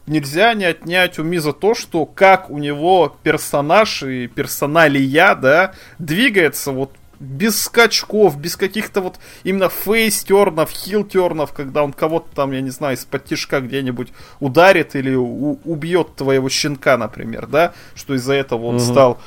нельзя 0.08 0.53
не 0.53 0.66
отнять 0.66 1.20
у 1.20 1.24
Миза 1.24 1.53
то, 1.53 1.76
что 1.76 2.05
как 2.05 2.49
у 2.49 2.58
него 2.58 3.16
персонаж 3.24 4.03
и 4.03 4.28
персоналия, 4.28 5.36
да, 5.36 5.74
двигается 5.99 6.72
вот 6.72 6.91
без 7.20 7.62
скачков, 7.62 8.38
без 8.39 8.55
каких-то 8.55 9.01
вот 9.01 9.20
именно 9.43 9.70
фейс-тернов, 9.70 10.70
хил-тернов, 10.72 11.51
когда 11.51 11.84
он 11.84 11.93
кого-то 11.93 12.28
там, 12.36 12.51
я 12.51 12.62
не 12.62 12.70
знаю, 12.70 12.95
из-под 12.95 13.26
тишка 13.26 13.60
где-нибудь 13.60 14.10
ударит 14.39 14.95
или 14.95 15.16
убьет 15.16 16.16
твоего 16.16 16.49
щенка, 16.49 16.97
например, 16.97 17.47
да, 17.47 17.74
что 17.95 18.14
из-за 18.14 18.34
этого 18.34 18.66
он 18.66 18.78
mm-hmm. 18.78 18.91
стал 18.91 19.20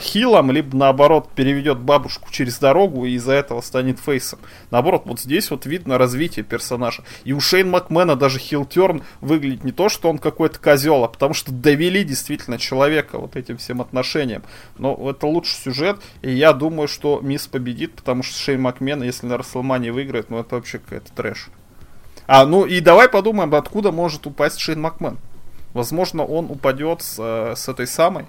хилом, 0.00 0.50
либо 0.50 0.76
наоборот 0.76 1.30
переведет 1.34 1.78
бабушку 1.78 2.30
через 2.30 2.58
дорогу 2.58 3.04
и 3.04 3.12
из-за 3.12 3.32
этого 3.32 3.60
станет 3.60 4.00
фейсом. 4.00 4.40
Наоборот, 4.70 5.02
вот 5.04 5.20
здесь 5.20 5.50
вот 5.50 5.66
видно 5.66 5.98
развитие 5.98 6.44
персонажа. 6.44 7.04
И 7.24 7.32
у 7.32 7.40
Шейн 7.40 7.70
Макмена 7.70 8.16
даже 8.16 8.38
хил-терн 8.38 9.02
выглядит 9.20 9.64
не 9.64 9.72
то, 9.72 9.88
что 9.88 10.10
он 10.10 10.18
какой-то 10.18 10.58
козел, 10.58 11.04
а 11.04 11.08
потому 11.08 11.34
что 11.34 11.52
довели 11.52 12.02
действительно 12.04 12.58
человека 12.58 13.18
вот 13.18 13.36
этим 13.36 13.56
всем 13.58 13.80
отношениям. 13.80 14.42
Но 14.78 15.10
это 15.10 15.26
лучший 15.26 15.54
сюжет, 15.54 16.00
и 16.22 16.32
я 16.32 16.52
думаю, 16.52 16.88
что 16.88 17.20
Мисс 17.22 17.46
победит, 17.46 17.94
потому 17.94 18.22
что 18.22 18.36
Шейн 18.36 18.60
Макмен, 18.60 19.02
если 19.02 19.26
на 19.26 19.38
Расселмане 19.38 19.92
выиграет, 19.92 20.30
ну 20.30 20.38
это 20.38 20.56
вообще 20.56 20.78
какая-то 20.78 21.12
трэш. 21.12 21.48
А, 22.26 22.44
ну 22.44 22.66
и 22.66 22.80
давай 22.80 23.08
подумаем, 23.08 23.54
откуда 23.54 23.92
может 23.92 24.26
упасть 24.26 24.58
Шейн 24.58 24.80
Макмен. 24.80 25.18
Возможно, 25.72 26.24
он 26.24 26.50
упадет 26.50 27.02
с, 27.02 27.16
э, 27.18 27.54
с 27.56 27.68
этой 27.68 27.86
самой 27.86 28.26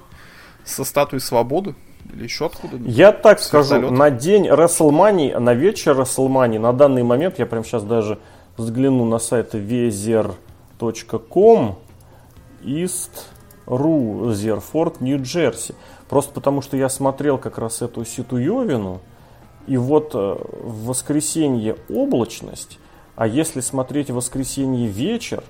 со 0.70 0.84
статуей 0.84 1.22
свободы? 1.22 1.76
Или 2.14 2.24
еще 2.24 2.46
откуда-нибудь? 2.48 2.92
Я 2.92 3.12
так 3.12 3.40
скажу, 3.40 3.76
вертолета? 3.76 3.94
на 3.96 4.10
день 4.10 4.50
Расселмани, 4.50 5.34
на 5.34 5.54
вечер 5.54 5.96
Расселмани, 5.96 6.58
на 6.58 6.74
данный 6.74 7.04
момент, 7.04 7.40
я 7.40 7.46
прям 7.46 7.64
сейчас 7.64 7.84
даже 7.84 8.20
взгляну 8.58 9.06
на 9.06 9.20
сайт 9.20 9.54
vezер.com, 9.54 10.36
East 12.64 13.12
Рузерфорд, 13.66 15.02
Нью-Джерси. 15.02 15.76
Просто 16.10 16.34
потому, 16.34 16.62
что 16.62 16.76
я 16.76 16.90
смотрел 16.90 17.38
как 17.38 17.58
раз 17.58 17.82
эту 17.82 18.04
Ситуевину, 18.04 19.02
и 19.68 19.78
вот 19.78 20.16
э, 20.16 20.18
в 20.18 20.86
воскресенье 20.88 21.76
облачность, 21.90 22.80
а 23.16 23.28
если 23.28 23.60
смотреть 23.60 24.10
в 24.10 24.16
воскресенье 24.16 24.88
вечер, 24.88 25.44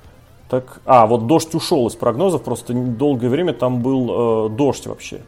так, 0.50 0.82
а, 0.86 1.06
вот 1.06 1.28
дождь 1.28 1.54
ушел 1.54 1.88
из 1.88 1.95
прогнозов, 1.95 2.41
просто 2.41 2.74
долгое 2.74 3.30
время 3.30 3.54
там 3.54 3.82
был 3.82 4.47
э, 4.47 4.50
дождь 4.50 4.88
вообще. 4.88 5.22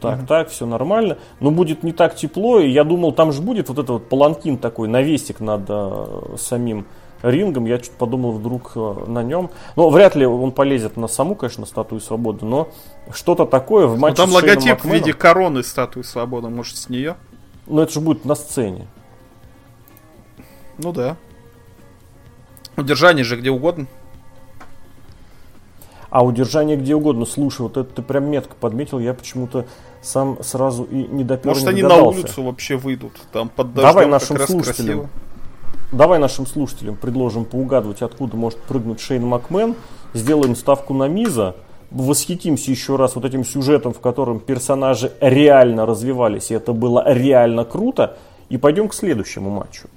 Так, 0.00 0.20
mm 0.20 0.26
так, 0.26 0.50
все 0.50 0.66
нормально. 0.66 1.18
Но 1.40 1.50
будет 1.50 1.82
не 1.82 1.92
так 1.92 2.14
тепло, 2.14 2.60
и 2.60 2.70
я 2.70 2.84
думал, 2.84 3.12
там 3.12 3.32
же 3.32 3.42
будет 3.42 3.68
вот 3.68 3.78
этот 3.78 3.90
вот 3.90 4.08
паланкин 4.08 4.58
такой, 4.58 4.86
навесик 4.86 5.40
над 5.40 5.62
э, 5.68 6.36
самим 6.38 6.86
рингом. 7.22 7.64
Я 7.64 7.78
чуть 7.78 7.92
подумал 7.92 8.32
вдруг 8.32 8.72
э, 8.76 9.04
на 9.08 9.24
нем. 9.24 9.50
Но 9.74 9.90
вряд 9.90 10.14
ли 10.14 10.24
он 10.24 10.52
полезет 10.52 10.96
на 10.96 11.08
саму, 11.08 11.34
конечно, 11.34 11.66
статую 11.66 12.00
свободы, 12.00 12.44
но 12.46 12.68
что-то 13.10 13.46
такое 13.46 13.88
в 13.88 13.94
ну, 13.94 14.00
матче 14.00 14.22
но 14.22 14.26
Там 14.26 14.34
логотип 14.34 14.68
Макменом. 14.68 14.90
в 14.90 14.94
виде 14.94 15.12
короны 15.12 15.64
статуи 15.64 16.02
свободы, 16.02 16.50
может, 16.50 16.76
с 16.76 16.88
нее? 16.88 17.16
Ну, 17.66 17.80
это 17.80 17.92
же 17.92 18.00
будет 18.00 18.24
на 18.24 18.36
сцене. 18.36 18.86
Ну 20.78 20.92
да. 20.92 21.16
Удержание 22.76 23.24
же 23.24 23.36
где 23.36 23.50
угодно 23.50 23.88
а 26.16 26.24
удержание 26.24 26.78
где 26.78 26.94
угодно. 26.94 27.26
Слушай, 27.26 27.60
вот 27.60 27.76
это 27.76 27.96
ты 27.96 28.00
прям 28.00 28.30
метко 28.30 28.54
подметил, 28.58 28.98
я 28.98 29.12
почему-то 29.12 29.66
сам 30.00 30.38
сразу 30.42 30.84
и 30.84 31.06
не 31.08 31.24
допер, 31.24 31.48
Может, 31.48 31.64
не 31.64 31.68
они 31.68 31.82
на 31.82 31.96
улицу 31.96 32.42
вообще 32.42 32.76
выйдут, 32.76 33.12
там 33.32 33.50
под 33.50 33.74
дождем 33.74 33.90
Давай 33.90 34.06
нашим 34.06 34.38
слушателям, 34.38 35.00
красиво. 35.00 35.08
Давай 35.92 36.18
нашим 36.18 36.46
слушателям 36.46 36.96
предложим 36.96 37.44
поугадывать, 37.44 38.00
откуда 38.00 38.34
может 38.34 38.58
прыгнуть 38.60 38.98
Шейн 38.98 39.26
Макмен, 39.26 39.74
сделаем 40.14 40.56
ставку 40.56 40.94
на 40.94 41.06
Миза, 41.06 41.54
восхитимся 41.90 42.70
еще 42.70 42.96
раз 42.96 43.14
вот 43.14 43.26
этим 43.26 43.44
сюжетом, 43.44 43.92
в 43.92 44.00
котором 44.00 44.40
персонажи 44.40 45.12
реально 45.20 45.84
развивались, 45.84 46.50
и 46.50 46.54
это 46.54 46.72
было 46.72 47.04
реально 47.12 47.66
круто, 47.66 48.16
и 48.48 48.56
пойдем 48.56 48.88
к 48.88 48.94
следующему 48.94 49.50
матчу, 49.50 49.90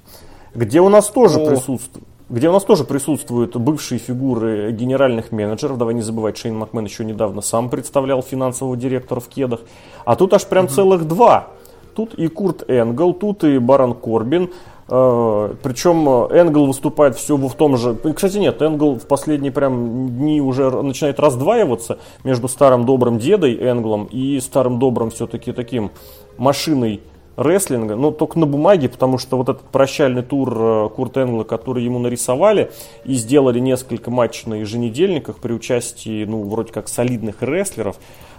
где 0.53 0.81
у 0.81 0.89
нас 0.89 1.07
тоже 1.07 1.39
О. 1.39 1.49
присутствует 1.49 2.08
где 2.29 2.49
у 2.49 2.51
нас 2.51 2.63
тоже 2.63 2.83
присутствуют 2.83 3.55
бывшие 3.55 3.99
фигуры 3.99 4.71
генеральных 4.71 5.31
менеджеров. 5.31 5.77
Давай 5.77 5.95
не 5.95 6.01
забывать, 6.01 6.37
Шейн 6.37 6.55
Макмен 6.55 6.85
еще 6.85 7.03
недавно 7.03 7.41
сам 7.41 7.69
представлял 7.69 8.21
финансового 8.21 8.77
директора 8.77 9.19
в 9.19 9.27
кедах. 9.27 9.61
А 10.05 10.15
тут 10.15 10.33
аж 10.33 10.45
прям 10.45 10.65
угу. 10.65 10.73
целых 10.73 11.07
два. 11.07 11.47
Тут 11.95 12.13
и 12.13 12.27
Курт 12.27 12.63
Энгл, 12.69 13.13
тут 13.13 13.43
и 13.43 13.57
Барон 13.57 13.93
Корбин. 13.93 14.51
Э, 14.87 15.53
причем 15.61 16.07
Энгл 16.07 16.67
выступает 16.67 17.15
все 17.15 17.35
в 17.35 17.53
том 17.55 17.77
же... 17.77 17.95
Кстати, 17.95 18.37
нет, 18.37 18.61
Энгл 18.61 18.95
в 18.95 19.07
последние 19.07 19.51
прям 19.51 20.09
дни 20.09 20.39
уже 20.39 20.69
начинает 20.69 21.19
раздваиваться 21.19 21.99
между 22.23 22.47
старым 22.47 22.85
добрым 22.85 23.17
дедой 23.17 23.55
Энглом 23.55 24.05
и 24.05 24.39
старым 24.39 24.79
добрым 24.79 25.09
все-таки 25.09 25.51
таким 25.51 25.91
машиной 26.37 27.01
рестлинга, 27.39 27.95
но 27.95 28.11
только 28.11 28.37
на 28.37 28.45
бумаге, 28.45 28.89
потому 28.89 29.17
что 29.17 29.37
вот 29.37 29.47
этот 29.47 29.63
прощальный 29.63 30.23
тур 30.23 30.53
э, 30.53 30.89
Курт 30.93 31.15
Энгла, 31.15 31.45
который 31.45 31.83
ему 31.85 31.97
нарисовали 31.97 32.69
и 33.05 33.13
сделали 33.13 33.59
несколько 33.59 34.11
матчей 34.11 34.49
на 34.49 34.55
еженедельниках 34.55 35.37
при 35.37 35.53
участии, 35.53 36.25
ну, 36.25 36.43
вроде 36.43 36.73
как 36.73 36.89
солидных 36.89 37.41
рестлеров, 37.41 37.95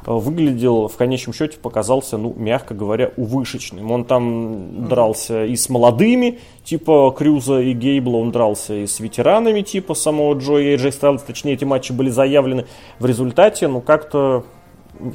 э, 0.07 0.13
выглядел 0.13 0.89
в 0.89 0.97
конечном 0.97 1.33
счете 1.33 1.57
показался, 1.57 2.19
ну, 2.19 2.35
мягко 2.37 2.75
говоря, 2.75 3.11
увышечным. 3.17 3.91
Он 3.91 4.05
там 4.05 4.87
дрался 4.87 5.47
и 5.47 5.57
с 5.57 5.71
молодыми, 5.71 6.39
типа 6.63 7.15
Крюза 7.17 7.61
и 7.61 7.73
Гейбла, 7.73 8.19
он 8.19 8.33
дрался 8.33 8.75
и 8.75 8.87
с 8.87 9.01
ветеранами, 9.01 9.63
типа 9.63 9.95
самого 9.95 10.35
Джоя 10.35 10.75
и 10.75 10.77
Джей 10.77 10.93
Стайлз, 10.93 11.23
точнее, 11.23 11.55
эти 11.55 11.65
матчи 11.65 11.93
были 11.93 12.11
заявлены. 12.11 12.67
В 12.99 13.07
результате, 13.07 13.67
ну, 13.67 13.81
как-то 13.81 14.45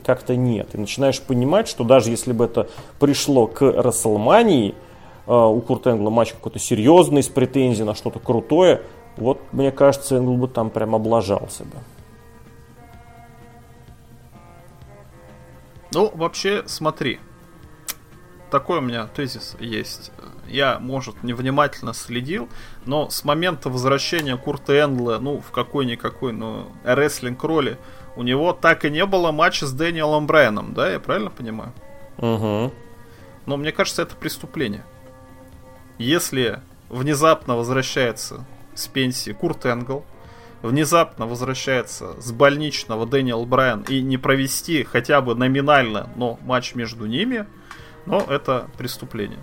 как-то 0.05 0.35
нет. 0.35 0.73
И 0.73 0.77
начинаешь 0.77 1.21
понимать, 1.21 1.67
что 1.67 1.83
даже 1.83 2.09
если 2.09 2.31
бы 2.31 2.45
это 2.45 2.69
пришло 2.99 3.47
к 3.47 3.61
Расселмании, 3.61 4.75
э, 5.27 5.33
у 5.33 5.59
Курт 5.61 5.87
Энгла 5.87 6.09
матч 6.09 6.33
какой-то 6.33 6.59
серьезный, 6.59 7.23
с 7.23 7.27
претензией 7.27 7.85
на 7.85 7.95
что-то 7.95 8.19
крутое, 8.19 8.81
вот, 9.17 9.41
мне 9.51 9.71
кажется, 9.71 10.17
Энгл 10.17 10.35
бы 10.35 10.47
там 10.47 10.69
прям 10.69 10.95
облажался 10.95 11.63
бы. 11.63 11.77
Ну, 15.91 16.11
вообще, 16.13 16.63
смотри. 16.65 17.19
Такой 18.51 18.79
у 18.79 18.81
меня 18.81 19.07
тезис 19.07 19.55
есть. 19.59 20.11
Я, 20.47 20.79
может, 20.79 21.23
невнимательно 21.23 21.93
следил, 21.93 22.49
но 22.85 23.09
с 23.09 23.23
момента 23.23 23.69
возвращения 23.69 24.37
Курта 24.37 24.73
Энгла, 24.73 25.17
ну, 25.19 25.39
в 25.39 25.51
какой-никакой, 25.51 26.33
ну, 26.33 26.67
рестлинг 26.83 27.43
роли, 27.43 27.77
у 28.15 28.23
него 28.23 28.53
так 28.53 28.85
и 28.85 28.89
не 28.89 29.05
было 29.05 29.31
матча 29.31 29.65
с 29.65 29.71
Дэниелом 29.73 30.27
Брайаном, 30.27 30.73
да, 30.73 30.91
я 30.91 30.99
правильно 30.99 31.29
понимаю? 31.29 31.73
Угу. 32.17 32.73
Но 33.45 33.57
мне 33.57 33.71
кажется, 33.71 34.01
это 34.01 34.15
преступление. 34.15 34.83
Если 35.97 36.59
внезапно 36.89 37.55
возвращается 37.55 38.45
с 38.73 38.87
пенсии 38.87 39.31
Курт 39.31 39.65
Энгл, 39.65 40.03
внезапно 40.61 41.25
возвращается 41.25 42.19
с 42.21 42.31
больничного 42.31 43.05
Дэниел 43.05 43.45
Брайан 43.45 43.85
и 43.87 44.01
не 44.01 44.17
провести 44.17 44.83
хотя 44.83 45.21
бы 45.21 45.35
номинально, 45.35 46.09
но 46.15 46.39
матч 46.41 46.75
между 46.75 47.05
ними, 47.05 47.45
но 48.05 48.19
это 48.19 48.67
преступление. 48.77 49.39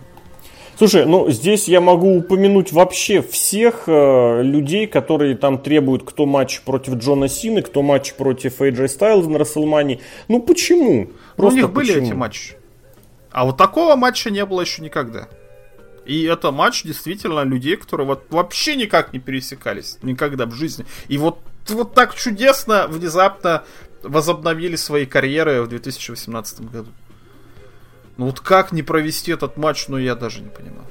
Слушай, 0.77 1.05
ну 1.05 1.29
здесь 1.29 1.67
я 1.67 1.81
могу 1.81 2.17
упомянуть 2.17 2.71
вообще 2.71 3.21
всех 3.21 3.83
э, 3.87 4.41
людей, 4.41 4.87
которые 4.87 5.35
там 5.35 5.59
требуют, 5.59 6.03
кто 6.03 6.25
матч 6.25 6.61
против 6.61 6.95
Джона 6.95 7.27
Сины, 7.27 7.61
кто 7.61 7.81
матч 7.83 8.13
против 8.13 8.59
AJ 8.59 8.85
Styles 8.85 9.27
на 9.27 9.37
Расселмане. 9.37 9.99
Ну 10.27 10.41
почему? 10.41 11.11
Просто 11.35 11.59
ну, 11.59 11.65
у 11.65 11.67
них 11.67 11.73
почему? 11.73 11.95
были 11.95 12.07
эти 12.07 12.13
матчи. 12.13 12.53
А 13.31 13.45
вот 13.45 13.57
такого 13.57 13.95
матча 13.95 14.31
не 14.31 14.45
было 14.45 14.61
еще 14.61 14.81
никогда. 14.81 15.27
И 16.05 16.23
это 16.23 16.51
матч 16.51 16.83
действительно 16.83 17.43
людей, 17.43 17.77
которые 17.77 18.07
вот 18.07 18.25
вообще 18.29 18.75
никак 18.75 19.13
не 19.13 19.19
пересекались. 19.19 19.97
Никогда 20.01 20.45
в 20.45 20.53
жизни. 20.53 20.85
И 21.07 21.17
вот, 21.17 21.39
вот 21.69 21.93
так 21.93 22.13
чудесно, 22.15 22.87
внезапно 22.87 23.63
возобновили 24.03 24.75
свои 24.75 25.05
карьеры 25.05 25.61
в 25.61 25.67
2018 25.67 26.61
году. 26.61 26.91
Ну 28.17 28.27
вот 28.27 28.39
как 28.39 28.71
не 28.71 28.83
провести 28.83 29.31
этот 29.31 29.57
матч, 29.57 29.87
ну 29.87 29.97
я 29.97 30.15
даже 30.15 30.41
не 30.41 30.49
понимаю. 30.49 30.83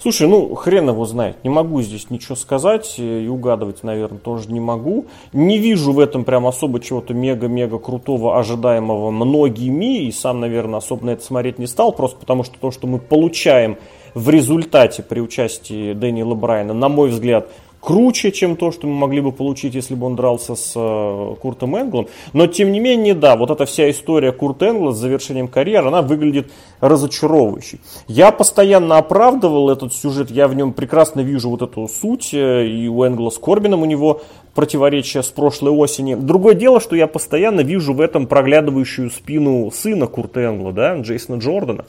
Слушай, 0.00 0.28
ну 0.28 0.54
хрен 0.54 0.88
его 0.88 1.04
знает. 1.06 1.42
Не 1.42 1.50
могу 1.50 1.82
здесь 1.82 2.08
ничего 2.08 2.36
сказать 2.36 2.94
э, 2.98 3.22
и 3.24 3.26
угадывать, 3.26 3.82
наверное, 3.82 4.20
тоже 4.20 4.50
не 4.50 4.60
могу. 4.60 5.06
Не 5.32 5.58
вижу 5.58 5.92
в 5.92 5.98
этом 5.98 6.24
прям 6.24 6.46
особо 6.46 6.78
чего-то 6.78 7.14
мега-мега 7.14 7.78
крутого, 7.78 8.38
ожидаемого 8.38 9.10
многими. 9.10 10.04
И 10.04 10.12
сам, 10.12 10.38
наверное, 10.38 10.78
особо 10.78 11.06
на 11.06 11.10
это 11.10 11.24
смотреть 11.24 11.58
не 11.58 11.66
стал. 11.66 11.92
Просто 11.92 12.16
потому 12.16 12.44
что 12.44 12.54
то, 12.60 12.70
что 12.70 12.86
мы 12.86 13.00
получаем 13.00 13.76
в 14.14 14.30
результате 14.30 15.02
при 15.02 15.18
участии 15.18 15.94
Дэниела 15.94 16.34
Брайана, 16.34 16.74
на 16.74 16.88
мой 16.88 17.10
взгляд, 17.10 17.48
круче, 17.80 18.32
чем 18.32 18.56
то, 18.56 18.70
что 18.70 18.86
мы 18.86 18.94
могли 18.94 19.20
бы 19.20 19.32
получить, 19.32 19.74
если 19.74 19.94
бы 19.94 20.06
он 20.06 20.16
дрался 20.16 20.54
с 20.54 20.72
э, 20.74 21.34
Куртом 21.40 21.76
Энглом. 21.76 22.08
Но, 22.32 22.46
тем 22.46 22.72
не 22.72 22.80
менее, 22.80 23.14
да, 23.14 23.36
вот 23.36 23.50
эта 23.50 23.66
вся 23.66 23.88
история 23.90 24.32
Курта 24.32 24.68
Энгла 24.68 24.92
с 24.92 24.98
завершением 24.98 25.48
карьеры, 25.48 25.88
она 25.88 26.02
выглядит 26.02 26.50
разочаровывающей. 26.80 27.80
Я 28.06 28.32
постоянно 28.32 28.98
оправдывал 28.98 29.70
этот 29.70 29.94
сюжет, 29.94 30.30
я 30.30 30.48
в 30.48 30.54
нем 30.54 30.72
прекрасно 30.72 31.20
вижу 31.20 31.50
вот 31.50 31.62
эту 31.62 31.88
суть, 31.88 32.34
э, 32.34 32.66
и 32.66 32.88
у 32.88 33.04
Энгла 33.04 33.30
с 33.30 33.38
Корбином 33.38 33.82
у 33.82 33.86
него 33.86 34.22
противоречия 34.54 35.22
с 35.22 35.28
прошлой 35.28 35.70
осени. 35.70 36.14
Другое 36.14 36.54
дело, 36.54 36.80
что 36.80 36.96
я 36.96 37.06
постоянно 37.06 37.60
вижу 37.60 37.94
в 37.94 38.00
этом 38.00 38.26
проглядывающую 38.26 39.10
спину 39.10 39.70
сына 39.70 40.06
Курта 40.08 40.40
Энгла, 40.40 40.72
да, 40.72 40.98
Джейсона 40.98 41.38
Джордана. 41.38 41.84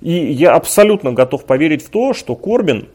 И 0.00 0.12
я 0.12 0.54
абсолютно 0.54 1.12
готов 1.12 1.44
поверить 1.44 1.84
в 1.84 1.90
то, 1.90 2.12
что 2.12 2.34
Корбин 2.34 2.88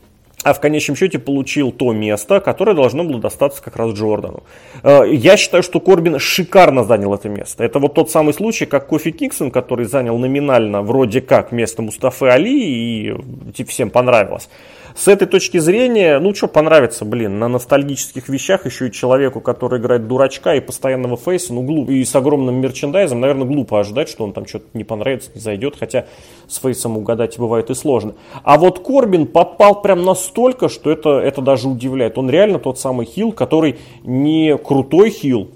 а 0.44 0.54
в 0.54 0.60
конечном 0.60 0.96
счете 0.96 1.20
получил 1.20 1.72
то 1.72 1.94
место, 1.94 2.40
которое 2.40 2.76
должно 2.76 3.04
было 3.04 3.20
достаться 3.20 3.62
как 3.62 3.76
раз 3.76 3.94
Джордану. 3.94 4.44
Э, 4.84 5.04
я 5.10 5.38
считаю, 5.38 5.64
что 5.64 5.80
Корбин 5.80 6.20
шикарно 6.20 6.84
занял 6.84 7.14
это 7.14 7.30
место. 7.30 7.64
Это 7.64 7.80
вот 7.80 7.94
тот 7.94 8.12
самый 8.12 8.34
случай, 8.34 8.66
как 8.66 8.88
Кофи 8.88 9.12
Кингсон, 9.12 9.52
который 9.52 9.86
занял 9.86 10.18
номинально 10.18 10.82
вроде 10.82 11.22
как 11.22 11.52
место 11.52 11.82
Мустафы 11.82 12.28
Али, 12.28 13.10
и 13.10 13.16
типа, 13.54 13.70
всем 13.70 13.90
понравилось. 13.90 14.50
С 14.96 15.08
этой 15.08 15.28
точки 15.28 15.58
зрения, 15.58 16.20
ну 16.20 16.36
что 16.36 16.48
понравится, 16.48 17.04
блин, 17.04 17.40
на 17.40 17.48
ностальгических 17.48 18.30
вещах 18.30 18.68
еще 18.68 18.88
и 18.88 18.92
человеку, 18.92 19.42
который 19.42 19.80
играет 19.80 20.08
дурачка 20.08 20.54
и 20.54 20.60
постоянного 20.60 21.18
фейса, 21.18 21.52
ну 21.54 21.64
глупо, 21.64 21.92
и 21.92 22.06
с 22.06 22.16
огромным 22.16 22.56
мерчендайзом, 22.62 23.20
наверное, 23.20 23.48
глупо 23.48 23.80
ожидать, 23.80 24.08
что 24.08 24.24
он 24.24 24.34
там 24.34 24.46
что-то 24.46 24.66
не 24.74 24.84
понравится, 24.84 25.32
не 25.34 25.42
зайдет, 25.42 25.76
хотя 25.80 26.06
с 26.48 26.60
фейсом 26.60 26.98
угадать 26.98 27.40
бывает 27.40 27.72
и 27.72 27.74
сложно. 27.74 28.14
А 28.44 28.60
вот 28.60 28.80
Корбин 28.86 29.26
попал 29.26 29.82
прям 29.82 30.04
настолько, 30.04 30.70
что 30.70 30.92
это, 30.92 31.20
это 31.20 31.42
даже 31.42 31.68
удивляет. 31.68 32.20
Он 32.20 32.30
реально 32.30 32.60
тот 32.60 32.78
самый 32.78 33.08
хил, 33.08 33.32
который 33.32 33.78
не 34.04 34.56
крутой 34.58 35.10
хил, 35.10 35.50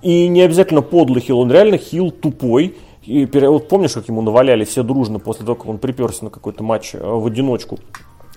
и 0.00 0.28
не 0.28 0.40
обязательно 0.40 0.80
подлый 0.80 1.20
хил, 1.20 1.40
он 1.40 1.52
реально 1.52 1.76
хил 1.76 2.10
тупой, 2.10 2.74
и 3.04 3.26
вот 3.26 3.68
помнишь, 3.68 3.92
как 3.92 4.08
ему 4.08 4.22
наваляли 4.22 4.64
все 4.64 4.82
дружно 4.82 5.18
после 5.18 5.44
того, 5.44 5.56
как 5.56 5.66
он 5.66 5.78
приперся 5.78 6.24
на 6.24 6.30
какой-то 6.30 6.62
матч 6.62 6.94
э, 6.94 6.98
в 7.02 7.26
одиночку? 7.26 7.78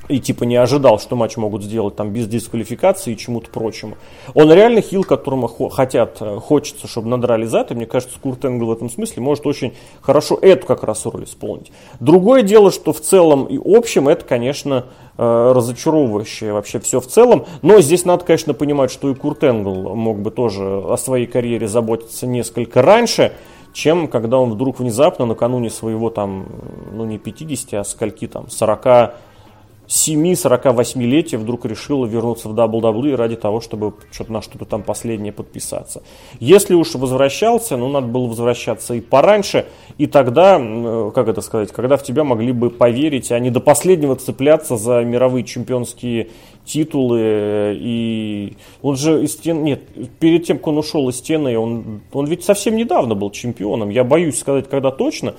И 0.08 0.20
типа 0.20 0.44
не 0.44 0.56
ожидал, 0.56 1.00
что 1.00 1.16
матч 1.16 1.38
могут 1.38 1.64
сделать 1.64 1.96
там 1.96 2.12
без 2.12 2.28
дисквалификации 2.28 3.14
и 3.14 3.18
чему-то 3.18 3.50
прочему. 3.50 3.98
Он 4.34 4.52
реально 4.52 4.82
хил, 4.82 5.04
которому 5.04 5.48
хотят, 5.48 6.18
э, 6.22 6.40
хочется, 6.40 6.88
чтобы 6.88 7.08
надрали 7.08 7.46
зад, 7.46 7.72
и 7.72 7.76
мне 7.76 7.86
кажется, 7.86 8.18
Курт 8.22 8.46
Энгл 8.46 8.68
в 8.68 8.72
этом 8.72 8.90
смысле 8.90 9.22
может 9.22 9.46
очень 9.48 9.74
хорошо 10.02 10.38
эту 10.42 10.68
как 10.68 10.84
раз 10.84 11.06
роль 11.06 11.24
исполнить. 11.24 11.72
Другое 12.00 12.44
дело, 12.44 12.72
что 12.72 12.94
в 12.94 13.02
целом 13.02 13.46
и 13.46 13.60
общем 13.64 14.08
это, 14.08 14.26
конечно, 14.26 14.86
э, 15.18 15.52
разочаровывающее 15.56 16.54
вообще 16.54 16.80
все 16.80 17.00
в 17.00 17.08
целом, 17.08 17.46
но 17.62 17.82
здесь 17.82 18.06
надо, 18.06 18.26
конечно, 18.26 18.54
понимать, 18.54 18.92
что 18.92 19.10
и 19.10 19.16
Курт 19.16 19.44
Энгл 19.44 19.96
мог 19.96 20.20
бы 20.20 20.32
тоже 20.32 20.64
о 20.64 20.98
своей 20.98 21.26
карьере 21.26 21.68
заботиться 21.68 22.28
несколько 22.28 22.82
раньше, 22.82 23.34
чем 23.74 24.08
когда 24.08 24.38
он 24.38 24.52
вдруг 24.52 24.80
внезапно 24.80 25.26
накануне 25.26 25.70
своего 25.70 26.10
там, 26.10 26.48
ну 26.94 27.06
не 27.06 27.18
50, 27.18 27.74
а 27.74 27.84
скольки 27.84 28.28
там, 28.28 28.50
40 28.50 29.16
7-48-летия 29.88 31.38
вдруг 31.38 31.66
решила 31.66 32.06
вернуться 32.06 32.50
в 32.50 32.54
WWE 32.54 33.16
ради 33.16 33.36
того, 33.36 33.62
чтобы 33.62 33.94
что-то 34.12 34.34
на 34.34 34.42
что-то 34.42 34.66
там 34.66 34.84
последнее 34.84 35.32
подписаться. 35.32 36.04
Если 36.40 36.74
уж 36.74 36.96
возвращался, 36.96 37.78
ну, 37.78 37.90
надо 37.90 38.08
было 38.08 38.28
возвращаться 38.28 38.94
и 38.94 39.02
пораньше, 39.02 39.68
и 39.98 40.08
тогда, 40.08 40.60
э, 40.60 41.12
как 41.14 41.28
это 41.28 41.42
сказать, 41.42 41.72
когда 41.72 41.98
в 41.98 42.04
тебя 42.04 42.24
могли 42.24 42.52
бы 42.52 42.70
поверить, 42.70 43.32
а 43.32 43.40
не 43.40 43.50
до 43.50 43.60
последнего 43.60 44.16
цепляться 44.16 44.78
за 44.78 45.04
мировые 45.04 45.44
чемпионские 45.44 46.30
титулы, 46.66 47.78
и 47.80 48.58
он 48.82 48.96
же 48.96 49.24
из 49.24 49.34
стен, 49.34 49.64
нет, 49.64 49.82
перед 50.20 50.46
тем, 50.46 50.58
как 50.58 50.68
он 50.68 50.80
ушел 50.80 51.08
из 51.10 51.18
стены, 51.18 51.58
он, 51.58 52.02
он 52.12 52.26
ведь 52.26 52.44
совсем 52.44 52.76
недавно 52.76 53.14
был 53.14 53.30
чемпионом, 53.30 53.90
я 53.90 54.04
боюсь 54.04 54.40
сказать, 54.40 54.68
когда 54.68 54.92
точно, 54.92 55.36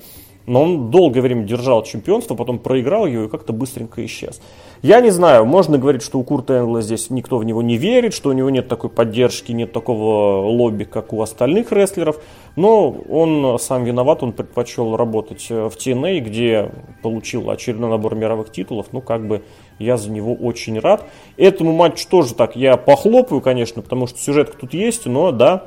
но 0.47 0.63
он 0.63 0.89
долгое 0.89 1.21
время 1.21 1.43
держал 1.43 1.83
чемпионство, 1.83 2.33
потом 2.33 2.57
проиграл 2.57 3.05
его 3.05 3.25
и 3.25 3.29
как-то 3.29 3.51
быстренько 3.51 4.03
исчез. 4.05 4.41
Я 4.81 5.01
не 5.01 5.09
знаю, 5.09 5.45
можно 5.45 5.77
говорить, 5.77 6.01
что 6.01 6.19
у 6.19 6.23
Курта 6.23 6.59
Энгла 6.59 6.81
здесь 6.81 7.09
никто 7.09 7.37
в 7.37 7.43
него 7.43 7.61
не 7.61 7.77
верит, 7.77 8.13
что 8.13 8.29
у 8.29 8.31
него 8.31 8.49
нет 8.49 8.69
такой 8.69 8.89
поддержки, 8.89 9.51
нет 9.51 9.73
такого 9.73 10.47
лобби, 10.47 10.85
как 10.85 11.11
у 11.11 11.21
остальных 11.21 11.71
рестлеров, 11.73 12.21
но 12.55 12.89
он 12.89 13.59
сам 13.59 13.83
виноват, 13.83 14.23
он 14.23 14.31
предпочел 14.31 14.95
работать 14.95 15.49
в 15.49 15.73
TNA, 15.75 16.19
где 16.19 16.71
получил 17.03 17.49
очередной 17.49 17.89
набор 17.89 18.15
мировых 18.15 18.49
титулов, 18.49 18.87
ну 18.93 19.01
как 19.01 19.27
бы 19.27 19.43
я 19.79 19.97
за 19.97 20.09
него 20.09 20.33
очень 20.33 20.79
рад. 20.79 21.03
Этому 21.35 21.73
матчу 21.73 22.07
тоже 22.09 22.33
так, 22.33 22.55
я 22.55 22.77
похлопаю, 22.77 23.41
конечно, 23.41 23.81
потому 23.81 24.07
что 24.07 24.17
сюжет 24.17 24.55
тут 24.57 24.73
есть, 24.73 25.07
но 25.07 25.31
да, 25.31 25.65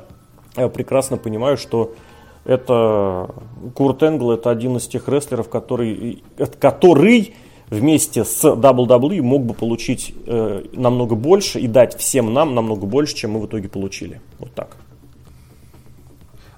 я 0.57 0.69
прекрасно 0.69 1.17
понимаю, 1.17 1.57
что 1.57 1.93
это 2.43 3.29
Курт 3.75 4.03
Энгл, 4.03 4.31
это 4.31 4.49
один 4.49 4.77
из 4.77 4.87
тех 4.87 5.07
рестлеров, 5.07 5.49
который, 5.49 6.23
который 6.59 7.35
вместе 7.69 8.25
с 8.25 8.43
WWE 8.43 9.21
мог 9.21 9.45
бы 9.45 9.53
получить 9.53 10.13
э, 10.25 10.63
намного 10.73 11.15
больше 11.15 11.59
и 11.59 11.67
дать 11.67 11.97
всем 11.97 12.33
нам 12.33 12.53
намного 12.53 12.85
больше, 12.85 13.15
чем 13.15 13.31
мы 13.31 13.41
в 13.41 13.45
итоге 13.45 13.69
получили. 13.69 14.21
Вот 14.39 14.53
так. 14.53 14.75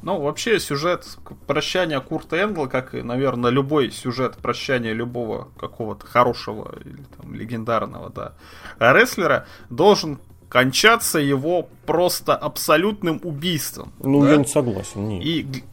Ну, 0.01 0.19
вообще, 0.19 0.59
сюжет 0.59 1.05
прощания 1.47 2.01
Курта 2.01 2.35
Энгла, 2.35 2.65
как 2.65 2.93
и, 2.93 3.01
наверное, 3.01 3.51
любой 3.51 3.89
сюжет 3.89 4.35
прощания 4.35 4.91
любого 4.91 5.47
какого-то 5.57 6.05
хорошего 6.05 6.75
или 6.83 7.03
там, 7.17 7.33
легендарного, 7.33 8.09
да, 8.09 8.33
рестлера, 8.79 9.45
должен 9.69 10.19
кончаться 10.49 11.19
его 11.19 11.69
просто 11.85 12.35
абсолютным 12.35 13.21
убийством. 13.23 13.93
Ну, 13.99 14.23
да? 14.23 14.31
я 14.31 14.37
не 14.37 14.45
согласен. 14.45 15.07
Нет. 15.07 15.23
И, 15.23 15.63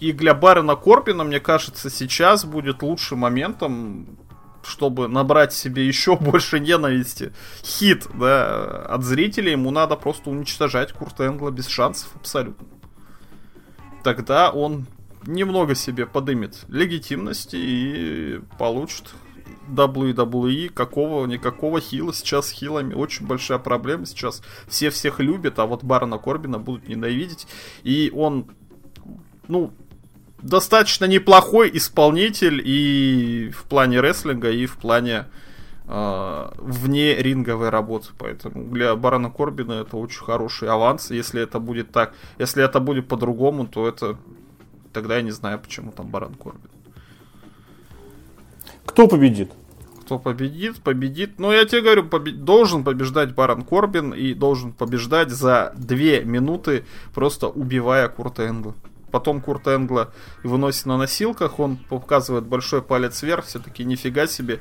и 0.00 0.12
для 0.12 0.34
Барена 0.34 0.76
Корпина, 0.76 1.24
мне 1.24 1.40
кажется, 1.40 1.90
сейчас 1.90 2.44
будет 2.44 2.82
лучшим 2.82 3.20
моментом 3.20 4.18
чтобы 4.62 5.06
набрать 5.06 5.52
себе 5.52 5.86
еще 5.86 6.16
больше 6.20 6.58
ненависти, 6.58 7.32
хит, 7.62 8.08
да, 8.14 8.82
от 8.86 9.04
зрителей, 9.04 9.52
ему 9.52 9.70
надо 9.70 9.94
просто 9.94 10.28
уничтожать 10.28 10.92
Курта 10.92 11.26
Энгла 11.26 11.50
без 11.52 11.68
шансов 11.68 12.10
абсолютно 12.16 12.66
тогда 14.06 14.52
он 14.52 14.86
немного 15.26 15.74
себе 15.74 16.06
подымет 16.06 16.64
легитимности 16.68 17.56
и 17.56 18.40
получит 18.56 19.14
WWE 19.68 20.68
какого-никакого 20.68 21.80
хила. 21.80 22.12
Сейчас 22.14 22.52
хилами 22.52 22.94
очень 22.94 23.26
большая 23.26 23.58
проблема. 23.58 24.06
Сейчас 24.06 24.42
все 24.68 24.90
всех 24.90 25.18
любят, 25.18 25.58
а 25.58 25.66
вот 25.66 25.82
Барона 25.82 26.18
Корбина 26.18 26.60
будут 26.60 26.86
ненавидеть. 26.86 27.48
И 27.82 28.12
он, 28.14 28.46
ну, 29.48 29.72
достаточно 30.46 31.04
неплохой 31.06 31.70
исполнитель 31.74 32.62
и 32.64 33.50
в 33.50 33.64
плане 33.64 34.00
рестлинга, 34.00 34.50
и 34.50 34.66
в 34.66 34.76
плане 34.76 35.26
э, 35.86 36.50
вне 36.58 37.16
ринговой 37.16 37.70
работы. 37.70 38.08
Поэтому 38.18 38.64
для 38.64 38.94
Барона 38.96 39.30
Корбина 39.30 39.72
это 39.74 39.96
очень 39.96 40.24
хороший 40.24 40.68
аванс. 40.68 41.10
Если 41.10 41.42
это 41.42 41.58
будет 41.58 41.90
так, 41.92 42.14
если 42.38 42.64
это 42.64 42.80
будет 42.80 43.08
по-другому, 43.08 43.66
то 43.66 43.88
это 43.88 44.16
тогда 44.92 45.16
я 45.16 45.22
не 45.22 45.32
знаю, 45.32 45.58
почему 45.58 45.92
там 45.92 46.06
Барон 46.06 46.34
Корбин. 46.34 46.70
Кто 48.86 49.08
победит? 49.08 49.52
Кто 50.02 50.18
победит, 50.20 50.80
победит. 50.82 51.40
Но 51.40 51.52
я 51.52 51.64
тебе 51.64 51.82
говорю, 51.82 52.04
побед... 52.04 52.44
должен 52.44 52.84
побеждать 52.84 53.34
Барон 53.34 53.62
Корбин 53.62 54.14
и 54.14 54.34
должен 54.34 54.72
побеждать 54.72 55.30
за 55.30 55.72
две 55.76 56.24
минуты, 56.24 56.84
просто 57.12 57.48
убивая 57.48 58.08
Курта 58.08 58.46
Энгла. 58.46 58.74
Потом 59.16 59.40
Курта 59.40 59.74
Энгла 59.74 60.12
выносит 60.42 60.84
на 60.84 60.98
носилках, 60.98 61.58
он 61.58 61.78
показывает 61.78 62.44
большой 62.44 62.82
палец 62.82 63.22
вверх, 63.22 63.46
все-таки 63.46 63.82
нифига 63.82 64.26
себе 64.26 64.60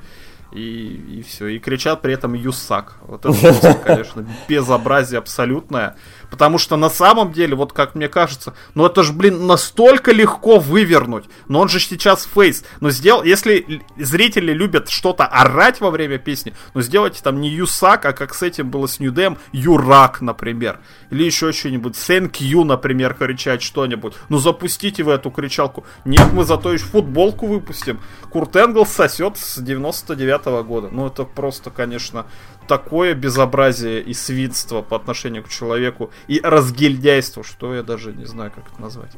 и, 0.53 1.17
и 1.19 1.23
все. 1.23 1.47
И 1.47 1.59
кричат 1.59 2.01
при 2.01 2.13
этом 2.13 2.35
«Юсак». 2.35 2.95
Вот 3.01 3.25
это 3.25 3.33
просто, 3.37 3.73
конечно, 3.85 4.25
безобразие 4.47 5.17
абсолютное. 5.17 5.97
Потому 6.29 6.57
что 6.57 6.77
на 6.77 6.89
самом 6.89 7.31
деле, 7.31 7.55
вот 7.55 7.73
как 7.73 7.95
мне 7.95 8.07
кажется, 8.07 8.53
ну 8.73 8.85
это 8.85 9.03
же, 9.03 9.13
блин, 9.13 9.47
настолько 9.47 10.11
легко 10.11 10.59
вывернуть. 10.59 11.25
Но 11.47 11.59
он 11.59 11.69
же 11.69 11.79
сейчас 11.79 12.27
фейс. 12.33 12.63
Но 12.81 12.89
сделал, 12.89 13.23
если 13.23 13.81
зрители 13.97 14.51
любят 14.53 14.89
что-то 14.89 15.25
орать 15.25 15.81
во 15.81 15.91
время 15.91 16.17
песни, 16.17 16.53
ну 16.73 16.81
сделайте 16.81 17.21
там 17.21 17.41
не 17.41 17.49
Юсак, 17.49 18.05
а 18.05 18.13
как 18.13 18.33
с 18.33 18.41
этим 18.43 18.69
было 18.69 18.87
с 18.87 18.99
Ньюдем, 18.99 19.37
Юрак, 19.51 20.21
например. 20.21 20.79
Или 21.09 21.23
еще 21.23 21.51
что-нибудь. 21.51 21.95
Thank 21.95 22.39
you, 22.39 22.63
например, 22.63 23.13
кричать 23.13 23.61
что-нибудь. 23.61 24.13
Ну 24.29 24.37
запустите 24.37 25.03
вы 25.03 25.13
эту 25.13 25.31
кричалку. 25.31 25.85
Нет, 26.05 26.31
мы 26.33 26.43
зато 26.45 26.73
еще 26.73 26.85
футболку 26.85 27.47
выпустим. 27.47 27.99
Курт 28.29 28.55
Энгл 28.55 28.85
сосет 28.85 29.37
с 29.37 29.57
99 29.59 30.41
-го 30.47 30.63
года. 30.63 30.89
Ну 30.91 31.07
это 31.07 31.23
просто, 31.23 31.69
конечно, 31.69 32.25
такое 32.67 33.13
безобразие 33.13 34.01
и 34.01 34.13
свинство 34.13 34.81
по 34.81 34.95
отношению 34.95 35.43
к 35.43 35.49
человеку 35.49 36.11
и 36.27 36.39
разгильдяйство, 36.41 37.43
что 37.43 37.73
я 37.73 37.83
даже 37.83 38.13
не 38.13 38.25
знаю, 38.25 38.51
как 38.53 38.71
это 38.71 38.81
назвать. 38.81 39.11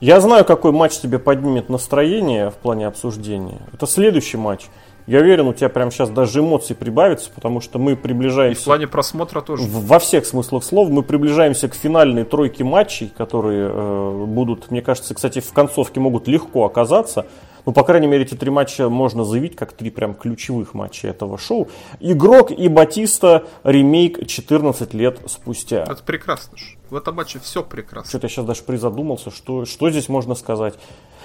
Я 0.00 0.20
знаю, 0.20 0.46
какой 0.46 0.72
матч 0.72 0.98
тебе 0.98 1.18
поднимет 1.18 1.68
настроение 1.68 2.50
в 2.50 2.54
плане 2.54 2.86
обсуждения. 2.86 3.60
Это 3.72 3.86
следующий 3.86 4.38
матч. 4.38 4.66
Я 5.06 5.20
уверен, 5.20 5.48
у 5.48 5.52
тебя 5.52 5.68
прямо 5.68 5.90
сейчас 5.90 6.08
даже 6.08 6.40
эмоции 6.40 6.72
прибавятся, 6.72 7.30
потому 7.34 7.60
что 7.60 7.78
мы 7.78 7.96
приближаемся... 7.96 8.60
И 8.60 8.62
в 8.62 8.64
плане 8.64 8.86
просмотра 8.86 9.40
тоже. 9.40 9.64
Во 9.66 9.98
всех 9.98 10.24
смыслах 10.24 10.62
слов 10.62 10.88
мы 10.88 11.02
приближаемся 11.02 11.68
к 11.68 11.74
финальной 11.74 12.24
тройке 12.24 12.64
матчей, 12.64 13.12
которые 13.14 13.70
э, 13.72 14.24
будут, 14.26 14.70
мне 14.70 14.82
кажется, 14.82 15.14
кстати, 15.14 15.40
в 15.40 15.52
концовке 15.52 16.00
могут 16.00 16.28
легко 16.28 16.64
оказаться. 16.64 17.26
Ну, 17.66 17.72
по 17.72 17.84
крайней 17.84 18.06
мере, 18.06 18.24
эти 18.24 18.34
три 18.34 18.50
матча 18.50 18.88
можно 18.88 19.24
заявить 19.24 19.56
как 19.56 19.72
три 19.72 19.90
прям 19.90 20.14
ключевых 20.14 20.74
матча 20.74 21.08
этого 21.08 21.38
шоу. 21.38 21.68
Игрок 22.00 22.50
и 22.50 22.68
Батиста 22.68 23.44
ремейк 23.64 24.26
14 24.26 24.94
лет 24.94 25.18
спустя. 25.26 25.82
Это 25.82 26.02
прекрасно. 26.02 26.56
В 26.88 26.96
этом 26.96 27.16
матче 27.16 27.38
все 27.38 27.62
прекрасно. 27.62 28.08
Что-то 28.08 28.26
я 28.26 28.28
сейчас 28.30 28.44
даже 28.44 28.62
призадумался, 28.62 29.30
что, 29.30 29.64
что 29.64 29.90
здесь 29.90 30.08
можно 30.08 30.34
сказать. 30.34 30.74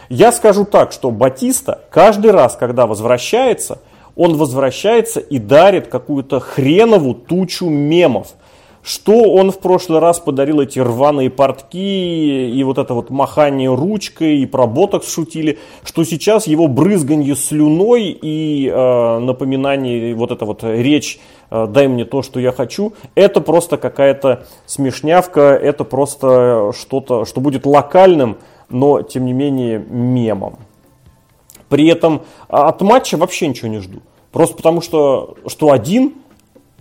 Я 0.09 0.31
скажу 0.31 0.65
так, 0.65 0.91
что 0.91 1.11
Батиста 1.11 1.81
каждый 1.89 2.31
раз, 2.31 2.55
когда 2.55 2.85
возвращается, 2.85 3.81
он 4.15 4.37
возвращается 4.37 5.19
и 5.19 5.39
дарит 5.39 5.87
какую-то 5.87 6.39
хреновую 6.39 7.15
тучу 7.15 7.67
мемов– 7.69 8.33
что 8.85 9.23
он 9.33 9.51
в 9.51 9.57
прошлый 9.57 9.99
раз 9.99 10.19
подарил 10.19 10.61
эти 10.61 10.77
рваные 10.77 11.31
портки 11.31 12.49
и 12.49 12.63
вот 12.63 12.77
это 12.77 12.93
вот 12.93 13.09
махание 13.09 13.73
ручкой 13.73 14.37
и 14.37 14.45
про 14.45 14.67
ботокс 14.67 15.11
шутили, 15.11 15.57
что 15.83 16.03
сейчас 16.03 16.45
его 16.45 16.67
брызганье 16.67 17.35
слюной 17.35 18.15
и 18.21 18.69
э, 18.71 19.19
напоминание, 19.19 20.13
вот 20.13 20.29
эта 20.29 20.45
вот 20.45 20.63
речь 20.63 21.19
э, 21.49 21.65
«дай 21.67 21.87
мне 21.87 22.05
то, 22.05 22.21
что 22.21 22.39
я 22.39 22.51
хочу», 22.51 22.93
это 23.15 23.41
просто 23.41 23.77
какая-то 23.77 24.45
смешнявка, 24.67 25.41
это 25.41 25.83
просто 25.83 26.71
что-то, 26.79 27.25
что 27.25 27.41
будет 27.41 27.65
локальным, 27.65 28.37
но 28.69 29.01
тем 29.01 29.25
не 29.25 29.33
менее 29.33 29.79
мемом. 29.79 30.59
При 31.69 31.87
этом 31.87 32.21
а, 32.49 32.69
от 32.69 32.81
матча 32.81 33.17
вообще 33.17 33.47
ничего 33.47 33.67
не 33.67 33.79
жду. 33.79 34.01
Просто 34.31 34.55
потому 34.55 34.81
что, 34.81 35.37
что 35.47 35.71
один– 35.71 36.13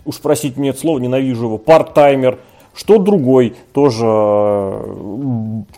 уж 0.05 0.19
просить 0.19 0.57
мне 0.57 0.69
это 0.69 0.79
слово, 0.79 0.99
ненавижу 0.99 1.45
его, 1.45 1.57
парт-таймер, 1.57 2.39
что 2.75 2.97
другой, 2.97 3.55
тоже, 3.73 4.05
э, 4.05 4.95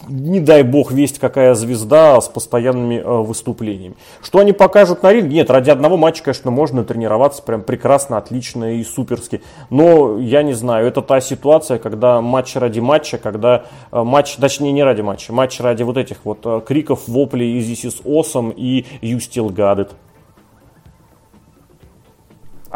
не 0.09 0.39
дай 0.39 0.63
бог, 0.63 0.91
весть 0.91 1.19
какая 1.19 1.53
звезда 1.53 2.19
с 2.19 2.27
постоянными 2.27 2.95
э, 2.95 3.03
выступлениями. 3.03 3.95
Что 4.21 4.39
они 4.39 4.51
покажут 4.51 5.03
на 5.03 5.13
ринге? 5.13 5.35
Нет, 5.35 5.51
ради 5.51 5.69
одного 5.69 5.95
матча, 5.95 6.23
конечно, 6.23 6.49
можно 6.49 6.83
тренироваться 6.83 7.43
прям 7.43 7.61
прекрасно, 7.61 8.17
отлично 8.17 8.77
и 8.77 8.83
суперски. 8.83 9.41
Но, 9.69 10.17
я 10.17 10.41
не 10.41 10.53
знаю, 10.53 10.87
это 10.87 11.01
та 11.01 11.21
ситуация, 11.21 11.77
когда 11.77 12.19
матч 12.19 12.55
ради 12.55 12.79
матча, 12.79 13.19
когда 13.19 13.65
э, 13.91 14.03
матч, 14.03 14.35
точнее 14.35 14.71
не 14.71 14.83
ради 14.83 15.01
матча, 15.01 15.31
матч 15.31 15.59
ради 15.59 15.83
вот 15.83 15.97
этих 15.97 16.17
вот 16.23 16.65
криков, 16.65 17.07
воплей 17.07 17.59
«This 17.59 17.87
is 17.87 18.03
awesome» 18.03 18.53
и 18.55 18.85
«You 19.01 19.17
still 19.17 19.49
got 19.53 19.77
it». 19.77 19.89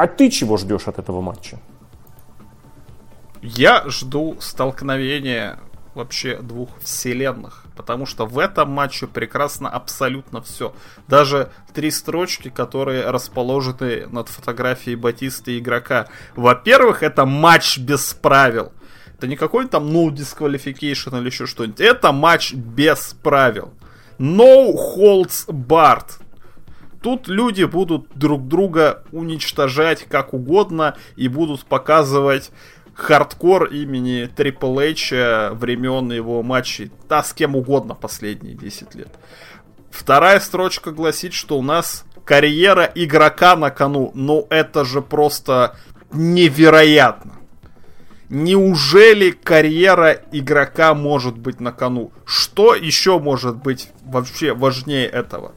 А 0.02 0.08
ты 0.08 0.32
чего 0.32 0.58
ждешь 0.58 0.88
от 0.88 0.98
этого 0.98 1.22
матча? 1.22 1.60
Я 3.44 3.88
жду 3.88 4.36
столкновения 4.40 5.60
вообще 5.94 6.38
двух 6.38 6.70
вселенных. 6.82 7.66
Потому 7.76 8.08
что 8.08 8.26
в 8.26 8.40
этом 8.40 8.72
матче 8.72 9.06
прекрасно 9.06 9.70
абсолютно 9.70 10.42
все. 10.42 10.74
Даже 11.08 11.52
три 11.76 11.92
строчки, 11.92 12.50
которые 12.50 13.12
расположены 13.12 14.08
над 14.08 14.28
фотографией 14.28 14.96
Батиста 14.96 15.56
игрока. 15.56 16.08
Во-первых, 16.36 17.04
это 17.04 17.28
матч 17.28 17.78
без 17.78 18.16
правил. 18.16 18.72
Это 19.16 19.28
не 19.28 19.36
какой-то 19.36 19.74
там 19.74 19.90
no 19.90 20.10
disqualification 20.10 21.16
или 21.20 21.28
еще 21.28 21.46
что-нибудь. 21.46 21.80
Это 21.80 22.12
матч 22.12 22.56
без 22.56 23.16
правил. 23.22 23.72
No 24.18 24.74
holds 24.74 25.46
barred. 25.48 26.10
Тут 27.02 27.28
люди 27.28 27.64
будут 27.64 28.08
друг 28.16 28.48
друга 28.48 29.04
уничтожать 29.12 30.04
как 30.04 30.34
угодно 30.34 30.96
и 31.16 31.28
будут 31.28 31.66
показывать 31.66 32.52
хардкор 32.94 33.66
имени 33.66 34.30
Triple 34.36 34.92
H 34.92 35.56
времен 35.56 36.12
его 36.12 36.44
матчей, 36.44 36.92
да, 37.10 37.24
с 37.24 37.34
кем 37.34 37.56
угодно 37.56 37.96
последние 37.96 38.56
10 38.56 38.96
лет. 38.96 39.10
Вторая 39.90 40.40
строчка 40.40 40.92
гласит, 40.92 41.34
что 41.34 41.58
у 41.58 41.64
нас 41.64 42.06
карьера 42.24 42.90
игрока 42.94 43.56
на 43.56 43.72
кону. 43.72 44.12
Ну, 44.14 44.46
это 44.50 44.86
же 44.86 45.02
просто 45.02 45.76
невероятно. 46.12 47.34
Неужели 48.30 49.32
карьера 49.32 50.22
игрока 50.32 50.94
может 50.94 51.38
быть 51.38 51.60
на 51.60 51.74
кону? 51.74 52.14
Что 52.26 52.76
еще 52.76 53.20
может 53.20 53.58
быть 53.58 53.90
вообще 54.06 54.54
важнее 54.54 55.08
этого? 55.08 55.54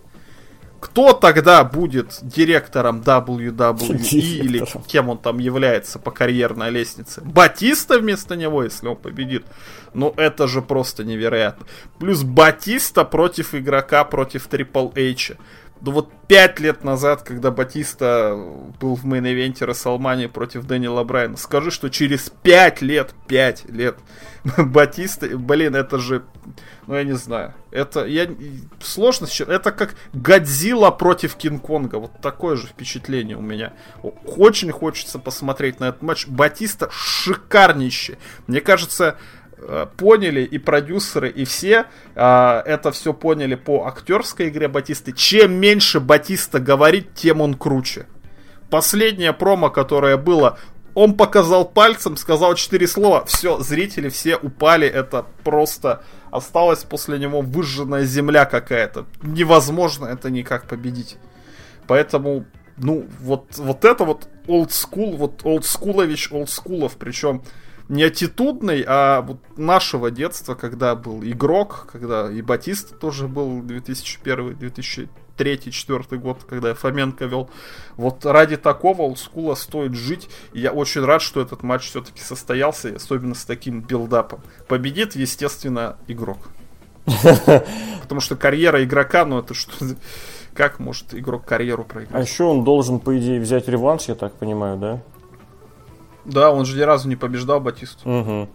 Кто 0.85 1.15
тогда 1.15 1.65
будет 1.65 2.19
директором 2.21 3.01
WWE 3.01 3.97
или 4.13 4.63
кем 4.87 5.09
он 5.09 5.17
там 5.17 5.39
является 5.39 5.99
по 5.99 6.11
карьерной 6.11 6.69
лестнице? 6.69 7.23
Батиста 7.25 7.99
вместо 7.99 8.37
него, 8.37 8.63
если 8.63 8.89
он 8.89 8.97
победит. 8.97 9.47
Ну, 9.95 10.13
это 10.19 10.47
же 10.47 10.61
просто 10.61 11.03
невероятно. 11.03 11.65
Плюс 11.99 12.23
Батиста 12.23 13.07
против 13.07 13.55
игрока, 13.55 14.05
против 14.05 14.47
Triple 14.47 14.93
H. 14.95 15.39
Ну 15.81 15.91
вот 15.91 16.13
пять 16.29 16.61
лет 16.61 16.85
назад, 16.85 17.23
когда 17.23 17.51
Батиста 17.51 18.37
был 18.79 18.95
в 18.95 19.07
мейн-ивенте 19.07 19.65
Рестлмании 19.65 20.27
против 20.27 20.67
Дэниела 20.67 21.03
Брайана, 21.03 21.39
скажи, 21.39 21.71
что 21.71 21.89
через 21.89 22.31
пять 22.43 22.83
лет, 22.83 23.15
пять 23.27 23.65
лет 23.71 23.97
Батиста, 24.59 25.37
блин, 25.37 25.75
это 25.75 25.99
же, 25.99 26.23
ну 26.87 26.95
я 26.95 27.05
не 27.05 27.13
знаю, 27.13 27.55
это, 27.71 28.05
я, 28.05 28.29
сложно 28.83 29.27
это 29.47 29.73
как 29.73 29.95
Годзилла 30.13 30.91
против 30.91 31.37
Кинг-Конга, 31.37 31.97
вот 31.97 32.13
такое 32.21 32.57
же 32.57 32.67
впечатление 32.67 33.37
у 33.37 33.43
меня. 33.43 33.73
Очень 34.03 34.71
хочется 34.71 35.19
посмотреть 35.19 35.81
на 35.81 35.89
этот 35.89 36.03
матч. 36.03 36.27
Батиста 36.27 36.89
шикарнейший. 36.91 38.19
Мне 38.47 38.61
кажется, 38.61 39.17
Э, 39.67 39.87
поняли 39.97 40.43
и 40.43 40.59
продюсеры, 40.59 41.31
и 41.31 41.45
все 41.47 41.87
э, 42.15 42.63
это 42.67 42.93
все 42.93 43.15
поняли 43.15 43.55
по 43.55 43.87
актерской 43.87 44.49
игре 44.49 44.69
Батисты. 44.69 45.13
Чем 45.13 45.55
меньше 45.55 46.01
Батиста 46.01 46.59
говорит, 46.59 47.15
тем 47.15 47.41
он 47.41 47.55
круче. 47.55 48.07
Последнее 48.69 49.33
промо, 49.33 49.71
которое 49.71 50.19
было, 50.19 50.59
он 50.95 51.17
показал 51.17 51.65
пальцем, 51.65 52.17
сказал 52.17 52.55
четыре 52.55 52.87
слова, 52.87 53.25
все, 53.25 53.59
зрители 53.61 54.09
все 54.09 54.37
упали, 54.37 54.87
это 54.87 55.27
просто 55.43 56.03
осталась 56.31 56.85
после 56.85 57.19
него 57.19 57.41
выжженная 57.41 58.05
земля 58.05 58.45
какая-то. 58.45 59.07
Невозможно 59.23 60.07
это 60.07 60.31
никак 60.31 60.67
победить. 60.67 61.17
Поэтому, 61.87 62.47
ну, 62.77 63.07
вот, 63.21 63.57
вот 63.57 63.85
это 63.85 64.05
вот 64.05 64.29
олдскул, 64.47 65.17
вот 65.17 65.45
олдскулович 65.45 66.33
олдскулов, 66.33 66.97
причем 66.97 67.43
не 67.89 68.05
аттитудный, 68.05 68.85
а 68.87 69.21
вот 69.21 69.39
нашего 69.59 70.11
детства, 70.11 70.55
когда 70.55 70.95
был 70.95 71.23
игрок, 71.23 71.89
когда 71.93 72.31
и 72.31 72.41
Батиста 72.41 72.99
тоже 72.99 73.29
был 73.29 73.61
2001 73.63 74.57
2003 75.37 75.75
2004 75.75 76.21
год, 76.21 76.45
когда 76.45 76.75
Фоменко 76.75 77.25
вел. 77.27 77.51
Вот 77.97 78.25
ради 78.25 78.57
такого 78.57 79.03
олдскула 79.03 79.55
стоит 79.55 79.95
жить. 79.95 80.29
И 80.53 80.61
я 80.61 80.73
очень 80.73 81.05
рад, 81.05 81.23
что 81.23 81.41
этот 81.41 81.63
матч 81.63 81.89
все-таки 81.89 82.21
состоялся, 82.21 82.95
особенно 82.95 83.35
с 83.35 83.45
таким 83.45 83.81
билдапом. 83.81 84.41
Победит, 84.69 85.17
естественно, 85.17 85.97
игрок. 86.07 86.39
Потому 88.03 88.21
что 88.21 88.37
карьера 88.37 88.83
игрока, 88.85 89.25
ну 89.25 89.39
это 89.39 89.55
что... 89.55 89.73
Как 90.55 90.79
может 90.79 91.13
игрок 91.15 91.45
карьеру 91.45 91.85
проиграть? 91.85 92.15
А 92.15 92.21
еще 92.21 92.45
он 92.45 92.63
должен, 92.63 93.01
по 93.01 93.19
идее, 93.19 93.41
взять 93.41 93.67
реванш, 93.67 94.03
я 94.05 94.15
так 94.15 94.35
понимаю, 94.35 94.77
да? 94.79 95.03
Да, 96.25 96.53
он 96.53 96.65
же 96.65 96.77
ни 96.77 96.83
разу 96.83 97.09
не 97.09 97.17
побеждал 97.17 97.61
Батисту. 97.61 98.09
Угу. 98.09 98.49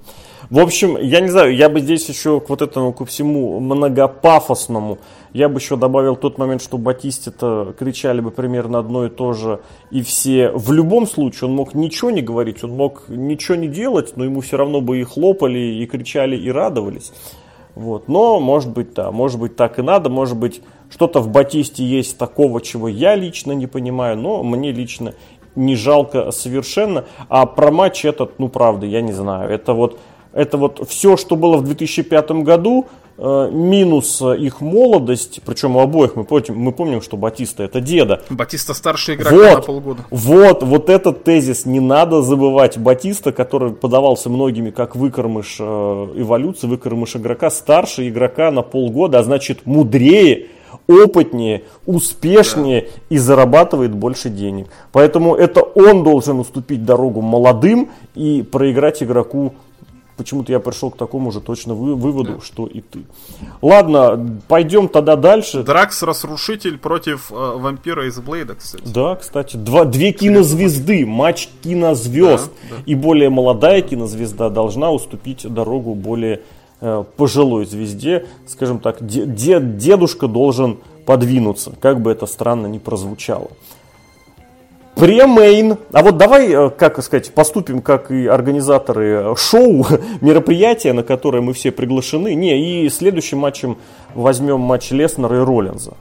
В 0.49 0.59
общем, 0.59 0.97
я 0.97 1.19
не 1.19 1.29
знаю, 1.29 1.55
я 1.55 1.69
бы 1.69 1.79
здесь 1.79 2.07
еще 2.09 2.39
к 2.39 2.49
вот 2.49 2.61
этому, 2.61 2.93
ко 2.93 3.05
всему 3.05 3.59
многопафосному, 3.59 4.99
я 5.33 5.47
бы 5.49 5.59
еще 5.59 5.75
добавил 5.75 6.15
тот 6.15 6.37
момент, 6.37 6.61
что 6.61 6.77
Батисте-то 6.77 7.75
кричали 7.77 8.19
бы 8.21 8.31
примерно 8.31 8.79
одно 8.79 9.05
и 9.05 9.09
то 9.09 9.33
же, 9.33 9.59
и 9.91 10.01
все, 10.01 10.51
в 10.51 10.71
любом 10.71 11.05
случае, 11.05 11.49
он 11.49 11.55
мог 11.55 11.75
ничего 11.75 12.09
не 12.09 12.21
говорить, 12.21 12.63
он 12.63 12.71
мог 12.71 13.03
ничего 13.09 13.55
не 13.55 13.67
делать, 13.67 14.13
но 14.15 14.23
ему 14.23 14.41
все 14.41 14.57
равно 14.57 14.81
бы 14.81 14.99
и 14.99 15.03
хлопали, 15.03 15.59
и 15.59 15.85
кричали, 15.85 16.35
и 16.35 16.49
радовались. 16.49 17.11
Вот. 17.75 18.07
Но, 18.07 18.39
может 18.39 18.71
быть, 18.71 18.93
да, 18.93 19.11
может 19.11 19.39
быть, 19.39 19.55
так 19.55 19.79
и 19.79 19.81
надо, 19.81 20.09
может 20.09 20.37
быть, 20.37 20.61
что-то 20.89 21.19
в 21.19 21.29
Батисте 21.29 21.83
есть 21.83 22.17
такого, 22.17 22.61
чего 22.61 22.87
я 22.87 23.15
лично 23.15 23.51
не 23.51 23.67
понимаю, 23.67 24.17
но 24.17 24.43
мне 24.43 24.71
лично 24.71 25.13
не 25.55 25.75
жалко 25.75 26.31
совершенно. 26.31 27.05
А 27.27 27.45
про 27.45 27.71
матч 27.71 28.05
этот, 28.05 28.39
ну 28.39 28.49
правда, 28.49 28.85
я 28.85 29.01
не 29.01 29.11
знаю. 29.11 29.49
Это 29.49 29.73
вот, 29.73 29.99
это 30.33 30.57
вот 30.57 30.87
все, 30.89 31.17
что 31.17 31.35
было 31.35 31.57
в 31.57 31.63
2005 31.63 32.31
году, 32.43 32.87
э, 33.17 33.49
минус 33.51 34.21
их 34.21 34.61
молодость, 34.61 35.41
причем 35.45 35.75
у 35.75 35.79
обоих 35.79 36.15
мы 36.15 36.23
помним, 36.23 36.57
мы 36.57 36.71
помним, 36.71 37.01
что 37.01 37.17
Батиста 37.17 37.63
это 37.63 37.81
деда. 37.81 38.21
Батиста 38.29 38.73
старший 38.73 39.15
игрок 39.15 39.31
вот, 39.31 39.55
на 39.55 39.61
полгода. 39.61 40.05
Вот, 40.09 40.63
вот 40.63 40.89
этот 40.89 41.23
тезис 41.23 41.65
не 41.65 41.79
надо 41.79 42.21
забывать. 42.21 42.77
Батиста, 42.77 43.31
который 43.31 43.71
подавался 43.71 44.29
многими 44.29 44.69
как 44.69 44.95
выкормыш 44.95 45.57
э, 45.59 45.63
эволюции, 45.63 46.67
выкормыш 46.67 47.15
игрока, 47.15 47.49
старше 47.49 48.07
игрока 48.07 48.51
на 48.51 48.61
полгода, 48.61 49.19
а 49.19 49.23
значит 49.23 49.65
мудрее 49.65 50.47
опытнее, 50.87 51.63
успешнее 51.85 52.81
да. 52.81 52.87
и 53.09 53.17
зарабатывает 53.17 53.93
больше 53.93 54.29
денег. 54.29 54.67
Поэтому 54.91 55.35
это 55.35 55.61
он 55.61 56.03
должен 56.03 56.39
уступить 56.39 56.83
дорогу 56.83 57.21
молодым 57.21 57.89
и 58.15 58.41
проиграть 58.41 59.03
игроку 59.03 59.53
почему-то 60.19 60.51
я 60.51 60.59
пришел 60.59 60.91
к 60.91 60.97
такому 60.97 61.31
же 61.31 61.41
точно 61.41 61.73
вы, 61.73 61.95
выводу, 61.95 62.35
да. 62.35 62.41
что 62.41 62.67
и 62.67 62.81
ты. 62.81 62.99
Ладно, 63.61 64.39
пойдем 64.47 64.87
тогда 64.87 65.15
дальше. 65.15 65.63
Дракс 65.63 66.03
Разрушитель 66.03 66.77
против 66.77 67.31
э, 67.31 67.35
вампира 67.35 68.07
из 68.07 68.19
Блейда, 68.19 68.55
кстати. 68.55 68.83
Да, 68.85 69.15
кстати, 69.15 69.57
два, 69.57 69.85
две 69.85 70.11
кинозвезды, 70.11 71.05
матч 71.05 71.49
кинозвезд. 71.63 72.51
Да, 72.69 72.75
да. 72.75 72.83
И 72.85 72.93
более 72.93 73.29
молодая 73.29 73.81
кинозвезда 73.81 74.49
должна 74.49 74.91
уступить 74.91 75.51
дорогу 75.51 75.95
более 75.95 76.41
Э, 76.81 77.03
пожилой 77.17 77.65
звезде, 77.65 78.25
скажем 78.47 78.79
так, 78.79 79.05
дед, 79.05 79.77
дедушка 79.77 80.27
должен 80.27 80.77
подвинуться, 81.05 81.73
как 81.81 82.01
бы 82.01 82.09
это 82.09 82.25
странно 82.25 82.67
ни 82.67 82.77
прозвучало. 82.77 83.49
Премейн. 84.99 85.77
А 85.93 86.03
вот 86.03 86.17
давай, 86.17 86.51
э, 86.51 86.69
как 86.69 87.01
сказать, 87.03 87.33
поступим, 87.33 87.81
как 87.81 88.11
и 88.11 88.27
организаторы 88.27 89.35
шоу, 89.37 89.85
мероприятия, 90.21 90.93
на 90.93 91.03
которое 91.03 91.41
мы 91.41 91.53
все 91.53 91.71
приглашены. 91.71 92.35
Не, 92.35 92.85
и 92.85 92.89
следующим 92.89 93.39
матчем 93.39 93.77
возьмем 94.13 94.59
матч 94.59 94.91
Леснера 94.91 95.37
и 95.37 95.39
Роллинза. 95.39 95.93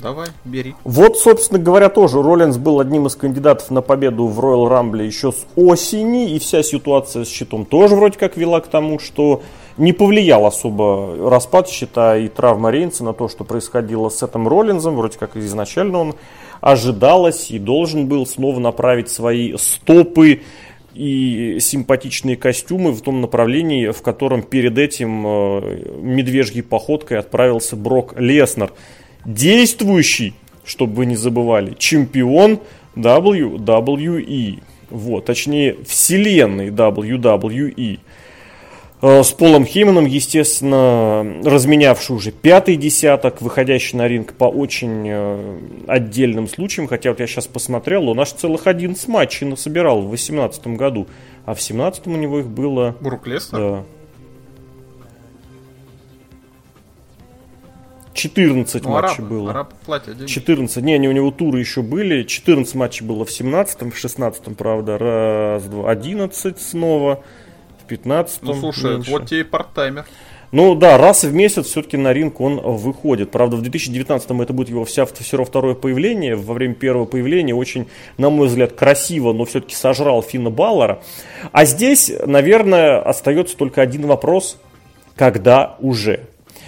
Давай, 0.00 0.28
бери. 0.44 0.74
Вот, 0.84 1.18
собственно 1.18 1.58
говоря, 1.58 1.88
тоже 1.88 2.22
Роллинс 2.22 2.58
был 2.58 2.80
одним 2.80 3.06
из 3.06 3.16
кандидатов 3.16 3.70
на 3.70 3.80
победу 3.80 4.26
в 4.26 4.38
Royal 4.40 4.68
Rumble 4.68 5.04
еще 5.04 5.32
с 5.32 5.46
осени, 5.56 6.30
и 6.32 6.38
вся 6.38 6.62
ситуация 6.62 7.24
с 7.24 7.28
щитом 7.28 7.64
тоже 7.64 7.94
вроде 7.94 8.18
как 8.18 8.36
вела 8.36 8.60
к 8.60 8.66
тому, 8.66 8.98
что 8.98 9.42
не 9.78 9.92
повлиял 9.92 10.44
особо 10.44 11.30
распад 11.30 11.68
щита 11.68 12.16
и 12.16 12.28
травма 12.28 12.70
Рейнса 12.70 13.04
на 13.04 13.14
то, 13.14 13.28
что 13.28 13.44
происходило 13.44 14.08
с 14.08 14.22
этим 14.22 14.46
Роллинзом, 14.48 14.96
вроде 14.96 15.18
как 15.18 15.36
изначально 15.36 15.98
он 15.98 16.14
ожидалось 16.66 17.52
и 17.52 17.60
должен 17.60 18.08
был 18.08 18.26
снова 18.26 18.58
направить 18.58 19.08
свои 19.08 19.56
стопы 19.56 20.40
и 20.96 21.58
симпатичные 21.60 22.36
костюмы 22.36 22.90
в 22.90 23.02
том 23.02 23.20
направлении, 23.20 23.90
в 23.92 24.02
котором 24.02 24.42
перед 24.42 24.76
этим 24.76 25.24
э, 25.24 26.00
медвежьей 26.00 26.64
походкой 26.64 27.20
отправился 27.20 27.76
Брок 27.76 28.18
Леснер 28.18 28.72
действующий, 29.24 30.34
чтобы 30.64 30.94
вы 30.94 31.06
не 31.06 31.14
забывали, 31.14 31.76
чемпион 31.78 32.58
WWE. 32.96 34.60
Вот, 34.90 35.24
точнее, 35.24 35.76
вселенной 35.86 36.70
WWE. 36.70 38.00
Э, 39.02 39.22
с 39.22 39.32
Полом 39.32 39.66
Хейманом, 39.66 40.06
естественно, 40.06 41.42
разменявший 41.44 42.16
уже 42.16 42.32
пятый 42.32 42.76
десяток, 42.76 43.42
выходящий 43.42 43.96
на 43.96 44.08
ринг 44.08 44.32
по 44.32 44.46
очень 44.46 45.04
э, 45.06 45.58
отдельным 45.86 46.48
случаям. 46.48 46.88
Хотя 46.88 47.10
вот 47.10 47.20
я 47.20 47.26
сейчас 47.26 47.46
посмотрел, 47.46 48.08
он 48.08 48.20
аж 48.20 48.32
целых 48.32 48.66
11 48.66 49.06
матчей 49.08 49.46
насобирал 49.46 50.00
в 50.00 50.08
2018 50.08 50.66
году. 50.68 51.06
А 51.44 51.52
в 51.52 51.58
2017 51.58 52.06
у 52.06 52.10
него 52.10 52.40
их 52.40 52.46
было... 52.46 52.96
Брук 53.00 53.26
Леснер? 53.26 53.58
Да. 53.58 53.84
14 58.14 58.82
ну, 58.82 58.90
матчей 58.90 59.18
араб, 59.18 59.28
было. 59.28 59.50
Араб 59.50 59.74
платят 59.84 60.16
деньги. 60.16 60.30
14. 60.30 60.82
Не, 60.82 60.98
не, 60.98 61.08
у 61.08 61.12
него 61.12 61.30
туры 61.30 61.60
еще 61.60 61.82
были. 61.82 62.22
14 62.22 62.74
матчей 62.74 63.04
было 63.04 63.26
в 63.26 63.28
17-м, 63.28 63.90
в 63.90 64.04
16-м, 64.04 64.54
правда. 64.54 64.96
Раз, 64.96 65.64
два, 65.64 65.90
11 65.90 66.58
снова. 66.58 67.22
В 67.86 67.92
15-м. 67.92 68.38
Ну, 68.42 68.54
слушай, 68.54 68.94
меньше. 68.94 69.10
вот 69.10 69.26
тебе 69.26 69.40
и 69.40 69.44
парттаймер. 69.44 70.06
Ну 70.52 70.74
да, 70.74 70.96
раз 70.96 71.24
в 71.24 71.34
месяц 71.34 71.66
все-таки 71.66 71.96
на 71.96 72.12
ринг 72.12 72.40
он 72.40 72.60
выходит. 72.60 73.30
Правда, 73.30 73.56
в 73.56 73.62
2019-м 73.62 74.42
это 74.42 74.52
будет 74.52 74.68
его 74.68 74.84
вся, 74.84 75.04
все 75.04 75.36
равно 75.36 75.44
второе 75.44 75.74
появление. 75.74 76.36
Во 76.36 76.54
время 76.54 76.74
первого 76.74 77.04
появления 77.04 77.54
очень, 77.54 77.88
на 78.16 78.30
мой 78.30 78.46
взгляд, 78.48 78.72
красиво, 78.72 79.32
но 79.32 79.44
все-таки 79.44 79.74
сожрал 79.74 80.22
Финна 80.22 80.50
Баллара. 80.50 81.02
А 81.52 81.64
здесь, 81.64 82.12
наверное, 82.24 83.00
остается 83.00 83.56
только 83.56 83.82
один 83.82 84.06
вопрос. 84.06 84.58
Когда 85.16 85.76
уже? 85.80 86.26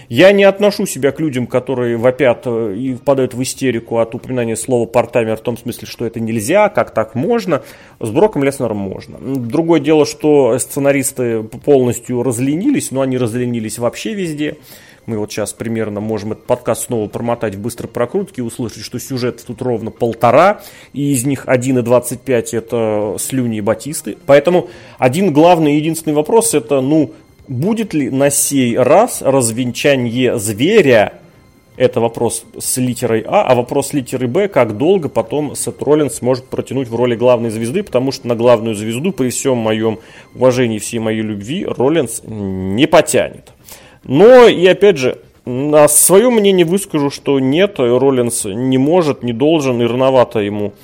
Я 0.09 0.33
не 0.33 0.45
отношу 0.45 0.87
себя 0.87 1.13
к 1.13 1.21
людям, 1.21 1.47
которые 1.47 1.99
вопят 1.99 2.43
э, 2.47 2.75
и 2.75 2.95
впадают 2.95 3.35
в 3.35 3.43
истерику 3.43 3.99
от 3.99 4.15
упоминания 4.15 4.57
слова 4.57 4.87
партаймер 4.87 5.37
в 5.37 5.43
том 5.43 5.59
смысле, 5.59 5.87
что 5.87 6.07
это 6.07 6.19
нельзя, 6.19 6.71
как 6.71 6.93
так 6.93 7.15
можно. 7.15 7.63
С 8.01 8.09
Броком 8.09 8.43
Леснером 8.43 8.79
можно. 8.79 9.19
Другое 9.19 9.81
дело, 9.81 10.07
что 10.07 10.59
сценаристы 10.59 11.43
полностью 11.43 12.23
разленились, 12.23 12.91
но 12.91 13.03
они 13.03 13.19
разленились 13.19 13.79
вообще 13.79 14.15
везде. 14.15 14.57
Мы 15.05 15.19
вот 15.19 15.31
сейчас 15.31 15.53
примерно 15.53 16.01
можем 16.01 16.33
этот 16.33 16.45
подкаст 16.45 16.87
снова 16.87 17.09
промотать 17.09 17.55
в 17.55 17.61
быстрой 17.61 17.89
прокрутке 17.89 18.43
и 18.43 18.45
услышать, 18.45 18.85
что 18.85 18.99
сюжет 18.99 19.43
тут 19.47 19.61
ровно 19.61 19.91
полтора, 19.91 20.61
и 20.93 21.13
из 21.13 21.25
них 21.25 21.47
1,25 21.47 22.57
это 22.57 23.17
слюни 23.19 23.59
и 23.59 23.61
батисты. 23.63 24.17
Поэтому 24.27 24.69
один 24.99 25.33
главный 25.33 25.77
единственный 25.77 26.13
вопрос 26.13 26.53
это, 26.53 26.83
ну, 26.83 27.15
будет 27.49 27.95
ли 27.95 28.11
на 28.11 28.31
сей 28.31 28.77
раз 28.77 29.23
развенчание 29.23 30.39
зверя 30.39 31.15
Это 31.77 32.01
вопрос 32.01 32.45
с 32.59 32.77
литерой 32.77 33.25
А, 33.27 33.43
а 33.43 33.55
вопрос 33.55 33.89
с 33.89 33.93
литерой 33.93 34.29
Б, 34.29 34.49
как 34.49 34.77
долго 34.77 35.09
потом 35.09 35.55
Сет 35.55 35.83
Роллинс 35.83 36.15
сможет 36.15 36.47
протянуть 36.47 36.89
в 36.89 36.95
роли 36.95 37.15
главной 37.15 37.51
звезды, 37.51 37.83
потому 37.83 38.13
что 38.13 38.27
на 38.27 38.35
главную 38.35 38.75
звезду, 38.75 39.13
при 39.13 39.31
всем 39.31 39.59
моем 39.59 39.99
уважении 40.35 40.77
и 40.77 40.81
всей 40.81 40.99
моей 40.99 41.23
любви, 41.23 41.65
Роллинс 41.65 42.23
не 42.25 42.87
потянет. 42.87 43.53
Но 44.05 44.49
и 44.49 44.67
опять 44.67 44.99
же, 44.99 45.19
на 45.45 45.89
свое 45.89 46.31
мнение 46.31 46.67
выскажу, 46.67 47.11
что 47.11 47.41
нет, 47.41 47.79
Роллинс 47.79 48.45
не 48.45 48.77
может, 48.77 49.23
не 49.23 49.33
должен 49.33 49.81
и 49.81 49.87
рановато 49.87 50.41
ему 50.41 50.75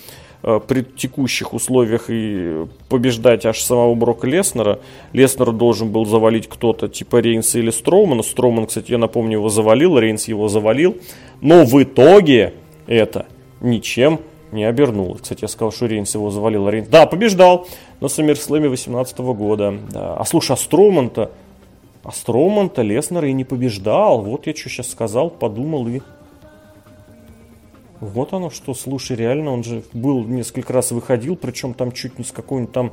при 0.66 0.82
текущих 0.82 1.54
условиях 1.54 2.06
и 2.08 2.66
побеждать 2.90 3.46
аж 3.46 3.60
самого 3.60 3.94
Брока 3.94 4.26
Леснера. 4.26 4.78
Леснера 5.12 5.52
должен 5.52 5.90
был 5.90 6.04
завалить 6.04 6.48
кто-то 6.48 6.88
типа 6.88 7.20
Рейнса 7.20 7.58
или 7.58 7.70
Строумана. 7.70 8.22
Строуман, 8.22 8.66
кстати, 8.66 8.92
я 8.92 8.98
напомню, 8.98 9.38
его 9.38 9.48
завалил, 9.48 9.98
Рейнс 9.98 10.28
его 10.28 10.48
завалил. 10.48 10.96
Но 11.40 11.64
в 11.64 11.82
итоге 11.82 12.52
это 12.86 13.26
ничем 13.60 14.20
не 14.52 14.64
обернулось. 14.64 15.22
Кстати, 15.22 15.42
я 15.42 15.48
сказал, 15.48 15.72
что 15.72 15.86
Рейнс 15.86 16.14
его 16.14 16.30
завалил. 16.30 16.68
Рейнс... 16.68 16.88
Да, 16.88 17.06
побеждал 17.06 17.66
на 18.00 18.08
Саммерслэме 18.08 18.68
18 18.68 19.18
года. 19.18 19.74
Да. 19.90 20.14
А 20.16 20.24
слушай, 20.24 20.52
а 20.52 20.56
Строуман-то... 20.56 21.30
А 22.02 22.12
Строуман-то 22.12 22.82
Леснера 22.82 23.26
и 23.28 23.32
не 23.32 23.44
побеждал. 23.44 24.20
Вот 24.20 24.46
я 24.46 24.54
что 24.54 24.68
сейчас 24.68 24.90
сказал, 24.90 25.30
подумал 25.30 25.88
и 25.88 26.02
вот 28.04 28.32
оно 28.32 28.50
что, 28.50 28.74
слушай, 28.74 29.16
реально, 29.16 29.52
он 29.52 29.64
же 29.64 29.82
был 29.92 30.24
несколько 30.24 30.72
раз 30.72 30.92
выходил, 30.92 31.36
причем 31.36 31.74
там 31.74 31.92
чуть 31.92 32.18
не 32.18 32.24
с 32.24 32.32
какой-нибудь 32.32 32.72
там, 32.72 32.92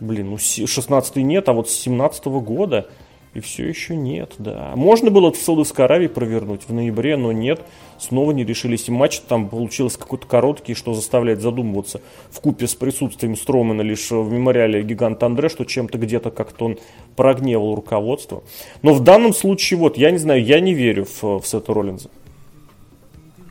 блин, 0.00 0.30
ну 0.30 0.38
16 0.38 1.16
нет, 1.16 1.48
а 1.48 1.52
вот 1.52 1.68
с 1.68 1.74
17 1.74 2.26
-го 2.26 2.40
года 2.40 2.88
и 3.34 3.40
все 3.40 3.66
еще 3.66 3.96
нет, 3.96 4.34
да. 4.38 4.72
Можно 4.76 5.10
было 5.10 5.32
в 5.32 5.36
Саудовской 5.38 5.86
Аравии 5.86 6.06
провернуть 6.06 6.62
в 6.68 6.72
ноябре, 6.72 7.16
но 7.16 7.32
нет, 7.32 7.62
снова 7.98 8.32
не 8.32 8.44
решились. 8.44 8.88
И 8.88 8.92
матч 8.92 9.20
там 9.20 9.48
получился 9.48 9.98
какой-то 9.98 10.26
короткий, 10.26 10.74
что 10.74 10.92
заставляет 10.92 11.40
задумываться 11.40 12.02
вкупе 12.30 12.66
с 12.66 12.74
присутствием 12.74 13.36
Стромана 13.36 13.80
лишь 13.80 14.10
в 14.10 14.30
мемориале 14.30 14.82
гиганта 14.82 15.26
Андре, 15.26 15.48
что 15.48 15.64
чем-то 15.64 15.96
где-то 15.96 16.30
как-то 16.30 16.66
он 16.66 16.78
прогневал 17.16 17.74
руководство. 17.74 18.42
Но 18.82 18.92
в 18.92 19.02
данном 19.02 19.32
случае, 19.32 19.78
вот, 19.78 19.96
я 19.96 20.10
не 20.10 20.18
знаю, 20.18 20.44
я 20.44 20.60
не 20.60 20.74
верю 20.74 21.06
в, 21.06 21.40
в 21.40 21.46
Сета 21.46 21.72
Роллинза. 21.72 22.10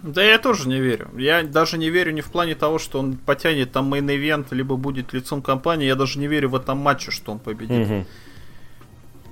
Да 0.03 0.23
я 0.23 0.39
тоже 0.39 0.67
не 0.67 0.79
верю. 0.79 1.09
Я 1.15 1.43
даже 1.43 1.77
не 1.77 1.89
верю 1.89 2.11
не 2.11 2.21
в 2.21 2.31
плане 2.31 2.55
того, 2.55 2.79
что 2.79 2.99
он 2.99 3.17
потянет 3.17 3.71
там 3.71 3.93
мейн-ивент, 3.93 4.47
либо 4.51 4.75
будет 4.75 5.13
лицом 5.13 5.41
компании. 5.41 5.85
Я 5.85 5.95
даже 5.95 6.19
не 6.19 6.27
верю 6.27 6.49
в 6.49 6.55
этом 6.55 6.79
матче, 6.79 7.11
что 7.11 7.31
он 7.31 7.39
победит. 7.39 7.87
Угу. 7.87 8.05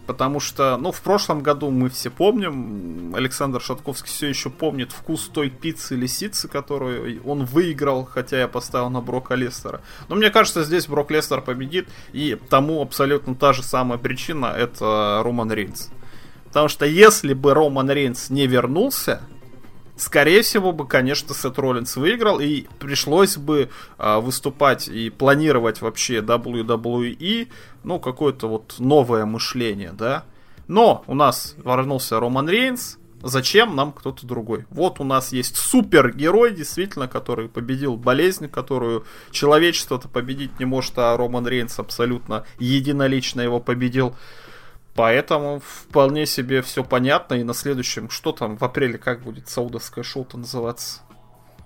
Потому 0.09 0.39
что, 0.39 0.77
ну, 0.77 0.91
в 0.91 1.01
прошлом 1.01 1.41
году 1.41 1.69
мы 1.69 1.89
все 1.89 2.09
помним, 2.09 3.13
Александр 3.15 3.61
Шатковский 3.61 4.09
все 4.09 4.27
еще 4.27 4.49
помнит 4.49 4.91
вкус 4.91 5.29
той 5.31 5.51
пиццы-лисицы, 5.51 6.47
которую 6.47 7.21
он 7.23 7.45
выиграл, 7.45 8.05
хотя 8.05 8.39
я 8.39 8.47
поставил 8.47 8.89
на 8.89 9.01
Брока 9.01 9.35
Леснара. 9.35 9.81
Но 10.07 10.15
мне 10.15 10.31
кажется, 10.31 10.63
здесь 10.63 10.87
Брок 10.87 11.11
Лестер 11.11 11.41
победит, 11.41 11.89
и 12.11 12.35
тому 12.49 12.81
абсолютно 12.81 13.35
та 13.35 13.53
же 13.53 13.61
самая 13.61 13.99
причина, 13.99 14.47
это 14.47 15.21
Роман 15.23 15.51
Рейнс. 15.51 15.91
Потому 16.45 16.69
что 16.69 16.87
если 16.87 17.33
бы 17.33 17.53
Роман 17.53 17.91
Рейнс 17.91 18.31
не 18.31 18.47
вернулся, 18.47 19.21
скорее 19.99 20.41
всего 20.41 20.71
бы, 20.71 20.87
конечно, 20.87 21.35
Сет 21.35 21.59
Роллинс 21.59 21.95
выиграл, 21.95 22.39
и 22.39 22.65
пришлось 22.79 23.37
бы 23.37 23.69
э, 23.97 24.19
выступать 24.19 24.87
и 24.87 25.09
планировать 25.09 25.81
вообще 25.81 26.19
WWE, 26.19 27.49
ну, 27.83 27.99
какое-то 27.99 28.47
вот 28.47 28.75
новое 28.79 29.25
мышление, 29.25 29.91
да. 29.91 30.23
Но 30.67 31.03
у 31.07 31.15
нас 31.15 31.55
вернулся 31.63 32.19
Роман 32.19 32.47
Рейнс, 32.47 32.97
зачем 33.21 33.75
нам 33.75 33.91
кто-то 33.91 34.25
другой? 34.25 34.65
Вот 34.69 34.99
у 34.99 35.03
нас 35.03 35.33
есть 35.33 35.57
супергерой, 35.57 36.53
действительно, 36.53 37.07
который 37.07 37.49
победил 37.49 37.97
болезнь, 37.97 38.47
которую 38.47 39.05
человечество-то 39.31 40.07
победить 40.07 40.59
не 40.59 40.65
может, 40.65 40.93
а 40.97 41.17
Роман 41.17 41.47
Рейнс 41.47 41.79
абсолютно 41.79 42.45
единолично 42.59 43.41
его 43.41 43.59
победил. 43.59 44.15
Поэтому 44.99 45.61
вполне 45.61 46.25
себе 46.25 46.61
все 46.61 46.83
понятно. 46.83 47.35
И 47.35 47.43
на 47.43 47.53
следующем, 47.53 48.09
что 48.09 48.33
там 48.33 48.57
в 48.57 48.63
апреле, 48.63 48.97
как 48.97 49.21
будет 49.21 49.47
саудовское 49.47 50.03
шоу-то 50.03 50.37
называться? 50.37 51.03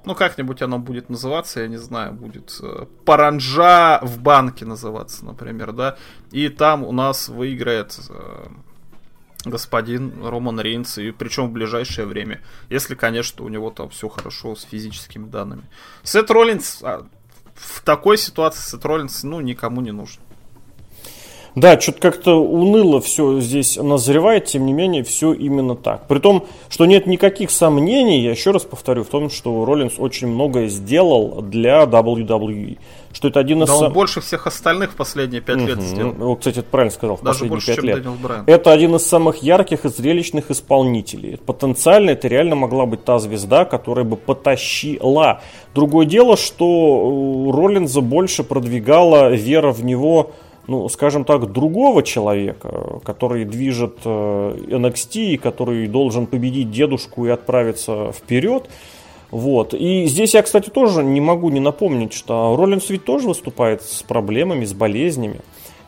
Ну, 0.05 0.13
как-нибудь 0.13 0.61
оно 0.61 0.77
будет 0.77 1.09
называться, 1.09 1.61
я 1.61 1.67
не 1.67 1.77
знаю, 1.77 2.13
будет 2.13 2.55
э, 2.61 2.85
Паранжа 3.05 3.99
в 4.03 4.19
банке 4.19 4.65
называться, 4.65 5.25
например, 5.25 5.71
да. 5.71 5.97
И 6.29 6.47
там 6.49 6.83
у 6.83 6.91
нас 6.91 7.27
выиграет 7.27 7.97
э, 8.07 8.45
господин 9.45 10.23
Роман 10.23 10.59
Рейнс, 10.59 10.99
и 10.99 11.09
причем 11.09 11.47
в 11.47 11.53
ближайшее 11.53 12.05
время. 12.05 12.39
Если, 12.69 12.93
конечно, 12.93 13.43
у 13.43 13.49
него 13.49 13.71
там 13.71 13.89
все 13.89 14.09
хорошо 14.09 14.55
с 14.55 14.61
физическими 14.61 15.25
данными. 15.25 15.63
Сет 16.03 16.29
Роллинс 16.29 16.83
а, 16.83 17.07
в 17.55 17.81
такой 17.81 18.19
ситуации 18.19 18.61
Сет 18.61 18.85
Роллинс, 18.85 19.23
ну, 19.23 19.41
никому 19.41 19.81
не 19.81 19.91
нужен. 19.91 20.21
Да, 21.55 21.79
что-то 21.79 21.99
как-то 21.99 22.41
уныло 22.41 22.99
все 22.99 23.39
здесь 23.39 23.77
назревает, 23.77 24.45
тем 24.45 24.65
не 24.65 24.73
менее, 24.73 25.03
все 25.03 25.33
именно 25.33 25.75
так. 25.75 26.07
При 26.07 26.19
том, 26.19 26.47
что 26.69 26.85
нет 26.85 27.05
никаких 27.05 27.51
сомнений, 27.51 28.21
я 28.21 28.31
еще 28.31 28.51
раз 28.51 28.63
повторю, 28.63 29.03
в 29.03 29.07
том, 29.07 29.29
что 29.29 29.63
Роллинс 29.63 29.93
очень 29.97 30.27
многое 30.27 30.67
сделал 30.67 31.41
для 31.41 31.83
WWE. 31.83 32.77
Что 33.13 33.27
это 33.27 33.39
один 33.39 33.61
из... 33.61 33.67
Да, 33.67 33.75
он 33.75 33.93
больше 33.93 34.21
всех 34.21 34.47
остальных 34.47 34.93
в 34.93 34.95
последние 34.95 35.41
пять 35.41 35.57
угу. 35.57 35.67
лет 35.67 35.81
сделал. 35.81 36.13
Вот, 36.13 36.39
кстати, 36.39 36.59
это 36.59 36.69
правильно 36.69 36.91
сказал, 36.91 37.17
в 37.17 37.21
Даже 37.21 37.45
последние 37.45 37.95
пять 37.95 38.05
лет. 38.05 38.43
Это 38.47 38.71
один 38.71 38.95
из 38.95 39.05
самых 39.05 39.43
ярких 39.43 39.85
и 39.85 39.89
зрелищных 39.89 40.49
исполнителей. 40.49 41.37
Потенциально 41.37 42.09
это 42.09 42.27
реально 42.27 42.55
могла 42.55 42.87
быть 42.87 43.03
та 43.03 43.19
звезда, 43.19 43.65
которая 43.65 44.03
бы 44.03 44.17
потащила. 44.17 45.41
Другое 45.75 46.07
дело, 46.07 46.35
что 46.37 47.51
Роллинза 47.53 48.01
больше 48.01 48.43
продвигала 48.43 49.29
вера 49.29 49.71
в 49.71 49.85
него 49.85 50.31
ну, 50.67 50.87
скажем 50.89 51.25
так, 51.25 51.51
другого 51.51 52.03
человека, 52.03 52.99
который 53.03 53.45
движет 53.45 53.97
э, 54.05 54.55
NXT, 54.69 55.37
который 55.37 55.87
должен 55.87 56.25
победить 56.25 56.71
дедушку 56.71 57.25
и 57.25 57.29
отправиться 57.29 58.11
вперед. 58.11 58.69
Вот. 59.31 59.73
И 59.73 60.05
здесь 60.05 60.33
я, 60.35 60.41
кстати, 60.41 60.69
тоже 60.69 61.03
не 61.03 61.19
могу 61.19 61.49
не 61.49 61.59
напомнить, 61.59 62.13
что 62.13 62.55
Роллинс 62.55 62.89
ведь 62.89 63.03
тоже 63.03 63.27
выступает 63.27 63.81
с 63.81 64.03
проблемами, 64.03 64.63
с 64.63 64.73
болезнями. 64.73 65.41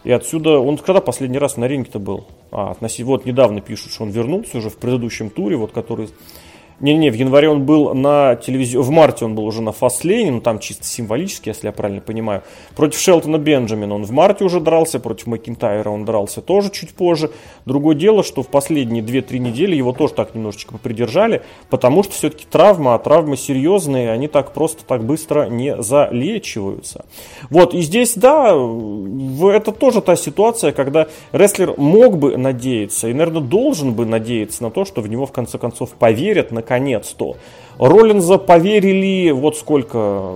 И 0.04 0.12
отсюда, 0.12 0.60
он 0.60 0.78
когда 0.78 1.02
последний 1.02 1.38
раз 1.38 1.58
на 1.58 1.66
ринге-то 1.66 2.00
был? 2.00 2.26
А, 2.52 2.72
относительно, 2.72 3.08
вот 3.10 3.26
недавно 3.26 3.62
пишут, 3.62 3.92
что 3.92 4.04
он 4.04 4.10
вернулся 4.10 4.58
уже 4.58 4.70
в 4.70 4.78
предыдущем 4.78 5.30
туре, 5.30 5.58
вот 5.58 5.72
который 5.72 6.10
не-не, 6.80 7.10
в 7.10 7.16
январе 7.16 7.50
он 7.50 7.64
был 7.66 7.94
на 7.94 8.36
телевизионе, 8.36 8.86
в 8.86 8.92
марте 8.92 9.26
он 9.26 9.36
был 9.36 9.46
уже 9.46 9.62
на 9.62 9.72
Фастлейне, 9.72 10.32
ну 10.32 10.42
там 10.42 10.60
чисто 10.60 10.84
символически, 10.86 11.50
если 11.50 11.68
я 11.68 11.72
правильно 11.72 12.02
понимаю. 12.02 12.44
Против 12.76 13.00
Шелтона 13.00 13.38
Бенджамина 13.38 13.96
он 13.96 14.04
в 14.04 14.12
марте 14.12 14.44
уже 14.44 14.60
дрался, 14.60 15.00
против 15.00 15.28
Макинтайра 15.28 15.90
он 15.90 16.06
дрался 16.06 16.42
тоже 16.42 16.70
чуть 16.72 16.94
позже. 16.94 17.32
Другое 17.66 17.96
дело, 17.96 18.24
что 18.24 18.44
в 18.44 18.48
последние 18.48 19.04
2-3 19.04 19.38
недели 19.38 19.76
его 19.76 19.94
тоже 19.94 20.14
так 20.14 20.36
немножечко 20.36 20.78
придержали, 20.78 21.44
потому 21.70 22.04
что 22.04 22.14
все-таки 22.14 22.46
травма, 22.50 22.96
а 22.96 23.00
травмы 23.00 23.38
серьезные, 23.38 24.12
они 24.12 24.28
так 24.28 24.54
просто, 24.54 24.84
так 24.86 25.04
быстро 25.04 25.48
не 25.48 25.82
залечиваются. 25.82 27.06
Вот, 27.50 27.74
и 27.74 27.82
здесь, 27.82 28.16
да, 28.16 28.50
это 28.50 29.72
тоже 29.72 30.02
та 30.02 30.16
ситуация, 30.16 30.72
когда 30.72 31.08
рестлер 31.32 31.74
мог 31.78 32.18
бы 32.18 32.38
надеяться, 32.38 33.08
и, 33.08 33.14
наверное, 33.14 33.42
должен 33.42 33.94
бы 33.94 34.06
надеяться 34.06 34.64
на 34.64 34.72
то, 34.72 34.86
что 34.86 35.02
в 35.02 35.08
него 35.08 35.26
в 35.26 35.32
конце 35.32 35.58
концов 35.58 35.92
поверят, 35.92 36.52
на 36.52 36.62
наконец-то. 36.66 37.38
Роллинза 37.78 38.38
поверили 38.38 39.32
вот 39.32 39.58
сколько 39.58 40.32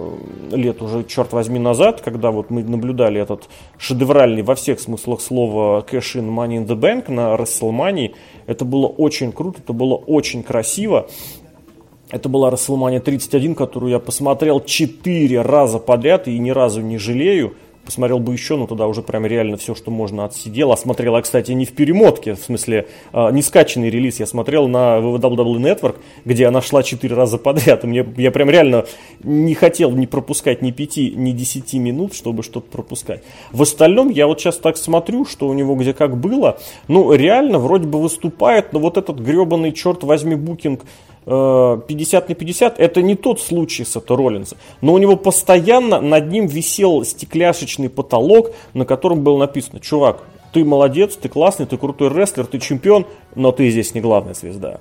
лет 0.52 0.82
уже, 0.82 1.04
черт 1.06 1.32
возьми, 1.32 1.58
назад, 1.58 2.02
когда 2.02 2.32
вот 2.32 2.50
мы 2.50 2.64
наблюдали 2.64 3.22
этот 3.22 3.50
шедевральный 3.78 4.44
во 4.44 4.56
всех 4.56 4.80
смыслах 4.80 5.22
слова 5.22 5.82
кэш-ин 5.82 6.30
Money 6.30 6.64
in 6.64 6.68
the 6.68 6.76
Bank 6.76 7.10
на 7.10 7.36
WrestleMania. 7.36 8.14
Это 8.46 8.66
было 8.66 8.88
очень 8.88 9.32
круто, 9.32 9.60
это 9.64 9.74
было 9.74 9.96
очень 9.96 10.44
красиво. 10.44 11.08
Это 12.12 12.28
была 12.28 12.50
WrestleMania 12.50 13.00
31, 13.00 13.56
которую 13.56 13.92
я 13.92 14.00
посмотрел 14.00 14.60
4 14.60 15.42
раза 15.42 15.80
подряд 15.80 16.28
и 16.28 16.38
ни 16.38 16.50
разу 16.50 16.82
не 16.82 16.98
жалею 16.98 17.54
посмотрел 17.90 18.20
бы 18.20 18.34
еще, 18.34 18.56
но 18.56 18.68
туда 18.68 18.86
уже 18.86 19.02
прям 19.02 19.26
реально 19.26 19.58
все, 19.58 19.74
что 19.74 19.90
можно 19.90 20.24
отсидел. 20.24 20.72
А 20.72 20.78
смотрел 20.78 21.16
я, 21.16 21.24
кстати, 21.24 21.54
не 21.54 21.66
в 21.66 21.72
перемотке, 21.72 22.36
в 22.36 22.40
смысле, 22.40 22.88
э, 23.14 23.32
не 23.32 23.42
скачанный 23.42 23.90
релиз. 23.90 24.20
Я 24.20 24.28
смотрел 24.28 24.68
на 24.68 25.00
WWE 25.00 25.58
Network, 25.58 25.96
где 26.24 26.46
она 26.46 26.62
шла 26.62 26.84
4 26.84 27.16
раза 27.16 27.40
подряд. 27.40 27.84
И 27.84 27.88
мне, 27.88 28.06
я 28.18 28.30
прям 28.30 28.48
реально 28.52 28.86
не 29.24 29.56
хотел 29.56 29.90
не 29.90 30.06
пропускать 30.06 30.62
ни 30.62 30.70
5, 30.70 30.98
ни 31.16 31.32
10 31.32 31.74
минут, 31.80 32.14
чтобы 32.14 32.44
что-то 32.44 32.70
пропускать. 32.70 33.24
В 33.52 33.64
остальном 33.64 34.10
я 34.10 34.28
вот 34.28 34.40
сейчас 34.40 34.58
так 34.58 34.78
смотрю, 34.78 35.26
что 35.26 35.48
у 35.48 35.54
него 35.54 35.74
где 35.74 35.94
как 35.94 36.16
было. 36.16 36.60
Ну, 36.88 37.12
реально, 37.12 37.58
вроде 37.58 37.88
бы 37.88 38.00
выступает, 38.00 38.72
но 38.72 38.78
вот 38.78 38.98
этот 38.98 39.18
гребаный, 39.18 39.72
черт 39.72 40.04
возьми, 40.04 40.36
букинг 40.36 40.86
50 41.26 42.30
на 42.30 42.36
50 42.36 42.80
это 42.80 43.02
не 43.02 43.16
тот 43.16 43.40
случай 43.40 43.86
Сета 43.86 44.16
Роллинза. 44.16 44.58
Но 44.82 44.94
у 44.94 44.98
него 44.98 45.16
постоянно 45.16 46.02
над 46.02 46.32
ним 46.32 46.48
висел 46.48 47.04
стекляшечный 47.04 47.90
потолок, 47.90 48.52
на 48.74 48.86
котором 48.86 49.24
было 49.24 49.38
написано, 49.38 49.80
чувак, 49.80 50.24
ты 50.54 50.66
молодец, 50.66 51.16
ты 51.16 51.30
классный, 51.30 51.66
ты 51.66 51.78
крутой 51.78 52.10
рестлер, 52.10 52.46
ты 52.46 52.60
чемпион, 52.60 53.06
но 53.36 53.52
ты 53.52 53.70
здесь 53.70 53.94
не 53.94 54.02
главная 54.02 54.34
звезда. 54.34 54.80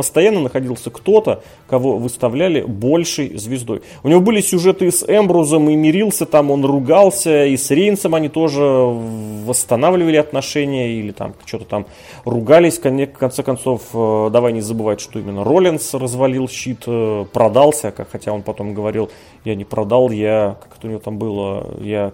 Постоянно 0.00 0.40
находился 0.40 0.88
кто-то, 0.88 1.42
кого 1.68 1.98
выставляли 1.98 2.62
большей 2.62 3.36
звездой. 3.36 3.82
У 4.02 4.08
него 4.08 4.22
были 4.22 4.40
сюжеты 4.40 4.90
с 4.90 5.04
Эмбрузом, 5.06 5.68
и 5.68 5.76
мирился 5.76 6.24
там, 6.24 6.50
он 6.50 6.64
ругался, 6.64 7.44
и 7.44 7.54
с 7.58 7.70
Рейнсом 7.70 8.14
они 8.14 8.30
тоже 8.30 8.62
восстанавливали 8.62 10.16
отношения, 10.16 10.94
или 10.94 11.12
там 11.12 11.34
что-то 11.44 11.66
там 11.66 11.86
ругались. 12.24 12.78
В 12.78 13.18
конце 13.18 13.42
концов, 13.42 13.82
э, 13.92 14.30
давай 14.32 14.54
не 14.54 14.62
забывать, 14.62 15.02
что 15.02 15.18
именно 15.18 15.44
Роллинс 15.44 15.92
развалил 15.92 16.48
щит, 16.48 16.84
э, 16.86 17.26
продался, 17.30 17.92
хотя 18.10 18.32
он 18.32 18.40
потом 18.40 18.72
говорил, 18.72 19.10
я 19.44 19.54
не 19.54 19.64
продал, 19.64 20.10
я, 20.10 20.56
как 20.62 20.78
это 20.78 20.86
у 20.86 20.90
него 20.90 21.00
там 21.00 21.18
было, 21.18 21.74
я 21.80 22.12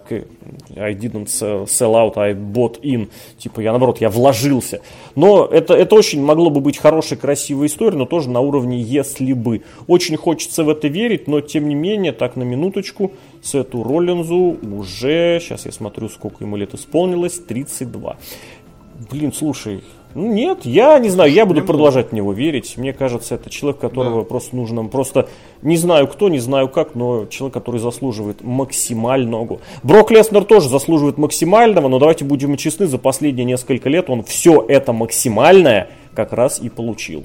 I 0.76 0.94
didn't 0.94 1.26
sell 1.26 1.94
out, 1.94 2.16
I 2.16 2.34
bought 2.34 2.80
in, 2.82 3.08
типа 3.38 3.60
я 3.60 3.70
наоборот, 3.70 4.00
я 4.00 4.10
вложился. 4.10 4.80
Но 5.14 5.44
это, 5.46 5.74
это 5.74 5.94
очень 5.94 6.22
могло 6.22 6.50
бы 6.50 6.60
быть 6.60 6.78
хорошей, 6.78 7.16
красивой 7.16 7.66
историей, 7.66 7.98
но 7.98 8.06
тоже 8.06 8.30
на 8.30 8.40
уровне 8.40 8.80
если 8.80 9.32
бы. 9.32 9.62
Очень 9.86 10.16
хочется 10.16 10.64
в 10.64 10.68
это 10.68 10.88
верить, 10.88 11.26
но 11.26 11.40
тем 11.40 11.68
не 11.68 11.74
менее, 11.74 12.12
так 12.12 12.36
на 12.36 12.42
минуточку, 12.42 13.12
Сету 13.42 13.82
Роллинзу 13.82 14.58
уже, 14.62 15.40
сейчас 15.40 15.66
я 15.66 15.72
смотрю, 15.72 16.08
сколько 16.08 16.44
ему 16.44 16.56
лет 16.56 16.74
исполнилось, 16.74 17.38
32. 17.38 18.16
Блин, 19.10 19.32
слушай, 19.32 19.82
нет, 20.16 20.64
я 20.64 20.98
не 20.98 21.10
знаю, 21.10 21.30
я 21.30 21.44
буду 21.44 21.62
продолжать 21.62 22.10
в 22.10 22.12
него 22.12 22.32
верить. 22.32 22.76
Мне 22.78 22.92
кажется, 22.94 23.34
это 23.34 23.50
человек, 23.50 23.80
которого 23.80 24.22
да. 24.22 24.28
просто 24.28 24.56
нужно, 24.56 24.84
просто 24.86 25.28
не 25.60 25.76
знаю 25.76 26.08
кто, 26.08 26.30
не 26.30 26.38
знаю 26.38 26.68
как, 26.68 26.94
но 26.94 27.26
человек, 27.26 27.52
который 27.54 27.78
заслуживает 27.78 28.42
максимального. 28.42 29.60
Брок 29.82 30.10
Леснер 30.10 30.44
тоже 30.44 30.70
заслуживает 30.70 31.18
максимального, 31.18 31.88
но 31.88 31.98
давайте 31.98 32.24
будем 32.24 32.56
честны, 32.56 32.86
за 32.86 32.96
последние 32.96 33.44
несколько 33.44 33.90
лет 33.90 34.08
он 34.08 34.24
все 34.24 34.64
это 34.66 34.94
максимальное 34.94 35.90
как 36.14 36.32
раз 36.32 36.60
и 36.60 36.70
получил. 36.70 37.24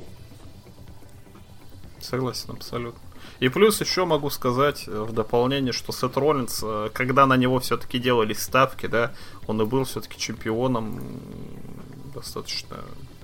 Согласен, 2.01 2.51
абсолютно. 2.51 2.99
И 3.39 3.49
плюс 3.49 3.81
еще 3.81 4.05
могу 4.05 4.29
сказать 4.29 4.83
э, 4.87 5.01
в 5.01 5.13
дополнение, 5.13 5.73
что 5.73 5.91
Сет 5.91 6.15
Роллинс, 6.15 6.61
э, 6.63 6.89
когда 6.93 7.25
на 7.25 7.37
него 7.37 7.59
все-таки 7.59 7.97
делались 7.97 8.39
ставки, 8.39 8.85
да, 8.85 9.13
он 9.47 9.59
и 9.61 9.65
был 9.65 9.85
все-таки 9.85 10.19
чемпионом 10.19 11.01
достаточно 12.13 12.77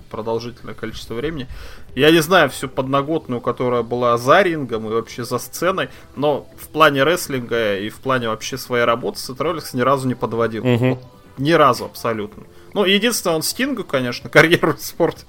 продолжительное 0.08 0.74
количество 0.74 1.14
времени. 1.14 1.46
Я 1.94 2.10
не 2.10 2.20
знаю 2.20 2.50
всю 2.50 2.68
подноготную, 2.68 3.40
которая 3.40 3.82
была 3.82 4.16
за 4.18 4.42
рингом 4.42 4.86
и 4.86 4.90
вообще 4.90 5.24
за 5.24 5.38
сценой, 5.38 5.90
но 6.16 6.48
в 6.56 6.68
плане 6.68 7.04
рестлинга 7.04 7.78
и 7.78 7.88
в 7.90 7.96
плане 7.96 8.28
вообще 8.28 8.58
своей 8.58 8.84
работы 8.84 9.20
Сет 9.20 9.40
Роллинс 9.40 9.74
ни 9.74 9.82
разу 9.82 10.08
не 10.08 10.14
подводил. 10.14 10.66
Угу. 10.66 10.88
Вот, 10.88 10.98
ни 11.38 11.52
разу 11.52 11.84
абсолютно. 11.84 12.44
Ну, 12.74 12.84
единственное, 12.84 13.36
он 13.36 13.42
Стингу, 13.42 13.84
конечно, 13.84 14.28
карьеру 14.30 14.74
в 14.74 14.80
спорте. 14.80 15.24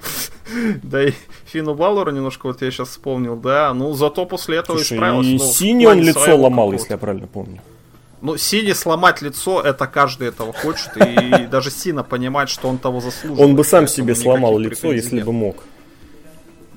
да 0.83 1.03
и 1.03 1.13
Фину 1.45 1.75
Баллору 1.75 2.11
немножко, 2.11 2.47
вот 2.47 2.61
я 2.61 2.71
сейчас 2.71 2.89
вспомнил, 2.89 3.35
да. 3.35 3.73
Ну, 3.73 3.93
зато 3.93 4.25
после 4.25 4.57
этого 4.57 4.77
Слушай, 4.77 4.97
исправился. 4.97 5.29
И 5.29 5.37
ну, 5.37 5.43
синий 5.43 5.87
он 5.87 6.01
лицо 6.01 6.35
ломал, 6.35 6.71
если 6.71 6.93
я 6.93 6.97
правильно 6.97 7.27
помню. 7.27 7.61
Ну, 8.21 8.35
Сине 8.37 8.75
сломать 8.75 9.21
лицо, 9.21 9.61
это 9.61 9.87
каждый 9.87 10.27
этого 10.27 10.51
хочет, 10.51 10.89
и 10.97 11.47
даже 11.51 11.71
Сина 11.71 12.03
понимает, 12.03 12.49
что 12.49 12.67
он 12.67 12.77
того 12.77 12.99
заслуживает. 12.99 13.49
Он 13.49 13.55
бы 13.55 13.63
сам 13.63 13.87
себе 13.87 14.15
сломал 14.15 14.57
лицо, 14.57 14.91
если 14.91 15.21
бы 15.21 15.31
мог. 15.31 15.63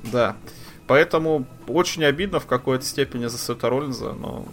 Да. 0.04 0.36
Поэтому 0.86 1.46
очень 1.68 2.04
обидно 2.04 2.38
в 2.40 2.46
какой-то 2.46 2.84
степени 2.84 3.26
за 3.26 3.38
Сета 3.38 3.68
Роллинза, 3.70 4.12
но 4.12 4.46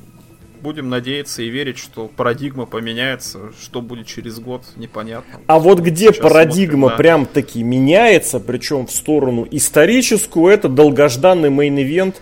будем 0.61 0.89
надеяться 0.89 1.41
и 1.41 1.49
верить, 1.49 1.77
что 1.77 2.07
парадигма 2.07 2.65
поменяется. 2.65 3.51
Что 3.61 3.81
будет 3.81 4.07
через 4.07 4.39
год, 4.39 4.63
непонятно. 4.75 5.39
А 5.47 5.59
вот 5.59 5.79
где 5.79 6.07
Сейчас 6.07 6.17
парадигма 6.17 6.89
смотрим, 6.89 6.89
да. 6.89 6.95
прям 6.97 7.25
таки 7.25 7.63
меняется, 7.63 8.39
причем 8.39 8.87
в 8.87 8.91
сторону 8.91 9.47
историческую, 9.49 10.51
это 10.51 10.69
долгожданный 10.69 11.49
мейн-ивент. 11.49 12.15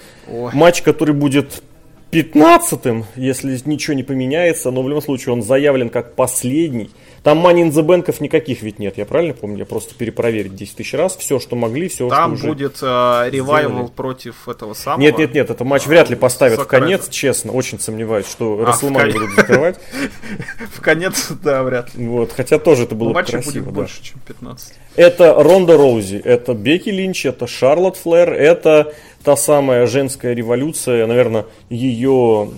Матч, 0.54 0.82
который 0.82 1.16
будет 1.16 1.64
15 2.12 3.06
если 3.16 3.60
ничего 3.66 3.94
не 3.94 4.04
поменяется, 4.04 4.72
но 4.72 4.82
в 4.82 4.88
любом 4.88 5.02
случае 5.02 5.34
он 5.34 5.42
заявлен 5.42 5.90
как 5.90 6.16
последний. 6.16 6.90
Там 7.28 7.46
Money 7.46 7.64
in 7.64 7.72
the 7.72 7.86
Bank'ов 7.86 8.22
никаких 8.22 8.62
ведь 8.62 8.80
нет, 8.80 8.98
я 8.98 9.06
правильно 9.06 9.34
помню? 9.34 9.58
Я 9.58 9.66
просто 9.66 9.94
перепроверить 9.94 10.56
10 10.56 10.78
тысяч 10.78 10.94
раз. 10.94 11.18
Все, 11.18 11.42
что 11.42 11.58
могли, 11.58 11.90
все, 11.90 12.08
Там 12.08 12.38
что 12.38 12.48
будет 12.48 12.78
э, 12.82 13.30
Revival 13.30 13.90
против 13.90 14.48
этого 14.48 14.74
самого. 14.74 15.02
Нет, 15.02 15.18
нет, 15.18 15.34
нет, 15.34 15.50
это 15.50 15.66
матч 15.66 15.88
вряд 15.88 16.10
ли 16.10 16.16
поставят 16.16 16.58
в 16.58 16.66
конец, 16.68 17.10
честно. 17.10 17.52
Очень 17.52 17.82
сомневаюсь, 17.82 18.28
что 18.28 18.58
а, 18.62 18.68
Рестлманию 18.68 19.12
будут 19.12 19.32
закрывать. 19.32 19.78
В 20.74 20.80
конец, 20.80 21.28
да, 21.44 21.64
вряд 21.64 21.94
ли. 21.96 22.08
Вот, 22.08 22.32
хотя 22.32 22.60
тоже 22.60 22.84
это 22.84 22.96
было 22.96 23.12
красиво. 23.12 23.66
будет 23.66 23.74
больше, 23.74 24.02
чем 24.02 24.22
15. 24.26 24.76
Это 24.96 25.34
Ронда 25.34 25.76
Роузи, 25.76 26.22
это 26.24 26.54
Бекки 26.54 26.92
Линч, 26.92 27.26
это 27.26 27.46
Шарлотт 27.46 27.98
Флэр, 27.98 28.32
это 28.32 28.94
та 29.26 29.36
самая 29.36 29.86
женская 29.86 30.34
революция, 30.34 31.06
наверное, 31.06 31.46
ее 31.68 32.50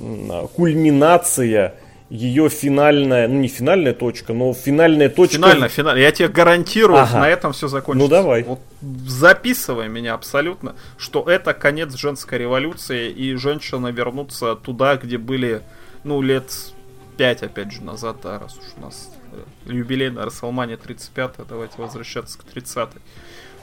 кульминация– 0.55 1.73
ее 2.09 2.49
финальная, 2.49 3.27
ну 3.27 3.35
не 3.35 3.47
финальная 3.47 3.93
точка, 3.93 4.33
но 4.33 4.53
финальная 4.53 5.09
точка. 5.09 5.35
Финальная, 5.35 5.69
финальная. 5.69 6.01
Я 6.01 6.11
тебе 6.11 6.27
гарантирую, 6.27 6.99
ага. 6.99 7.19
на 7.19 7.29
этом 7.29 7.53
все 7.53 7.67
закончится. 7.67 8.03
Ну 8.03 8.09
давай. 8.09 8.43
Вот 8.43 8.59
записывай 9.07 9.89
меня 9.89 10.15
абсолютно, 10.15 10.75
что 10.97 11.29
это 11.29 11.53
конец 11.53 11.93
женской 11.95 12.39
революции, 12.39 13.11
и 13.11 13.35
женщины 13.35 13.91
вернутся 13.91 14.55
туда, 14.55 14.97
где 14.97 15.19
были, 15.19 15.61
ну, 16.03 16.21
лет 16.21 16.51
5, 17.17 17.43
опять 17.43 17.71
же, 17.71 17.83
назад, 17.83 18.17
да, 18.23 18.39
раз 18.39 18.57
уж 18.57 18.63
у 18.77 18.81
нас 18.81 19.11
э, 19.31 19.71
юбилей 19.71 20.09
на 20.09 20.25
Расселмане 20.25 20.77
35 20.77 21.47
давайте 21.47 21.73
возвращаться 21.77 22.39
к 22.39 22.43
30 22.43 22.89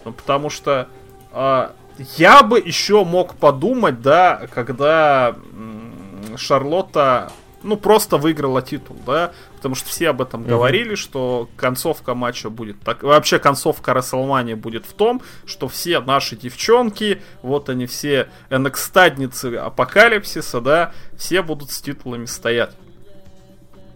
ну, 0.05 0.13
потому 0.13 0.51
что 0.51 0.89
э, 1.33 1.69
я 2.17 2.43
бы 2.45 2.61
еще 2.61 3.05
мог 3.05 3.35
подумать, 3.35 4.03
да, 4.03 4.47
когда 4.55 5.35
м- 5.53 6.37
Шарлотта 6.37 7.33
ну, 7.67 7.77
просто 7.77 8.17
выиграла 8.17 8.63
титул, 8.63 8.97
да, 9.05 9.33
потому 9.57 9.75
что 9.75 9.89
все 9.89 10.11
об 10.11 10.23
этом 10.23 10.43
mm-hmm. 10.43 10.49
говорили, 10.49 10.95
что 10.95 11.49
концовка 11.57 12.15
матча 12.15 12.49
будет 12.49 12.81
так, 12.81 13.03
вообще 13.03 13.39
концовка 13.39 13.93
Расселмани 13.93 14.55
будет 14.55 14.87
в 14.87 14.93
том, 14.93 15.21
что 15.45 15.69
все 15.69 16.01
наши 16.01 16.37
девчонки, 16.37 17.21
вот 17.43 17.69
они 17.69 17.87
все 17.87 18.29
энекстадницы 18.51 19.57
апокалипсиса, 19.57 20.61
да, 20.61 20.93
все 21.17 21.43
будут 21.43 21.71
с 21.71 21.83
титулами 21.83 22.27
стоять. 22.27 22.71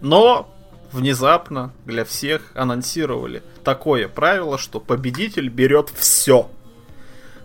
Но 0.01 0.53
внезапно 0.93 1.73
для 1.85 2.05
всех 2.05 2.51
анонсировали 2.55 3.43
такое 3.63 4.09
правило, 4.09 4.59
что 4.59 4.81
победитель 4.81 5.49
берет 5.49 5.91
все. 5.95 6.51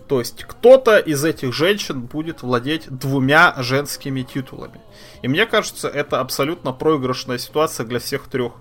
То 0.07 0.19
есть 0.19 0.43
кто-то 0.43 0.97
из 0.97 1.23
этих 1.25 1.53
женщин 1.53 2.01
будет 2.01 2.43
владеть 2.43 2.87
двумя 2.89 3.55
женскими 3.57 4.21
титулами. 4.21 4.79
И 5.21 5.27
мне 5.27 5.45
кажется, 5.45 5.87
это 5.87 6.19
абсолютно 6.19 6.71
проигрышная 6.71 7.39
ситуация 7.39 7.85
для 7.85 7.99
всех 7.99 8.27
трех. 8.27 8.53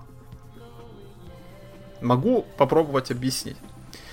Могу 2.01 2.45
попробовать 2.57 3.11
объяснить. 3.11 3.57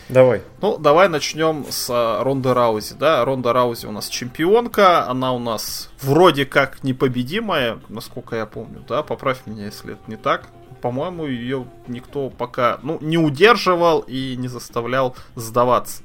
Давай. 0.08 0.42
Ну, 0.60 0.76
давай 0.76 1.08
начнем 1.08 1.64
с 1.70 1.88
а, 1.90 2.22
Ронды 2.22 2.52
Раузи, 2.52 2.94
да. 2.94 3.24
Ронда 3.24 3.54
Раузи 3.54 3.86
у 3.86 3.92
нас 3.92 4.08
чемпионка, 4.08 5.08
она 5.08 5.32
у 5.32 5.38
нас 5.38 5.90
вроде 6.02 6.44
как 6.44 6.84
непобедимая, 6.84 7.78
насколько 7.88 8.36
я 8.36 8.44
помню, 8.44 8.84
да. 8.86 9.02
Поправь 9.02 9.46
меня, 9.46 9.66
если 9.66 9.94
это 9.94 10.02
не 10.08 10.16
так. 10.16 10.48
По-моему, 10.82 11.26
ее 11.26 11.66
никто 11.86 12.28
пока, 12.28 12.78
ну, 12.82 12.98
не 13.00 13.16
удерживал 13.16 14.00
и 14.00 14.36
не 14.36 14.48
заставлял 14.48 15.16
сдаваться. 15.34 16.02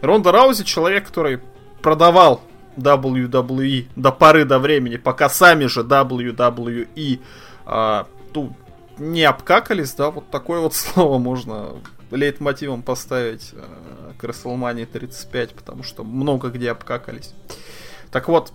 Ронда 0.00 0.32
Раузи 0.32 0.64
человек, 0.64 1.06
который 1.06 1.40
продавал 1.82 2.40
WWE 2.76 3.86
до 3.96 4.12
поры 4.12 4.44
до 4.44 4.58
времени, 4.58 4.96
пока 4.96 5.28
сами 5.28 5.66
же 5.66 5.82
WWE 5.82 7.20
а, 7.66 8.06
ну, 8.34 8.54
не 8.98 9.24
обкакались, 9.24 9.92
да, 9.94 10.10
вот 10.10 10.30
такое 10.30 10.60
вот 10.60 10.74
слово 10.74 11.18
можно 11.18 11.70
лейтмотивом 12.10 12.82
поставить 12.82 13.52
а, 13.54 14.12
к 14.16 14.24
WrestleMania 14.24 14.86
35, 14.86 15.54
потому 15.54 15.82
что 15.82 16.04
много 16.04 16.48
где 16.48 16.70
обкакались. 16.70 17.34
Так 18.10 18.28
вот, 18.28 18.52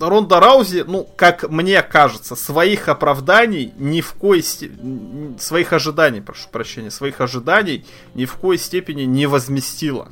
Ронда 0.00 0.38
Раузи, 0.40 0.84
ну, 0.86 1.08
как 1.16 1.48
мне 1.50 1.82
кажется, 1.82 2.36
своих 2.36 2.88
оправданий 2.88 3.72
ни 3.76 4.00
в 4.00 4.14
коей 4.14 4.42
степени, 4.42 5.36
своих 5.38 5.72
ожиданий, 5.72 6.20
прошу 6.20 6.48
прощения, 6.50 6.90
своих 6.90 7.20
ожиданий 7.20 7.84
ни 8.14 8.24
в 8.24 8.34
коей 8.34 8.58
степени 8.58 9.02
не 9.02 9.26
возместила. 9.26 10.08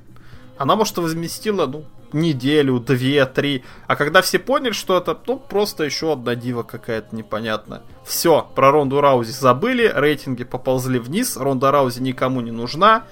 Она, 0.58 0.76
может, 0.76 0.96
возместила, 0.98 1.66
ну, 1.66 1.84
неделю, 2.12 2.80
две, 2.80 3.26
три. 3.26 3.62
А 3.86 3.96
когда 3.96 4.22
все 4.22 4.38
поняли, 4.38 4.72
что 4.72 4.96
это, 4.96 5.18
ну, 5.26 5.38
просто 5.38 5.84
еще 5.84 6.12
одна 6.12 6.34
дива 6.34 6.62
какая-то 6.62 7.14
непонятная. 7.14 7.82
Все, 8.04 8.48
про 8.54 8.70
Ронду 8.70 9.00
Раузи 9.00 9.32
забыли, 9.32 9.90
рейтинги 9.94 10.44
поползли 10.44 10.98
вниз, 10.98 11.36
Ронда 11.36 11.70
Раузи 11.70 12.00
никому 12.00 12.40
не 12.40 12.52
нужна. 12.52 13.04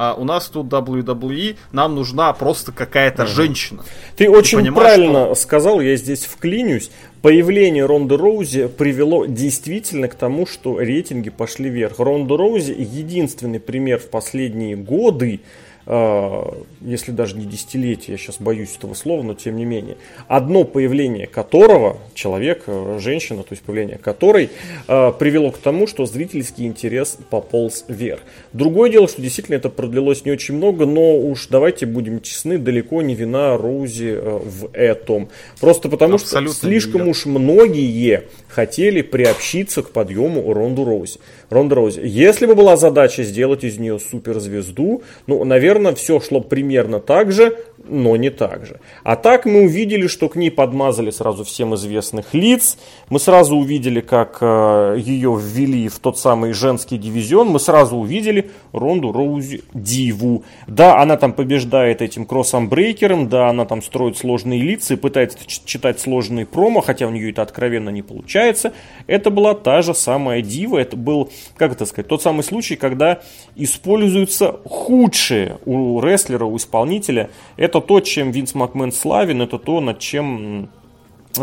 А 0.00 0.14
у 0.14 0.22
нас 0.22 0.46
тут 0.48 0.66
WWE, 0.66 1.56
нам 1.72 1.96
нужна 1.96 2.32
просто 2.32 2.70
какая-то 2.70 3.24
угу. 3.24 3.30
женщина. 3.32 3.84
Ты 4.16 4.30
очень 4.30 4.72
правильно 4.72 5.26
что... 5.26 5.34
сказал, 5.34 5.80
я 5.80 5.96
здесь 5.96 6.24
вклинюсь. 6.24 6.92
Появление 7.20 7.84
Ронды 7.84 8.16
Роузи 8.16 8.68
привело 8.68 9.26
действительно 9.26 10.06
к 10.06 10.14
тому, 10.14 10.46
что 10.46 10.78
рейтинги 10.78 11.30
пошли 11.30 11.68
вверх. 11.68 11.98
Ронда 11.98 12.36
Роузи 12.36 12.76
единственный 12.78 13.58
пример 13.58 13.98
в 13.98 14.08
последние 14.08 14.76
годы, 14.76 15.40
если 15.88 17.12
даже 17.12 17.34
не 17.36 17.46
десятилетия, 17.46 18.12
я 18.12 18.18
сейчас 18.18 18.36
боюсь 18.40 18.76
этого 18.76 18.92
слова, 18.92 19.22
но 19.22 19.32
тем 19.34 19.56
не 19.56 19.64
менее, 19.64 19.96
одно 20.26 20.64
появление 20.64 21.26
которого, 21.26 21.96
человек, 22.14 22.64
э, 22.66 22.98
женщина, 23.00 23.42
то 23.42 23.52
есть 23.52 23.62
появление 23.62 23.96
которой, 23.96 24.50
э, 24.86 25.12
привело 25.18 25.50
к 25.50 25.56
тому, 25.58 25.86
что 25.86 26.04
зрительский 26.04 26.66
интерес 26.66 27.16
пополз 27.30 27.86
вверх. 27.88 28.20
Другое 28.52 28.90
дело, 28.90 29.08
что 29.08 29.22
действительно 29.22 29.56
это 29.56 29.70
продлилось 29.70 30.26
не 30.26 30.30
очень 30.30 30.56
много, 30.56 30.84
но 30.84 31.16
уж 31.16 31.46
давайте 31.46 31.86
будем 31.86 32.20
честны, 32.20 32.58
далеко 32.58 33.00
не 33.00 33.14
вина 33.14 33.56
Роузи 33.56 34.18
в 34.20 34.68
этом. 34.74 35.30
Просто 35.58 35.88
потому 35.88 36.16
Абсолютно 36.16 36.54
что 36.54 36.66
слишком 36.66 37.08
уж 37.08 37.24
многие 37.24 38.24
хотели 38.48 39.02
приобщиться 39.02 39.82
к 39.82 39.90
подъему 39.90 40.52
Ронду 40.52 40.84
Роузи. 40.84 41.18
Ронда 41.50 41.76
Роузи. 41.76 42.00
Если 42.04 42.46
бы 42.46 42.54
была 42.54 42.76
задача 42.76 43.22
сделать 43.22 43.64
из 43.64 43.78
нее 43.78 43.98
суперзвезду, 43.98 45.02
ну, 45.26 45.44
наверное, 45.44 45.77
все 45.94 46.20
шло 46.20 46.40
примерно 46.40 47.00
так 47.00 47.32
же, 47.32 47.56
но 47.88 48.16
не 48.16 48.30
так 48.30 48.66
же. 48.66 48.80
А 49.02 49.16
так 49.16 49.46
мы 49.46 49.62
увидели, 49.62 50.06
что 50.06 50.28
к 50.28 50.36
ней 50.36 50.50
подмазали 50.50 51.10
сразу 51.10 51.44
всем 51.44 51.74
известных 51.74 52.34
лиц. 52.34 52.78
Мы 53.08 53.18
сразу 53.18 53.56
увидели, 53.56 54.00
как 54.00 54.38
э, 54.40 54.96
ее 54.98 55.38
ввели 55.40 55.88
в 55.88 55.98
тот 55.98 56.18
самый 56.18 56.52
женский 56.52 56.98
дивизион. 56.98 57.48
Мы 57.48 57.60
сразу 57.60 57.96
увидели 57.96 58.50
Ронду 58.72 59.12
Роузи 59.12 59.62
Диву. 59.72 60.44
Да, 60.66 61.00
она 61.00 61.16
там 61.16 61.32
побеждает 61.32 62.02
этим 62.02 62.26
кроссом-брейкером, 62.26 63.28
да, 63.28 63.48
она 63.48 63.64
там 63.64 63.82
строит 63.82 64.16
сложные 64.16 64.60
лица 64.60 64.94
и 64.94 64.96
пытается 64.96 65.38
читать 65.46 66.00
сложные 66.00 66.46
промо, 66.46 66.80
хотя 66.80 67.06
у 67.06 67.10
нее 67.10 67.30
это 67.30 67.42
откровенно 67.42 67.90
не 67.90 68.02
получается. 68.02 68.72
Это 69.06 69.30
была 69.30 69.54
та 69.54 69.82
же 69.82 69.94
самая 69.94 70.42
Дива, 70.42 70.78
это 70.78 70.96
был, 70.96 71.30
как 71.56 71.72
это 71.72 71.86
сказать, 71.86 72.08
тот 72.08 72.22
самый 72.22 72.42
случай, 72.42 72.76
когда 72.76 73.20
используются 73.56 74.60
худшие 74.64 75.58
у 75.68 76.00
рестлера, 76.00 76.46
у 76.46 76.56
исполнителя. 76.56 77.30
Это 77.56 77.80
то, 77.80 78.00
чем 78.00 78.30
Винс 78.30 78.54
Макмен 78.54 78.90
славен, 78.90 79.42
это 79.42 79.58
то, 79.58 79.80
над 79.80 79.98
чем 79.98 80.70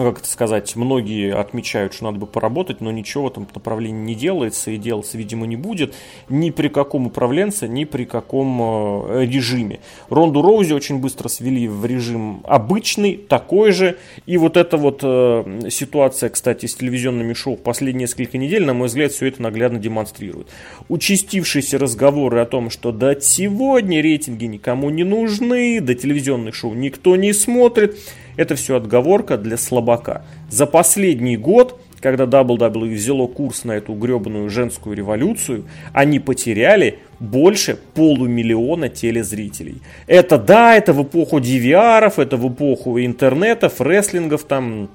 как 0.03 0.19
это 0.19 0.27
сказать, 0.27 0.75
многие 0.75 1.33
отмечают, 1.33 1.93
что 1.93 2.05
надо 2.05 2.19
бы 2.19 2.27
поработать, 2.27 2.81
но 2.81 2.91
ничего 2.91 3.25
в 3.25 3.27
этом 3.27 3.47
направлении 3.53 4.01
не 4.01 4.15
делается 4.15 4.71
и 4.71 4.77
делаться, 4.77 5.17
видимо, 5.17 5.45
не 5.45 5.55
будет 5.55 5.93
ни 6.29 6.49
при 6.49 6.67
каком 6.67 7.07
управленце, 7.07 7.67
ни 7.67 7.83
при 7.85 8.05
каком 8.05 9.07
э, 9.07 9.25
режиме. 9.25 9.79
Ронду 10.09 10.41
Роузи 10.41 10.73
очень 10.73 10.99
быстро 10.99 11.27
свели 11.27 11.67
в 11.67 11.85
режим 11.85 12.41
обычный, 12.45 13.17
такой 13.17 13.71
же, 13.71 13.97
и 14.25 14.37
вот 14.37 14.57
эта 14.57 14.77
вот 14.77 14.99
э, 15.03 15.69
ситуация, 15.69 16.29
кстати, 16.29 16.65
с 16.65 16.75
телевизионными 16.75 17.33
шоу 17.33 17.57
последние 17.57 18.05
несколько 18.05 18.37
недель, 18.37 18.65
на 18.65 18.73
мой 18.73 18.87
взгляд, 18.87 19.11
все 19.11 19.27
это 19.27 19.41
наглядно 19.41 19.79
демонстрирует. 19.79 20.47
Участившиеся 20.89 21.77
разговоры 21.77 22.39
о 22.39 22.45
том, 22.45 22.69
что 22.69 22.91
да 22.91 23.19
сегодня 23.19 24.01
рейтинги 24.01 24.45
никому 24.45 24.89
не 24.89 25.03
нужны, 25.03 25.79
да 25.81 25.93
телевизионных 25.93 26.55
шоу 26.55 26.73
никто 26.73 27.15
не 27.15 27.33
смотрит– 27.33 27.97
это 28.37 28.55
все 28.55 28.75
отговорка 28.75 29.37
для 29.37 29.57
слабака. 29.57 30.23
За 30.49 30.65
последний 30.65 31.37
год, 31.37 31.79
когда 32.01 32.25
WWE 32.25 32.93
взяло 32.93 33.27
курс 33.27 33.63
на 33.63 33.73
эту 33.73 33.93
гребаную 33.93 34.49
женскую 34.49 34.95
революцию, 34.95 35.65
они 35.93 36.19
потеряли 36.19 36.99
больше 37.19 37.77
полумиллиона 37.93 38.89
телезрителей. 38.89 39.81
Это 40.07 40.37
да, 40.37 40.75
это 40.75 40.93
в 40.93 41.03
эпоху 41.03 41.39
DVR, 41.39 42.13
это 42.17 42.37
в 42.37 42.53
эпоху 42.53 42.99
интернетов, 42.99 43.81
рестлингов, 43.81 44.43
там 44.43 44.89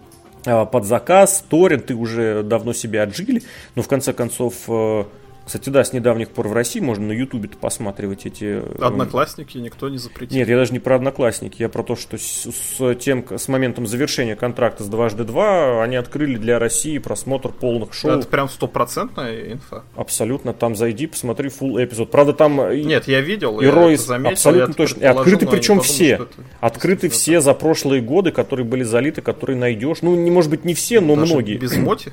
а, 0.47 0.65
под 0.65 0.85
заказ, 0.85 1.45
торренты 1.49 1.95
уже 1.95 2.43
давно 2.43 2.73
себе 2.73 3.03
отжили, 3.03 3.43
но 3.75 3.83
в 3.83 3.89
конце 3.89 4.13
концов 4.13 4.55
э, 4.69 5.05
кстати, 5.51 5.69
да, 5.69 5.83
с 5.83 5.93
недавних 5.93 6.31
пор 6.31 6.47
в 6.47 6.53
России 6.53 6.79
можно 6.79 7.09
на 7.09 7.11
Ютубе 7.11 7.49
посматривать 7.49 8.25
эти... 8.25 8.63
Э, 8.63 8.83
Одноклассники 8.83 9.59
никто 9.59 9.89
не 9.89 9.99
запретил. 9.99 10.37
Нет, 10.37 10.49
я 10.49 10.57
даже 10.57 10.73
не 10.73 10.79
про 10.79 10.95
Одноклассники, 10.95 11.61
я 11.61 11.69
про 11.69 11.83
то, 11.83 11.97
что 11.97 12.19
с, 12.19 12.47
с 12.53 12.95
тем, 12.95 13.27
с 13.29 13.49
моментом 13.49 13.89
завершения 13.89 14.37
контракта 14.37 14.85
с 14.85 14.87
дважды 14.87 15.25
два 15.25 15.83
они 15.83 15.97
открыли 15.97 16.37
для 16.37 16.61
России 16.61 16.99
просмотр 16.99 17.49
полных 17.49 17.95
шоу. 17.95 18.13
Это 18.13 18.29
прям 18.29 18.49
стопроцентная 18.49 19.55
инфа. 19.55 19.83
Абсолютно, 19.97 20.53
там 20.53 20.77
зайди, 20.77 21.09
посмотри 21.09 21.49
full 21.49 21.85
эпизод. 21.85 22.13
Правда, 22.13 22.33
там... 22.33 22.73
Нет, 22.73 23.09
я 23.09 23.21
видел, 23.21 23.59
и 23.59 23.65
я 23.65 23.97
заметил, 23.97 24.35
абсолютно 24.35 24.75
точно. 24.75 25.01
И 25.01 25.05
открыты 25.07 25.49
причем 25.49 25.79
подумал, 25.79 25.83
все. 25.83 26.29
Открыты 26.61 27.09
все 27.09 27.41
за 27.41 27.55
прошлые 27.55 28.03
годы, 28.03 28.31
которые 28.31 28.65
были 28.65 28.85
залиты, 28.85 29.21
которые 29.21 29.57
найдешь. 29.57 29.99
Ну, 30.03 30.15
не 30.15 30.31
может 30.31 30.49
быть 30.49 30.65
не 30.65 30.75
все, 30.75 31.01
но 31.01 31.17
Даже 31.17 31.33
многие. 31.33 31.57
без 31.57 31.77
моти? 31.77 32.13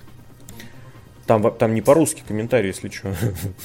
Там, 1.28 1.52
там 1.52 1.74
не 1.74 1.82
по-русски 1.82 2.24
комментарий, 2.26 2.70
если 2.70 2.90
что. 2.90 3.14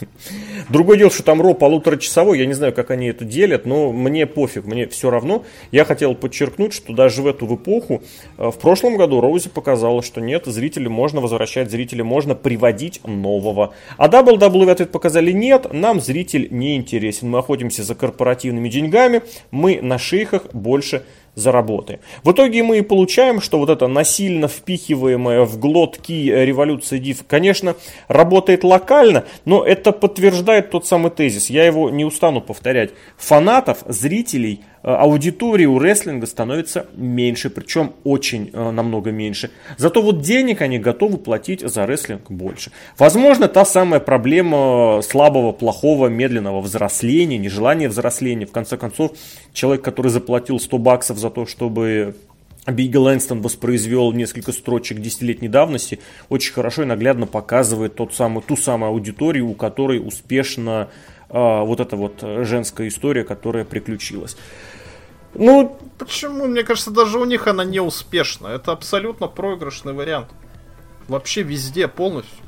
Другое 0.68 0.98
дело, 0.98 1.12
что 1.12 1.22
там 1.22 1.40
ро 1.40 1.54
полуторачасовой, 1.54 2.40
я 2.40 2.46
не 2.46 2.54
знаю, 2.54 2.72
как 2.72 2.90
они 2.90 3.06
это 3.06 3.24
делят, 3.24 3.66
но 3.66 3.92
мне 3.92 4.26
пофиг, 4.26 4.64
мне 4.64 4.88
все 4.88 5.10
равно. 5.10 5.44
Я 5.70 5.84
хотел 5.84 6.16
подчеркнуть, 6.16 6.72
что 6.72 6.92
даже 6.92 7.22
в 7.22 7.26
эту 7.28 7.54
эпоху, 7.54 8.02
э, 8.36 8.50
в 8.50 8.58
прошлом 8.58 8.96
году 8.96 9.20
Роузи 9.20 9.48
показала, 9.48 10.02
что 10.02 10.20
нет, 10.20 10.46
зрителей 10.46 10.88
можно 10.88 11.20
возвращать, 11.20 11.70
зрителей 11.70 12.02
можно 12.02 12.34
приводить 12.34 13.00
нового. 13.06 13.74
А 13.96 14.08
WWE 14.08 14.68
ответ 14.68 14.90
показали 14.90 15.30
нет, 15.30 15.72
нам 15.72 16.00
зритель 16.00 16.48
не 16.50 16.74
интересен. 16.74 17.30
Мы 17.30 17.38
охотимся 17.38 17.84
за 17.84 17.94
корпоративными 17.94 18.68
деньгами, 18.68 19.22
мы 19.52 19.80
на 19.80 19.98
шейхах 19.98 20.52
больше 20.52 21.04
за 21.34 21.52
работы. 21.52 22.00
В 22.24 22.32
итоге 22.32 22.62
мы 22.62 22.78
и 22.78 22.82
получаем, 22.82 23.40
что 23.40 23.58
вот 23.58 23.70
это 23.70 23.86
насильно 23.86 24.48
впихиваемое 24.48 25.42
в 25.44 25.58
глотки 25.58 26.30
революция 26.30 26.98
див, 26.98 27.24
конечно, 27.26 27.74
работает 28.08 28.64
локально, 28.64 29.24
но 29.44 29.64
это 29.64 29.92
подтверждает 29.92 30.70
тот 30.70 30.86
самый 30.86 31.10
тезис. 31.10 31.48
Я 31.48 31.64
его 31.64 31.90
не 31.90 32.04
устану 32.04 32.40
повторять. 32.40 32.90
Фанатов, 33.16 33.78
зрителей– 33.86 34.60
аудитории 34.82 35.66
у 35.66 35.78
рестлинга 35.78 36.26
становится 36.26 36.86
меньше, 36.96 37.50
причем 37.50 37.92
очень 38.04 38.50
э, 38.52 38.70
намного 38.70 39.12
меньше. 39.12 39.50
Зато 39.76 40.02
вот 40.02 40.22
денег 40.22 40.60
они 40.60 40.78
готовы 40.78 41.18
платить 41.18 41.60
за 41.60 41.86
рестлинг 41.86 42.30
больше. 42.30 42.72
Возможно, 42.98 43.48
та 43.48 43.64
самая 43.64 44.00
проблема 44.00 45.00
слабого, 45.02 45.52
плохого, 45.52 46.08
медленного 46.08 46.60
взросления, 46.60 47.38
нежелания 47.38 47.88
взросления. 47.88 48.46
В 48.46 48.52
конце 48.52 48.76
концов, 48.76 49.12
человек, 49.52 49.82
который 49.82 50.08
заплатил 50.08 50.58
100 50.58 50.78
баксов 50.78 51.18
за 51.18 51.30
то, 51.30 51.46
чтобы 51.46 52.16
Бигги 52.66 52.96
Лэнстон 52.96 53.40
воспроизвел 53.40 54.12
несколько 54.12 54.52
строчек 54.52 54.98
десятилетней 54.98 55.48
давности, 55.48 55.98
очень 56.28 56.52
хорошо 56.52 56.82
и 56.82 56.86
наглядно 56.86 57.26
показывает 57.26 57.96
тот 57.96 58.14
самый, 58.14 58.42
ту 58.42 58.56
самую 58.56 58.90
аудиторию, 58.90 59.48
у 59.48 59.54
которой 59.54 59.98
успешно 60.04 60.88
а, 61.28 61.64
вот 61.64 61.80
эта 61.80 61.96
вот 61.96 62.20
женская 62.20 62.86
история, 62.88 63.24
которая 63.24 63.64
приключилась. 63.64 64.36
Ну, 65.34 65.78
почему? 65.98 66.46
Мне 66.46 66.62
кажется, 66.62 66.90
даже 66.90 67.18
у 67.18 67.24
них 67.24 67.46
она 67.46 67.64
не 67.64 67.80
успешна. 67.80 68.48
Это 68.48 68.72
абсолютно 68.72 69.28
проигрышный 69.28 69.92
вариант. 69.92 70.28
Вообще 71.08 71.42
везде 71.42 71.88
полностью. 71.88 72.41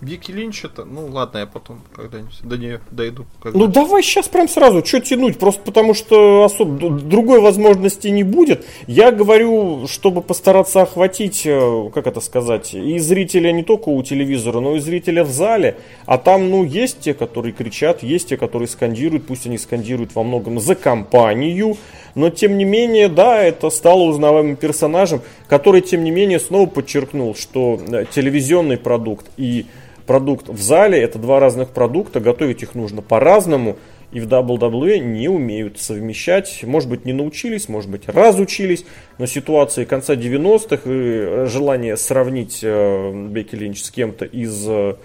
Вики 0.00 0.30
Линч 0.30 0.64
это, 0.64 0.84
ну 0.84 1.06
ладно, 1.06 1.38
я 1.38 1.46
потом 1.46 1.80
когда-нибудь 1.94 2.38
до 2.42 2.56
нее 2.56 2.80
дойду. 2.90 3.26
Когда... 3.42 3.58
Ну 3.58 3.66
давай 3.66 4.02
сейчас 4.02 4.28
прям 4.28 4.48
сразу, 4.48 4.84
что 4.84 5.00
тянуть, 5.00 5.38
просто 5.38 5.60
потому 5.62 5.92
что 5.92 6.44
особо 6.44 6.90
другой 6.90 7.40
возможности 7.40 8.06
не 8.08 8.22
будет. 8.22 8.64
Я 8.86 9.10
говорю, 9.10 9.88
чтобы 9.88 10.22
постараться 10.22 10.82
охватить, 10.82 11.42
э, 11.44 11.90
как 11.92 12.06
это 12.06 12.20
сказать, 12.20 12.74
и 12.74 12.98
зрителя 12.98 13.50
не 13.50 13.64
только 13.64 13.88
у 13.88 14.00
телевизора, 14.02 14.60
но 14.60 14.76
и 14.76 14.78
зрителя 14.78 15.24
в 15.24 15.30
зале. 15.30 15.76
А 16.06 16.16
там, 16.16 16.48
ну, 16.48 16.62
есть 16.62 17.00
те, 17.00 17.12
которые 17.12 17.52
кричат, 17.52 18.04
есть 18.04 18.28
те, 18.28 18.36
которые 18.36 18.68
скандируют, 18.68 19.26
пусть 19.26 19.46
они 19.46 19.58
скандируют 19.58 20.14
во 20.14 20.22
многом 20.22 20.60
за 20.60 20.76
компанию, 20.76 21.76
но 22.14 22.30
тем 22.30 22.56
не 22.56 22.64
менее, 22.64 23.08
да, 23.08 23.42
это 23.42 23.68
стало 23.70 24.02
узнаваемым 24.02 24.56
персонажем, 24.56 25.22
который, 25.48 25.80
тем 25.80 26.04
не 26.04 26.10
менее, 26.12 26.38
снова 26.38 26.66
подчеркнул, 26.66 27.34
что 27.34 27.80
э, 27.80 28.04
телевизионный 28.12 28.76
продукт 28.76 29.26
и 29.36 29.66
продукт 30.08 30.48
в 30.48 30.60
зале 30.60 31.00
это 31.00 31.18
два 31.18 31.38
разных 31.38 31.68
продукта, 31.68 32.18
готовить 32.18 32.62
их 32.64 32.74
нужно 32.74 33.02
по-разному. 33.02 33.76
И 34.10 34.20
в 34.20 34.26
WWE 34.26 35.00
не 35.00 35.28
умеют 35.28 35.78
совмещать. 35.78 36.60
Может 36.62 36.88
быть, 36.88 37.04
не 37.04 37.12
научились, 37.12 37.68
может 37.68 37.90
быть, 37.90 38.08
разучились. 38.08 38.86
Но 39.18 39.26
ситуации 39.26 39.84
конца 39.84 40.14
90-х 40.14 40.90
и 40.90 41.46
желание 41.46 41.98
сравнить 41.98 42.60
э, 42.62 43.26
Бекки 43.28 43.54
Линч 43.54 43.82
с 43.82 43.90
кем-то 43.90 44.24
из 44.24 44.66
э, 44.66 44.96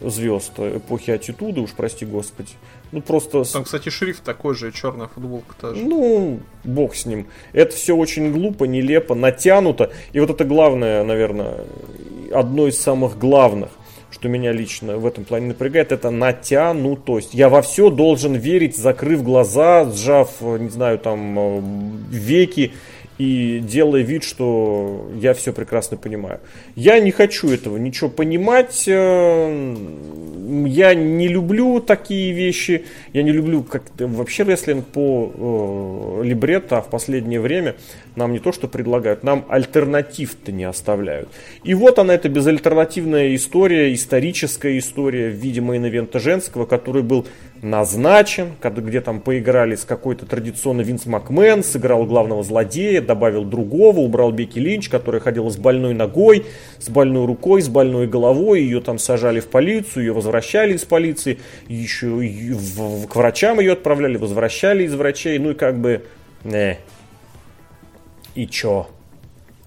звезд 0.00 0.52
эпохи 0.58 1.10
Аттитуды, 1.10 1.60
уж 1.60 1.72
прости 1.72 2.06
господи. 2.06 2.52
Ну 2.90 3.02
просто... 3.02 3.44
Там, 3.44 3.64
кстати, 3.64 3.90
шрифт 3.90 4.22
такой 4.22 4.54
же, 4.54 4.72
черная 4.72 5.08
футболка 5.08 5.54
тоже. 5.60 5.84
Ну, 5.84 6.40
бог 6.64 6.94
с 6.94 7.04
ним. 7.04 7.26
Это 7.52 7.76
все 7.76 7.94
очень 7.94 8.32
глупо, 8.32 8.64
нелепо, 8.64 9.14
натянуто. 9.14 9.92
И 10.12 10.20
вот 10.20 10.30
это 10.30 10.44
главное, 10.44 11.04
наверное, 11.04 11.66
одно 12.32 12.66
из 12.66 12.80
самых 12.80 13.18
главных 13.18 13.68
что 14.18 14.28
меня 14.28 14.52
лично 14.52 14.96
в 14.96 15.06
этом 15.06 15.24
плане 15.24 15.48
напрягает, 15.48 15.92
это 15.92 16.10
натянутость. 16.10 17.34
Я 17.34 17.48
во 17.48 17.62
все 17.62 17.88
должен 17.88 18.34
верить, 18.34 18.76
закрыв 18.76 19.22
глаза, 19.22 19.88
сжав, 19.90 20.40
не 20.40 20.70
знаю, 20.70 20.98
там, 20.98 21.38
э, 21.38 21.62
веки 22.10 22.72
и 23.18 23.58
делая 23.58 24.02
вид, 24.02 24.22
что 24.22 25.10
я 25.20 25.34
все 25.34 25.52
прекрасно 25.52 25.96
понимаю. 25.96 26.40
Я 26.76 27.00
не 27.00 27.10
хочу 27.10 27.50
этого 27.50 27.76
ничего 27.76 28.08
понимать. 28.08 28.84
Э, 28.86 29.76
я 30.66 30.94
не 30.94 31.28
люблю 31.28 31.80
такие 31.80 32.32
вещи. 32.32 32.84
Я 33.12 33.22
не 33.24 33.32
люблю 33.32 33.64
как 33.64 33.82
вообще 33.98 34.44
рестлинг 34.44 34.86
по 34.86 36.20
э, 36.22 36.26
либретто, 36.26 36.78
а 36.78 36.82
в 36.82 36.88
последнее 36.88 37.40
время 37.40 37.74
нам 38.18 38.32
не 38.32 38.38
то 38.38 38.52
что 38.52 38.68
предлагают, 38.68 39.22
нам 39.22 39.46
альтернатив-то 39.48 40.52
не 40.52 40.64
оставляют. 40.64 41.28
И 41.64 41.74
вот 41.74 41.98
она, 41.98 42.14
эта 42.14 42.28
безальтернативная 42.28 43.34
история, 43.34 43.94
историческая 43.94 44.76
история 44.78 45.30
в 45.30 45.34
виде 45.34 45.60
мейн-ивента 45.60 46.18
женского, 46.18 46.66
который 46.66 47.02
был 47.02 47.26
назначен, 47.62 48.52
где 48.62 49.00
там 49.00 49.20
поиграли 49.20 49.74
с 49.74 49.84
какой-то 49.84 50.26
традиционно 50.26 50.82
Винс 50.82 51.06
Макмен, 51.06 51.62
сыграл 51.62 52.04
главного 52.04 52.42
злодея, 52.42 53.00
добавил 53.00 53.44
другого, 53.44 54.00
убрал 54.00 54.32
Бекки 54.32 54.58
Линч, 54.58 54.88
которая 54.88 55.20
ходила 55.20 55.48
с 55.50 55.56
больной 55.56 55.94
ногой, 55.94 56.46
с 56.78 56.88
больной 56.88 57.26
рукой, 57.26 57.62
с 57.62 57.68
больной 57.68 58.06
головой, 58.06 58.62
ее 58.62 58.80
там 58.80 58.98
сажали 58.98 59.40
в 59.40 59.48
полицию, 59.48 60.06
ее 60.06 60.12
возвращали 60.12 60.74
из 60.74 60.84
полиции, 60.84 61.38
еще 61.68 62.08
к 63.08 63.16
врачам 63.16 63.60
ее 63.60 63.72
отправляли, 63.72 64.16
возвращали 64.16 64.84
из 64.84 64.94
врачей, 64.94 65.38
ну 65.38 65.50
и 65.50 65.54
как 65.54 65.78
бы, 65.78 66.04
не, 66.44 66.78
и 68.34 68.46
чё? 68.46 68.88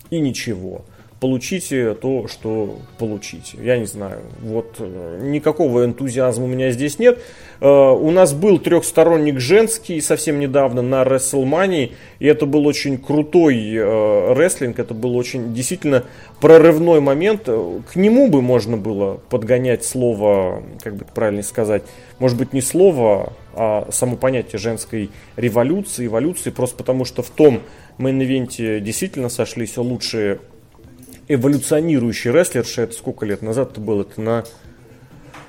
И 0.09 0.19
ничего 0.19 0.83
получите 1.21 1.93
то, 1.93 2.27
что 2.27 2.79
получите. 2.97 3.59
Я 3.61 3.77
не 3.77 3.85
знаю, 3.85 4.21
вот 4.41 4.77
э, 4.79 5.19
никакого 5.21 5.85
энтузиазма 5.85 6.45
у 6.45 6.47
меня 6.47 6.71
здесь 6.71 6.97
нет. 6.97 7.19
Э, 7.59 7.67
у 7.67 8.09
нас 8.09 8.33
был 8.33 8.57
трехсторонник 8.57 9.39
женский 9.39 10.01
совсем 10.01 10.39
недавно 10.39 10.81
на 10.81 11.03
WrestleMania, 11.03 11.91
и 12.17 12.25
это 12.25 12.47
был 12.47 12.65
очень 12.65 12.97
крутой 12.97 13.71
э, 13.71 14.33
рестлинг, 14.33 14.79
это 14.79 14.95
был 14.95 15.15
очень 15.15 15.53
действительно 15.53 16.05
прорывной 16.39 17.01
момент. 17.01 17.43
К 17.43 17.95
нему 17.95 18.27
бы 18.27 18.41
можно 18.41 18.75
было 18.75 19.21
подгонять 19.29 19.85
слово, 19.85 20.63
как 20.81 20.95
бы 20.95 21.05
правильно 21.05 21.43
сказать, 21.43 21.83
может 22.17 22.35
быть 22.35 22.51
не 22.51 22.61
слово, 22.61 23.33
а 23.53 23.87
само 23.91 24.15
понятие 24.15 24.57
женской 24.57 25.11
революции, 25.35 26.07
эволюции, 26.07 26.49
просто 26.49 26.77
потому 26.77 27.05
что 27.05 27.21
в 27.21 27.29
том 27.29 27.61
мейн-ивенте 27.99 28.79
действительно 28.79 29.29
сошлись 29.29 29.77
лучшие 29.77 30.39
эволюционирующий 31.33 32.31
рестлерша, 32.31 32.83
это 32.83 32.93
сколько 32.93 33.25
лет 33.25 33.41
назад 33.41 33.71
это 33.71 33.81
было? 33.81 34.01
Это 34.01 34.21
на... 34.21 34.43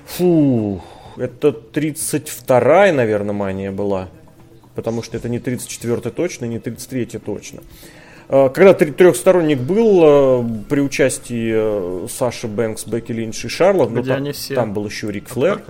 Фу, 0.06 0.82
это 1.16 1.48
32-я, 1.48 2.92
наверное, 2.92 3.32
мания 3.32 3.70
была. 3.70 4.08
Потому 4.74 5.02
что 5.02 5.16
это 5.16 5.28
не 5.28 5.38
34-я 5.38 6.10
точно, 6.10 6.46
не 6.46 6.58
33-я 6.58 7.20
точно. 7.20 7.60
А, 8.28 8.48
когда 8.48 8.72
трёхсторонник 8.72 9.58
был 9.58 10.00
а, 10.02 10.46
при 10.68 10.80
участии 10.80 11.52
а, 11.54 12.06
Саши 12.08 12.48
Бэнкс, 12.48 12.86
Бекки 12.86 13.12
Линч 13.12 13.44
и 13.44 13.48
Шарлот, 13.48 13.90
но 13.90 14.02
там, 14.02 14.32
все 14.32 14.54
там 14.54 14.72
был 14.72 14.86
еще 14.86 15.10
Рик 15.10 15.28
Флэр. 15.28 15.62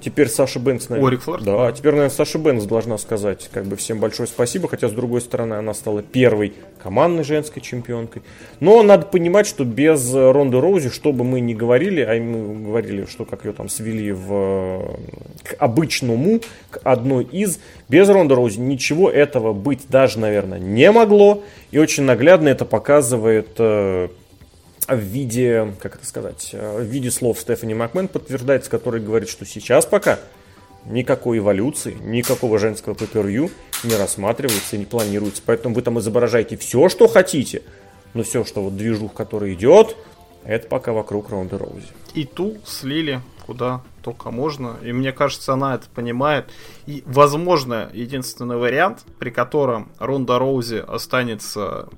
Теперь 0.00 0.28
Саша 0.28 0.58
Бэнкс, 0.58 0.88
наверное. 0.88 1.08
О, 1.08 1.12
Рик 1.12 1.22
Флэр? 1.22 1.42
Да, 1.42 1.72
теперь, 1.72 1.92
наверное, 1.92 2.14
Саша 2.14 2.38
Бэнкс 2.38 2.64
должна 2.64 2.98
сказать 2.98 3.48
как 3.52 3.66
бы 3.66 3.76
всем 3.76 4.00
большое 4.00 4.26
спасибо, 4.26 4.68
хотя, 4.68 4.88
с 4.88 4.92
другой 4.92 5.20
стороны, 5.20 5.54
она 5.54 5.74
стала 5.74 6.02
первой 6.02 6.54
командной 6.82 7.24
женской 7.24 7.62
чемпионкой. 7.62 8.22
Но 8.60 8.82
надо 8.82 9.06
понимать, 9.06 9.46
что 9.46 9.64
без 9.64 10.12
Ронды 10.14 10.60
Роузи, 10.60 10.90
что 10.90 11.12
бы 11.12 11.24
мы 11.24 11.40
ни 11.40 11.54
говорили, 11.54 12.00
а 12.00 12.14
мы 12.20 12.66
говорили, 12.66 13.04
что 13.04 13.24
как 13.24 13.44
ее 13.44 13.52
там 13.52 13.68
свели 13.68 14.12
в, 14.12 14.98
к 15.44 15.54
обычному, 15.58 16.40
к 16.70 16.80
одной 16.82 17.24
из, 17.24 17.60
без 17.88 18.08
Ронды 18.08 18.34
Роузи 18.34 18.58
ничего 18.58 19.10
этого 19.10 19.52
быть 19.52 19.86
даже, 19.88 20.18
наверное, 20.18 20.58
не 20.58 20.90
могло. 20.90 21.42
И 21.70 21.78
очень 21.78 22.04
наглядно 22.04 22.48
это 22.48 22.64
показывает 22.64 23.50
э, 23.58 24.08
в 24.94 25.00
виде, 25.00 25.74
как 25.80 25.96
это 25.96 26.06
сказать, 26.06 26.50
э, 26.52 26.80
в 26.80 26.84
виде 26.84 27.10
слов 27.10 27.38
Стефани 27.38 27.74
Макмен 27.74 28.08
подтверждается, 28.08 28.70
который 28.70 29.00
говорит, 29.00 29.28
что 29.28 29.44
сейчас 29.44 29.86
пока 29.86 30.18
никакой 30.86 31.38
эволюции, 31.38 31.96
никакого 32.00 32.58
женского 32.58 32.94
пейпервью 32.94 33.50
не 33.84 33.96
рассматривается 33.96 34.76
и 34.76 34.78
не 34.78 34.86
планируется. 34.86 35.42
Поэтому 35.44 35.74
вы 35.74 35.82
там 35.82 35.98
изображаете 35.98 36.56
все, 36.56 36.88
что 36.88 37.08
хотите, 37.08 37.62
но 38.14 38.22
все, 38.22 38.44
что 38.44 38.62
вот 38.62 38.76
движух, 38.76 39.12
который 39.12 39.54
идет, 39.54 39.96
это 40.44 40.66
пока 40.68 40.92
вокруг 40.92 41.30
Ронды 41.30 41.58
Роузи. 41.58 41.86
И 42.14 42.24
ту 42.24 42.56
слили 42.64 43.20
куда 43.50 43.82
только 44.02 44.30
можно. 44.30 44.76
И 44.82 44.92
мне 44.92 45.12
кажется, 45.12 45.54
она 45.54 45.74
это 45.74 45.86
понимает. 45.92 46.46
И, 46.86 47.02
возможно, 47.04 47.90
единственный 47.92 48.56
вариант, 48.56 49.04
при 49.18 49.30
котором 49.30 49.90
Ронда 49.98 50.38
Роузи 50.38 50.76
останется 50.76 51.88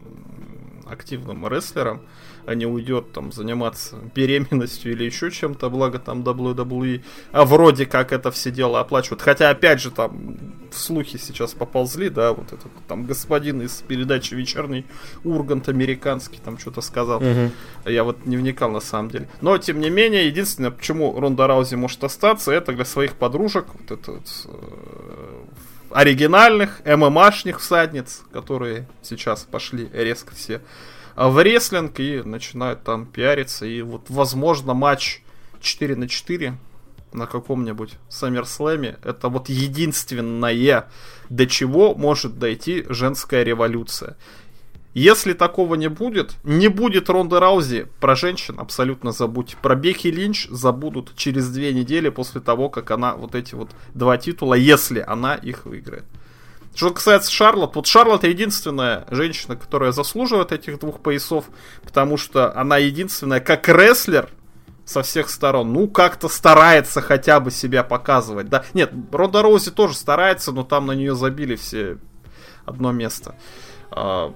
активным 0.86 1.46
рестлером, 1.46 2.02
а 2.46 2.54
не 2.54 2.66
уйдет 2.66 3.12
там 3.12 3.32
заниматься 3.32 3.96
беременностью 4.14 4.92
или 4.92 5.04
еще 5.04 5.30
чем-то, 5.30 5.70
благо 5.70 5.98
там 5.98 6.22
WWE, 6.22 7.02
а 7.32 7.44
вроде 7.44 7.86
как 7.86 8.12
это 8.12 8.30
все 8.30 8.50
дело 8.50 8.80
оплачивают. 8.80 9.22
Хотя, 9.22 9.50
опять 9.50 9.80
же, 9.80 9.90
там 9.90 10.36
слухи 10.72 11.18
сейчас 11.18 11.52
поползли, 11.52 12.08
да, 12.08 12.32
вот 12.32 12.52
этот 12.52 12.70
там 12.88 13.04
господин 13.04 13.62
из 13.62 13.82
передачи 13.86 14.34
«Вечерний 14.34 14.86
Ургант» 15.24 15.68
американский 15.68 16.40
там 16.44 16.58
что-то 16.58 16.80
сказал. 16.80 17.18
Угу. 17.18 17.90
Я 17.90 18.04
вот 18.04 18.26
не 18.26 18.36
вникал 18.36 18.70
на 18.70 18.80
самом 18.80 19.10
деле. 19.10 19.28
Но, 19.40 19.56
тем 19.58 19.80
не 19.80 19.90
менее, 19.90 20.26
единственное, 20.26 20.70
почему 20.70 21.18
Ронда 21.18 21.46
Раузи 21.46 21.76
может 21.76 22.02
остаться, 22.04 22.50
это 22.52 22.72
для 22.72 22.84
своих 22.84 23.14
подружек, 23.14 23.66
вот 23.72 23.90
это 23.90 24.12
вот, 24.12 24.46
э, 24.46 25.44
оригинальных 25.90 26.80
ММАшных 26.84 27.60
всадниц, 27.60 28.22
которые 28.32 28.88
сейчас 29.02 29.44
пошли 29.44 29.88
резко 29.92 30.34
все 30.34 30.60
в 31.16 31.42
рестлинг 31.42 32.00
и 32.00 32.22
начинают 32.22 32.82
там 32.82 33.06
пиариться. 33.06 33.66
И 33.66 33.82
вот, 33.82 34.06
возможно, 34.08 34.74
матч 34.74 35.22
4 35.60 35.96
на 35.96 36.08
4 36.08 36.56
на 37.12 37.26
каком-нибудь 37.26 37.94
Саммерслэме, 38.08 38.98
это 39.04 39.28
вот 39.28 39.48
единственное, 39.48 40.88
до 41.28 41.46
чего 41.46 41.94
может 41.94 42.38
дойти 42.38 42.84
женская 42.88 43.42
революция. 43.42 44.16
Если 44.94 45.32
такого 45.32 45.74
не 45.76 45.88
будет, 45.88 46.34
не 46.44 46.68
будет 46.68 47.08
Ронды 47.08 47.40
Раузи, 47.40 47.86
про 47.98 48.14
женщин 48.14 48.56
абсолютно 48.58 49.12
забудьте. 49.12 49.56
Про 49.60 49.74
Бекки 49.74 50.08
Линч 50.08 50.48
забудут 50.50 51.12
через 51.16 51.48
две 51.48 51.72
недели 51.72 52.10
после 52.10 52.42
того, 52.42 52.68
как 52.68 52.90
она 52.90 53.14
вот 53.14 53.34
эти 53.34 53.54
вот 53.54 53.70
два 53.94 54.18
титула, 54.18 54.52
если 54.52 55.00
она 55.00 55.34
их 55.34 55.64
выиграет. 55.64 56.04
Что 56.74 56.90
касается 56.90 57.30
Шарлот, 57.30 57.76
вот 57.76 57.86
Шарлот 57.86 58.24
единственная 58.24 59.06
женщина, 59.10 59.56
которая 59.56 59.92
заслуживает 59.92 60.52
этих 60.52 60.78
двух 60.78 61.00
поясов, 61.00 61.46
потому 61.82 62.16
что 62.16 62.56
она 62.56 62.78
единственная, 62.78 63.40
как 63.40 63.68
рестлер, 63.68 64.30
со 64.84 65.02
всех 65.02 65.30
сторон, 65.30 65.72
ну, 65.72 65.88
как-то 65.88 66.28
старается 66.28 67.00
хотя 67.00 67.40
бы 67.40 67.50
себя 67.50 67.84
показывать, 67.84 68.48
да. 68.48 68.64
Нет, 68.74 68.92
Ронда 69.12 69.42
Роузи 69.42 69.70
тоже 69.70 69.94
старается, 69.94 70.52
но 70.52 70.64
там 70.64 70.86
на 70.86 70.92
нее 70.92 71.14
забили 71.14 71.56
все 71.56 71.98
одно 72.64 72.92
место. 72.92 73.36
А, 73.90 74.34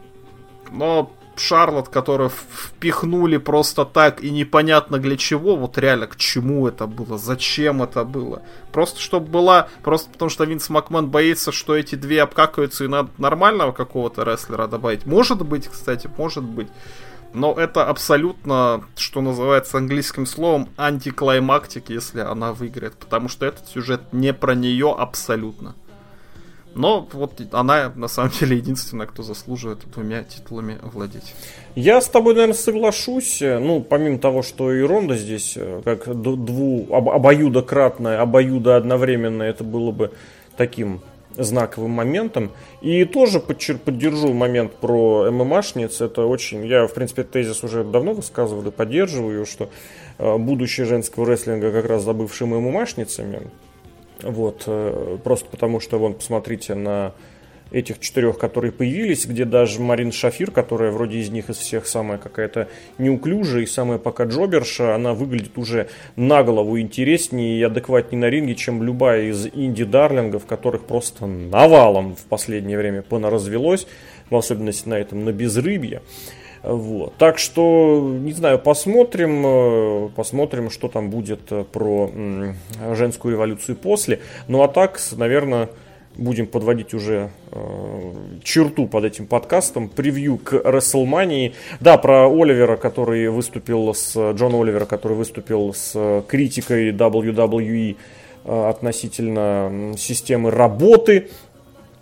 но 0.71 1.13
Шарлот, 1.39 1.89
которую 1.89 2.31
впихнули 2.31 3.37
просто 3.37 3.85
так 3.85 4.23
и 4.23 4.31
непонятно 4.31 4.99
для 4.99 5.17
чего, 5.17 5.57
вот 5.57 5.79
реально 5.79 6.07
к 6.07 6.17
чему 6.17 6.67
это 6.69 6.87
было, 6.87 7.19
зачем 7.19 7.83
это 7.83 8.05
было. 8.05 8.43
Просто 8.73 9.01
чтобы 9.01 9.27
была, 9.29 9.69
просто 9.83 10.11
потому 10.11 10.29
что 10.29 10.45
Винс 10.45 10.69
Макмен 10.69 11.09
боится, 11.09 11.53
что 11.53 11.77
эти 11.77 11.95
две 11.95 12.23
обкакаются 12.23 12.85
и 12.85 12.89
надо 12.89 13.11
нормального 13.19 13.73
какого-то 13.73 14.23
рестлера 14.23 14.67
добавить. 14.67 15.07
Может 15.07 15.45
быть, 15.47 15.69
кстати, 15.69 16.11
может 16.17 16.45
быть. 16.45 16.69
Но 17.33 17.53
это 17.53 17.85
абсолютно, 17.85 18.85
что 18.97 19.21
называется 19.21 19.77
английским 19.77 20.25
словом, 20.25 20.71
антиклаймактик, 20.79 21.91
если 21.91 22.21
она 22.21 22.53
выиграет. 22.53 22.95
Потому 22.97 23.29
что 23.29 23.45
этот 23.45 23.69
сюжет 23.69 24.13
не 24.13 24.33
про 24.33 24.55
нее 24.55 24.95
абсолютно. 24.97 25.75
Но 26.77 27.09
вот 27.13 27.41
она, 27.53 27.91
на 27.97 28.07
самом 28.07 28.31
деле, 28.39 28.59
единственная, 28.59 29.07
кто 29.07 29.23
заслуживает 29.23 29.79
двумя 29.93 30.23
титулами 30.25 30.79
владеть. 30.83 31.35
Я 31.75 32.01
с 32.03 32.09
тобой, 32.09 32.35
наверное, 32.35 32.55
соглашусь. 32.55 33.39
Ну, 33.41 33.81
помимо 33.81 34.19
того, 34.19 34.43
что 34.43 34.73
и 34.73 34.83
Ронда 34.83 35.17
здесь, 35.17 35.55
э, 35.57 35.81
как 35.85 36.05
дву, 36.15 36.87
об, 36.95 37.09
обоюдократное, 37.09 38.21
обоюдо 38.21 38.77
одновременное, 38.77 39.49
это 39.49 39.65
было 39.65 39.91
бы 39.91 40.13
таким 40.59 41.01
знаковым 41.35 41.93
моментом. 41.93 42.51
И 42.83 43.05
тоже 43.05 43.39
подчер- 43.39 43.79
поддержу 43.79 44.35
момент 44.35 44.75
про 44.75 45.31
ММАшниц. 45.31 46.03
Это 46.03 46.27
очень... 46.27 46.67
Я, 46.67 46.87
в 46.87 46.93
принципе, 46.93 47.23
тезис 47.23 47.65
уже 47.65 47.85
давно 47.85 48.13
высказывал 48.13 48.67
и 48.67 48.71
поддерживаю, 48.71 49.47
что 49.47 49.71
э, 50.19 50.37
будущее 50.37 50.85
женского 50.85 51.27
рестлинга 51.27 51.73
как 51.73 51.87
раз 51.87 52.03
за 52.03 52.13
бывшими 52.13 52.55
ММАшницами. 52.55 53.51
Вот, 54.23 54.65
э, 54.67 55.19
просто 55.23 55.47
потому 55.51 55.81
что, 55.81 55.99
вон, 55.99 56.15
посмотрите 56.15 56.75
на 56.75 57.13
этих 57.71 57.99
четырех, 57.99 58.39
которые 58.39 58.73
появились, 58.73 59.27
где 59.27 59.45
даже 59.45 59.81
Марин 59.81 60.13
Шафир, 60.13 60.51
которая 60.51 60.93
вроде 60.93 61.19
из 61.19 61.31
них 61.31 61.51
из 61.51 61.57
всех 61.57 61.87
самая 61.87 62.19
какая-то 62.19 62.69
неуклюжая 62.99 63.63
и 63.63 63.67
самая 63.67 63.99
пока 63.99 64.25
джоберша, 64.25 64.95
она 64.95 65.15
выглядит 65.15 65.59
уже 65.59 65.89
на 66.15 66.43
голову 66.43 66.79
интереснее 66.79 67.59
и 67.59 67.63
адекватнее 67.63 68.21
на 68.21 68.31
ринге, 68.31 68.55
чем 68.55 68.83
любая 68.83 69.31
из 69.31 69.47
инди-дарлингов, 69.47 70.47
которых 70.47 70.85
просто 70.85 71.27
навалом 71.27 72.15
в 72.15 72.25
последнее 72.25 72.79
время 72.79 73.03
понаразвелось. 73.03 73.87
в 74.31 74.35
особенности 74.35 74.89
на 74.89 74.95
этом, 74.95 75.25
на 75.25 75.33
безрыбье. 75.33 76.03
Вот. 76.67 77.15
Так 77.17 77.39
что, 77.39 78.01
не 78.21 78.33
знаю, 78.33 78.59
посмотрим, 78.59 79.43
э, 79.47 80.09
посмотрим, 80.17 80.69
что 80.71 80.89
там 80.89 81.11
будет 81.11 81.53
э, 81.53 81.65
про 81.65 82.11
женскую 82.95 83.35
революцию 83.35 83.77
после. 83.77 84.19
Ну 84.49 84.63
а 84.63 84.69
так, 84.69 85.01
наверное, 85.13 85.69
будем 86.17 86.49
подводить 86.49 86.93
уже 86.93 87.31
э, 87.53 88.13
черту 88.43 88.89
под 88.89 89.05
этим 89.05 89.27
подкастом, 89.27 89.89
превью 89.89 90.39
к 90.39 90.55
WrestleMania. 90.55 91.53
Да, 91.79 91.99
про 91.99 92.27
Оливера, 92.29 92.77
который 92.77 93.29
выступил 93.29 93.95
с, 93.95 94.33
Джона 94.33 94.61
Оливера, 94.61 94.87
который 94.87 95.17
выступил 95.17 95.73
с 95.73 96.25
критикой 96.27 96.91
WWE 96.91 97.97
э, 98.45 98.69
относительно 98.69 99.95
системы 99.97 100.51
работы 100.51 101.29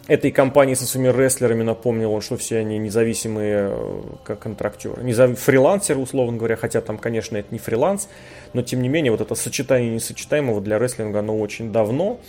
этой 0.07 0.31
компании 0.31 0.75
со 0.75 0.87
своими 0.87 1.09
рестлерами 1.09 1.63
напомнил 1.63 2.21
что 2.21 2.37
все 2.37 2.59
они 2.59 2.79
независимые 2.79 3.71
э, 3.71 4.03
как 4.25 4.41
контрактеры, 4.41 5.03
незав... 5.03 5.39
фрилансеры, 5.39 5.99
условно 5.99 6.37
говоря, 6.37 6.57
хотя 6.57 6.81
там, 6.81 6.99
конечно, 6.99 7.37
это 7.37 7.49
не 7.51 7.59
фриланс, 7.59 8.09
но 8.53 8.63
тем 8.63 8.83
не 8.83 8.89
менее 8.89 9.13
вот 9.13 9.21
это 9.21 9.35
сочетание 9.35 9.91
несочетаемого 9.91 10.61
для 10.61 10.79
рестлинга, 10.79 11.21
оно 11.21 11.39
очень 11.39 11.73
давно 11.73 12.21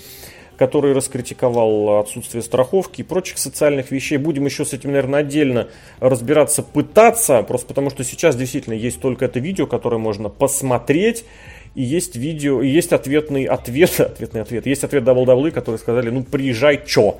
который 0.57 0.93
раскритиковал 0.93 1.99
отсутствие 1.99 2.41
страховки 2.41 3.01
и 3.01 3.03
прочих 3.03 3.37
социальных 3.37 3.91
вещей. 3.91 4.17
Будем 4.17 4.45
еще 4.45 4.63
с 4.63 4.71
этим, 4.71 4.91
наверное, 4.91 5.19
отдельно 5.19 5.67
разбираться, 5.99 6.63
пытаться, 6.63 7.43
просто 7.43 7.67
потому 7.67 7.89
что 7.89 8.05
сейчас 8.05 8.37
действительно 8.37 8.73
есть 8.73 9.01
только 9.01 9.25
это 9.25 9.39
видео, 9.39 9.67
которое 9.67 9.97
можно 9.97 10.29
посмотреть, 10.29 11.25
и 11.75 11.83
есть 11.83 12.15
видео, 12.15 12.61
и 12.61 12.69
есть 12.69 12.93
ответный 12.93 13.43
ответ, 13.43 13.99
ответный 13.99 14.41
ответ, 14.41 14.65
есть 14.65 14.83
ответ 14.83 15.03
WWE, 15.03 15.51
которые 15.51 15.79
сказали, 15.79 16.09
ну 16.09 16.23
приезжай, 16.23 16.81
чё? 16.85 17.19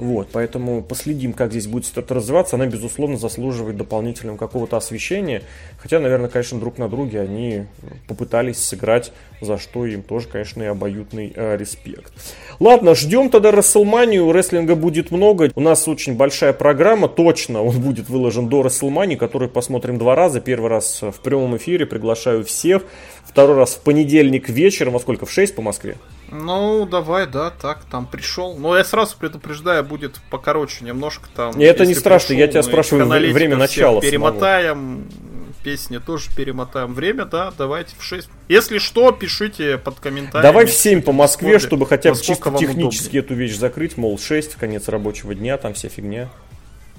Вот, 0.00 0.28
поэтому 0.32 0.80
последим, 0.80 1.34
как 1.34 1.50
здесь 1.50 1.66
будет 1.66 1.94
это 1.94 2.14
развиваться. 2.14 2.56
Она, 2.56 2.64
безусловно, 2.64 3.18
заслуживает 3.18 3.76
дополнительного 3.76 4.38
какого-то 4.38 4.78
освещения. 4.78 5.42
Хотя, 5.76 6.00
наверное, 6.00 6.30
конечно, 6.30 6.58
друг 6.58 6.78
на 6.78 6.88
друге 6.88 7.20
они 7.20 7.66
попытались 8.08 8.56
сыграть, 8.64 9.12
за 9.42 9.58
что 9.58 9.84
им 9.84 10.02
тоже, 10.02 10.26
конечно, 10.28 10.62
и 10.62 10.66
обоюдный 10.66 11.34
э, 11.36 11.58
респект. 11.58 12.14
Ладно, 12.60 12.94
ждем 12.94 13.28
тогда 13.28 13.50
Расселманию. 13.50 14.32
Рестлинга 14.32 14.74
будет 14.74 15.10
много. 15.10 15.50
У 15.54 15.60
нас 15.60 15.86
очень 15.86 16.16
большая 16.16 16.54
программа. 16.54 17.06
Точно 17.06 17.62
он 17.62 17.78
будет 17.78 18.08
выложен 18.08 18.48
до 18.48 18.62
Расселмании, 18.62 19.16
который 19.16 19.48
посмотрим 19.48 19.98
два 19.98 20.14
раза. 20.14 20.40
Первый 20.40 20.70
раз 20.70 21.02
в 21.02 21.20
прямом 21.20 21.58
эфире. 21.58 21.84
Приглашаю 21.84 22.42
всех. 22.46 22.84
Второй 23.26 23.56
раз 23.56 23.74
в 23.74 23.80
понедельник 23.80 24.48
вечером. 24.48 24.94
Во 24.94 25.00
сколько? 25.00 25.26
В 25.26 25.30
6 25.30 25.54
по 25.54 25.60
Москве? 25.60 25.96
Ну, 26.30 26.86
давай, 26.86 27.26
да, 27.26 27.50
так, 27.50 27.84
там 27.90 28.06
пришел. 28.06 28.56
Но 28.56 28.76
я 28.76 28.84
сразу 28.84 29.16
предупреждаю, 29.16 29.84
будет 29.84 30.20
покороче 30.30 30.84
немножко 30.84 31.28
там. 31.34 31.60
И 31.60 31.64
это 31.64 31.86
не 31.86 31.94
страшно, 31.94 32.28
пришел, 32.28 32.40
я 32.40 32.48
тебя 32.48 32.62
спрашиваю 32.62 33.06
время 33.32 33.56
начала. 33.56 34.00
Перемотаем, 34.00 35.06
самого. 35.10 35.54
песни 35.64 35.98
тоже 35.98 36.30
перемотаем. 36.36 36.94
Время, 36.94 37.24
да, 37.24 37.52
давайте 37.56 37.94
в 37.98 38.04
6. 38.04 38.28
Если 38.48 38.78
что, 38.78 39.12
пишите 39.12 39.78
под 39.78 40.00
комментариями. 40.00 40.42
Давай 40.42 40.66
в 40.66 40.72
7 40.72 41.02
по 41.02 41.12
Москве, 41.12 41.58
чтобы 41.58 41.86
хотя 41.86 42.12
бы 42.12 42.20
чисто 42.20 42.50
технически 42.58 43.18
удобнее. 43.18 43.22
эту 43.22 43.34
вещь 43.34 43.56
закрыть, 43.56 43.96
мол, 43.96 44.18
6, 44.18 44.54
конец 44.54 44.88
рабочего 44.88 45.34
дня, 45.34 45.58
там 45.58 45.74
вся 45.74 45.88
фигня. 45.88 46.30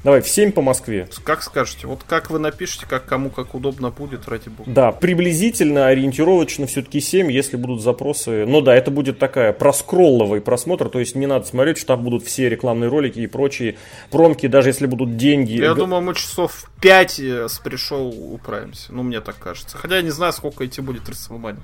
Давай, 0.04 0.22
в 0.22 0.28
7 0.28 0.52
по 0.52 0.62
Москве. 0.62 1.08
Как 1.24 1.44
скажете. 1.44 1.86
Вот 1.86 2.04
как 2.08 2.32
вы 2.32 2.40
напишите, 2.40 2.86
как 2.88 3.06
кому 3.06 3.30
как 3.30 3.54
удобно 3.54 3.92
будет, 3.92 4.28
ради 4.28 4.50
бога. 4.50 4.70
Да, 4.72 4.92
приблизительно, 4.92 5.88
ориентировочно 5.88 6.66
все-таки 6.66 7.00
7, 7.00 7.32
если 7.32 7.56
будут 7.56 7.82
запросы. 7.82 8.46
Ну 8.48 8.62
да, 8.62 8.76
это 8.76 8.90
будет 8.90 9.20
такая 9.20 9.54
проскролловый 9.54 10.42
просмотр, 10.42 10.90
то 10.90 11.00
есть 11.00 11.16
не 11.16 11.28
надо 11.28 11.46
смотреть, 11.46 11.78
что 11.78 11.88
там 11.88 12.04
будут 12.04 12.24
все 12.24 12.50
рекламные 12.50 12.90
ролики 12.90 13.20
и 13.20 13.28
прочие 13.28 13.78
промки, 14.10 14.48
даже 14.48 14.70
если 14.70 14.88
будут 14.88 15.18
деньги. 15.18 15.54
Я 15.54 15.76
думаю, 15.76 16.02
мы 16.02 16.16
часов 16.16 16.70
5 16.82 17.20
с 17.20 17.60
пришел 17.60 18.08
управимся. 18.10 18.92
Ну, 18.94 19.04
мне 19.04 19.22
так 19.22 19.38
кажется. 19.38 19.78
Хотя 19.78 19.98
я 19.98 20.02
не 20.02 20.10
знаю, 20.10 20.34
сколько 20.34 20.66
идти 20.66 20.82
будет 20.82 21.04
WrestleMania. 21.04 21.62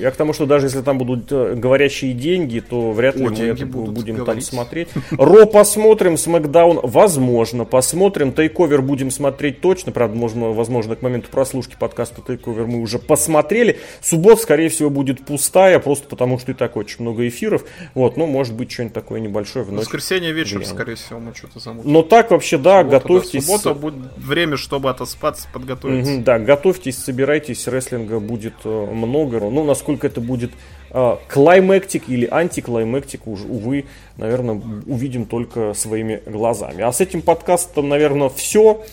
Я 0.00 0.10
к 0.10 0.16
тому, 0.16 0.32
что 0.32 0.46
даже 0.46 0.66
если 0.66 0.80
там 0.80 0.98
будут 0.98 1.30
э, 1.30 1.54
говорящие 1.54 2.14
деньги, 2.14 2.60
то 2.60 2.92
вряд 2.92 3.16
ли 3.16 3.26
О, 3.26 3.30
мы 3.30 3.36
это 3.36 3.66
будем 3.66 4.16
говорить. 4.16 4.48
там 4.48 4.58
смотреть. 4.58 4.88
Ро 5.10 5.46
посмотрим, 5.46 6.16
Смакдаун, 6.16 6.80
возможно, 6.82 7.64
посмотрим. 7.64 8.32
Тейковер 8.32 8.82
будем 8.82 9.10
смотреть 9.10 9.60
точно. 9.60 9.92
Правда, 9.92 10.16
можно, 10.16 10.52
возможно, 10.52 10.96
к 10.96 11.02
моменту 11.02 11.28
прослушки 11.30 11.76
подкаста 11.78 12.22
Тейковер 12.26 12.66
мы 12.66 12.80
уже 12.80 12.98
посмотрели. 12.98 13.78
Суббот, 14.00 14.40
скорее 14.40 14.68
всего, 14.70 14.90
будет 14.90 15.24
пустая, 15.24 15.78
просто 15.78 16.08
потому 16.08 16.38
что 16.38 16.52
и 16.52 16.54
так 16.54 16.76
очень 16.76 16.96
много 17.00 17.28
эфиров. 17.28 17.64
Вот, 17.94 18.16
но 18.16 18.26
может 18.26 18.54
быть 18.54 18.72
что-нибудь 18.72 18.94
такое 18.94 19.20
небольшое 19.20 19.64
в 19.64 19.72
ночь. 19.72 19.84
Воскресенье 19.84 20.32
вечером, 20.32 20.64
скорее 20.64 20.94
всего, 20.94 21.18
мы 21.18 21.34
что-то 21.34 21.60
замутим. 21.60 21.92
Но 21.92 22.02
так 22.02 22.30
вообще, 22.30 22.56
да, 22.56 22.80
Суббота, 22.80 22.98
готовьтесь. 22.98 23.46
Да, 23.46 23.58
суббота 23.58 23.74
будет 23.74 24.16
время, 24.16 24.56
чтобы 24.56 24.90
отоспаться, 24.90 25.46
подготовиться. 25.52 26.14
Угу, 26.14 26.22
да, 26.22 26.38
готовьтесь, 26.38 26.98
собирайтесь, 26.98 27.66
рестлинга 27.68 28.18
будет 28.20 28.54
э, 28.64 28.86
много. 28.92 29.40
Ну, 29.40 29.64
насколько 29.64 29.89
насколько 29.90 30.06
это 30.06 30.20
будет 30.20 30.52
э, 30.90 31.16
клаймектик 31.28 32.08
или 32.08 32.28
антиклаймектик, 32.30 33.26
уже, 33.26 33.46
увы, 33.46 33.86
наверное, 34.16 34.60
увидим 34.86 35.26
только 35.26 35.74
своими 35.74 36.20
глазами. 36.26 36.82
А 36.82 36.92
с 36.92 37.00
этим 37.00 37.22
подкастом, 37.22 37.88
наверное, 37.88 38.28
все. 38.28 38.84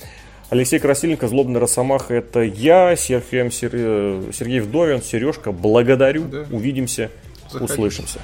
Алексей 0.50 0.80
Красильников, 0.80 1.30
Злобный 1.30 1.60
Росомаха, 1.60 2.14
это 2.14 2.40
я, 2.42 2.96
Сергей, 2.96 3.52
Сергей 3.52 4.62
Вдовин, 4.62 5.02
Сережка, 5.02 5.52
благодарю, 5.52 6.24
да. 6.24 6.46
увидимся, 6.52 7.12
Заходите. 7.52 7.74
услышимся. 7.74 8.20